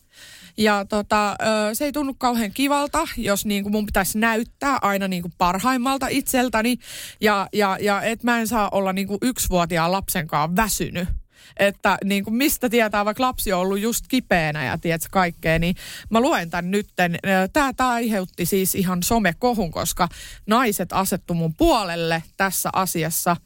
Ja 0.57 0.85
tota, 0.85 1.37
se 1.73 1.85
ei 1.85 1.93
tunnu 1.93 2.14
kauhean 2.14 2.51
kivalta, 2.51 3.09
jos 3.16 3.47
niin 3.47 3.62
kuin 3.62 3.73
mun 3.73 3.87
pitäisi 3.87 4.18
näyttää 4.18 4.79
aina 4.83 5.09
niin 5.09 5.23
kuin 5.23 5.33
parhaimmalta 5.39 6.07
itseltäni. 6.11 6.77
Ja, 7.20 7.49
ja, 7.53 7.79
ja 7.81 8.03
et 8.03 8.23
mä 8.23 8.41
en 8.41 8.49
saa 8.49 8.68
olla 8.73 8.93
niin 8.93 9.07
kuin 9.07 9.18
yksivuotiaan 9.23 9.93
lapsen 9.93 10.27
kanssa 10.27 10.57
väsynyt. 10.57 11.09
Että 11.57 11.99
niin 12.05 12.24
kuin 12.24 12.34
mistä 12.34 12.68
tietää, 12.68 13.05
vaikka 13.05 13.22
lapsi 13.22 13.53
on 13.53 13.61
ollut 13.61 13.80
just 13.80 14.05
kipeänä 14.09 14.64
ja 14.64 14.78
tiedätkö 14.78 15.09
kaikkea, 15.11 15.59
niin 15.59 15.74
mä 16.11 16.20
luen 16.20 16.51
tämän 16.51 16.70
nytten. 16.70 17.18
Tämä, 17.53 17.72
tämä 17.72 17.90
aiheutti 17.90 18.47
siis 18.47 18.74
ihan 18.74 19.03
somekohun, 19.03 19.70
koska 19.70 20.09
naiset 20.47 20.93
asettu 20.93 21.34
mun 21.34 21.55
puolelle 21.55 22.22
tässä 22.36 22.70
asiassa. 22.72 23.36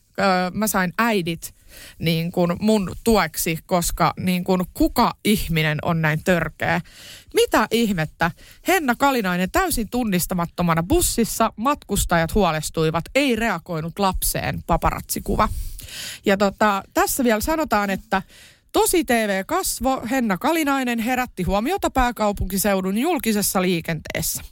Mä 0.52 0.66
sain 0.66 0.92
äidit 0.98 1.54
niin 1.98 2.32
kuin 2.32 2.56
mun 2.60 2.92
tueksi, 3.04 3.58
koska 3.66 4.14
niin 4.20 4.44
kuin 4.44 4.64
kuka 4.74 5.14
ihminen 5.24 5.78
on 5.82 6.02
näin 6.02 6.24
törkeä. 6.24 6.80
Mitä 7.34 7.68
ihmettä? 7.70 8.30
Henna 8.68 8.94
Kalinainen 8.94 9.50
täysin 9.50 9.88
tunnistamattomana 9.88 10.82
bussissa, 10.82 11.52
matkustajat 11.56 12.34
huolestuivat, 12.34 13.04
ei 13.14 13.36
reagoinut 13.36 13.98
lapseen 13.98 14.62
paparatsikuva. 14.66 15.48
Ja 16.26 16.36
tota, 16.36 16.82
tässä 16.94 17.24
vielä 17.24 17.40
sanotaan, 17.40 17.90
että 17.90 18.22
Tosi 18.72 19.04
TV-kasvo 19.04 20.02
Henna 20.10 20.38
Kalinainen 20.38 20.98
herätti 20.98 21.42
huomiota 21.42 21.90
pääkaupunkiseudun 21.90 22.98
julkisessa 22.98 23.62
liikenteessä. 23.62 24.42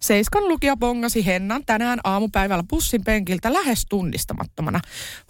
Seiskan 0.00 0.48
lukija 0.48 0.76
bongasi 0.76 1.26
Hennan 1.26 1.62
tänään 1.66 2.00
aamupäivällä 2.04 2.64
bussin 2.70 3.04
penkiltä 3.04 3.52
lähes 3.52 3.86
tunnistamattomana. 3.88 4.80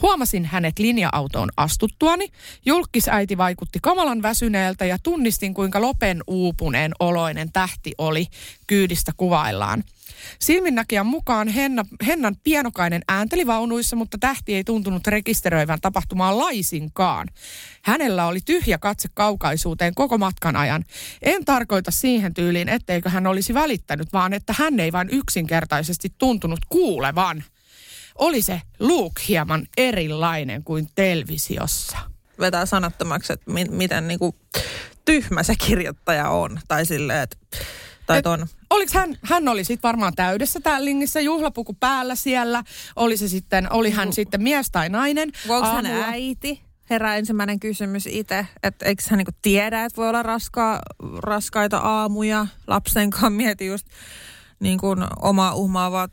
Huomasin 0.02 0.44
hänet 0.44 0.78
linja-autoon 0.78 1.48
astuttuani. 1.56 2.28
Julkisäiti 2.66 3.38
vaikutti 3.38 3.78
kamalan 3.82 4.22
väsyneeltä 4.22 4.84
ja 4.84 4.98
tunnistin 5.02 5.54
kuinka 5.54 5.80
lopen 5.80 6.22
uupuneen 6.26 6.92
oloinen 7.00 7.52
tähti 7.52 7.92
oli 7.98 8.26
kyydistä 8.66 9.12
kuvaillaan. 9.16 9.84
Silminnäkijän 10.38 11.06
mukaan 11.06 11.48
Henna, 11.48 11.84
Hennan 12.06 12.36
pienokainen 12.44 13.02
äänteli 13.08 13.46
vaunuissa, 13.46 13.96
mutta 13.96 14.18
tähti 14.20 14.54
ei 14.54 14.64
tuntunut 14.64 15.06
rekisteröivän 15.06 15.80
tapahtumaan 15.80 16.38
laisinkaan. 16.38 17.28
Hänellä 17.82 18.26
oli 18.26 18.40
tyhjä 18.44 18.78
katse 18.78 19.08
kaukaisuuteen 19.14 19.94
koko 19.94 20.18
matkan 20.18 20.56
ajan. 20.56 20.84
En 21.22 21.44
tarkoita 21.44 21.90
siihen 21.90 22.34
tyyliin, 22.34 22.68
etteikö 22.68 23.10
hän 23.10 23.26
olisi 23.26 23.54
välittänyt, 23.54 24.12
vaan 24.12 24.32
että 24.32 24.54
hän 24.58 24.80
ei 24.80 24.92
vain 24.92 25.08
yksinkertaisesti 25.12 26.12
tuntunut 26.18 26.60
kuulevan. 26.68 27.44
Oli 28.14 28.42
se 28.42 28.60
Luke 28.78 29.22
hieman 29.28 29.66
erilainen 29.76 30.64
kuin 30.64 30.88
televisiossa. 30.94 31.98
Vetää 32.40 32.66
sanattomaksi, 32.66 33.32
että 33.32 33.50
mi- 33.50 33.64
miten 33.70 34.08
niinku 34.08 34.34
tyhmä 35.04 35.42
se 35.42 35.54
kirjoittaja 35.66 36.28
on. 36.28 36.60
Tai 36.68 36.86
silleen, 36.86 37.22
että 37.22 37.36
tai 38.12 38.22
ton. 38.22 38.46
Oliks 38.70 38.94
hän, 38.94 39.18
hän 39.22 39.48
oli 39.48 39.64
sitten 39.64 39.88
varmaan 39.88 40.14
täydessä 40.14 40.60
tällingissä, 40.60 41.20
juhlapuku 41.20 41.74
päällä 41.80 42.14
siellä. 42.14 42.62
Oli 42.96 43.16
se 43.16 43.28
sitten, 43.28 43.72
oli 43.72 43.90
hän 43.90 44.12
sitten 44.12 44.42
mies 44.42 44.70
tai 44.70 44.88
nainen. 44.88 45.32
Onko 45.48 45.66
hän 45.66 45.86
äiti? 45.86 46.62
Herää 46.90 47.16
ensimmäinen 47.16 47.60
kysymys 47.60 48.06
itse, 48.06 48.46
että 48.62 48.86
eikö 48.86 49.02
hän 49.10 49.18
niinku 49.18 49.32
tiedä, 49.42 49.84
että 49.84 49.96
voi 49.96 50.08
olla 50.08 50.22
raska, 50.22 50.80
raskaita 51.18 51.78
aamuja 51.78 52.46
lapsen 52.66 53.10
kanssa. 53.10 53.30
Mieti 53.30 53.66
just 53.66 53.86
niin 54.60 54.78
kuin 54.78 54.98
omaa 55.22 55.54
uhmaavaa 55.54 56.08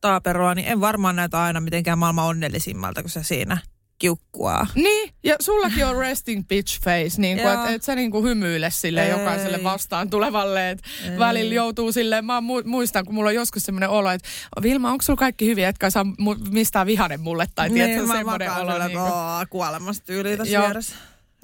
taaperoa, 0.00 0.54
niin 0.54 0.68
en 0.68 0.80
varmaan 0.80 1.16
näytä 1.16 1.42
aina 1.42 1.60
mitenkään 1.60 1.98
maailman 1.98 2.24
onnellisimmalta, 2.26 3.02
kun 3.02 3.10
se 3.10 3.22
siinä 3.22 3.58
kiukkuaa. 3.98 4.66
Niin, 4.74 5.10
ja 5.24 5.36
sullakin 5.40 5.86
on 5.86 5.96
resting 5.96 6.48
bitch 6.48 6.80
face, 6.84 7.20
niin 7.20 7.38
kuin, 7.38 7.52
että 7.54 7.68
et 7.68 7.82
sä 7.82 7.94
niin 7.94 8.10
kuin 8.10 8.24
hymyile 8.24 8.70
sille 8.70 9.02
Ei. 9.04 9.10
jokaiselle 9.10 9.64
vastaan 9.64 10.10
tulevalle, 10.10 10.70
että 10.70 10.88
välillä 11.18 11.54
joutuu 11.54 11.92
silleen, 11.92 12.24
mä 12.24 12.40
mu- 12.40 12.66
muistan, 12.68 13.04
kun 13.04 13.14
mulla 13.14 13.28
on 13.28 13.34
joskus 13.34 13.62
semmoinen 13.62 13.88
olo, 13.90 14.10
että 14.10 14.28
Vilma, 14.62 14.90
onko 14.90 15.02
sulla 15.02 15.18
kaikki 15.18 15.46
hyvin, 15.46 15.64
etkä 15.66 15.90
saa 15.90 16.02
mu- 16.02 16.50
mistään 16.50 16.86
vihanen 16.86 17.20
mulle, 17.20 17.46
tai 17.54 17.70
tiedätkö, 17.70 17.96
niin, 17.98 18.08
mä 18.08 18.16
semmoinen 18.16 18.52
olo. 18.52 18.78
Niin 18.78 18.90
kuin, 18.90 19.12
oo, 19.12 19.46
kuolemasta 19.50 20.04
tyyliä 20.06 20.36
tässä 20.36 20.54
Joo. 20.54 20.64
vieressä. 20.64 20.96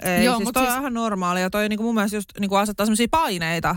Ei, 0.03 0.25
Joo, 0.25 0.37
siis 0.37 0.45
mut 0.45 0.55
toi 0.55 0.63
siis- 0.63 0.75
on 0.75 0.81
ihan 0.81 0.95
normaalia. 0.95 1.51
Toi 1.51 1.69
niinku 1.69 1.83
mun 1.83 1.95
mielestä 1.95 2.17
just 2.17 2.29
niinku 2.41 2.55
asettaa 2.57 2.87
semmoisia 2.87 3.07
paineita 3.11 3.77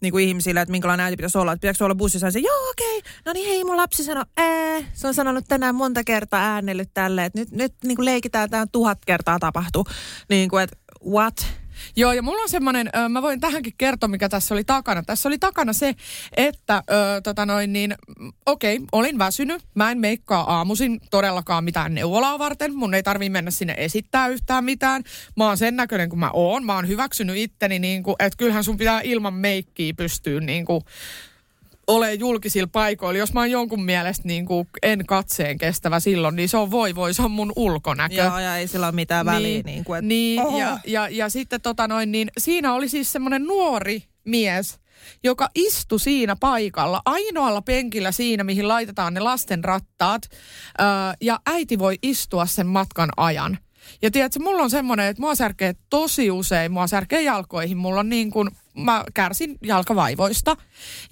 niinku 0.00 0.18
ihmisille, 0.18 0.60
että 0.60 0.72
minkälainen 0.72 1.04
äiti 1.04 1.16
pitäisi 1.16 1.38
olla. 1.38 1.52
Että 1.52 1.60
pitääkö 1.60 1.84
olla 1.84 1.94
bussissa 1.94 2.26
ja 2.26 2.30
se, 2.30 2.38
joo 2.38 2.70
okei, 2.70 2.98
okay. 2.98 3.12
no 3.26 3.32
niin 3.32 3.48
hei 3.48 3.64
mun 3.64 3.76
lapsi 3.76 4.04
sanoi, 4.04 4.24
ee. 4.38 4.86
Se 4.92 5.08
on 5.08 5.14
sanonut 5.14 5.44
tänään 5.48 5.74
monta 5.74 6.04
kertaa 6.04 6.40
äänellyt 6.40 6.90
tälle, 6.94 7.24
että 7.24 7.38
nyt, 7.38 7.50
nyt 7.50 7.74
niinku 7.84 8.04
leikitään, 8.04 8.50
tämä 8.50 8.66
tuhat 8.72 8.98
kertaa 9.06 9.38
tapahtuu. 9.38 9.86
Niin 10.28 10.48
kuin, 10.48 10.62
että 10.62 10.76
what? 11.10 11.59
Joo, 11.96 12.12
ja 12.12 12.22
mulla 12.22 12.42
on 12.42 12.48
semmoinen, 12.48 12.90
ö, 12.96 13.08
mä 13.08 13.22
voin 13.22 13.40
tähänkin 13.40 13.72
kertoa, 13.78 14.08
mikä 14.08 14.28
tässä 14.28 14.54
oli 14.54 14.64
takana. 14.64 15.02
Tässä 15.02 15.28
oli 15.28 15.38
takana 15.38 15.72
se, 15.72 15.94
että 16.36 16.82
ö, 16.90 17.20
tota 17.20 17.46
noin 17.46 17.72
niin, 17.72 17.94
mm, 18.18 18.32
okei, 18.46 18.80
olin 18.92 19.18
väsynyt. 19.18 19.62
Mä 19.74 19.90
en 19.90 19.98
meikkaa 19.98 20.56
aamuisin 20.56 21.00
todellakaan 21.10 21.64
mitään 21.64 21.94
neuvolaa 21.94 22.38
varten. 22.38 22.74
Mun 22.74 22.94
ei 22.94 23.02
tarvii 23.02 23.30
mennä 23.30 23.50
sinne 23.50 23.74
esittää 23.76 24.28
yhtään 24.28 24.64
mitään. 24.64 25.02
Mä 25.36 25.46
oon 25.46 25.56
sen 25.56 25.76
näköinen 25.76 26.08
kuin 26.08 26.20
mä 26.20 26.30
oon. 26.32 26.64
Mä 26.64 26.74
oon 26.74 26.88
hyväksynyt 26.88 27.36
itteni, 27.36 27.78
niin 27.78 28.02
kuin, 28.02 28.16
että 28.18 28.36
kyllähän 28.36 28.64
sun 28.64 28.76
pitää 28.76 29.00
ilman 29.04 29.34
meikkiä 29.34 29.94
pystyä 29.96 30.40
niin 30.40 30.64
kuin, 30.64 30.84
ole 31.90 32.14
julkisilla 32.14 32.68
paikoilla. 32.72 33.18
Jos 33.18 33.32
mä 33.32 33.40
oon 33.40 33.50
jonkun 33.50 33.84
mielestä 33.84 34.28
niin 34.28 34.46
kuin 34.46 34.68
en 34.82 35.06
katseen 35.06 35.58
kestävä 35.58 36.00
silloin, 36.00 36.36
niin 36.36 36.48
se 36.48 36.56
on 36.56 36.70
voi 36.70 36.94
voi, 36.94 37.14
se 37.14 37.22
on 37.22 37.30
mun 37.30 37.52
ulkonäkö. 37.56 38.14
Joo, 38.14 38.38
ja 38.38 38.56
ei 38.56 38.68
sillä 38.68 38.86
ole 38.86 38.94
mitään 38.94 39.26
väliä. 39.26 39.62
Niin, 39.64 39.84
kuin, 39.84 39.98
että, 39.98 40.08
niin 40.08 40.40
oho. 40.40 40.58
ja, 40.58 40.78
ja, 40.86 41.08
ja 41.08 41.28
sitten 41.28 41.60
tota 41.60 41.88
noin, 41.88 42.12
niin 42.12 42.30
siinä 42.38 42.72
oli 42.72 42.88
siis 42.88 43.12
semmoinen 43.12 43.44
nuori 43.44 44.02
mies, 44.24 44.78
joka 45.24 45.48
istui 45.54 46.00
siinä 46.00 46.36
paikalla, 46.40 47.02
ainoalla 47.04 47.62
penkillä 47.62 48.12
siinä, 48.12 48.44
mihin 48.44 48.68
laitetaan 48.68 49.14
ne 49.14 49.20
lasten 49.20 49.64
rattaat, 49.64 50.22
öö, 50.80 50.86
ja 51.20 51.40
äiti 51.46 51.78
voi 51.78 51.98
istua 52.02 52.46
sen 52.46 52.66
matkan 52.66 53.08
ajan. 53.16 53.58
Ja 54.02 54.10
tiedätkö, 54.10 54.40
mulla 54.40 54.62
on 54.62 54.70
semmoinen, 54.70 55.06
että 55.06 55.20
mua 55.20 55.34
särkee 55.34 55.74
tosi 55.90 56.30
usein, 56.30 56.72
mua 56.72 56.86
särkee 56.86 57.22
jalkoihin, 57.22 57.76
mulla 57.76 58.00
on 58.00 58.08
niin 58.08 58.30
kuin, 58.30 58.50
mä 58.84 59.04
kärsin 59.14 59.58
jalkavaivoista, 59.62 60.56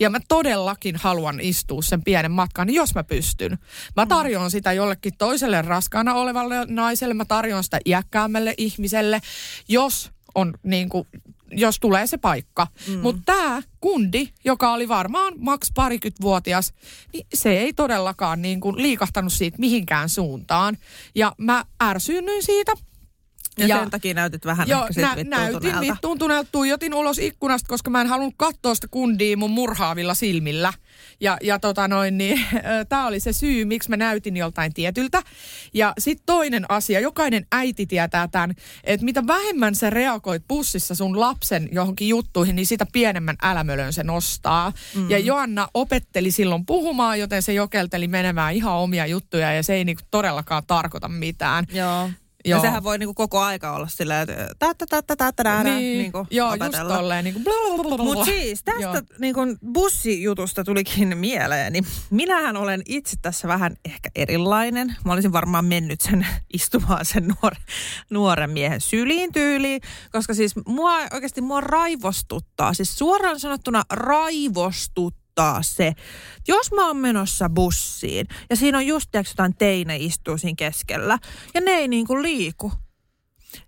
ja 0.00 0.10
mä 0.10 0.18
todellakin 0.28 0.96
haluan 0.96 1.40
istua 1.40 1.82
sen 1.82 2.04
pienen 2.04 2.32
matkan, 2.32 2.74
jos 2.74 2.94
mä 2.94 3.04
pystyn. 3.04 3.58
Mä 3.96 4.06
tarjoan 4.06 4.50
sitä 4.50 4.72
jollekin 4.72 5.12
toiselle 5.18 5.62
raskaana 5.62 6.14
olevalle 6.14 6.66
naiselle, 6.68 7.14
mä 7.14 7.24
tarjoan 7.24 7.64
sitä 7.64 7.80
iäkkäämmälle 7.84 8.54
ihmiselle, 8.56 9.20
jos 9.68 10.10
on 10.34 10.54
niin 10.62 10.88
kuin, 10.88 11.08
jos 11.50 11.80
tulee 11.80 12.06
se 12.06 12.18
paikka. 12.18 12.66
Mm. 12.88 12.98
Mutta 12.98 13.22
tämä 13.26 13.62
kundi, 13.80 14.28
joka 14.44 14.72
oli 14.72 14.88
varmaan 14.88 15.32
maks 15.36 15.72
parikymmentävuotias, 15.74 16.72
niin 17.12 17.26
se 17.34 17.58
ei 17.58 17.72
todellakaan 17.72 18.42
niin 18.42 18.60
kuin 18.60 18.76
liikahtanut 18.76 19.32
siitä 19.32 19.58
mihinkään 19.58 20.08
suuntaan. 20.08 20.76
Ja 21.14 21.32
mä 21.38 21.64
ärsyynnyin 21.82 22.42
siitä. 22.42 22.72
Ja, 23.60 23.66
ja 23.66 23.80
sen 23.80 23.90
takia 23.90 24.14
näytit 24.14 24.44
vähän 24.44 24.68
Joo, 24.68 24.86
ehkä 24.86 25.00
nä- 25.00 25.36
näytin 25.36 25.80
vittuuntuneelta, 25.80 26.48
tuijotin 26.52 26.94
ulos 26.94 27.18
ikkunasta, 27.18 27.68
koska 27.68 27.90
mä 27.90 28.00
en 28.00 28.06
halunnut 28.06 28.34
katsoa 28.36 28.74
sitä 28.74 28.88
kundia 28.90 29.36
mun 29.36 29.50
murhaavilla 29.50 30.14
silmillä. 30.14 30.72
Ja, 31.20 31.36
ja 31.42 31.58
tota 31.58 31.88
noin, 31.88 32.18
niin 32.18 32.44
tämä 32.88 33.06
oli 33.06 33.20
se 33.20 33.32
syy, 33.32 33.64
miksi 33.64 33.90
mä 33.90 33.96
näytin 33.96 34.36
joltain 34.36 34.74
tietyltä. 34.74 35.22
Ja 35.74 35.92
sitten 35.98 36.26
toinen 36.26 36.70
asia, 36.70 37.00
jokainen 37.00 37.46
äiti 37.52 37.86
tietää 37.86 38.28
tämän, 38.28 38.54
että 38.84 39.04
mitä 39.04 39.26
vähemmän 39.26 39.74
sä 39.74 39.90
reagoit 39.90 40.42
bussissa 40.48 40.94
sun 40.94 41.20
lapsen 41.20 41.68
johonkin 41.72 42.08
juttuihin, 42.08 42.56
niin 42.56 42.66
sitä 42.66 42.86
pienemmän 42.92 43.36
älämölön 43.42 43.92
se 43.92 44.02
nostaa. 44.02 44.72
Mm. 44.94 45.10
Ja 45.10 45.18
Joanna 45.18 45.68
opetteli 45.74 46.30
silloin 46.30 46.66
puhumaan, 46.66 47.20
joten 47.20 47.42
se 47.42 47.52
jokelteli 47.52 48.08
menemään 48.08 48.54
ihan 48.54 48.74
omia 48.74 49.06
juttuja 49.06 49.52
ja 49.52 49.62
se 49.62 49.74
ei 49.74 49.84
niinku 49.84 50.02
todellakaan 50.10 50.62
tarkoita 50.66 51.08
mitään. 51.08 51.64
Joo. 51.72 52.10
Ja 52.44 52.50
Joo. 52.50 52.60
sehän 52.60 52.84
voi 52.84 52.98
niinku 52.98 53.14
koko 53.14 53.40
aika 53.40 53.72
olla 53.72 53.88
silleen, 53.88 54.20
että 54.30 54.46
tä, 54.58 54.74
tä, 54.74 54.86
tä, 54.86 55.02
tä, 55.02 55.16
tä, 55.16 55.32
tä, 55.32 55.42
tä, 55.44 55.64
Niin, 55.64 55.98
niinku 55.98 56.26
joo, 56.30 56.50
just 56.54 56.62
opetella. 56.62 56.96
tolleen. 56.96 57.24
Niin 57.24 57.34
kuin 57.34 57.44
Mutta 58.04 58.24
siis 58.24 58.62
tästä 58.64 58.82
Joo. 58.82 59.02
niin 59.18 59.34
kun 59.34 59.58
bussijutusta 59.72 60.64
tulikin 60.64 61.18
mieleen, 61.18 61.72
niin 61.72 61.86
minähän 62.10 62.56
olen 62.56 62.82
itse 62.86 63.16
tässä 63.22 63.48
vähän 63.48 63.76
ehkä 63.84 64.10
erilainen. 64.14 64.96
Mä 65.04 65.12
olisin 65.12 65.32
varmaan 65.32 65.64
mennyt 65.64 66.00
sen 66.00 66.26
istumaan 66.54 67.04
sen 67.04 67.28
nuoren, 67.28 67.62
nuoren 68.10 68.50
miehen 68.50 68.80
syliin 68.80 69.32
tyyliin, 69.32 69.80
koska 70.12 70.34
siis 70.34 70.52
mua 70.66 70.92
oikeasti 71.12 71.40
mua 71.40 71.60
raivostuttaa, 71.60 72.74
siis 72.74 72.98
suoraan 72.98 73.40
sanottuna 73.40 73.82
raivostuttaa 73.90 75.17
se, 75.62 75.92
jos 76.48 76.72
mä 76.72 76.86
oon 76.86 76.96
menossa 76.96 77.48
bussiin 77.48 78.26
ja 78.50 78.56
siinä 78.56 78.78
on 78.78 78.86
just 78.86 79.10
tiiäks, 79.10 79.30
jotain 79.30 79.54
teine 79.54 79.96
istuu 79.96 80.38
siinä 80.38 80.56
keskellä 80.56 81.18
ja 81.54 81.60
ne 81.60 81.70
ei 81.70 81.88
niinku 81.88 82.22
liiku 82.22 82.72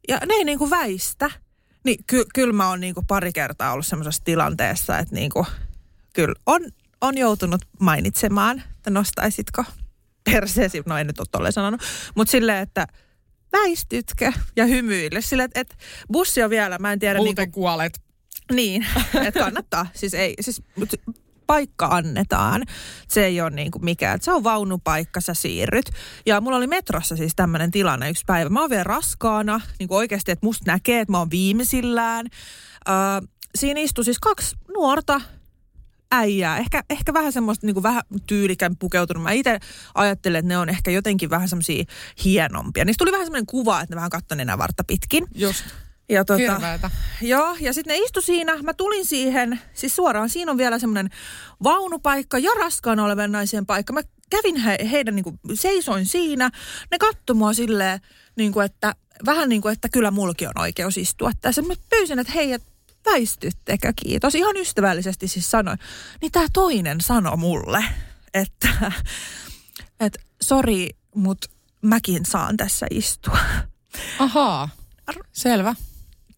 ja 0.08 0.16
ne 0.16 0.34
ei 0.34 0.44
niinku 0.44 0.70
väistä, 0.70 1.30
niin 1.84 2.04
ky- 2.06 2.26
kyllä 2.34 2.52
mä 2.52 2.68
oon 2.68 2.80
niinku 2.80 3.02
pari 3.08 3.32
kertaa 3.32 3.72
ollut 3.72 3.86
semmoisessa 3.86 4.24
tilanteessa, 4.24 4.98
että 4.98 5.14
niinku, 5.14 5.46
kyllä 6.14 6.34
on, 6.46 6.62
on 7.00 7.18
joutunut 7.18 7.60
mainitsemaan, 7.80 8.62
että 8.76 8.90
nostaisitko 8.90 9.64
perseesi, 10.24 10.82
no 10.86 10.98
en 10.98 11.06
nyt 11.06 11.18
ole 11.18 11.26
tolleen 11.30 11.52
sanonut, 11.52 11.80
mutta 12.14 12.30
silleen, 12.30 12.58
että 12.58 12.86
väistytkö 13.52 14.32
ja 14.56 14.66
hymyile. 14.66 15.20
Silleen, 15.20 15.44
että, 15.44 15.60
että 15.60 15.74
bussi 16.12 16.42
on 16.42 16.50
vielä, 16.50 16.78
mä 16.78 16.92
en 16.92 16.98
tiedä. 16.98 17.18
Muuten 17.18 17.42
niinku, 17.42 17.60
kuolet. 17.60 18.00
niin, 18.52 18.86
että 19.26 19.40
kannattaa. 19.40 19.86
Siis 19.94 20.14
ei, 20.14 20.34
siis 20.40 20.62
paikka 21.50 21.86
annetaan. 21.86 22.62
Se 23.08 23.24
ei 23.24 23.40
ole 23.40 23.50
niin 23.50 23.70
kuin 23.70 23.84
mikään. 23.84 24.14
että 24.14 24.24
Se 24.24 24.32
on 24.32 24.44
vaunupaikka, 24.44 25.20
sä 25.20 25.34
siirryt. 25.34 25.90
Ja 26.26 26.40
mulla 26.40 26.56
oli 26.56 26.66
metrossa 26.66 27.16
siis 27.16 27.32
tämmöinen 27.36 27.70
tilanne 27.70 28.10
yksi 28.10 28.24
päivä. 28.26 28.50
Mä 28.50 28.60
oon 28.60 28.70
vielä 28.70 28.84
raskaana, 28.84 29.60
niin 29.78 29.88
kuin 29.88 29.98
oikeasti, 29.98 30.32
että 30.32 30.46
musta 30.46 30.72
näkee, 30.72 31.00
että 31.00 31.12
mä 31.12 31.18
oon 31.18 31.30
viimeisillään. 31.30 32.26
Äh, 32.88 33.28
siinä 33.54 33.80
istui 33.80 34.04
siis 34.04 34.18
kaksi 34.18 34.56
nuorta 34.74 35.20
äijää. 36.12 36.58
Ehkä, 36.58 36.82
ehkä 36.90 37.12
vähän 37.12 37.32
semmoista 37.32 37.66
niin 37.66 37.74
kuin 37.74 37.82
vähän 37.82 38.02
tyylikän 38.26 38.76
pukeutunut. 38.76 39.22
Mä 39.22 39.32
itse 39.32 39.58
ajattelen, 39.94 40.38
että 40.38 40.48
ne 40.48 40.58
on 40.58 40.68
ehkä 40.68 40.90
jotenkin 40.90 41.30
vähän 41.30 41.48
semmoisia 41.48 41.84
hienompia. 42.24 42.84
Niistä 42.84 42.98
tuli 42.98 43.12
vähän 43.12 43.26
semmoinen 43.26 43.46
kuva, 43.46 43.80
että 43.80 43.94
ne 43.94 43.96
vähän 43.96 44.10
katsoi 44.10 44.36
nenävartta 44.36 44.84
pitkin. 44.84 45.26
Just. 45.34 45.64
Ja 46.10 46.24
tota. 46.24 46.60
Joo, 47.20 47.56
ja 47.60 47.72
sitten 47.72 47.94
ne 47.94 48.04
istu 48.04 48.20
siinä. 48.20 48.62
Mä 48.62 48.74
tulin 48.74 49.06
siihen, 49.06 49.60
siis 49.74 49.96
suoraan 49.96 50.28
siinä 50.28 50.52
on 50.52 50.58
vielä 50.58 50.78
semmoinen 50.78 51.10
vaunupaikka 51.62 52.38
ja 52.38 52.50
raskaana 52.58 53.04
olevan 53.04 53.32
naisen 53.32 53.66
paikka. 53.66 53.92
Mä 53.92 54.00
kävin 54.30 54.56
he, 54.56 54.78
heidän, 54.90 55.16
niin 55.16 55.24
kuin, 55.24 55.40
seisoin 55.54 56.06
siinä. 56.06 56.50
Ne 56.90 56.98
katsoi 56.98 57.36
mua 57.36 57.52
silleen, 57.52 58.00
niin 58.36 58.52
kuin, 58.52 58.66
että 58.66 58.94
vähän 59.26 59.48
niin 59.48 59.62
kuin, 59.62 59.72
että 59.72 59.88
kyllä 59.88 60.10
mulki 60.10 60.46
on 60.46 60.58
oikeus 60.58 60.96
istua 60.96 61.30
tässä. 61.40 61.62
Mä 61.62 61.74
pyysin, 61.90 62.18
että 62.18 62.32
hei, 62.32 62.52
et 62.52 62.62
väistyttekö, 63.06 63.92
kiitos. 63.96 64.34
Ihan 64.34 64.56
ystävällisesti 64.56 65.28
siis 65.28 65.50
sanoin. 65.50 65.78
Niin 66.20 66.32
tämä 66.32 66.46
toinen 66.52 67.00
sanoi 67.00 67.36
mulle, 67.36 67.84
että, 68.34 68.92
että 70.00 70.20
sori, 70.42 70.88
mutta 71.14 71.48
mäkin 71.82 72.26
saan 72.26 72.56
tässä 72.56 72.86
istua. 72.90 73.38
Ahaa, 74.18 74.68
selvä. 75.32 75.74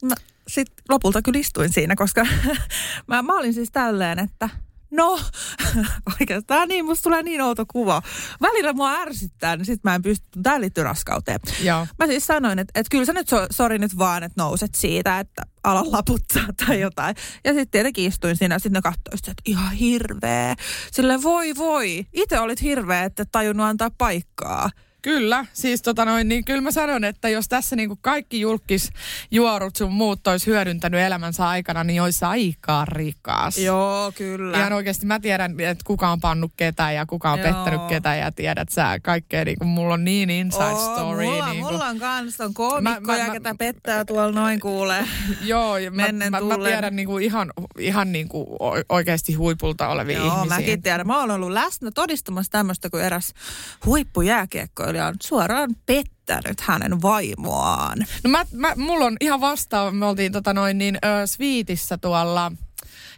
Mä 0.03 0.15
sitten 0.49 0.85
lopulta 0.89 1.23
kyllä 1.23 1.39
istuin 1.39 1.73
siinä, 1.73 1.97
koska 1.97 2.27
mä, 3.09 3.23
mä 3.23 3.39
olin 3.39 3.55
siis 3.55 3.71
tälleen, 3.71 4.19
että 4.19 4.49
no, 4.93 5.21
oikeastaan 6.21 6.69
niin, 6.69 6.85
musta 6.85 7.03
tulee 7.03 7.23
niin 7.23 7.41
outo 7.41 7.65
kuva. 7.73 8.03
Välillä 8.43 8.73
mua 8.73 8.93
ärsyttää, 8.93 9.57
niin 9.57 9.67
sit 9.67 9.85
mä 9.85 9.95
en 9.95 10.03
pysty, 10.03 10.27
tää 10.43 10.61
liittyy 10.61 10.85
raskauteen. 10.85 11.41
Joo. 11.63 11.87
Mä 11.99 12.07
siis 12.07 12.27
sanoin, 12.27 12.59
että, 12.59 12.81
että 12.81 12.91
kyllä 12.91 13.05
sä 13.05 13.13
nyt, 13.13 13.29
so, 13.29 13.47
sori 13.51 13.79
nyt 13.79 13.99
vaan, 13.99 14.23
että 14.23 14.43
nouset 14.43 14.75
siitä, 14.75 15.19
että 15.19 15.43
ala 15.65 15.85
laputtaa 15.87 16.47
tai 16.67 16.81
jotain. 16.81 17.17
Ja 17.45 17.53
sitten 17.53 17.71
tietenkin 17.71 18.07
istuin 18.07 18.37
siinä, 18.37 18.59
sitten 18.59 18.73
ne 18.73 18.83
katsoi, 18.83 19.31
että 19.31 19.43
ihan 19.47 19.73
hirveä. 19.73 20.55
Sille 20.93 21.23
voi 21.23 21.57
voi, 21.57 22.07
itse 22.13 22.41
olit 22.41 22.63
hirveä, 22.63 23.05
että 23.05 23.23
et 23.23 23.29
tajunnut 23.33 23.67
antaa 23.67 23.91
paikkaa. 23.99 24.71
Kyllä, 25.03 25.47
siis 25.53 25.83
tota 25.83 26.05
noin, 26.05 26.29
niin 26.29 26.45
kyllä 26.45 26.61
mä 26.61 26.71
sanon, 26.71 27.05
että 27.05 27.29
jos 27.29 27.49
tässä 27.49 27.77
niinku 27.77 27.99
kaikki 28.01 28.41
julkisjuorut 28.41 29.77
sun 29.77 29.93
muut 29.93 30.27
olisi 30.27 30.47
hyödyntänyt 30.47 31.01
elämänsä 31.01 31.49
aikana, 31.49 31.85
niin 31.85 32.03
olisi 32.03 32.25
aika 32.25 32.85
rikas. 32.85 33.59
Joo, 33.59 34.13
kyllä. 34.17 34.59
Ihan 34.59 34.73
oikeasti 34.73 35.07
mä 35.07 35.21
tiedän, 35.21 35.61
että 35.61 35.85
kuka 35.87 36.09
on 36.11 36.21
pannut 36.21 36.53
ketä 36.57 36.93
ja 36.93 37.07
kuka 37.07 37.33
on 37.33 37.39
Joo. 37.39 37.49
pettänyt 37.49 37.81
ketä 37.89 38.15
ja 38.15 38.33
tiedät 38.33 38.69
sä 38.69 39.01
kaikkea, 39.03 39.45
niin 39.45 39.59
kuin 39.59 39.69
mulla 39.69 39.95
on 39.95 40.05
niin 40.05 40.31
inside 40.31 40.65
Oo, 40.65 40.95
story. 40.95 41.25
Mulla, 41.25 41.53
niin 41.53 41.65
mulla 41.65 41.87
on 41.87 41.99
kans 41.99 42.41
on 42.41 42.49
Mä- 42.49 42.53
koomikkoja, 42.55 43.27
mä- 43.27 43.33
ketä 43.33 43.55
pettää 43.59 44.05
tuolla 44.05 44.33
noin 44.41 44.61
kuulee. 44.61 45.05
Joo, 45.43 45.79
ja 45.79 45.91
mä, 45.91 46.03
mä, 46.13 46.31
mä 46.31 46.65
tiedän 46.65 46.97
niinku 46.97 47.19
ihan, 47.19 47.53
ihan 47.79 48.13
niinku 48.13 48.57
o- 48.61 48.83
oikeasti 48.89 49.35
huipulta 49.35 49.89
olevia 49.89 50.19
Joo, 50.19 50.27
ihmisiä. 50.37 50.57
mäkin 50.59 50.83
tiedän. 50.83 51.07
Mä 51.07 51.19
oon 51.21 51.31
ollut 51.31 51.51
läsnä 51.51 51.91
todistamassa 51.91 52.53
tämmöistä, 52.53 52.91
kun 52.91 53.01
eräs 53.01 53.35
on 55.01 55.15
suoraan 55.23 55.71
pettänyt 55.87 56.61
hänen 56.61 57.03
vaimoaan. 57.03 57.99
No 58.25 58.31
mä, 58.31 58.47
mä, 58.53 58.73
mulla 58.77 59.05
on 59.05 59.17
ihan 59.21 59.41
vastaava, 59.41 59.91
me 59.91 60.07
oltiin 60.07 60.33
tota 60.33 60.53
noin 60.55 60.79
niin 60.79 60.99
ö, 61.05 61.27
Sviitissä 61.27 61.99
tuolla 61.99 62.53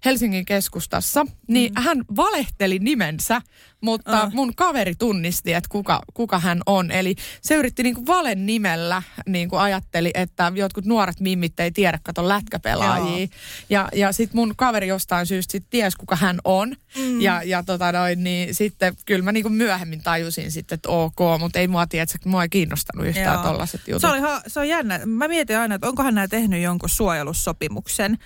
Helsingin 0.05 0.45
keskustassa, 0.45 1.27
niin 1.49 1.73
mm. 1.73 1.83
hän 1.83 2.05
valehteli 2.17 2.79
nimensä, 2.79 3.43
mutta 3.81 4.21
Ah. 4.23 4.33
mun 4.33 4.55
kaveri 4.57 4.95
tunnisti, 4.95 5.53
että 5.53 5.69
kuka, 5.71 6.03
kuka 6.15 6.39
hän 6.39 6.61
on. 6.67 6.91
Eli 6.91 7.15
se 7.43 7.55
yritti 7.55 7.83
niinku 7.83 8.07
valen 8.07 8.47
nimellä, 8.47 9.03
niinku 9.27 9.57
ajatteli, 9.57 10.11
että 10.15 10.53
jotkut 10.55 10.85
nuoret 10.85 11.21
mimmit 11.21 11.61
ei 11.61 11.71
tiedä, 11.71 11.99
kato 12.03 12.29
lätkäpelaajia. 12.29 13.19
Joo. 13.19 13.29
Ja, 13.71 13.89
ja 13.95 14.13
sitten 14.13 14.37
mun 14.37 14.55
kaveri 14.57 14.89
jostain 14.89 15.27
syystä 15.27 15.53
sit 15.53 15.65
ties, 15.71 15.97
kuka 15.97 16.17
hän 16.17 16.39
on. 16.45 16.77
Mm. 16.99 17.21
Ja, 17.21 17.43
ja 17.43 17.63
tota 17.63 17.93
noin, 17.93 18.25
niin 18.25 18.55
sitten 18.55 18.95
kyllä 19.07 19.25
mä 19.25 19.33
niinku 19.33 19.49
myöhemmin 19.51 20.03
tajusin 20.03 20.53
sitten, 20.53 20.77
että 20.77 20.89
ok, 20.89 21.19
mutta 21.39 21.59
ei 21.59 21.69
mua 21.69 21.87
tiedä, 21.87 22.07
että 22.15 22.29
mua 22.29 22.43
ei 22.43 22.49
kiinnostanut 22.49 23.07
yhtään 23.07 23.41
tollaset 23.41 23.81
jutut. 23.89 24.01
Se, 24.01 24.07
oli, 24.07 24.21
ha- 24.21 24.43
se 24.47 24.61
on 24.61 24.69
jännä. 24.69 25.01
Mä 25.07 25.29
mietin 25.29 25.59
aina, 25.59 25.75
että 25.75 25.89
onkohan 25.89 26.15
nämä 26.15 26.29
tehnyt 26.29 26.63
jonkun 26.63 26.89
suojelussopimuksen 26.89 28.19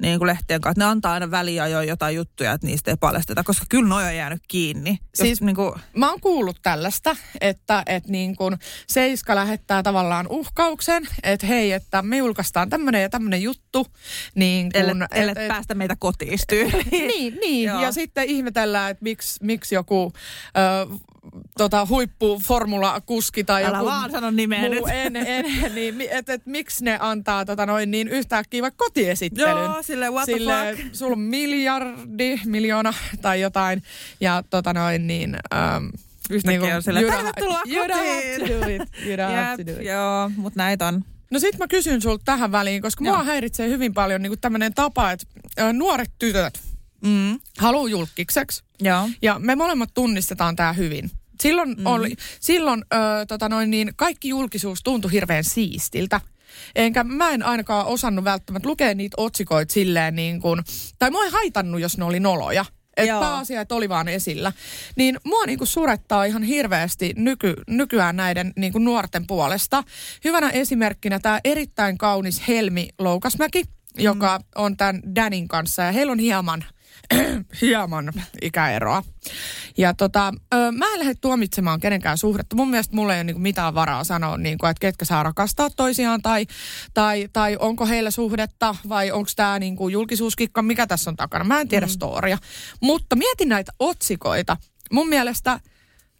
niin 0.00 0.18
kuin 0.18 0.26
lehtien 0.26 0.60
kanssa. 0.60 0.80
Ne 0.80 0.84
antaa 0.84 1.12
aina 1.12 1.30
väliajoin 1.30 1.88
jotain 1.88 2.16
juttuja, 2.16 2.52
että 2.52 2.66
niistä 2.66 2.90
ei 2.90 2.96
paljasteta, 3.00 3.44
koska 3.44 3.66
kyllä 3.68 3.88
noi 3.88 4.04
on 4.04 4.16
jäänyt 4.16 4.42
kiinni. 4.48 4.90
Jos, 4.90 4.98
Siis 5.14 5.42
niin 5.42 5.56
kuin, 5.56 5.72
Mä 5.96 6.10
oon 6.10 6.20
kuullut 6.20 6.56
tällaista, 6.62 7.16
että, 7.40 7.82
että 7.86 8.10
niin 8.10 8.36
kun 8.36 8.58
Seiska 8.86 9.34
lähettää 9.34 9.82
tavallaan 9.82 10.26
uhkauksen, 10.28 11.08
että 11.22 11.46
hei, 11.46 11.72
että 11.72 12.02
me 12.02 12.16
julkaistaan 12.16 12.70
tämmöinen 12.70 13.02
ja 13.02 13.08
tämmöinen 13.08 13.42
juttu. 13.42 13.86
Niin 14.34 14.72
kun, 14.72 14.80
ellet, 14.80 15.08
ellet 15.12 15.48
päästä 15.48 15.74
meitä 15.74 15.96
kotiin 15.98 16.38
niin, 16.90 17.38
niin. 17.40 17.70
Ja 17.82 17.92
sitten 17.92 18.24
ihmetellään, 18.24 18.90
että 18.90 19.02
miksi, 19.02 19.44
miksi 19.44 19.74
joku 19.74 20.12
ö, 20.56 20.96
tota, 21.58 21.86
huippuformula-kuski 21.90 23.44
tai 23.44 23.64
Älä 23.64 23.76
joku 23.76 23.86
vaan 23.90 24.10
sano 24.10 24.30
nimeä 24.30 24.60
muu, 24.60 24.70
nyt. 24.70 24.82
En, 24.92 25.16
en, 25.16 25.44
niin, 25.74 26.00
että 26.10 26.32
et, 26.32 26.46
miksi 26.46 26.84
ne 26.84 26.98
antaa 27.00 27.44
tota, 27.44 27.66
noin, 27.66 27.90
niin 27.90 28.08
yhtäkkiä 28.08 28.62
vaikka 28.62 28.84
kotiesittelyn. 28.84 29.64
Joo, 29.64 29.82
silleen, 29.82 30.12
what 30.12 30.24
the 30.24 30.32
Silleen, 30.32 30.76
fuck? 30.76 30.94
Sulla 30.94 31.12
on 31.12 31.18
miljardi, 31.20 32.40
miljoona 32.46 32.94
tai 33.22 33.40
jotain. 33.40 33.82
Ja 34.20 34.42
tota 34.50 34.72
noin 34.72 35.06
niin... 35.06 35.36
Ähm, 35.54 35.86
Yhtäkkiä 36.30 36.76
on 36.76 36.82
silleen, 36.82 37.04
you 37.04 37.12
don't- 37.12 37.16
"Tervetuloa 37.16 37.60
you 37.66 37.86
don't 37.86 37.92
have 37.92 38.38
kotiin." 38.38 38.40
to 38.40 38.66
do 38.66 38.74
it. 38.74 39.06
You 39.06 39.16
don't 39.16 39.34
have 39.46 39.64
to 39.64 39.66
do 39.66 39.80
it. 39.80 39.86
Joo, 39.86 40.30
mutta 40.36 40.60
näitä 40.62 40.86
on. 40.86 41.04
No 41.30 41.38
sit 41.38 41.58
mä 41.58 41.68
kysyn 41.68 42.02
sulta 42.02 42.22
tähän 42.24 42.52
väliin, 42.52 42.82
koska 42.82 43.04
Joo. 43.04 43.14
mua 43.14 43.24
häiritsee 43.24 43.68
hyvin 43.68 43.94
paljon 43.94 44.22
niin 44.22 44.40
tämmöinen 44.40 44.74
tapa, 44.74 45.10
että 45.10 45.26
ö, 45.60 45.72
nuoret 45.72 46.10
tytöt 46.18 46.60
Mm. 47.04 47.40
haluaa 47.58 47.88
julkikseksi. 47.88 48.62
Joo. 48.80 49.08
Ja 49.22 49.38
me 49.38 49.56
molemmat 49.56 49.90
tunnistetaan 49.94 50.56
tämä 50.56 50.72
hyvin. 50.72 51.10
Silloin, 51.40 51.68
mm. 51.78 51.86
oli, 51.86 52.16
silloin 52.40 52.84
ö, 52.94 52.96
tota 53.26 53.48
noin, 53.48 53.70
niin 53.70 53.92
kaikki 53.96 54.28
julkisuus 54.28 54.82
tuntui 54.82 55.12
hirveän 55.12 55.44
siistiltä. 55.44 56.20
Enkä 56.74 57.04
mä 57.04 57.30
en 57.30 57.42
ainakaan 57.42 57.86
osannut 57.86 58.24
välttämättä 58.24 58.68
lukea 58.68 58.94
niitä 58.94 59.14
otsikoita 59.16 59.72
silleen 59.72 60.16
niin 60.16 60.40
kuin, 60.40 60.62
tai 60.98 61.10
mua 61.10 61.24
ei 61.24 61.30
haitannut, 61.30 61.80
jos 61.80 61.98
ne 61.98 62.04
oli 62.04 62.20
noloja. 62.20 62.64
Että 62.96 63.20
pääasia, 63.20 63.60
että 63.60 63.74
oli 63.74 63.88
vaan 63.88 64.08
esillä. 64.08 64.52
Niin 64.96 65.20
mua 65.24 65.46
niinku 65.46 65.66
surettaa 65.66 66.24
ihan 66.24 66.42
hirveästi 66.42 67.12
nyky, 67.16 67.54
nykyään 67.66 68.16
näiden 68.16 68.52
niinku 68.56 68.78
nuorten 68.78 69.26
puolesta. 69.26 69.84
Hyvänä 70.24 70.50
esimerkkinä 70.50 71.18
tämä 71.18 71.40
erittäin 71.44 71.98
kaunis 71.98 72.48
Helmi 72.48 72.88
Loukasmäki, 72.98 73.64
joka 73.98 74.40
on 74.54 74.76
tämän 74.76 75.00
Danin 75.14 75.48
kanssa. 75.48 75.82
Ja 75.82 75.92
heillä 75.92 76.12
on 76.12 76.18
hieman, 76.18 76.64
hieman 77.60 78.12
ikäeroa. 78.42 79.02
Ja 79.78 79.94
tota, 79.94 80.34
ö, 80.54 80.72
mä 80.72 80.86
en 80.92 80.98
lähde 80.98 81.14
tuomitsemaan 81.14 81.80
kenenkään 81.80 82.18
suhdetta. 82.18 82.56
Mun 82.56 82.70
mielestä 82.70 82.96
mulla 82.96 83.14
ei 83.14 83.18
ole 83.18 83.24
niinku 83.24 83.40
mitään 83.40 83.74
varaa 83.74 84.04
sanoa, 84.04 84.36
niinku, 84.36 84.66
että 84.66 84.80
ketkä 84.80 85.04
saa 85.04 85.22
rakastaa 85.22 85.70
toisiaan 85.70 86.22
tai, 86.22 86.46
tai, 86.94 87.28
tai 87.32 87.56
onko 87.60 87.86
heillä 87.86 88.10
suhdetta 88.10 88.76
vai 88.88 89.10
onko 89.10 89.30
tämä 89.36 89.58
niinku 89.58 89.88
julkisuuskikka, 89.88 90.62
mikä 90.62 90.86
tässä 90.86 91.10
on 91.10 91.16
takana. 91.16 91.44
Mä 91.44 91.60
en 91.60 91.68
tiedä 91.68 91.86
mm. 91.86 91.90
storia. 91.90 92.38
Mutta 92.80 93.16
mietin 93.16 93.48
näitä 93.48 93.72
otsikoita. 93.78 94.56
Mun 94.92 95.08
mielestä 95.08 95.60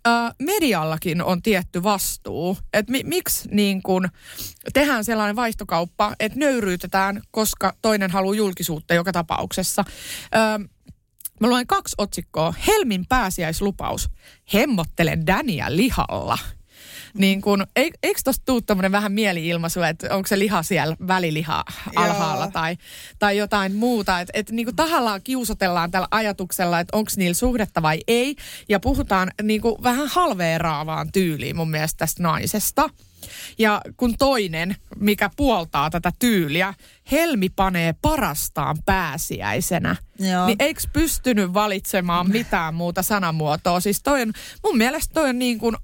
ö, 0.06 0.10
mediallakin 0.42 1.22
on 1.22 1.42
tietty 1.42 1.82
vastuu. 1.82 2.58
Että 2.72 2.92
mi, 2.92 3.02
miksi 3.04 3.48
niin 3.52 3.82
kun 3.82 4.08
tehdään 4.72 5.04
sellainen 5.04 5.36
vaihtokauppa, 5.36 6.14
että 6.20 6.38
nöyryytetään, 6.38 7.22
koska 7.30 7.74
toinen 7.82 8.10
haluaa 8.10 8.34
julkisuutta 8.34 8.94
joka 8.94 9.12
tapauksessa. 9.12 9.84
Ö, 10.34 10.68
Mä 11.40 11.48
luen 11.48 11.66
kaksi 11.66 11.94
otsikkoa. 11.98 12.54
Helmin 12.66 13.06
pääsiäislupaus. 13.06 14.10
Hemmottelen 14.54 15.26
Dania 15.26 15.76
lihalla. 15.76 16.38
Niin 17.14 17.40
kun, 17.40 17.66
eik, 17.76 17.94
eikö 18.02 18.20
tosta 18.24 18.44
tuu 18.44 18.60
tämmönen 18.60 18.92
vähän 18.92 19.12
mieli-ilmaisu, 19.12 19.82
että 19.82 20.14
onko 20.14 20.26
se 20.26 20.38
liha 20.38 20.62
siellä 20.62 20.96
väliliha 21.06 21.64
alhaalla 21.96 22.44
Joo. 22.44 22.50
tai, 22.52 22.76
tai 23.18 23.36
jotain 23.36 23.74
muuta. 23.74 24.20
Että 24.20 24.30
et, 24.34 24.50
niin 24.50 24.76
tahallaan 24.76 25.22
kiusotellaan 25.22 25.90
tällä 25.90 26.08
ajatuksella, 26.10 26.80
että 26.80 26.96
onko 26.96 27.10
niillä 27.16 27.34
suhdetta 27.34 27.82
vai 27.82 28.00
ei. 28.08 28.36
Ja 28.68 28.80
puhutaan 28.80 29.30
niin 29.42 29.62
vähän 29.82 30.06
halveeraavaan 30.06 31.12
tyyliin 31.12 31.56
mun 31.56 31.70
mielestä 31.70 31.98
tästä 31.98 32.22
naisesta. 32.22 32.90
Ja 33.58 33.80
kun 33.96 34.14
toinen, 34.18 34.76
mikä 34.96 35.30
puoltaa 35.36 35.90
tätä 35.90 36.12
tyyliä, 36.18 36.74
Helmi 37.10 37.48
panee 37.48 37.94
parastaan 38.02 38.76
pääsiäisenä, 38.86 39.96
Joo. 40.18 40.46
niin 40.46 40.56
eikö 40.60 40.80
pystynyt 40.92 41.54
valitsemaan 41.54 42.30
mitään 42.30 42.74
muuta 42.74 43.02
sanamuotoa? 43.02 43.80
Siis 43.80 44.02
toi 44.02 44.22
on, 44.22 44.32
mun 44.64 44.78
mielestä 44.78 45.14
toi 45.14 45.28
on 45.28 45.38
niin 45.38 45.58
kuin 45.58 45.76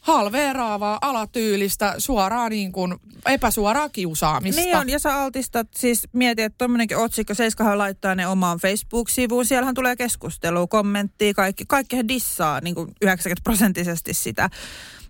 halveeraavaa, 0.00 0.98
alatyylistä, 1.00 1.94
suoraa 1.98 2.48
niin 2.48 2.72
kuin 2.72 2.94
epäsuoraa 3.26 3.88
kiusaamista. 3.88 4.60
Niin 4.60 4.76
on, 4.76 4.88
ja 4.88 4.98
sä 4.98 5.22
altistat, 5.22 5.68
siis 5.74 6.08
mieti, 6.12 6.42
että 6.42 6.58
tuommoinenkin 6.58 6.96
otsikko, 6.96 7.34
Seiskahan 7.34 7.78
laittaa 7.78 8.14
ne 8.14 8.26
omaan 8.26 8.58
Facebook-sivuun, 8.58 9.46
siellähän 9.46 9.74
tulee 9.74 9.96
keskustelua, 9.96 10.66
kommenttia, 10.66 11.34
kaikki, 11.34 11.64
kaikkihan 11.68 12.08
dissaa 12.08 12.60
niin 12.60 12.74
kuin 12.74 12.94
90 13.02 13.44
prosenttisesti 13.44 14.14
sitä 14.14 14.50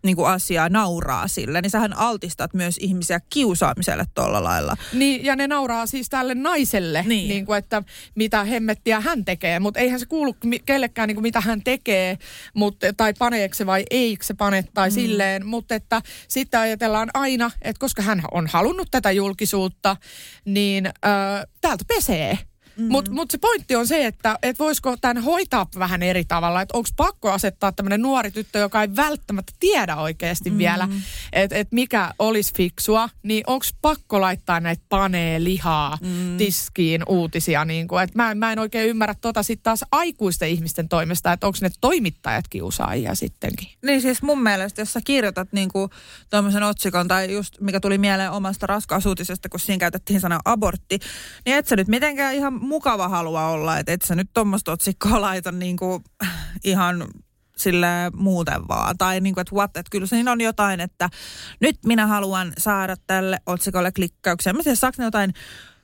niin 0.05 0.17
kuin 0.17 0.29
asiaa, 0.29 0.69
nauraa 0.69 1.29
sille, 1.29 1.61
niin 1.61 1.71
sähän 1.71 1.97
altistat 1.97 2.55
myös 2.55 2.79
ihmisiä 2.81 3.21
kiusaamiselle 3.31 4.05
tuolla 4.15 4.45
lailla. 4.45 4.77
Niin, 4.93 5.25
ja 5.25 5.37
ne 5.37 5.47
nauraa 5.47 5.87
siis 5.87 6.09
tälle 6.09 6.35
naiselle, 6.35 7.05
niin. 7.07 7.29
Niin 7.29 7.47
kuin, 7.47 7.59
että 7.59 7.83
mitä 8.15 8.45
hemmettiä 8.45 9.01
hän 9.01 9.25
tekee, 9.25 9.61
mutta 9.61 9.81
eihän 9.81 10.01
se 10.01 10.07
kuulu 10.07 10.37
kellekään 10.67 11.09
niin 11.09 11.17
kuin 11.17 11.23
mitä 11.23 11.41
hän 11.41 11.63
tekee, 11.65 12.19
mut, 12.55 12.77
tai 12.97 13.15
paneeko 13.19 13.55
se 13.55 13.67
vai 13.67 13.85
eikö 13.91 14.25
se 14.25 14.35
pane 14.35 14.65
tai 14.75 14.89
mm. 14.89 14.95
silleen, 14.95 15.47
mutta 15.47 15.75
että 15.75 16.03
sitten 16.29 16.61
ajatellaan 16.61 17.11
aina, 17.15 17.51
että 17.63 17.81
koska 17.81 18.03
hän 18.03 18.23
on 18.31 18.47
halunnut 18.47 18.89
tätä 18.91 19.11
julkisuutta, 19.11 19.97
niin 20.45 20.87
äh, 20.87 20.93
täältä 21.61 21.85
pesee. 21.89 22.39
Mm. 22.79 22.87
Mutta 22.89 23.11
mut 23.11 23.31
se 23.31 23.39
pointti 23.39 23.77
on 23.77 23.87
se, 23.87 24.07
että 24.07 24.39
et 24.43 24.59
voisiko 24.59 24.97
tämän 24.97 25.23
hoitaa 25.23 25.67
vähän 25.79 26.03
eri 26.03 26.25
tavalla. 26.25 26.63
Että 26.63 26.77
onko 26.77 26.89
pakko 26.97 27.31
asettaa 27.31 27.73
tämmöinen 27.73 28.03
nuori 28.03 28.31
tyttö, 28.31 28.59
joka 28.59 28.83
ei 28.83 28.97
välttämättä 28.97 29.53
tiedä 29.61 29.97
oikeasti 29.97 30.51
mm. 30.51 30.59
vielä, 30.59 30.89
että 31.33 31.57
et 31.57 31.69
mikä 31.73 32.15
olisi 32.19 32.55
fiksua, 32.55 33.09
niin 33.23 33.45
onko 33.47 33.67
pakko 33.83 34.21
laittaa 34.21 34.61
näitä 34.61 34.83
panee 34.89 35.45
lihaa 35.45 35.99
mm. 36.01 36.37
tiskiin 36.37 37.03
uutisia. 37.09 37.65
Niin 37.65 37.89
kuin, 37.89 38.03
et 38.03 38.15
mä, 38.15 38.35
mä 38.35 38.53
en 38.53 38.59
oikein 38.59 38.89
ymmärrä 38.89 39.15
tota 39.21 39.43
sitten 39.43 39.63
taas 39.63 39.85
aikuisten 39.93 40.49
ihmisten 40.49 40.89
toimesta, 40.89 41.33
että 41.33 41.47
onko 41.47 41.59
ne 41.61 41.71
toimittajat 41.81 42.49
kiusaajia 42.49 43.15
sittenkin. 43.15 43.69
Niin 43.85 44.03
siis 44.03 44.23
mun 44.23 44.43
mielestä, 44.43 44.81
jos 44.81 44.93
sä 44.93 45.01
kirjoitat 45.05 45.49
niinku 45.53 45.91
tuommoisen 46.31 46.63
otsikon 46.63 47.09
tai 47.09 47.33
just 47.33 47.61
mikä 47.61 47.81
tuli 47.81 47.99
mieleen 47.99 48.31
omasta 48.31 48.67
raskaasuutisesta, 48.67 49.49
kun 49.49 49.61
siinä 49.61 49.81
käytettiin 49.81 50.21
sana 50.21 50.41
abortti, 50.45 50.99
niin 51.45 51.57
et 51.57 51.67
sä 51.67 51.77
nyt 51.77 51.89
mitenkään 51.89 52.35
ihan 52.35 52.68
mukava 52.69 53.09
halua 53.09 53.49
olla, 53.49 53.79
että 53.79 53.93
et 53.93 54.03
sä 54.03 54.15
nyt 54.15 54.31
tuommoista 54.35 54.73
otsikkoa 54.73 55.21
laita 55.21 55.53
niinku 55.53 56.03
ihan 56.65 57.09
sille 57.57 57.87
muuten 58.15 58.69
vaan. 58.69 58.99
Tai 58.99 59.21
niin 59.21 59.35
kuin, 59.35 59.43
että 59.43 59.55
what, 59.55 59.77
että 59.77 59.91
kyllä 59.91 60.07
siinä 60.07 60.33
on 60.33 60.41
jotain, 60.41 60.81
että 60.81 61.09
nyt 61.61 61.77
minä 61.87 62.07
haluan 62.07 62.53
saada 62.59 62.97
tälle 63.07 63.39
otsikolle 63.47 63.93
klikkauksia. 63.93 64.53
Mä 64.53 64.63
tiedän, 64.63 64.77
saako 64.77 64.95
ne 64.99 65.05
jotain 65.05 65.33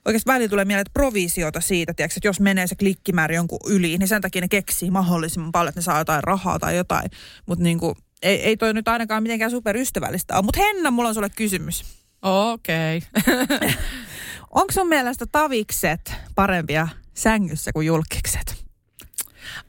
oikeasti 0.05 0.31
välillä 0.31 0.49
tulee 0.49 0.65
mieleen, 0.65 0.81
että 0.81 1.01
provisiota 1.01 1.61
siitä, 1.61 1.95
tiedätkö, 1.95 2.19
että 2.19 2.29
jos 2.29 2.41
menee 2.41 2.67
se 2.67 2.75
klikkimäärä 2.75 3.35
jonkun 3.35 3.59
yli, 3.67 3.99
niin 3.99 4.09
sen 4.09 4.23
takia 4.23 4.41
ne 4.41 4.49
keksii 4.49 4.91
mahdollisimman 4.91 5.53
paljon, 5.53 5.69
että 5.69 5.79
ne 5.79 5.83
saa 5.83 5.99
jotain 5.99 6.25
rahaa 6.25 6.59
tai 6.59 6.77
jotain. 6.77 7.11
Mutta 7.47 7.65
niin 7.65 7.79
kuin, 7.79 7.95
ei, 8.23 8.43
ei 8.43 8.57
toi 8.57 8.75
nyt 8.75 8.89
ainakaan 8.89 9.23
mitenkään 9.23 9.51
superystävällistä 9.51 10.35
ole. 10.35 10.43
Mutta 10.43 10.61
Henna, 10.61 10.91
mulla 10.91 11.09
on 11.09 11.15
sulle 11.15 11.31
kysymys. 11.31 11.85
Okei. 12.23 13.03
Okay. 13.19 13.69
Onko 14.55 14.73
sun 14.73 14.89
mielestä 14.89 15.27
tavikset 15.33 16.13
parempia 16.35 16.89
sängyssä 17.15 17.73
kuin 17.73 17.87
julkikset? 17.87 18.65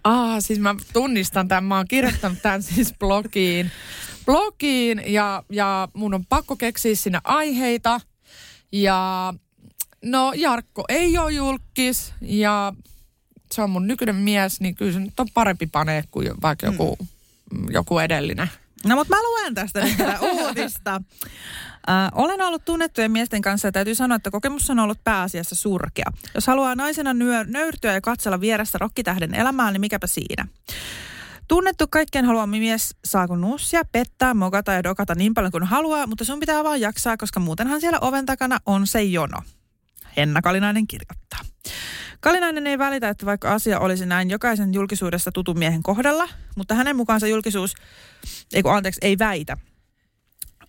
Ah, 0.04 0.36
siis 0.40 0.60
mä 0.60 0.76
tunnistan 0.94 1.48
tämän. 1.48 1.64
Mä 1.64 1.78
oon 1.78 1.88
kirjoittanut 1.88 2.42
tämän 2.42 2.64
siis 2.74 2.94
blogiin. 3.00 3.72
Blogiin 4.26 5.04
ja, 5.06 5.44
ja 5.50 5.88
mun 5.94 6.14
on 6.14 6.26
pakko 6.26 6.56
keksiä 6.56 6.96
sinne 6.96 7.20
aiheita. 7.24 8.02
Ja 8.72 9.34
no 10.02 10.34
Jarkko 10.36 10.84
ei 10.90 11.18
ole 11.18 11.32
julkis 11.32 12.14
ja 12.22 12.74
se 13.52 13.62
on 13.62 13.70
mun 13.70 13.88
nykyinen 13.88 14.16
mies, 14.16 14.60
niin 14.60 14.76
kyllä 14.76 14.92
se 14.92 15.00
nyt 15.00 15.20
on 15.20 15.28
parempi 15.34 15.68
panee 15.68 16.04
kuin 16.12 16.32
vaikka 16.42 16.66
joku, 16.66 16.98
mm. 17.00 17.66
joku 17.70 18.00
edellinen. 18.00 18.50
No 18.86 18.96
mutta 18.96 19.16
mä 19.16 19.24
luen 19.24 19.54
tästä 19.54 19.86
nyt 19.86 19.98
uutista. 20.22 21.02
Äh, 21.90 22.12
olen 22.16 22.42
ollut 22.42 22.66
tunnettujen 22.66 23.12
miesten 23.12 23.42
kanssa 23.42 23.68
ja 23.68 23.72
täytyy 23.72 23.96
sanoa, 23.96 24.16
että 24.16 24.32
kokemus 24.32 24.70
on 24.70 24.80
ollut 24.80 25.04
pääasiassa 25.04 25.56
surkea. 25.56 26.12
Jos 26.36 26.48
haluaa 26.48 26.76
naisena 26.76 27.14
nyö, 27.14 27.44
nöyrtyä 27.44 27.94
ja 27.94 28.02
katsella 28.02 28.42
vierestä 28.42 28.78
rokkitähden 28.78 29.36
elämää, 29.36 29.72
niin 29.72 29.82
mikäpä 29.82 30.08
siinä. 30.08 30.48
Tunnettu 31.48 31.88
kaikkien 31.90 32.26
haluama 32.26 32.58
mies 32.58 32.96
saa 33.06 33.28
kun 33.28 33.42
nussia, 33.42 33.82
pettää, 33.92 34.34
mokata 34.34 34.72
ja 34.72 34.84
dokata 34.84 35.16
niin 35.16 35.34
paljon 35.34 35.52
kuin 35.52 35.64
haluaa, 35.64 36.08
mutta 36.08 36.24
sun 36.24 36.40
pitää 36.40 36.64
vaan 36.64 36.82
jaksaa, 36.82 37.18
koska 37.18 37.40
muutenhan 37.40 37.82
siellä 37.82 38.00
oven 38.02 38.26
takana 38.26 38.60
on 38.66 38.88
se 38.88 39.04
jono. 39.04 39.38
Henna 40.18 40.42
Kalinainen 40.42 40.88
kirjoittaa. 40.88 41.40
Kalinainen 42.20 42.68
ei 42.68 42.78
välitä, 42.78 43.10
että 43.10 43.26
vaikka 43.26 43.54
asia 43.54 43.80
olisi 43.80 44.06
näin 44.06 44.30
jokaisen 44.30 44.74
julkisuudessa 44.74 45.32
tutun 45.32 45.60
miehen 45.60 45.84
kohdalla, 45.84 46.30
mutta 46.56 46.76
hänen 46.76 46.96
mukaansa 46.96 47.28
julkisuus, 47.28 47.74
ei 48.54 48.64
kun 48.64 48.74
anteeksi, 48.74 49.00
ei 49.04 49.20
väitä. 49.20 49.58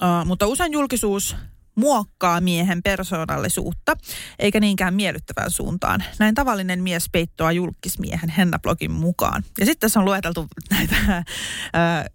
Uh, 0.03 0.27
mutta 0.27 0.47
usein 0.47 0.73
julkisuus 0.73 1.37
muokkaa 1.75 2.41
miehen 2.41 2.83
persoonallisuutta, 2.83 3.97
eikä 4.39 4.61
niinkään 4.61 4.95
miellyttävään 4.95 5.51
suuntaan. 5.51 6.05
Näin 6.19 6.35
tavallinen 6.35 6.83
mies 6.83 7.09
peittoa 7.13 7.53
julkismiehen 7.53 8.31
Henna-blogin 8.31 8.91
mukaan. 8.91 9.45
Ja 9.61 9.67
sitten 9.67 9.81
tässä 9.81 10.01
on 10.01 10.07
lueteltu 10.07 10.47
näitä, 10.71 11.25
ää, 11.73 12.07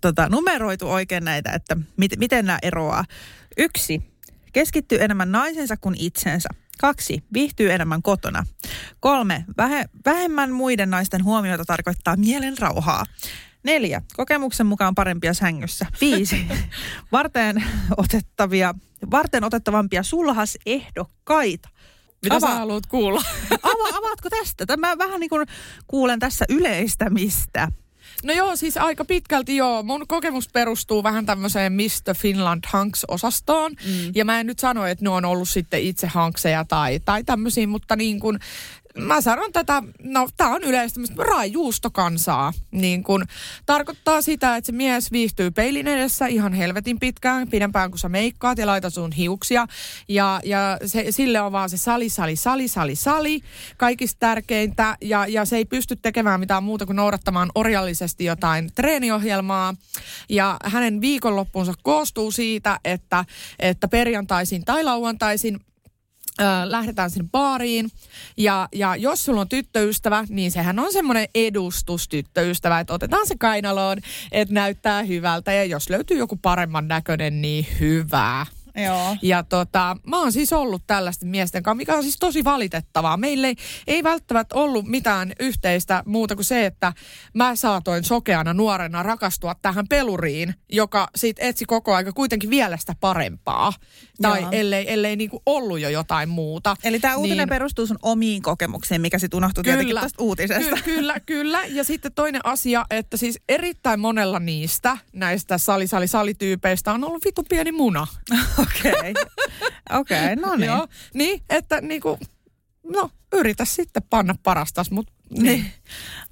tota, 0.00 0.28
numeroitu 0.28 0.90
oikein 0.90 1.24
näitä, 1.24 1.52
että 1.52 1.76
mit, 1.96 2.12
miten 2.18 2.46
nämä 2.46 2.58
eroaa. 2.62 3.04
Yksi, 3.56 4.02
keskittyy 4.52 5.02
enemmän 5.02 5.32
naisensa 5.32 5.76
kuin 5.76 5.96
itsensä. 5.98 6.48
Kaksi, 6.80 7.24
viihtyy 7.32 7.72
enemmän 7.72 8.02
kotona. 8.02 8.46
Kolme, 9.00 9.44
vähe, 9.56 9.84
vähemmän 10.04 10.52
muiden 10.52 10.90
naisten 10.90 11.24
huomiota 11.24 11.64
tarkoittaa 11.64 12.16
mielen 12.16 12.58
rauhaa. 12.58 13.06
Neljä, 13.64 14.02
kokemuksen 14.16 14.66
mukaan 14.66 14.94
parempia 14.94 15.34
sängyssä. 15.34 15.86
Viisi, 16.00 16.46
varten 17.12 17.64
otettavia, 17.96 18.74
varten 19.10 19.44
otettavampia 19.44 20.02
sulhasehdokkaita. 20.02 21.68
Mitä 22.22 22.36
Ava- 22.36 22.40
sä 22.40 22.46
haluat 22.54 22.86
kuulla? 22.86 23.22
Ava, 23.62 23.96
avaatko 23.98 24.30
tästä? 24.30 24.66
Tämä 24.66 24.98
vähän 24.98 25.20
niin 25.20 25.30
kuin 25.30 25.46
kuulen 25.86 26.18
tässä 26.18 26.44
yleistämistä. 26.48 27.68
No 28.24 28.32
joo, 28.32 28.56
siis 28.56 28.76
aika 28.76 29.04
pitkälti 29.04 29.56
joo. 29.56 29.82
Mun 29.82 30.06
kokemus 30.08 30.48
perustuu 30.48 31.02
vähän 31.02 31.26
tämmöiseen 31.26 31.72
Mr. 31.72 32.14
Finland 32.16 32.64
Hanks-osastoon. 32.66 33.72
Mm. 33.72 34.12
Ja 34.14 34.24
mä 34.24 34.40
en 34.40 34.46
nyt 34.46 34.58
sano, 34.58 34.86
että 34.86 35.04
ne 35.04 35.08
on 35.08 35.24
ollut 35.24 35.48
sitten 35.48 35.82
itse 35.82 36.06
hankseja 36.06 36.64
tai, 36.64 37.00
tai 37.00 37.24
tämmöisiä, 37.24 37.66
mutta 37.66 37.96
niin 37.96 38.20
kuin 38.20 38.38
mä 38.98 39.20
sanon 39.20 39.52
tätä, 39.52 39.82
no 40.02 40.28
tää 40.36 40.48
on 40.48 40.62
yleistämistä, 40.62 41.22
raajuustokansaa. 41.22 42.52
Niin 42.70 43.02
kun, 43.02 43.24
tarkoittaa 43.66 44.22
sitä, 44.22 44.56
että 44.56 44.66
se 44.66 44.72
mies 44.72 45.12
viihtyy 45.12 45.50
peilin 45.50 45.88
edessä 45.88 46.26
ihan 46.26 46.52
helvetin 46.52 47.00
pitkään, 47.00 47.48
pidempään 47.48 47.90
kuin 47.90 47.98
sä 47.98 48.08
meikkaat 48.08 48.58
ja 48.58 48.66
laitat 48.66 48.94
sun 48.94 49.12
hiuksia. 49.12 49.66
Ja, 50.08 50.40
ja 50.44 50.78
se, 50.86 51.06
sille 51.10 51.40
on 51.40 51.52
vaan 51.52 51.70
se 51.70 51.76
sali, 51.76 52.08
sali, 52.08 52.36
sali, 52.36 52.68
sali, 52.68 52.96
sali, 52.96 53.40
kaikista 53.76 54.18
tärkeintä. 54.20 54.96
Ja, 55.00 55.26
ja 55.26 55.44
se 55.44 55.56
ei 55.56 55.64
pysty 55.64 55.96
tekemään 55.96 56.40
mitään 56.40 56.64
muuta 56.64 56.86
kuin 56.86 56.96
noudattamaan 56.96 57.50
orjallisesti 57.54 58.24
jotain 58.24 58.70
treeniohjelmaa. 58.74 59.74
Ja 60.28 60.56
hänen 60.64 61.00
viikonloppuunsa 61.00 61.72
koostuu 61.82 62.30
siitä, 62.30 62.78
että, 62.84 63.24
että 63.58 63.88
perjantaisin 63.88 64.64
tai 64.64 64.84
lauantaisin 64.84 65.60
Lähdetään 66.64 67.10
sinne 67.10 67.28
baariin. 67.32 67.90
Ja, 68.36 68.68
ja 68.74 68.96
jos 68.96 69.24
sulla 69.24 69.40
on 69.40 69.48
tyttöystävä, 69.48 70.24
niin 70.28 70.50
sehän 70.50 70.78
on 70.78 70.92
semmoinen 70.92 71.28
edustustyttöystävä, 71.34 72.80
että 72.80 72.94
otetaan 72.94 73.26
se 73.26 73.34
kainaloon, 73.38 73.98
että 74.32 74.54
näyttää 74.54 75.02
hyvältä. 75.02 75.52
Ja 75.52 75.64
jos 75.64 75.90
löytyy 75.90 76.18
joku 76.18 76.36
paremman 76.36 76.88
näköinen, 76.88 77.42
niin 77.42 77.66
hyvää. 77.80 78.46
Joo. 78.76 79.16
Ja 79.22 79.42
tota, 79.42 79.96
mä 80.06 80.18
oon 80.18 80.32
siis 80.32 80.52
ollut 80.52 80.82
tällaisten 80.86 81.28
miesten 81.28 81.62
kanssa, 81.62 81.76
mikä 81.76 81.94
on 81.94 82.02
siis 82.02 82.16
tosi 82.20 82.44
valitettavaa. 82.44 83.16
Meille 83.16 83.46
ei, 83.46 83.56
ei 83.86 84.02
välttämättä 84.02 84.54
ollut 84.54 84.86
mitään 84.86 85.32
yhteistä 85.40 86.02
muuta 86.06 86.34
kuin 86.34 86.44
se, 86.44 86.66
että 86.66 86.92
mä 87.34 87.56
saatoin 87.56 88.04
sokeana 88.04 88.54
nuorena 88.54 89.02
rakastua 89.02 89.54
tähän 89.62 89.88
peluriin, 89.88 90.54
joka 90.72 91.08
sit 91.16 91.36
etsi 91.40 91.64
koko 91.64 91.94
aika 91.94 92.12
kuitenkin 92.12 92.50
vielä 92.50 92.76
sitä 92.76 92.94
parempaa. 93.00 93.72
Tai 94.22 94.40
Joo. 94.40 94.50
ellei, 94.52 94.92
ellei 94.92 95.16
niinku 95.16 95.42
ollut 95.46 95.80
jo 95.80 95.88
jotain 95.88 96.28
muuta. 96.28 96.76
Eli 96.84 97.00
tämä 97.00 97.16
uutinen 97.16 97.38
niin, 97.38 97.48
perustuu 97.48 97.86
sun 97.86 97.98
omiin 98.02 98.42
kokemuksiin, 98.42 99.00
mikä 99.00 99.18
sitten 99.18 99.36
unohtui 99.36 99.64
kyllä, 99.64 99.76
tietenkin 99.76 100.00
tästä 100.00 100.22
uutisesta. 100.22 100.76
Ky- 100.76 100.82
kyllä, 100.82 101.20
kyllä. 101.20 101.64
Ja 101.64 101.84
sitten 101.84 102.12
toinen 102.12 102.40
asia, 102.44 102.84
että 102.90 103.16
siis 103.16 103.40
erittäin 103.48 104.00
monella 104.00 104.38
niistä 104.38 104.98
näistä 105.12 105.58
sali-sali-salityypeistä 105.58 106.92
on 106.92 107.04
ollut 107.04 107.24
vitu 107.24 107.42
pieni 107.48 107.72
muna. 107.72 108.06
Okei. 108.62 109.10
Okay. 109.10 109.24
Okei, 109.90 110.32
okay, 110.32 110.36
no 110.36 110.56
niin. 110.56 110.66
Joo, 110.66 110.88
niin, 111.14 111.42
että 111.50 111.80
niinku, 111.80 112.18
no 112.92 113.10
yritä 113.32 113.64
sitten 113.64 114.02
panna 114.10 114.34
parastas, 114.42 114.90
mutta 114.90 115.12
niin. 115.30 115.44
niin. 115.44 115.72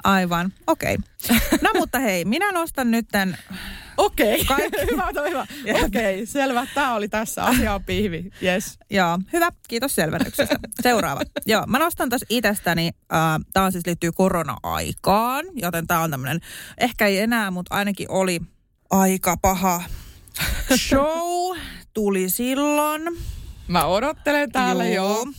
Aivan, 0.04 0.52
okei. 0.66 0.94
Okay. 1.24 1.58
No 1.62 1.70
mutta 1.78 1.98
hei, 1.98 2.24
minä 2.24 2.52
nostan 2.52 2.90
nyt 2.90 3.08
tämän... 3.12 3.36
Okei, 3.96 4.40
okay. 4.40 4.68
hyvä, 4.90 5.06
hyvä. 5.28 5.46
Okei, 5.84 6.14
okay, 6.14 6.26
selvä. 6.26 6.66
Tämä 6.74 6.94
oli 6.94 7.08
tässä. 7.08 7.44
Asia 7.44 7.74
on 7.74 7.84
pihvi. 7.84 8.30
Yes. 8.42 8.78
Joo, 8.90 9.18
hyvä. 9.32 9.50
Kiitos 9.68 9.94
selvennyksestä. 9.94 10.58
Seuraava. 10.82 11.20
Joo, 11.46 11.66
mä 11.66 11.78
nostan 11.78 12.08
tässä 12.08 12.26
itsestäni, 12.28 12.90
äh, 13.12 13.18
tämä 13.52 13.70
siis 13.70 13.86
liittyy 13.86 14.12
korona-aikaan, 14.12 15.44
joten 15.54 15.86
tämä 15.86 16.00
on 16.00 16.10
tämmöinen, 16.10 16.40
ehkä 16.78 17.06
ei 17.06 17.18
enää, 17.18 17.50
mutta 17.50 17.74
ainakin 17.74 18.10
oli 18.10 18.40
aika 18.90 19.36
paha 19.36 19.82
show 20.76 21.56
tuli 21.94 22.30
silloin. 22.30 23.02
Mä 23.68 23.84
odottelen 23.84 24.52
täällä 24.52 24.86
joo. 24.86 25.18
jo. 25.18 25.32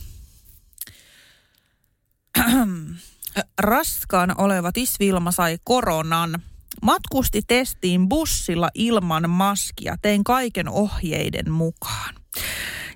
Raskaan 3.60 4.34
oleva 4.40 4.72
Tisvilma 4.72 5.30
sai 5.30 5.58
koronan. 5.64 6.42
Matkusti 6.82 7.42
testiin 7.46 8.08
bussilla 8.08 8.70
ilman 8.74 9.30
maskia. 9.30 9.96
Tein 10.02 10.24
kaiken 10.24 10.68
ohjeiden 10.68 11.50
mukaan. 11.50 12.14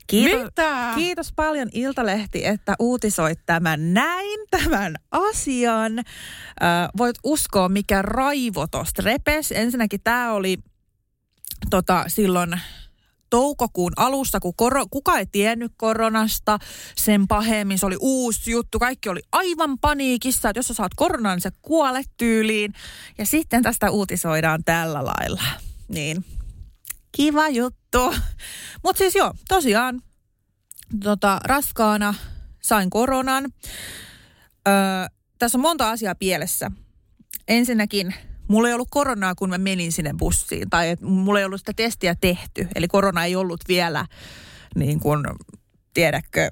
Kiitos, 0.06 0.44
Mitä? 0.44 0.92
kiitos 0.94 1.32
paljon 1.32 1.68
Iltalehti, 1.72 2.46
että 2.46 2.74
uutisoit 2.78 3.38
tämän 3.46 3.94
näin, 3.94 4.40
tämän 4.50 4.94
asian. 5.10 5.98
Äh, 5.98 6.04
voit 6.98 7.16
uskoa, 7.24 7.68
mikä 7.68 8.02
raivo 8.02 8.66
tosta 8.66 9.02
repes. 9.04 9.52
Ensinnäkin 9.52 10.00
tämä 10.04 10.32
oli 10.32 10.58
tota, 11.70 12.04
silloin 12.08 12.60
toukokuun 13.30 13.92
alussa, 13.96 14.40
kun 14.40 14.54
koro, 14.56 14.86
kuka 14.90 15.18
ei 15.18 15.26
tiennyt 15.26 15.72
koronasta 15.76 16.58
sen 16.96 17.28
pahemmin. 17.28 17.78
Se 17.78 17.86
oli 17.86 17.96
uusi 18.00 18.50
juttu. 18.50 18.78
Kaikki 18.78 19.08
oli 19.08 19.20
aivan 19.32 19.78
paniikissa, 19.78 20.48
että 20.48 20.58
jos 20.58 20.68
sä 20.68 20.74
saat 20.74 20.94
koronan, 20.96 21.36
niin 21.36 21.40
sä 21.40 21.50
kuolet 21.62 22.10
tyyliin. 22.16 22.72
Ja 23.18 23.26
sitten 23.26 23.62
tästä 23.62 23.90
uutisoidaan 23.90 24.64
tällä 24.64 25.04
lailla. 25.04 25.42
Niin, 25.88 26.24
kiva 27.12 27.48
juttu. 27.48 28.14
Mutta 28.84 28.98
siis 28.98 29.14
joo, 29.14 29.34
tosiaan 29.48 30.02
tota, 31.02 31.40
raskaana 31.44 32.14
sain 32.62 32.90
koronan. 32.90 33.52
Öö, 34.68 34.74
tässä 35.38 35.58
on 35.58 35.62
monta 35.62 35.90
asiaa 35.90 36.14
pielessä. 36.14 36.70
Ensinnäkin 37.48 38.14
mulla 38.48 38.68
ei 38.68 38.74
ollut 38.74 38.88
koronaa, 38.90 39.34
kun 39.34 39.48
mä 39.48 39.58
menin 39.58 39.92
sinne 39.92 40.14
bussiin. 40.18 40.70
Tai 40.70 40.90
et 40.90 41.00
mulla 41.00 41.38
ei 41.38 41.44
ollut 41.44 41.60
sitä 41.60 41.72
testiä 41.76 42.14
tehty. 42.14 42.68
Eli 42.74 42.88
korona 42.88 43.24
ei 43.24 43.36
ollut 43.36 43.60
vielä, 43.68 44.06
niin 44.74 45.00
kuin, 45.00 45.24
tiedätkö, 45.94 46.50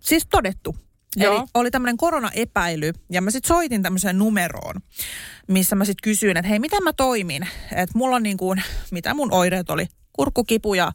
siis 0.00 0.26
todettu. 0.26 0.76
Joo. 1.16 1.36
Eli 1.36 1.46
oli 1.54 1.70
tämmöinen 1.70 1.96
koronaepäily 1.96 2.92
ja 3.10 3.22
mä 3.22 3.30
sitten 3.30 3.48
soitin 3.48 3.82
tämmöiseen 3.82 4.18
numeroon, 4.18 4.74
missä 5.48 5.76
mä 5.76 5.84
sitten 5.84 6.02
kysyin, 6.02 6.36
että 6.36 6.48
hei, 6.48 6.58
miten 6.58 6.82
mä 6.82 6.92
toimin? 6.92 7.48
Että 7.72 7.98
mulla 7.98 8.16
on 8.16 8.22
niin 8.22 8.36
kuin, 8.36 8.62
mitä 8.90 9.14
mun 9.14 9.32
oireet 9.32 9.70
oli, 9.70 9.86
kurkkukipu 10.12 10.74
ja 10.74 10.92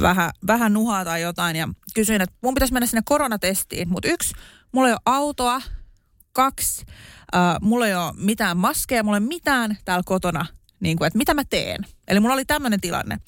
vähän, 0.00 0.30
vähän 0.46 0.72
nuhaa 0.72 1.04
tai 1.04 1.22
jotain. 1.22 1.56
Ja 1.56 1.68
kysyin, 1.94 2.20
että 2.20 2.36
mun 2.42 2.54
pitäisi 2.54 2.72
mennä 2.72 2.86
sinne 2.86 3.02
koronatestiin. 3.04 3.88
Mutta 3.88 4.08
yksi, 4.08 4.34
mulla 4.72 4.88
ei 4.88 4.92
ole 4.92 5.00
autoa. 5.04 5.62
Kaksi, 6.32 6.86
äh, 7.36 7.56
mulla 7.60 7.86
ei 7.86 7.94
ole 7.94 8.12
mitään 8.16 8.56
maskeja, 8.56 9.02
mulla 9.02 9.16
ei 9.16 9.20
ole 9.20 9.28
mitään 9.28 9.76
täällä 9.84 10.02
kotona. 10.06 10.46
Niin 10.80 10.98
kuin, 10.98 11.06
että 11.06 11.18
mitä 11.18 11.34
mä 11.34 11.44
teen. 11.44 11.86
Eli 12.08 12.20
mulla 12.20 12.34
oli 12.34 12.44
tämmöinen 12.44 12.80
tilanne. 12.80 13.18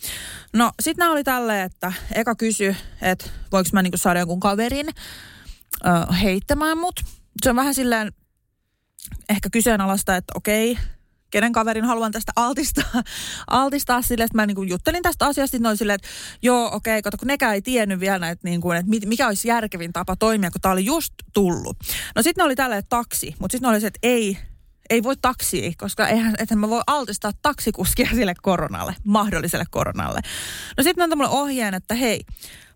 No 0.52 0.72
sit 0.82 0.96
nämä 0.96 1.12
oli 1.12 1.24
tälleen, 1.24 1.66
että 1.66 1.92
eka 2.14 2.34
kysy, 2.34 2.76
että 3.02 3.30
voiko 3.52 3.70
mä 3.72 3.82
niin 3.82 3.92
saada 3.96 4.18
jonkun 4.18 4.40
kaverin 4.40 4.88
äh, 5.86 6.22
heittämään 6.22 6.78
mut. 6.78 7.00
Se 7.42 7.50
on 7.50 7.56
vähän 7.56 7.74
silleen 7.74 8.12
ehkä 9.28 9.50
kyseenalaista, 9.50 10.16
että 10.16 10.32
okei, 10.36 10.78
kenen 11.30 11.52
kaverin 11.52 11.84
haluan 11.84 12.12
tästä 12.12 12.32
altistaa, 12.36 13.02
altistaa 13.50 14.02
sille, 14.02 14.24
että 14.24 14.36
mä 14.36 14.46
niin 14.46 14.54
kuin 14.54 14.68
juttelin 14.68 15.02
tästä 15.02 15.26
asiasta, 15.26 15.58
noin 15.60 15.76
silleen, 15.76 15.94
että 15.94 16.08
joo, 16.42 16.70
okei, 16.72 16.98
okay, 16.98 17.12
kun 17.18 17.28
nekään 17.28 17.54
ei 17.54 17.62
tiennyt 17.62 18.00
vielä, 18.00 18.30
että, 18.30 18.48
niin 18.48 18.60
kuin, 18.60 18.78
että 18.78 18.92
mikä 19.06 19.26
olisi 19.26 19.48
järkevin 19.48 19.92
tapa 19.92 20.16
toimia, 20.16 20.50
kun 20.50 20.60
tämä 20.60 20.72
oli 20.72 20.84
just 20.84 21.14
tullut. 21.32 21.76
No 22.14 22.22
sitten 22.22 22.42
ne 22.42 22.46
oli 22.46 22.56
tällä 22.56 22.82
taksi, 22.82 23.34
mutta 23.38 23.52
sitten 23.52 23.68
ne 23.68 23.72
oli 23.72 23.80
se, 23.80 23.86
että 23.86 23.98
ei, 24.02 24.38
ei 24.90 25.02
voi 25.02 25.16
taksi, 25.16 25.74
koska 25.78 26.08
eihän, 26.08 26.34
että 26.38 26.56
mä 26.56 26.68
voi 26.68 26.82
altistaa 26.86 27.32
taksikuskia 27.42 28.08
sille 28.14 28.34
koronalle, 28.42 28.94
mahdolliselle 29.04 29.66
koronalle. 29.70 30.20
No 30.76 30.82
sitten 30.82 30.96
ne 30.96 31.04
antoi 31.04 31.16
mulle 31.16 31.30
ohjeen, 31.30 31.74
että 31.74 31.94
hei, 31.94 32.20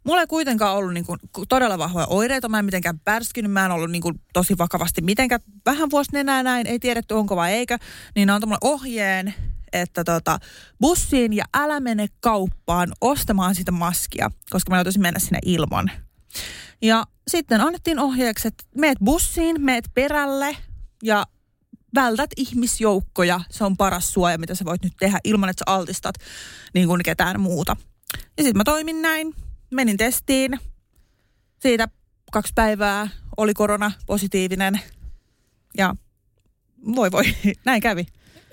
Mulla 0.05 0.21
ei 0.21 0.27
kuitenkaan 0.27 0.77
ollut 0.77 0.95
niin 0.95 1.07
kuin 1.07 1.19
todella 1.49 1.79
vahvoja 1.79 2.07
oireita, 2.07 2.49
mä 2.49 2.59
en 2.59 2.65
mitenkään 2.65 3.01
pärskynyt, 3.01 3.53
mä 3.53 3.65
en 3.65 3.71
ollut 3.71 3.91
niin 3.91 4.03
kuin 4.03 4.21
tosi 4.33 4.59
vakavasti 4.59 5.03
mitenkään. 5.03 5.41
Vähän 5.67 5.91
vuosi 5.91 6.11
enää 6.15 6.43
näin, 6.43 6.67
ei 6.67 6.79
tiedetty 6.79 7.15
onko 7.15 7.37
vai 7.37 7.53
eikö. 7.53 7.79
Niin 8.15 8.27
ne 8.27 8.33
antoi 8.33 8.47
mulle 8.47 8.59
ohjeen, 8.61 9.35
että 9.73 10.05
tota, 10.05 10.39
bussiin 10.81 11.33
ja 11.33 11.45
älä 11.55 11.81
mene 11.81 12.07
kauppaan 12.21 12.93
ostamaan 13.01 13.55
sitä 13.55 13.73
maskia, 13.73 14.31
koska 14.51 14.71
mä 14.71 14.77
joutuisin 14.77 15.03
mennä 15.03 15.21
sinne 15.21 15.39
ilman. 15.45 15.91
Ja 16.83 17.05
sitten 17.29 17.61
annettiin 17.61 17.99
ohjeeksi, 17.99 18.49
että 18.49 18.65
meet 18.77 18.99
bussiin, 19.05 19.61
meet 19.61 19.85
perälle 19.95 20.57
ja 21.03 21.27
vältät 21.95 22.31
ihmisjoukkoja. 22.37 23.41
Se 23.51 23.65
on 23.65 23.77
paras 23.77 24.13
suoja, 24.13 24.39
mitä 24.39 24.55
sä 24.55 24.65
voit 24.65 24.83
nyt 24.83 24.93
tehdä 24.99 25.19
ilman, 25.25 25.49
että 25.49 25.65
sä 25.67 25.75
altistat 25.75 26.15
niin 26.75 26.89
kuin 26.89 27.03
ketään 27.03 27.41
muuta. 27.41 27.77
Ja 28.13 28.43
sitten 28.43 28.57
mä 28.57 28.65
toimin 28.65 29.03
näin 29.03 29.35
menin 29.71 29.97
testiin. 29.97 30.59
Siitä 31.59 31.89
kaksi 32.33 32.53
päivää 32.55 33.09
oli 33.37 33.55
korona 33.55 33.93
positiivinen. 34.07 34.81
Ja 35.79 35.95
voi 36.95 37.13
voi, 37.13 37.25
näin 37.67 37.81
kävi. 37.81 38.07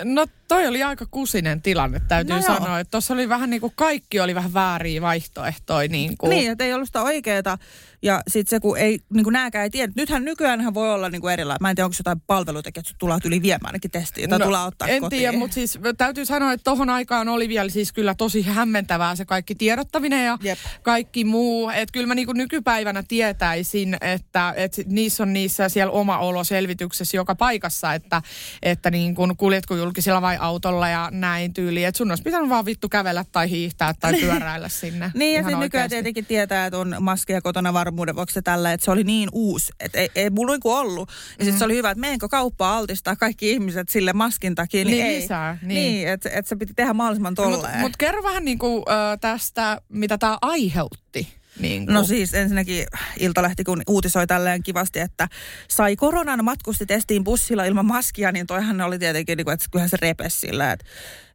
No 0.03 0.27
toi 0.47 0.67
oli 0.67 0.83
aika 0.83 1.05
kusinen 1.11 1.61
tilanne, 1.61 2.01
täytyy 2.07 2.35
no 2.35 2.41
sanoa. 2.41 2.79
Että 2.79 2.91
tuossa 2.91 3.13
oli 3.13 3.29
vähän 3.29 3.49
niin 3.49 3.61
kuin 3.61 3.73
kaikki 3.75 4.19
oli 4.19 4.35
vähän 4.35 4.53
vääriä 4.53 5.01
vaihtoehtoja. 5.01 5.89
Niin, 5.89 6.17
kuin. 6.17 6.29
niin 6.29 6.51
että 6.51 6.63
ei 6.63 6.73
ollut 6.73 6.87
sitä 6.87 7.01
oikeaa. 7.01 7.57
Ja 8.01 8.21
sitten 8.27 8.49
se, 8.49 8.59
kun 8.59 8.77
ei, 8.77 8.99
niin 9.13 9.23
kuin 9.23 9.33
nääkään 9.33 9.63
ei 9.63 9.69
tiedä. 9.69 9.93
Nythän 9.95 10.25
nykyään 10.25 10.73
voi 10.73 10.93
olla 10.93 11.09
niin 11.09 11.21
kuin 11.21 11.33
erilainen. 11.33 11.57
Mä 11.61 11.69
en 11.69 11.75
tiedä, 11.75 11.85
onko 11.85 11.95
jotain 11.99 12.21
palveluita, 12.27 12.69
että 12.69 12.81
tulee 12.99 13.17
yli 13.25 13.41
viemään 13.41 13.65
ainakin 13.65 13.91
testiä, 13.91 14.23
jota 14.23 14.39
no, 14.39 14.45
tulee 14.45 14.63
ottaa 14.63 14.87
En 14.87 15.01
kotiin. 15.01 15.19
tiedä, 15.19 15.37
mutta 15.37 15.53
siis 15.53 15.79
täytyy 15.97 16.25
sanoa, 16.25 16.53
että 16.53 16.63
tohon 16.63 16.89
aikaan 16.89 17.29
oli 17.29 17.49
vielä 17.49 17.69
siis 17.69 17.93
kyllä 17.93 18.15
tosi 18.15 18.41
hämmentävää 18.41 19.15
se 19.15 19.25
kaikki 19.25 19.55
tiedottaminen 19.55 20.25
ja 20.25 20.37
Jep. 20.41 20.59
kaikki 20.83 21.23
muu. 21.23 21.69
Että 21.69 21.93
kyllä 21.93 22.07
mä 22.07 22.15
niin 22.15 22.25
kuin 22.25 22.37
nykypäivänä 22.37 23.03
tietäisin, 23.07 23.97
että, 24.01 24.53
että 24.57 24.81
niissä 24.85 25.23
on 25.23 25.33
niissä 25.33 25.69
siellä 25.69 25.91
oma 25.91 26.17
olo 26.17 26.43
selvityksessä 26.43 27.17
joka 27.17 27.35
paikassa, 27.35 27.93
että, 27.93 28.21
että 28.63 28.91
niin 28.91 29.15
kuin 29.15 29.37
kuljetko 29.37 29.75
julkisilla 29.75 30.21
vai 30.21 30.36
autolla 30.39 30.89
ja 30.89 31.09
näin 31.11 31.53
tyyliin. 31.53 31.87
Että 31.87 31.97
sun 31.97 32.11
olisi 32.11 32.23
pitänyt 32.23 32.49
vaan 32.49 32.65
vittu 32.65 32.89
kävellä 32.89 33.25
tai 33.31 33.49
hiihtää 33.49 33.93
tai 33.99 34.13
pyöräillä 34.21 34.69
sinne. 34.69 35.11
niin 35.15 35.35
ja 35.35 35.43
sitten 35.43 35.59
nykyään 35.59 35.89
tietenkin 35.89 36.25
tietää, 36.25 36.65
että 36.65 36.77
on 36.77 36.95
maskeja 36.99 37.41
kotona 37.41 37.73
varmuuden 37.73 38.15
vuoksi 38.15 38.41
tällä, 38.41 38.73
että 38.73 38.85
se 38.85 38.91
oli 38.91 39.03
niin 39.03 39.29
uusi, 39.31 39.71
että 39.79 39.99
ei, 39.99 40.09
ei 40.15 40.29
mulla 40.29 40.51
niinku 40.51 40.71
ollut. 40.71 41.09
Ja 41.09 41.13
sitten 41.45 41.53
mm. 41.53 41.57
se 41.57 41.65
oli 41.65 41.75
hyvä, 41.75 41.91
että 41.91 42.01
menenkö 42.01 42.29
kauppaa 42.29 42.77
altistaa 42.77 43.15
kaikki 43.15 43.51
ihmiset 43.51 43.89
sille 43.89 44.13
maskin 44.13 44.55
takia, 44.55 44.85
niin, 44.85 44.91
niin 44.91 45.05
ei. 45.05 45.21
Lisää, 45.21 45.57
niin, 45.61 45.67
niin 45.67 46.07
että 46.07 46.29
et 46.33 46.47
se 46.47 46.55
piti 46.55 46.73
tehdä 46.73 46.93
mahdollisimman 46.93 47.35
tolleen. 47.35 47.61
Mutta 47.61 47.77
mut 47.77 47.97
kerro 47.97 48.23
vähän 48.23 48.45
niinku, 48.45 48.85
äh, 48.89 49.19
tästä, 49.21 49.81
mitä 49.89 50.17
tämä 50.17 50.37
aiheutti. 50.41 51.36
Niin 51.59 51.85
kuin. 51.85 51.93
No 51.93 52.03
siis 52.03 52.33
ensinnäkin 52.33 52.87
Iltalehti 53.19 53.63
kun 53.63 53.81
uutisoi 53.87 54.27
tälleen 54.27 54.63
kivasti, 54.63 54.99
että 54.99 55.27
sai 55.67 55.95
koronan 55.95 56.45
matkusti 56.45 56.85
testiin 56.85 57.23
bussilla 57.23 57.65
ilman 57.65 57.85
maskia, 57.85 58.31
niin 58.31 58.47
toihan 58.47 58.81
oli 58.81 58.99
tietenkin, 58.99 59.37
niin 59.37 59.45
kuin, 59.45 59.53
että 59.53 59.65
kyllähän 59.71 59.89
se 59.89 59.97
repesi 60.01 60.39
sillä, 60.39 60.71
että, 60.71 60.85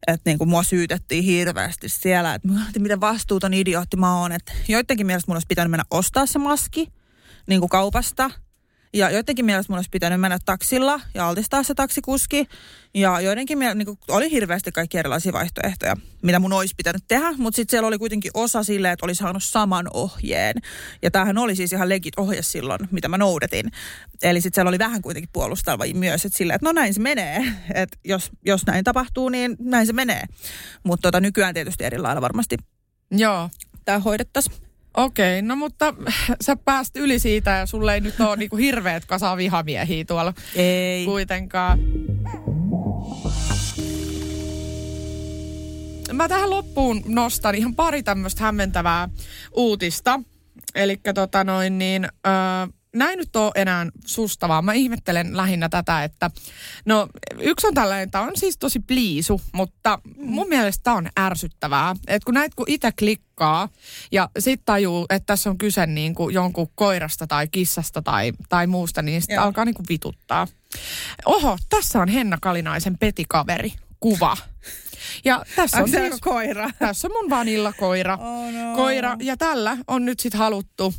että 0.07 0.29
niin 0.29 0.37
kuin 0.37 0.49
mua 0.49 0.63
syytettiin 0.63 1.23
hirveästi 1.23 1.89
siellä, 1.89 2.33
että 2.33 2.49
miten 2.79 3.01
vastuuton 3.01 3.53
idiootti 3.53 3.97
mä 3.97 4.19
oon. 4.19 4.31
Että 4.31 4.51
joidenkin 4.67 5.05
mielestä 5.05 5.31
mun 5.31 5.35
olisi 5.35 5.47
pitänyt 5.47 5.71
mennä 5.71 5.85
ostaa 5.91 6.25
se 6.25 6.39
maski 6.39 6.87
niin 7.47 7.59
kuin 7.59 7.69
kaupasta– 7.69 8.31
ja 8.93 9.09
joidenkin 9.09 9.45
mielestä 9.45 9.71
mun 9.71 9.77
olisi 9.77 9.89
pitänyt 9.89 10.21
mennä 10.21 10.39
taksilla 10.45 11.01
ja 11.13 11.27
altistaa 11.27 11.63
se 11.63 11.73
taksikuski. 11.73 12.45
Ja 12.93 13.21
joidenkin 13.21 13.57
mielestä 13.57 13.75
niin 13.75 13.97
oli 14.07 14.31
hirveästi 14.31 14.71
kaikki 14.71 14.97
erilaisia 14.97 15.33
vaihtoehtoja, 15.33 15.95
mitä 16.21 16.39
mun 16.39 16.53
olisi 16.53 16.75
pitänyt 16.77 17.03
tehdä. 17.07 17.33
Mutta 17.37 17.55
sitten 17.55 17.71
siellä 17.71 17.87
oli 17.87 17.97
kuitenkin 17.97 18.31
osa 18.33 18.63
sille, 18.63 18.91
että 18.91 19.05
oli 19.05 19.15
saanut 19.15 19.43
saman 19.43 19.87
ohjeen. 19.93 20.55
Ja 21.01 21.11
tämähän 21.11 21.37
oli 21.37 21.55
siis 21.55 21.73
ihan 21.73 21.89
legit 21.89 22.19
ohje 22.19 22.41
silloin, 22.41 22.79
mitä 22.91 23.07
mä 23.07 23.17
noudatin. 23.17 23.71
Eli 24.23 24.41
sitten 24.41 24.55
siellä 24.55 24.69
oli 24.69 24.79
vähän 24.79 25.01
kuitenkin 25.01 25.29
puolustelva 25.33 25.83
myös, 25.93 26.25
että 26.25 26.37
silleen, 26.37 26.55
että 26.55 26.65
no 26.67 26.71
näin 26.71 26.93
se 26.93 27.01
menee. 27.01 27.53
Että 27.73 27.97
jos, 28.03 28.31
jos 28.45 28.65
näin 28.65 28.83
tapahtuu, 28.83 29.29
niin 29.29 29.55
näin 29.59 29.87
se 29.87 29.93
menee. 29.93 30.23
Mutta 30.83 31.01
tota, 31.07 31.19
nykyään 31.19 31.53
tietysti 31.53 31.83
eri 31.83 31.97
lailla 31.97 32.21
varmasti 32.21 32.57
Joo. 33.11 33.49
tämä 33.85 33.99
hoidettaisiin. 33.99 34.62
Okei, 34.97 35.41
no 35.41 35.55
mutta 35.55 35.93
sä 36.41 36.55
pääst 36.55 36.97
yli 36.97 37.19
siitä 37.19 37.51
ja 37.51 37.65
sulle 37.65 37.93
ei 37.93 38.01
nyt 38.01 38.19
ole 38.19 38.35
niinku 38.35 38.55
hirveät 38.55 39.05
kasa 39.05 39.37
vihamiehiä 39.37 40.05
tuolla 40.05 40.33
ei. 40.55 41.05
kuitenkaan. 41.05 41.79
Mä 46.13 46.27
tähän 46.27 46.49
loppuun 46.49 47.01
nostan 47.05 47.55
ihan 47.55 47.75
pari 47.75 48.03
tämmöistä 48.03 48.43
hämmentävää 48.43 49.09
uutista. 49.51 50.19
Eli 50.75 50.99
tota 51.15 51.43
noin 51.43 51.77
niin, 51.77 52.05
öö, 52.27 52.33
näin 52.93 53.17
nyt 53.17 53.35
ole 53.35 53.51
enää 53.55 53.87
susta, 54.05 54.47
vaan 54.47 54.65
mä 54.65 54.73
ihmettelen 54.73 55.37
lähinnä 55.37 55.69
tätä, 55.69 56.03
että 56.03 56.31
no 56.85 57.07
yksi 57.39 57.67
on 57.67 57.73
tällainen, 57.73 58.03
että 58.03 58.21
on 58.21 58.31
siis 58.35 58.57
tosi 58.57 58.79
pliisu, 58.79 59.41
mutta 59.51 59.99
mun 60.17 60.47
mielestä 60.47 60.93
on 60.93 61.09
ärsyttävää. 61.19 61.95
Että 62.07 62.25
kun 62.25 62.33
näitä 62.33 62.55
kun 62.55 62.65
itse 62.69 62.91
klikkaa 62.99 63.69
ja 64.11 64.29
sitten 64.39 64.65
tajuu, 64.65 65.05
että 65.09 65.25
tässä 65.25 65.49
on 65.49 65.57
kyse 65.57 65.85
niin 65.85 66.15
kuin 66.15 66.33
jonkun 66.33 66.69
koirasta 66.75 67.27
tai 67.27 67.47
kissasta 67.47 68.01
tai, 68.01 68.33
tai 68.49 68.67
muusta, 68.67 69.01
niin 69.01 69.21
sitten 69.21 69.41
alkaa 69.41 69.65
niin 69.65 69.75
kuin 69.75 69.85
vituttaa. 69.89 70.47
Oho, 71.25 71.57
tässä 71.69 71.99
on 71.99 72.07
Henna 72.07 72.37
Kalinaisen 72.41 72.97
petikaveri 72.97 73.73
kuva. 73.99 74.37
Ja 75.25 75.45
tässä 75.55 75.77
on, 75.77 75.89
siis, 75.89 76.21
koira? 76.21 76.69
Tässä 76.79 77.07
on 77.07 77.11
mun 77.11 77.29
vanillakoira. 77.29 78.13
Oh 78.13 78.51
no. 78.51 78.75
Koira. 78.75 79.17
Ja 79.19 79.37
tällä 79.37 79.77
on 79.87 80.05
nyt 80.05 80.19
sitten 80.19 80.39
haluttu 80.39 80.93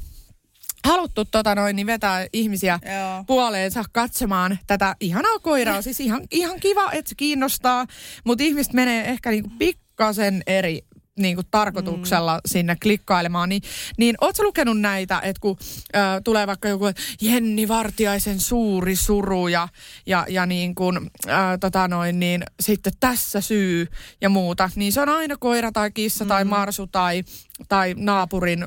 haluttu 0.85 1.25
tota 1.25 1.55
noin, 1.55 1.77
niin 1.77 1.87
vetää 1.87 2.27
ihmisiä 2.33 2.79
Joo. 2.85 3.25
puoleensa 3.27 3.85
katsomaan 3.93 4.59
tätä 4.67 4.97
ihanaa 5.01 5.39
koiraa. 5.39 5.83
Siis 5.83 6.01
ihan, 6.01 6.23
ihan 6.31 6.61
kiva, 6.61 6.93
että 6.93 7.09
se 7.09 7.15
kiinnostaa, 7.15 7.87
mutta 8.25 8.45
ihmiset 8.45 8.73
menee 8.73 9.05
ehkä 9.05 9.31
niinku 9.31 9.51
pikkasen 9.59 10.43
eri 10.47 10.85
niin 11.19 11.37
kuin 11.37 11.47
tarkoituksella 11.51 12.35
mm. 12.35 12.41
sinne 12.47 12.77
klikkailemaan. 12.83 13.49
Niin, 13.49 13.63
niin 13.99 14.17
ootko 14.21 14.43
lukenut 14.43 14.81
näitä, 14.81 15.21
että 15.21 15.41
kun 15.41 15.57
äh, 15.97 16.03
tulee 16.25 16.47
vaikka 16.47 16.69
joku 16.69 16.85
Jenni 17.21 17.69
Vartiaisen 17.69 18.41
suuri 18.41 18.97
suru 18.97 19.49
ja, 19.49 19.69
ja, 20.07 20.27
ja 20.29 20.47
niin 20.47 20.75
kuin, 20.75 21.11
äh, 21.29 21.59
tota 21.61 21.89
noin, 21.89 22.21
niin 22.21 22.45
sitten 22.61 22.93
tässä 23.01 23.41
syy 23.41 23.87
ja 24.21 24.29
muuta, 24.29 24.71
niin 24.77 24.93
se 24.93 25.01
on 25.01 25.09
aina 25.09 25.37
koira 25.37 25.73
tai 25.73 25.91
kissa 25.91 26.25
mm. 26.25 26.29
tai 26.29 26.45
marsu 26.45 26.87
tai 26.87 27.23
tai 27.69 27.95
naapurin 27.97 28.67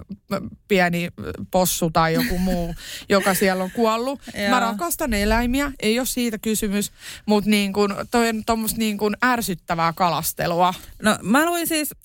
pieni 0.68 1.09
possu 1.51 1.89
tai 1.89 2.14
joku 2.14 2.38
muu, 2.38 2.76
joka 3.09 3.34
siellä 3.34 3.64
on 3.64 3.72
kuollut. 3.72 4.19
Mä 4.49 4.59
rakastan 4.59 5.14
eläimiä, 5.14 5.72
ei 5.80 5.99
ole 5.99 6.05
siitä 6.05 6.38
kysymys, 6.38 6.91
mutta 7.26 7.49
niin 7.49 7.73
kun, 7.73 7.95
toi 8.11 8.30
on 8.30 8.45
tuommoista 8.45 8.80
niin 8.80 8.97
kun 8.97 9.18
ärsyttävää 9.26 9.93
kalastelua. 9.93 10.73
No 11.01 11.18
mä 11.22 11.45
luin 11.45 11.68
siis 11.68 11.95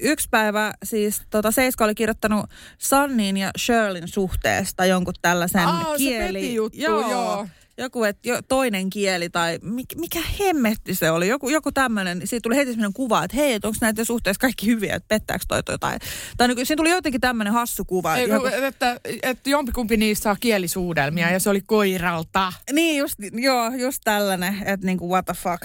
yksi 0.00 0.28
päivä, 0.30 0.72
siis 0.84 1.22
tota 1.30 1.50
Seiska 1.50 1.84
oli 1.84 1.94
kirjoittanut 1.94 2.50
Sannin 2.78 3.36
ja 3.36 3.50
Shirlin 3.58 4.08
suhteesta 4.08 4.86
jonkun 4.86 5.14
tällaisen 5.22 5.66
Aa, 5.66 5.96
kieli. 5.96 6.40
se 6.40 6.80
joo. 6.82 7.10
joo 7.10 7.46
joku 7.78 8.04
et, 8.04 8.18
jo, 8.24 8.42
toinen 8.48 8.90
kieli 8.90 9.30
tai 9.30 9.58
mikä, 9.62 9.96
mikä 9.98 10.20
hemmetti 10.40 10.94
se 10.94 11.10
oli, 11.10 11.28
joku, 11.28 11.48
joku 11.48 11.72
tämmöinen, 11.72 12.20
siitä 12.24 12.42
tuli 12.42 12.56
heti 12.56 12.70
sellainen 12.70 12.92
kuva, 12.92 13.24
että 13.24 13.36
hei, 13.36 13.52
että 13.52 13.68
onko 13.68 13.78
näitä 13.80 14.04
suhteessa 14.04 14.40
kaikki 14.40 14.66
hyviä, 14.66 14.96
että 14.96 15.08
pettääkö 15.08 15.44
toi 15.48 15.62
jotain. 15.68 16.00
Tai 16.36 16.48
niin, 16.48 16.66
siinä 16.66 16.76
tuli 16.76 16.90
jotenkin 16.90 17.20
tämmöinen 17.20 17.52
hassu 17.52 17.84
kuva. 17.84 18.16
Ei, 18.16 18.28
joku... 18.28 18.46
että, 18.46 19.00
että 19.22 19.50
jompikumpi 19.50 19.96
niistä 19.96 20.22
saa 20.22 20.36
kielisuudelmia 20.40 21.30
ja 21.30 21.40
se 21.40 21.50
oli 21.50 21.60
koiralta. 21.60 22.52
Niin, 22.72 22.98
just, 22.98 23.14
joo, 23.32 23.70
just 23.74 24.00
tällainen, 24.04 24.62
että 24.66 24.86
niin 24.86 24.98
kuin 24.98 25.10
what 25.10 25.24
the 25.24 25.34
fuck. 25.34 25.62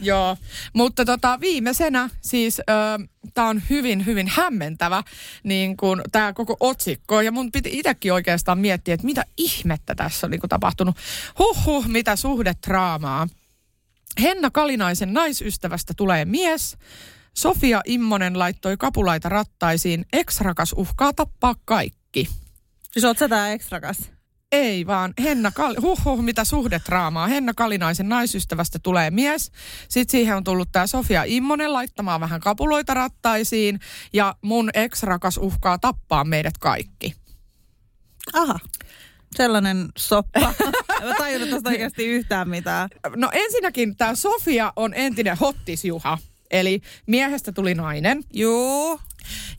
Joo, 0.00 0.36
mutta 0.72 1.04
tota, 1.04 1.40
viimeisenä 1.40 2.10
siis 2.20 2.60
tämä 3.34 3.48
on 3.48 3.62
hyvin, 3.70 4.06
hyvin 4.06 4.28
hämmentävä 4.28 5.02
niin 5.42 5.76
kun 5.76 6.02
tämä 6.12 6.32
koko 6.32 6.56
otsikko. 6.60 7.20
Ja 7.20 7.32
mun 7.32 7.52
piti 7.52 7.70
itsekin 7.72 8.12
oikeastaan 8.12 8.58
miettiä, 8.58 8.94
että 8.94 9.06
mitä 9.06 9.24
ihmettä 9.36 9.94
tässä 9.94 10.26
on 10.26 10.30
niin 10.30 10.40
kun 10.40 10.48
tapahtunut. 10.48 10.96
Huhhuh, 11.38 11.86
mitä 11.86 12.16
suhdetraamaa. 12.16 13.28
Henna 14.22 14.50
Kalinaisen 14.50 15.12
naisystävästä 15.12 15.94
tulee 15.96 16.24
mies. 16.24 16.76
Sofia 17.34 17.80
Immonen 17.84 18.38
laittoi 18.38 18.76
kapulaita 18.76 19.28
rattaisiin. 19.28 20.06
Ex-rakas 20.12 20.72
uhkaa 20.72 21.12
tappaa 21.12 21.54
kaikki. 21.64 22.28
Siis 22.90 23.04
oot 23.04 23.18
sä 23.18 23.28
tää 23.28 23.52
ex-rakas? 23.52 24.17
Ei 24.52 24.86
vaan, 24.86 25.14
Henna 25.22 25.50
Kal- 25.50 25.80
huhhuh, 25.82 26.22
mitä 26.22 26.44
suhdetraamaa. 26.44 27.26
Henna 27.26 27.54
Kalinaisen 27.54 28.08
naisystävästä 28.08 28.78
tulee 28.82 29.10
mies. 29.10 29.52
Sitten 29.88 30.10
siihen 30.10 30.36
on 30.36 30.44
tullut 30.44 30.68
tämä 30.72 30.86
Sofia 30.86 31.22
Immonen 31.26 31.72
laittamaan 31.72 32.20
vähän 32.20 32.40
kapuloita 32.40 32.94
rattaisiin. 32.94 33.80
Ja 34.12 34.34
mun 34.42 34.70
ex-rakas 34.74 35.38
uhkaa 35.38 35.78
tappaa 35.78 36.24
meidät 36.24 36.58
kaikki. 36.58 37.14
Aha. 38.32 38.58
Sellainen 39.36 39.88
soppa. 39.98 40.40
Mä 41.04 41.14
tajunnut 41.18 41.50
tästä 41.50 41.68
oikeasti 41.68 42.06
yhtään 42.06 42.48
mitään. 42.48 42.88
No 43.16 43.30
ensinnäkin 43.32 43.96
tämä 43.96 44.14
Sofia 44.14 44.72
on 44.76 44.94
entinen 44.94 45.36
hottisjuha. 45.36 46.18
Eli 46.50 46.80
miehestä 47.06 47.52
tuli 47.52 47.74
nainen. 47.74 48.24
Joo. 48.32 49.00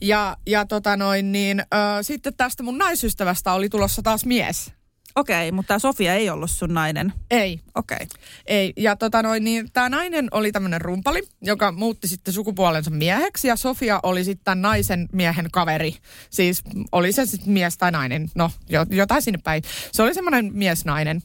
Ja, 0.00 0.36
ja 0.46 0.66
tota 0.66 0.96
noin, 0.96 1.32
niin, 1.32 1.60
ö, 1.60 2.02
sitten 2.02 2.34
tästä 2.36 2.62
mun 2.62 2.78
naisystävästä 2.78 3.52
oli 3.52 3.68
tulossa 3.68 4.02
taas 4.02 4.24
mies. 4.24 4.72
Okei, 5.16 5.52
mutta 5.52 5.68
tämä 5.68 5.78
Sofia 5.78 6.14
ei 6.14 6.30
ollut 6.30 6.50
sun 6.50 6.74
nainen. 6.74 7.12
Ei. 7.30 7.60
Okei. 7.74 7.96
Okay. 7.96 8.06
Ei. 8.46 8.72
Ja 8.76 8.96
tota 8.96 9.22
noin, 9.22 9.44
niin 9.44 9.72
tämä 9.72 9.88
nainen 9.88 10.28
oli 10.30 10.52
tämmöinen 10.52 10.80
rumpali, 10.80 11.22
joka 11.42 11.72
muutti 11.72 12.08
sitten 12.08 12.34
sukupuolensa 12.34 12.90
mieheksi. 12.90 13.48
Ja 13.48 13.56
Sofia 13.56 14.00
oli 14.02 14.24
sitten 14.24 14.62
naisen 14.62 15.08
miehen 15.12 15.50
kaveri. 15.52 15.96
Siis 16.30 16.62
oli 16.92 17.12
se 17.12 17.26
sitten 17.26 17.52
mies 17.52 17.78
tai 17.78 17.92
nainen. 17.92 18.30
No, 18.34 18.50
jotain 18.90 19.22
sinne 19.22 19.40
päin. 19.44 19.62
Se 19.92 20.02
oli 20.02 20.14
semmoinen 20.14 20.50
mies-nainen. 20.54 21.22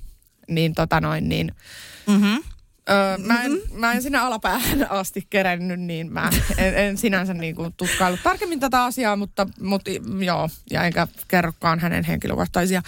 Niin 0.47 0.75
tota 0.75 1.01
noin, 1.01 1.29
niin... 1.29 1.51
Mm-hmm. 2.07 2.43
Öö, 2.89 3.17
mä, 3.17 3.43
en, 3.43 3.51
mm-hmm. 3.51 3.79
mä 3.79 3.93
en 3.93 4.01
sinne 4.01 4.17
alapäähän 4.17 4.91
asti 4.91 5.27
kerennyt, 5.29 5.79
niin 5.79 6.13
mä 6.13 6.29
en, 6.57 6.77
en 6.77 6.97
sinänsä 6.97 7.33
niin 7.33 7.55
kuin 7.55 7.73
tutkailu 7.77 8.17
tarkemmin 8.23 8.59
tätä 8.59 8.83
asiaa, 8.83 9.15
mutta, 9.15 9.47
mutta 9.61 9.91
joo, 10.25 10.49
ja 10.71 10.83
enkä 10.83 11.07
kerrokaan 11.27 11.79
hänen 11.79 12.03
henkilökohtaisia 12.03 12.81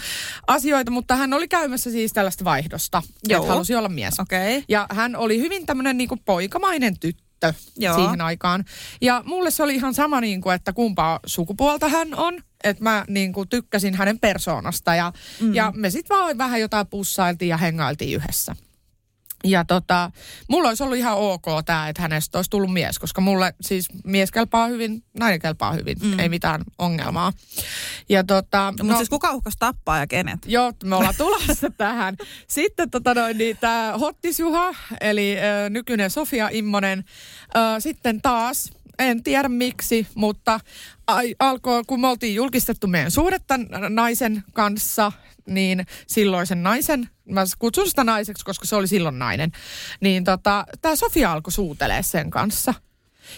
asioita, 0.46 0.90
mutta 0.90 1.16
hän 1.16 1.32
oli 1.32 1.48
käymässä 1.48 1.90
siis 1.90 2.12
tällaista 2.12 2.44
vaihdosta, 2.44 3.02
joo. 3.28 3.40
että 3.42 3.52
halusi 3.52 3.74
olla 3.74 3.88
mies. 3.88 4.20
Okay. 4.20 4.62
Ja 4.68 4.86
hän 4.90 5.16
oli 5.16 5.40
hyvin 5.40 5.66
tämmöinen 5.66 5.96
niin 5.96 6.08
kuin 6.08 6.20
poikamainen 6.24 6.98
tyttö 6.98 7.54
Joo. 7.76 7.94
siihen 7.94 8.20
aikaan. 8.20 8.64
Ja 9.00 9.22
mulle 9.26 9.50
se 9.50 9.62
oli 9.62 9.74
ihan 9.74 9.94
sama, 9.94 10.20
niin 10.20 10.40
kuin, 10.40 10.54
että 10.54 10.72
kumpaa 10.72 11.20
sukupuolta 11.26 11.88
hän 11.88 12.14
on. 12.14 12.42
Että 12.64 12.82
mä 12.82 13.04
niin 13.08 13.32
kuin, 13.32 13.48
tykkäsin 13.48 13.94
hänen 13.94 14.18
persoonasta 14.18 14.94
ja, 14.94 15.12
mm. 15.40 15.54
ja 15.54 15.72
me 15.76 15.90
sitten 15.90 16.16
vaan 16.16 16.38
vähän 16.38 16.60
jotain 16.60 16.86
pussailtiin 16.86 17.48
ja 17.48 17.56
hengailtiin 17.56 18.16
yhdessä. 18.16 18.56
Ja 19.44 19.64
tota, 19.64 20.10
mulla 20.48 20.68
olisi 20.68 20.82
ollut 20.82 20.98
ihan 20.98 21.16
ok 21.16 21.44
tämä, 21.66 21.88
että 21.88 22.02
hänestä 22.02 22.38
olisi 22.38 22.50
tullut 22.50 22.72
mies, 22.72 22.98
koska 22.98 23.20
mulle 23.20 23.54
siis 23.60 23.88
mies 24.04 24.30
kelpaa 24.30 24.66
hyvin, 24.66 25.04
nainen 25.18 25.40
kelpaa 25.40 25.72
hyvin, 25.72 25.96
mm. 26.02 26.18
ei 26.18 26.28
mitään 26.28 26.62
ongelmaa. 26.78 27.32
Ja 28.08 28.24
tota, 28.24 28.74
no, 28.78 28.84
mutta 28.84 28.96
siis 28.96 29.08
kuka 29.08 29.32
uhkas 29.32 29.54
tappaa 29.58 29.98
ja 29.98 30.06
kenet? 30.06 30.38
Joo, 30.46 30.72
me 30.84 30.96
ollaan 30.96 31.14
tulossa 31.18 31.70
tähän. 31.78 32.16
Sitten 32.48 32.90
tota 32.90 33.14
noin, 33.14 33.38
niin 33.38 33.56
tämä 33.56 33.94
Hottisjuha, 34.00 34.74
eli 35.00 35.36
ö, 35.38 35.70
nykyinen 35.70 36.10
Sofia 36.10 36.48
Immonen, 36.52 37.04
ö, 37.56 37.80
sitten 37.80 38.22
taas 38.22 38.72
en 38.98 39.22
tiedä 39.22 39.48
miksi, 39.48 40.06
mutta 40.14 40.60
ai, 41.06 41.34
alkoi, 41.38 41.82
kun 41.86 42.00
me 42.00 42.08
oltiin 42.08 42.34
julkistettu 42.34 42.86
meidän 42.86 43.10
suhdetta 43.10 43.54
naisen 43.88 44.44
kanssa, 44.52 45.12
niin 45.46 45.86
silloisen 46.06 46.62
naisen, 46.62 47.08
mä 47.24 47.44
kutsun 47.58 47.88
sitä 47.88 48.04
naiseksi, 48.04 48.44
koska 48.44 48.66
se 48.66 48.76
oli 48.76 48.86
silloin 48.86 49.18
nainen, 49.18 49.52
niin 50.00 50.24
tota, 50.24 50.64
tämä 50.82 50.96
Sofia 50.96 51.32
alkoi 51.32 51.52
suutelee 51.52 52.02
sen 52.02 52.30
kanssa. 52.30 52.74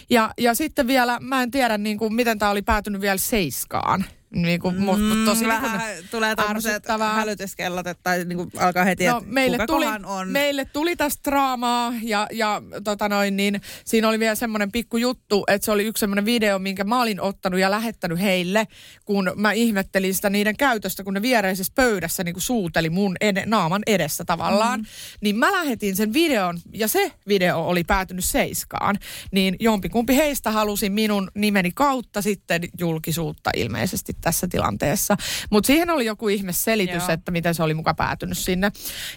Ja, 0.09 0.33
ja 0.37 0.55
sitten 0.55 0.87
vielä, 0.87 1.17
mä 1.21 1.43
en 1.43 1.51
tiedä 1.51 1.77
niin 1.77 1.97
kuin, 1.97 2.13
miten 2.13 2.39
tämä 2.39 2.51
oli 2.51 2.61
päätynyt 2.61 3.01
vielä 3.01 3.17
seiskaan. 3.17 4.05
Niin 4.35 4.59
kuin, 4.59 4.75
mm, 4.75 5.25
tosi 5.25 5.47
vähän 5.47 5.79
niin 5.79 6.07
tulee 6.11 6.35
tämmöiset 6.35 6.83
hälytyskellot, 7.13 7.87
että 7.87 8.25
niin 8.25 8.37
kuin 8.37 8.51
alkaa 8.57 8.83
heti, 8.83 9.05
no, 9.05 9.17
että 9.17 9.29
meille 9.29 9.57
tuli, 9.67 9.85
on. 10.05 10.29
Meille 10.29 10.65
tuli 10.65 10.95
tästä 10.95 11.31
draamaa 11.31 11.93
ja, 12.01 12.27
ja 12.31 12.61
tota 12.83 13.09
noin, 13.09 13.37
niin, 13.37 13.61
siinä 13.85 14.09
oli 14.09 14.19
vielä 14.19 14.35
semmoinen 14.35 14.71
pikku 14.71 14.97
juttu, 14.97 15.43
että 15.47 15.65
se 15.65 15.71
oli 15.71 15.83
yksi 15.83 15.99
semmoinen 15.99 16.25
video, 16.25 16.59
minkä 16.59 16.83
mä 16.83 17.01
olin 17.01 17.21
ottanut 17.21 17.59
ja 17.59 17.71
lähettänyt 17.71 18.19
heille, 18.19 18.67
kun 19.05 19.31
mä 19.35 19.51
ihmettelin 19.51 20.13
sitä 20.13 20.29
niiden 20.29 20.57
käytöstä, 20.57 21.03
kun 21.03 21.13
ne 21.13 21.21
viereisessä 21.21 21.73
pöydässä 21.75 22.23
niin 22.23 22.33
kuin 22.33 22.41
suuteli 22.41 22.89
mun 22.89 23.15
ed- 23.21 23.45
naaman 23.45 23.81
edessä 23.87 24.25
tavallaan. 24.25 24.79
Mm. 24.79 24.85
Niin 25.21 25.35
mä 25.35 25.51
lähetin 25.51 25.95
sen 25.95 26.13
videon 26.13 26.59
ja 26.73 26.87
se 26.87 27.11
video 27.27 27.67
oli 27.67 27.83
päätynyt 27.83 28.25
seiskaan. 28.25 28.97
Niin 29.31 29.55
jompikumpi 29.59 30.15
heistä 30.15 30.51
halusi 30.51 30.89
minun 30.89 31.31
nimeni 31.35 31.71
kautta 31.71 32.21
sitten 32.21 32.61
julkisuutta 32.79 33.49
ilmeisesti 33.55 34.13
tässä 34.21 34.47
tilanteessa. 34.47 35.17
Mutta 35.49 35.67
siihen 35.67 35.89
oli 35.89 36.05
joku 36.05 36.27
ihme 36.29 36.53
selitys, 36.53 37.03
Joo. 37.03 37.11
että 37.11 37.31
miten 37.31 37.55
se 37.55 37.63
oli 37.63 37.73
muka 37.73 37.93
päätynyt 37.93 38.37
sinne. 38.37 38.71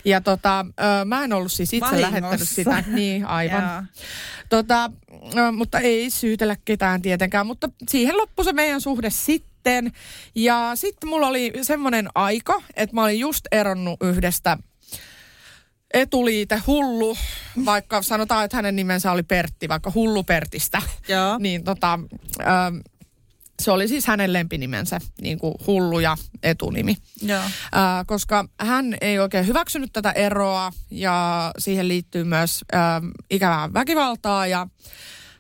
Ja 0.05 0.21
tota, 0.21 0.67
mä 1.05 1.25
en 1.25 1.33
ollut 1.33 1.53
siis 1.53 1.73
itse 1.73 1.87
Vahingossa. 1.91 2.13
lähettänyt 2.13 2.49
sitä. 2.49 2.85
Niin, 2.87 3.27
aivan. 3.27 3.89
tota, 4.49 4.91
mutta 5.53 5.79
ei 5.79 6.11
syytellä 6.11 6.57
ketään 6.65 7.03
tietenkään, 7.03 7.47
mutta 7.47 7.69
siihen 7.89 8.17
loppui 8.17 8.45
se 8.45 8.53
meidän 8.53 8.81
suhde 8.81 9.11
sitten. 9.11 9.93
Ja 10.35 10.71
sitten 10.75 11.09
mulla 11.09 11.27
oli 11.27 11.53
semmoinen 11.63 12.09
aika, 12.15 12.63
että 12.77 12.95
mä 12.95 13.03
olin 13.03 13.21
just 13.21 13.47
eronnut 13.53 14.03
yhdestä 14.03 14.59
etuliite 15.95 16.63
hullu, 16.67 17.17
vaikka 17.65 18.03
sanotaan, 18.03 18.45
että 18.45 18.57
hänen 18.57 18.77
nimensä 18.77 19.13
oli 19.13 19.23
Pertti, 19.23 19.69
vaikka 19.69 19.93
hullu 19.95 20.25
Pertistä. 20.25 20.83
Joo. 21.09 21.39
niin 21.39 21.65
tota, 21.65 21.99
se 23.63 23.71
oli 23.71 23.89
siis 23.89 24.07
hänen 24.07 24.33
lempinimensä, 24.33 25.01
niin 25.21 25.39
kuin 25.39 25.55
hullu 25.67 26.01
ja 26.01 26.17
etunimi. 26.43 26.97
Joo. 27.23 27.41
Äh, 27.41 28.07
koska 28.07 28.49
hän 28.61 28.97
ei 29.01 29.19
oikein 29.19 29.47
hyväksynyt 29.47 29.93
tätä 29.93 30.11
eroa 30.11 30.73
ja 30.91 31.51
siihen 31.59 31.89
liittyy 31.89 32.25
myös 32.25 32.65
äh, 32.75 32.81
ikävää 33.31 33.73
väkivaltaa 33.73 34.47
ja 34.47 34.67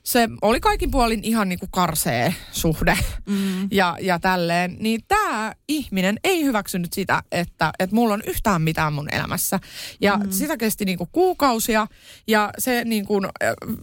se 0.04 0.28
oli 0.42 0.60
kaikin 0.60 0.90
puolin 0.90 1.24
ihan 1.24 1.48
niin 1.48 1.58
kuin 1.58 1.70
karsee 1.70 2.34
suhde 2.52 2.98
mm. 3.26 3.68
ja, 3.70 3.96
ja 4.00 4.18
tälleen. 4.18 4.76
Niin 4.80 5.00
tämä 5.08 5.54
ihminen 5.68 6.16
ei 6.24 6.44
hyväksynyt 6.44 6.92
sitä, 6.92 7.22
että, 7.32 7.72
että 7.78 7.96
mulla 7.96 8.14
on 8.14 8.22
yhtään 8.26 8.62
mitään 8.62 8.92
mun 8.92 9.14
elämässä. 9.14 9.60
Ja 10.00 10.16
mm. 10.16 10.30
sitä 10.30 10.56
kesti 10.56 10.84
niin 10.84 10.98
kuin 10.98 11.10
kuukausia 11.12 11.86
ja 12.26 12.50
se 12.58 12.84
niin 12.84 13.06
kuin 13.06 13.26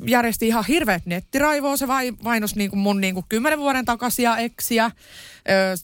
järjesti 0.07 0.47
ihan 0.47 0.65
hirveät 0.67 1.05
nettiraivoa. 1.05 1.77
Se 1.77 1.87
vai, 1.87 2.13
vainos 2.23 2.55
niin 2.55 2.69
kuin 2.69 2.79
mun 2.79 3.01
niin 3.01 3.13
kuin 3.13 3.25
kymmenen 3.29 3.59
vuoden 3.59 3.85
takaisia 3.85 4.37
eksiä 4.37 4.91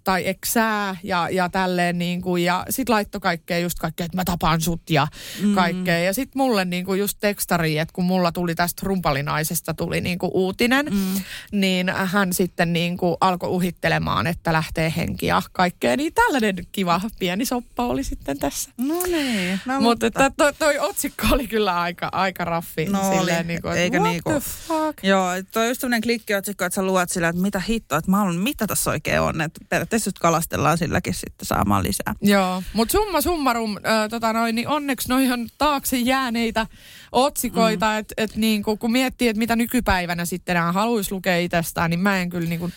tai 0.04 0.28
eksää 0.28 0.98
ja, 1.04 1.30
ja 1.30 1.50
tälleen 1.50 1.98
niin 1.98 2.22
kuin, 2.22 2.44
ja 2.44 2.66
sit 2.70 2.90
laittoi 2.90 3.22
kaikkea 3.22 3.60
just 3.60 3.80
kaikkea, 3.80 4.06
että 4.06 4.18
mä 4.18 4.24
tapaan 4.26 4.62
sut 4.62 4.90
ja 4.90 5.08
mm. 5.42 5.56
kaikkea. 5.56 6.00
Ja 6.00 6.14
sit 6.14 6.36
mulle 6.36 6.66
niin 6.66 6.86
kuin 6.86 7.00
just 7.00 7.18
tekstari, 7.20 7.78
että 7.78 7.94
kun 7.94 8.06
mulla 8.06 8.32
tuli 8.32 8.56
tästä 8.56 8.82
rumpalinaisesta 8.86 9.74
tuli 9.74 10.02
niin 10.02 10.20
kuin 10.20 10.28
kuin 10.30 10.42
uutinen, 10.42 10.86
mm. 10.86 11.22
niin 11.52 11.90
hän 11.90 12.34
sitten 12.34 12.74
niin 12.74 12.98
kuin 12.98 13.16
alkoi 13.22 13.50
uhittelemaan, 13.50 14.28
että 14.28 14.54
lähtee 14.54 14.94
henki 14.98 15.26
ja 15.26 15.42
kaikkea. 15.52 15.98
Niin 15.98 16.14
tällainen 16.14 16.56
kiva 16.72 17.02
pieni 17.20 17.46
soppa 17.46 17.88
oli 17.88 18.04
sitten 18.04 18.40
tässä. 18.40 18.70
No 18.78 19.02
niin. 19.04 19.60
No, 19.66 19.82
mutta 19.82 20.08
että 20.08 20.32
toi, 20.38 20.54
toi 20.54 20.80
otsikko 20.80 21.28
oli 21.32 21.48
kyllä 21.48 21.82
aika, 21.82 22.10
aika 22.12 22.46
raffi. 22.46 22.86
No 22.86 23.10
oli, 23.10 23.18
silleen, 23.18 23.48
niin 23.48 23.62
kuin, 23.62 23.78
eikä 23.78 24.00
what 24.00 24.12
niinku. 24.12 24.30
the 24.30 24.40
fuck? 24.40 25.04
Joo, 25.04 25.28
toi 25.52 25.68
just 25.68 25.82
sellainen 25.82 26.02
klikkiotsikko, 26.02 26.66
että 26.66 26.76
sä 26.76 26.84
luot 26.84 27.10
sillä, 27.10 27.28
että 27.28 27.42
mitä 27.42 27.60
hittoa, 27.60 27.98
että 27.98 28.12
mä 28.12 28.18
haluan, 28.18 28.36
mitä 28.36 28.68
tässä 28.68 28.92
oikein 28.92 29.22
on. 29.22 29.42
Että 29.42 29.57
periaatteessa 29.70 30.08
just 30.08 30.20
kalastellaan 30.20 30.78
silläkin 30.78 31.14
sitten 31.14 31.46
saamaan 31.46 31.84
lisää. 31.84 32.16
Joo, 32.22 32.64
mutta 32.74 32.92
summa 32.92 33.22
summarum, 33.22 33.78
äh, 33.78 34.10
tota 34.10 34.34
noin, 34.34 34.56
niin 34.56 34.68
onneksi 34.68 35.10
noi 35.10 35.32
on 35.32 35.48
taakse 35.58 35.98
jääneitä 35.98 36.68
otsikoita, 37.12 37.92
mm. 37.92 37.98
että 37.98 38.14
et 38.18 38.36
niinku, 38.36 38.78
kun 38.78 38.92
miettii, 38.92 39.28
että 39.28 39.40
mitä 39.40 39.56
nykypäivänä 39.56 40.26
sitten 40.26 40.56
nämä 40.56 40.72
haluaisi 40.72 41.12
lukea 41.12 41.38
itsestään, 41.38 41.90
niin 41.90 42.00
mä 42.00 42.20
en 42.20 42.30
kyllä, 42.30 42.50
niinku, 42.50 42.70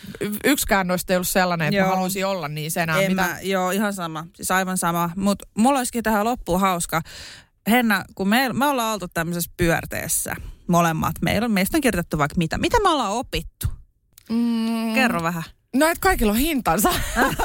yksikään 0.43 0.87
noista 0.87 1.13
ei 1.13 1.17
ollut 1.17 1.27
sellainen, 1.27 1.67
että 1.67 1.77
Joo. 1.77 1.87
mä 1.87 1.95
haluaisin 1.95 2.25
olla 2.25 2.47
niin 2.47 2.71
enää. 2.79 3.01
En 3.01 3.11
mitä... 3.11 3.21
mä, 3.21 3.37
joo, 3.41 3.71
ihan 3.71 3.93
sama. 3.93 4.27
Siis 4.35 4.51
aivan 4.51 4.77
sama. 4.77 5.09
Mutta 5.15 5.47
mulla 5.57 5.79
olisikin 5.79 6.03
tähän 6.03 6.25
loppuun 6.25 6.59
hauska. 6.59 7.01
Henna, 7.69 8.05
kun 8.15 8.27
me, 8.27 8.53
me 8.53 8.65
ollaan 8.65 8.93
oltu 8.93 9.07
tämmöisessä 9.07 9.51
pyörteessä 9.57 10.35
molemmat. 10.67 11.15
Meillä, 11.21 11.45
on- 11.45 11.51
meistä 11.51 11.77
on 11.77 11.81
kirjoitettu 11.81 12.17
vaikka 12.17 12.37
mitä. 12.37 12.57
Mitä 12.57 12.77
me 12.83 12.89
ollaan 12.89 13.11
opittu? 13.11 13.67
Mm. 14.29 14.93
Kerro 14.93 15.23
vähän. 15.23 15.43
No, 15.75 15.87
että 15.87 16.01
kaikilla 16.01 16.31
on 16.31 16.37
hintansa. 16.37 16.89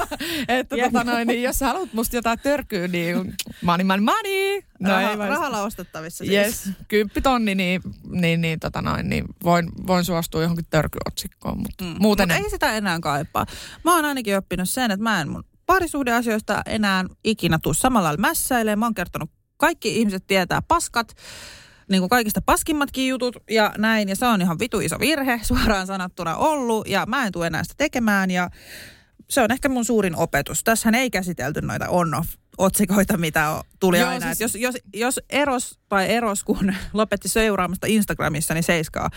että 0.48 0.76
tota 0.76 1.04
noin, 1.04 1.28
niin 1.28 1.42
jos 1.42 1.58
sä 1.58 1.66
haluat 1.66 1.92
musta 1.92 2.16
jotain 2.16 2.38
törkyä, 2.38 2.88
niin 2.88 3.34
money, 3.62 3.84
money, 3.84 4.04
money. 4.04 4.60
No, 4.80 4.90
Raha, 4.90 5.10
ei 5.10 5.16
rahalla 5.16 5.62
ostettavissa 5.62 6.24
siis. 6.24 6.30
Yes, 6.30 6.70
kymppitonni, 6.88 7.54
niin, 7.54 7.80
niin, 8.10 8.40
niin, 8.40 8.60
tota 8.60 8.82
noin, 8.82 9.08
niin 9.08 9.24
voin, 9.44 9.68
voin 9.86 10.04
suostua 10.04 10.42
johonkin 10.42 10.66
törkyotsikkoon, 10.70 11.58
mutta 11.58 11.84
mm. 11.84 11.94
muuten 11.98 12.28
Mut 12.28 12.36
en. 12.36 12.44
ei 12.44 12.50
sitä 12.50 12.76
enää 12.76 12.98
kaipaa. 13.00 13.46
Mä 13.84 13.94
oon 13.94 14.04
ainakin 14.04 14.36
oppinut 14.36 14.68
sen, 14.68 14.90
että 14.90 15.02
mä 15.02 15.20
en 15.20 15.28
mun 15.28 15.44
parisuhdeasioista 15.66 16.62
enää 16.66 17.04
ikinä 17.24 17.58
tuu 17.62 17.74
samalla 17.74 18.06
lailla 18.06 18.20
mässäilemään. 18.20 18.78
Mä 18.78 18.86
oon 18.86 18.94
kertonut, 18.94 19.30
kaikki 19.56 19.98
ihmiset 20.00 20.26
tietää 20.26 20.62
paskat, 20.62 21.14
niin 21.90 22.00
kuin 22.02 22.08
kaikista 22.10 22.42
paskimmatkin 22.42 23.08
jutut 23.08 23.36
ja 23.50 23.72
näin. 23.78 24.08
Ja 24.08 24.16
se 24.16 24.26
on 24.26 24.42
ihan 24.42 24.58
vitu 24.58 24.80
iso 24.80 24.98
virhe 25.00 25.40
suoraan 25.48 25.86
sanottuna 25.86 26.36
ollut 26.36 26.88
ja 26.88 27.04
mä 27.06 27.26
en 27.26 27.32
tule 27.32 27.46
enää 27.46 27.62
sitä 27.64 27.74
tekemään 27.78 28.30
ja 28.30 28.50
se 29.30 29.40
on 29.42 29.52
ehkä 29.52 29.68
mun 29.68 29.84
suurin 29.84 30.16
opetus. 30.16 30.64
Tässähän 30.64 30.94
ei 30.94 31.10
käsitelty 31.10 31.60
noita 31.60 31.88
on-off 31.88 32.28
otsikoita, 32.58 33.16
mitä 33.16 33.62
tuli 33.80 33.98
Joo, 34.00 34.08
aina. 34.08 34.34
siis- 34.34 34.52
Siis... 34.52 34.62
Jos, 34.62 34.74
jos, 34.74 34.82
jos 34.94 35.20
eros 35.30 35.78
tai 35.88 36.10
eros, 36.12 36.44
kun 36.44 36.74
lopetti 36.92 37.28
seuraamasta 37.28 37.86
Instagramissa, 37.86 38.54
niin 38.54 38.64
Seiskaa, 38.64 39.10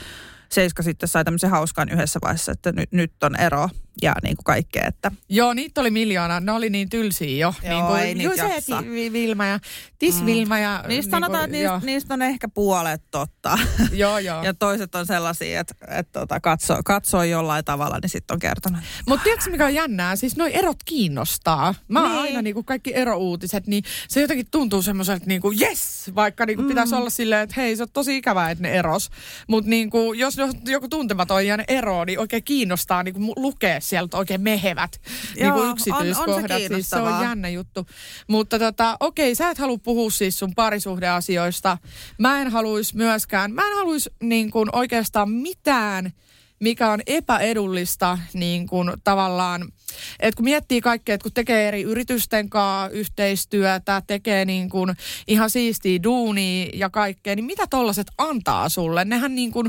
Seiska 0.50 0.84
sitten 0.84 1.10
sai 1.10 1.26
tämmöisen 1.26 1.50
hauskan 1.50 1.90
yhdessä 1.90 2.20
vaiheessa, 2.24 2.52
että 2.52 2.72
nyt, 2.72 2.92
nyt 2.92 3.24
on 3.24 3.36
ero 3.36 3.70
ja 4.02 4.16
niin 4.24 4.38
kuin 4.38 4.44
kaikkea. 4.44 4.84
Että 4.88 5.12
Joo, 5.30 5.54
niitä 5.54 5.82
oli 5.82 5.92
miljoona. 5.92 6.40
Ne 6.40 6.52
oli 6.52 6.70
niin 6.70 6.90
tylsiä 6.90 7.38
jo. 7.38 7.54
Joo, 7.64 7.74
niin 7.74 7.86
kuin, 7.86 8.00
ei 8.02 8.16
niitä 8.16 8.34
Juu, 8.34 8.48
se, 8.48 8.54
jaksa. 8.54 8.84
Vilma 9.14 9.46
ja 9.46 9.60
Tis 10.00 10.26
Vilma 10.26 10.60
ja... 10.60 10.84
niistä 10.88 11.12
sanotaan, 11.12 11.44
että 11.44 11.58
niistä, 11.58 11.80
niistä 11.86 12.14
on 12.14 12.22
ehkä 12.22 12.48
puolet 12.48 13.02
totta. 13.12 13.60
Joo, 13.92 14.20
joo. 14.20 14.44
ja 14.44 14.54
toiset 14.54 14.96
on 14.96 15.06
sellaisia, 15.06 15.60
että, 15.60 15.76
että 15.88 16.20
tota, 16.20 16.40
katsoo, 16.40 16.78
katsoo 16.86 17.24
jollain 17.24 17.66
tavalla, 17.66 18.00
niin 18.02 18.10
sitten 18.10 18.36
on 18.36 18.40
kertonut. 18.40 18.80
Mutta 19.08 19.24
tiedätkö 19.24 19.52
mikä 19.52 19.66
on 19.66 19.74
jännää? 19.74 20.16
Siis 20.16 20.38
noi 20.38 20.56
erot 20.56 20.78
kiinnostaa. 20.86 21.76
Mä 21.88 22.02
Niin. 22.02 22.12
aina 22.12 22.42
niinku 22.42 22.64
kaikki 22.64 22.96
erouutiset, 22.96 23.68
niin 23.68 23.84
se 24.08 24.22
jotenkin 24.22 24.48
tuntuu 24.52 24.82
semmoiselta 24.82 25.26
niinku 25.26 25.54
yes, 25.62 26.12
vaikka 26.16 26.46
niinku 26.46 26.62
mm. 26.64 26.68
pitäisi 26.68 26.96
olla 26.96 27.10
silleen, 27.10 27.42
että 27.42 27.56
hei 27.58 27.76
se 27.76 27.84
on 27.84 27.90
tosi 27.94 28.18
ikävää, 28.18 28.52
että 28.52 28.62
ne 28.62 28.72
eros. 28.72 29.10
Mutta 29.48 29.70
niinku, 29.70 30.14
jos 30.14 30.38
joku 30.66 30.88
tuntematon 30.88 31.48
ja 31.48 31.58
ne 31.58 31.64
eroo, 31.68 32.06
niin 32.06 32.20
oikein 32.20 32.44
kiinnostaa 32.44 33.04
niinku 33.04 33.20
mu- 33.20 33.42
lukea 33.42 33.80
sieltä 33.90 34.18
oikein 34.18 34.42
mehevät 34.42 35.02
Joo, 35.36 35.44
niinku 35.44 35.60
on- 35.60 35.70
on 35.70 35.80
se 35.80 35.90
yksityiskohdat. 35.90 36.62
siis 36.68 36.90
se 36.90 36.96
on 36.96 37.24
jännä 37.24 37.50
juttu. 37.50 37.86
Mutta 38.28 38.60
tota, 38.60 38.98
okei, 39.00 39.36
sä 39.36 39.50
et 39.50 39.58
halua 39.58 39.78
puhua 39.78 40.12
siis 40.12 40.40
sun 40.40 40.54
parisuhdeasioista. 40.56 41.78
Mä 42.18 42.42
en 42.42 42.52
haluaisi 42.52 42.98
myöskään, 42.98 43.52
mä 43.54 43.62
en 43.68 43.76
haluaisi 43.78 44.10
niin 44.24 44.52
kuin 44.52 44.70
oikeastaan 44.74 45.30
mitään, 45.32 46.14
mikä 46.60 46.92
on 46.92 47.00
epäedullista 47.08 48.18
niin 48.34 48.68
kuin 48.68 48.92
tavallaan, 49.04 49.72
että 50.20 50.38
kun 50.38 50.44
miettii 50.44 50.82
kaikkea, 50.82 51.16
että 51.16 51.24
kun 51.24 51.34
tekee 51.34 51.68
eri 51.68 51.82
yritysten 51.82 52.50
kanssa 52.50 52.90
yhteistyötä, 52.90 54.02
tekee 54.08 54.46
niin 54.46 54.70
kuin 54.70 54.96
ihan 55.28 55.50
siistiä 55.50 56.04
duunia 56.04 56.70
ja 56.74 56.90
kaikkea, 56.90 57.36
niin 57.36 57.46
mitä 57.46 57.68
tollaset 57.70 58.08
antaa 58.18 58.70
sulle? 58.70 59.06
Nehän 59.06 59.36
niin 59.36 59.52
kuin, 59.52 59.68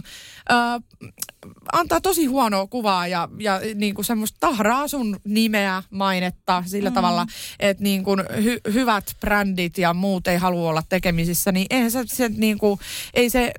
äh, 0.52 0.82
antaa 1.72 2.00
tosi 2.00 2.26
huonoa 2.26 2.66
kuvaa 2.66 3.06
ja, 3.06 3.28
ja 3.38 3.60
niin 3.74 3.94
kuin 3.94 4.04
semmoista 4.04 4.36
tahraa 4.40 4.88
sun 4.88 5.20
nimeä, 5.24 5.82
mainetta 5.90 6.64
sillä 6.66 6.90
mm. 6.90 6.94
tavalla, 6.94 7.26
että 7.60 7.82
niin 7.82 8.04
kuin 8.04 8.20
hy, 8.44 8.60
hyvät 8.72 9.04
brändit 9.20 9.78
ja 9.78 9.94
muut 9.94 10.28
ei 10.28 10.36
halua 10.36 10.70
olla 10.70 10.82
tekemisissä, 10.88 11.52
niin 11.52 11.66
eihän 11.70 11.90
se, 11.90 12.02
se 12.06 12.28
niin 12.28 12.58
kuin, 12.58 12.80
ei 13.14 13.30
se 13.30 13.52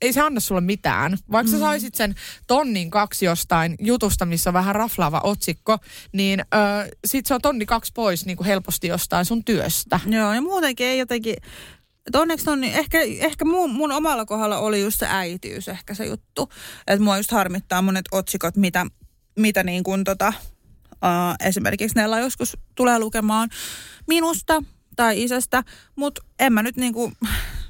ei 0.00 0.12
se 0.12 0.20
anna 0.20 0.40
sulle 0.40 0.60
mitään. 0.60 1.18
Vaikka 1.32 1.52
mm. 1.52 1.58
sä 1.58 1.58
saisit 1.58 1.94
sen 1.94 2.14
tonnin 2.46 2.90
kaksi 2.90 3.24
jostain 3.24 3.76
jutusta, 3.80 4.26
missä 4.26 4.50
on 4.50 4.54
vähän 4.54 4.74
raflaava 4.74 5.20
otsikko, 5.24 5.78
niin 6.12 6.40
ö, 6.40 6.96
sit 7.04 7.26
se 7.26 7.34
on 7.34 7.40
tonni 7.40 7.66
kaksi 7.66 7.92
pois 7.94 8.26
niin 8.26 8.36
kuin 8.36 8.46
helposti 8.46 8.86
jostain 8.86 9.24
sun 9.24 9.44
työstä. 9.44 10.00
Joo, 10.06 10.32
ja 10.32 10.40
muutenkin 10.40 10.86
ei 10.86 10.98
jotenkin, 10.98 11.36
että 12.06 12.20
onneksi 12.20 12.50
on, 12.50 12.60
niin 12.60 12.74
ehkä, 12.74 12.98
ehkä 13.00 13.44
mun, 13.44 13.70
mun 13.70 13.92
omalla 13.92 14.24
kohdalla 14.24 14.58
oli 14.58 14.80
just 14.80 14.98
se 14.98 15.06
äitiys 15.10 15.68
ehkä 15.68 15.94
se 15.94 16.06
juttu. 16.06 16.48
Että 16.86 17.04
mua 17.04 17.16
just 17.16 17.30
harmittaa 17.30 17.82
monet 17.82 18.04
otsikot, 18.12 18.56
mitä, 18.56 18.86
mitä 19.38 19.62
niin 19.62 19.82
kuin 19.82 20.04
tota, 20.04 20.32
uh, 20.92 21.46
esimerkiksi 21.48 21.96
Nella 21.96 22.18
joskus 22.18 22.56
tulee 22.74 22.98
lukemaan 22.98 23.48
minusta 24.06 24.62
tai 24.96 25.22
isästä, 25.22 25.64
mutta 25.96 26.22
en 26.38 26.52
mä 26.52 26.62
nyt 26.62 26.76
niin 26.76 26.92
kuin, 26.92 27.16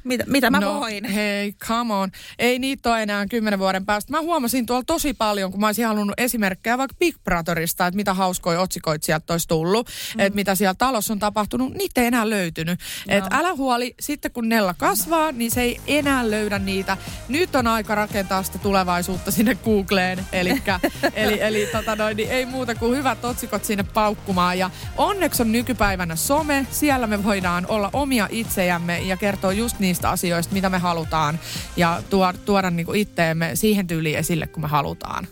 mitä, 0.08 0.24
mitä 0.26 0.50
mä 0.50 0.60
no, 0.60 0.80
voin. 0.80 1.04
hei, 1.04 1.52
come 1.52 1.94
on. 1.94 2.10
Ei 2.38 2.58
niitä 2.58 2.90
ole 2.90 3.02
enää 3.02 3.26
kymmenen 3.26 3.58
vuoden 3.58 3.86
päästä. 3.86 4.12
Mä 4.12 4.20
huomasin 4.20 4.66
tuolla 4.66 4.84
tosi 4.86 5.14
paljon, 5.14 5.50
kun 5.50 5.60
mä 5.60 5.66
olisin 5.66 5.86
halunnut 5.86 6.20
esimerkkejä 6.20 6.78
vaikka 6.78 6.96
Big 6.98 7.16
Brotherista, 7.24 7.86
että 7.86 7.96
mitä 7.96 8.14
hauskoja 8.14 8.60
otsikoita 8.60 9.06
sieltä 9.06 9.34
olisi 9.34 9.48
tullut, 9.48 9.86
mm. 9.86 10.20
että 10.20 10.34
mitä 10.34 10.54
siellä 10.54 10.74
talossa 10.74 11.12
on 11.12 11.18
tapahtunut, 11.18 11.74
niitä 11.74 12.00
ei 12.00 12.06
enää 12.06 12.30
löytynyt. 12.30 12.80
No. 13.08 13.16
Et 13.16 13.24
älä 13.30 13.54
huoli, 13.54 13.94
sitten 14.00 14.32
kun 14.32 14.48
Nella 14.48 14.74
kasvaa, 14.74 15.32
niin 15.32 15.50
se 15.50 15.62
ei 15.62 15.80
enää 15.86 16.30
löydä 16.30 16.58
niitä. 16.58 16.96
Nyt 17.28 17.54
on 17.54 17.66
aika 17.66 17.94
rakentaa 17.94 18.42
sitä 18.42 18.58
tulevaisuutta 18.58 19.30
sinne 19.30 19.54
Googleen, 19.54 20.26
Elikkä, 20.32 20.80
eli, 21.14 21.40
eli 21.40 21.68
tota 21.72 21.96
noin, 21.96 22.16
niin 22.16 22.30
ei 22.30 22.46
muuta 22.46 22.74
kuin 22.74 22.96
hyvät 22.96 23.24
otsikot 23.24 23.64
sinne 23.64 23.82
paukkumaan. 23.82 24.58
Ja 24.58 24.70
onneksi 24.96 25.42
on 25.42 25.52
nykypäivänä 25.52 26.16
some, 26.16 26.66
siellä 26.70 27.06
me 27.06 27.24
voidaan 27.24 27.66
olla 27.68 27.90
omia 27.92 28.28
itsejämme 28.30 28.98
ja 28.98 29.16
kertoa 29.16 29.52
just 29.52 29.78
niistä 29.78 29.97
asioista, 30.04 30.54
mitä 30.54 30.68
me 30.68 30.78
halutaan 30.78 31.38
ja 31.76 32.02
tuoda, 32.10 32.38
tuoda 32.44 32.70
niinku 32.70 32.92
itteemme 32.92 33.50
siihen 33.54 33.86
tyyliin 33.86 34.18
esille, 34.18 34.46
kun 34.46 34.62
me 34.62 34.68
halutaan. 34.68 35.28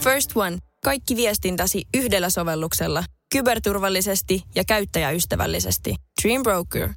First 0.00 0.36
One. 0.36 0.58
Kaikki 0.86 1.16
viestintäsi 1.16 1.84
yhdellä 1.94 2.30
sovelluksella. 2.30 3.04
Kyberturvallisesti 3.32 4.42
ja 4.54 4.64
käyttäjäystävällisesti. 4.64 5.94
Dream 6.22 6.42
Broker. 6.42 6.88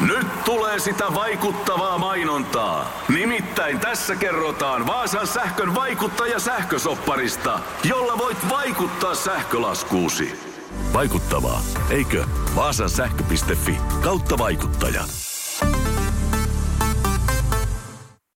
Nyt 0.00 0.44
tulee 0.44 0.78
sitä 0.78 1.04
vaikuttavaa 1.14 1.98
mainontaa. 1.98 3.02
Nimittäin 3.08 3.80
tässä 3.80 4.16
kerrotaan 4.16 4.86
Vaasan 4.86 5.26
sähkön 5.26 5.74
vaikuttaja 5.74 6.38
sähkösopparista, 6.38 7.60
jolla 7.84 8.18
voit 8.18 8.38
vaikuttaa 8.48 9.14
sähkölaskuusi. 9.14 10.32
Vaikuttavaa, 10.92 11.62
eikö? 11.90 12.24
Vaasan 12.56 12.90
sähkö.fi 12.90 13.76
kautta 14.02 14.38
vaikuttaja. 14.38 15.04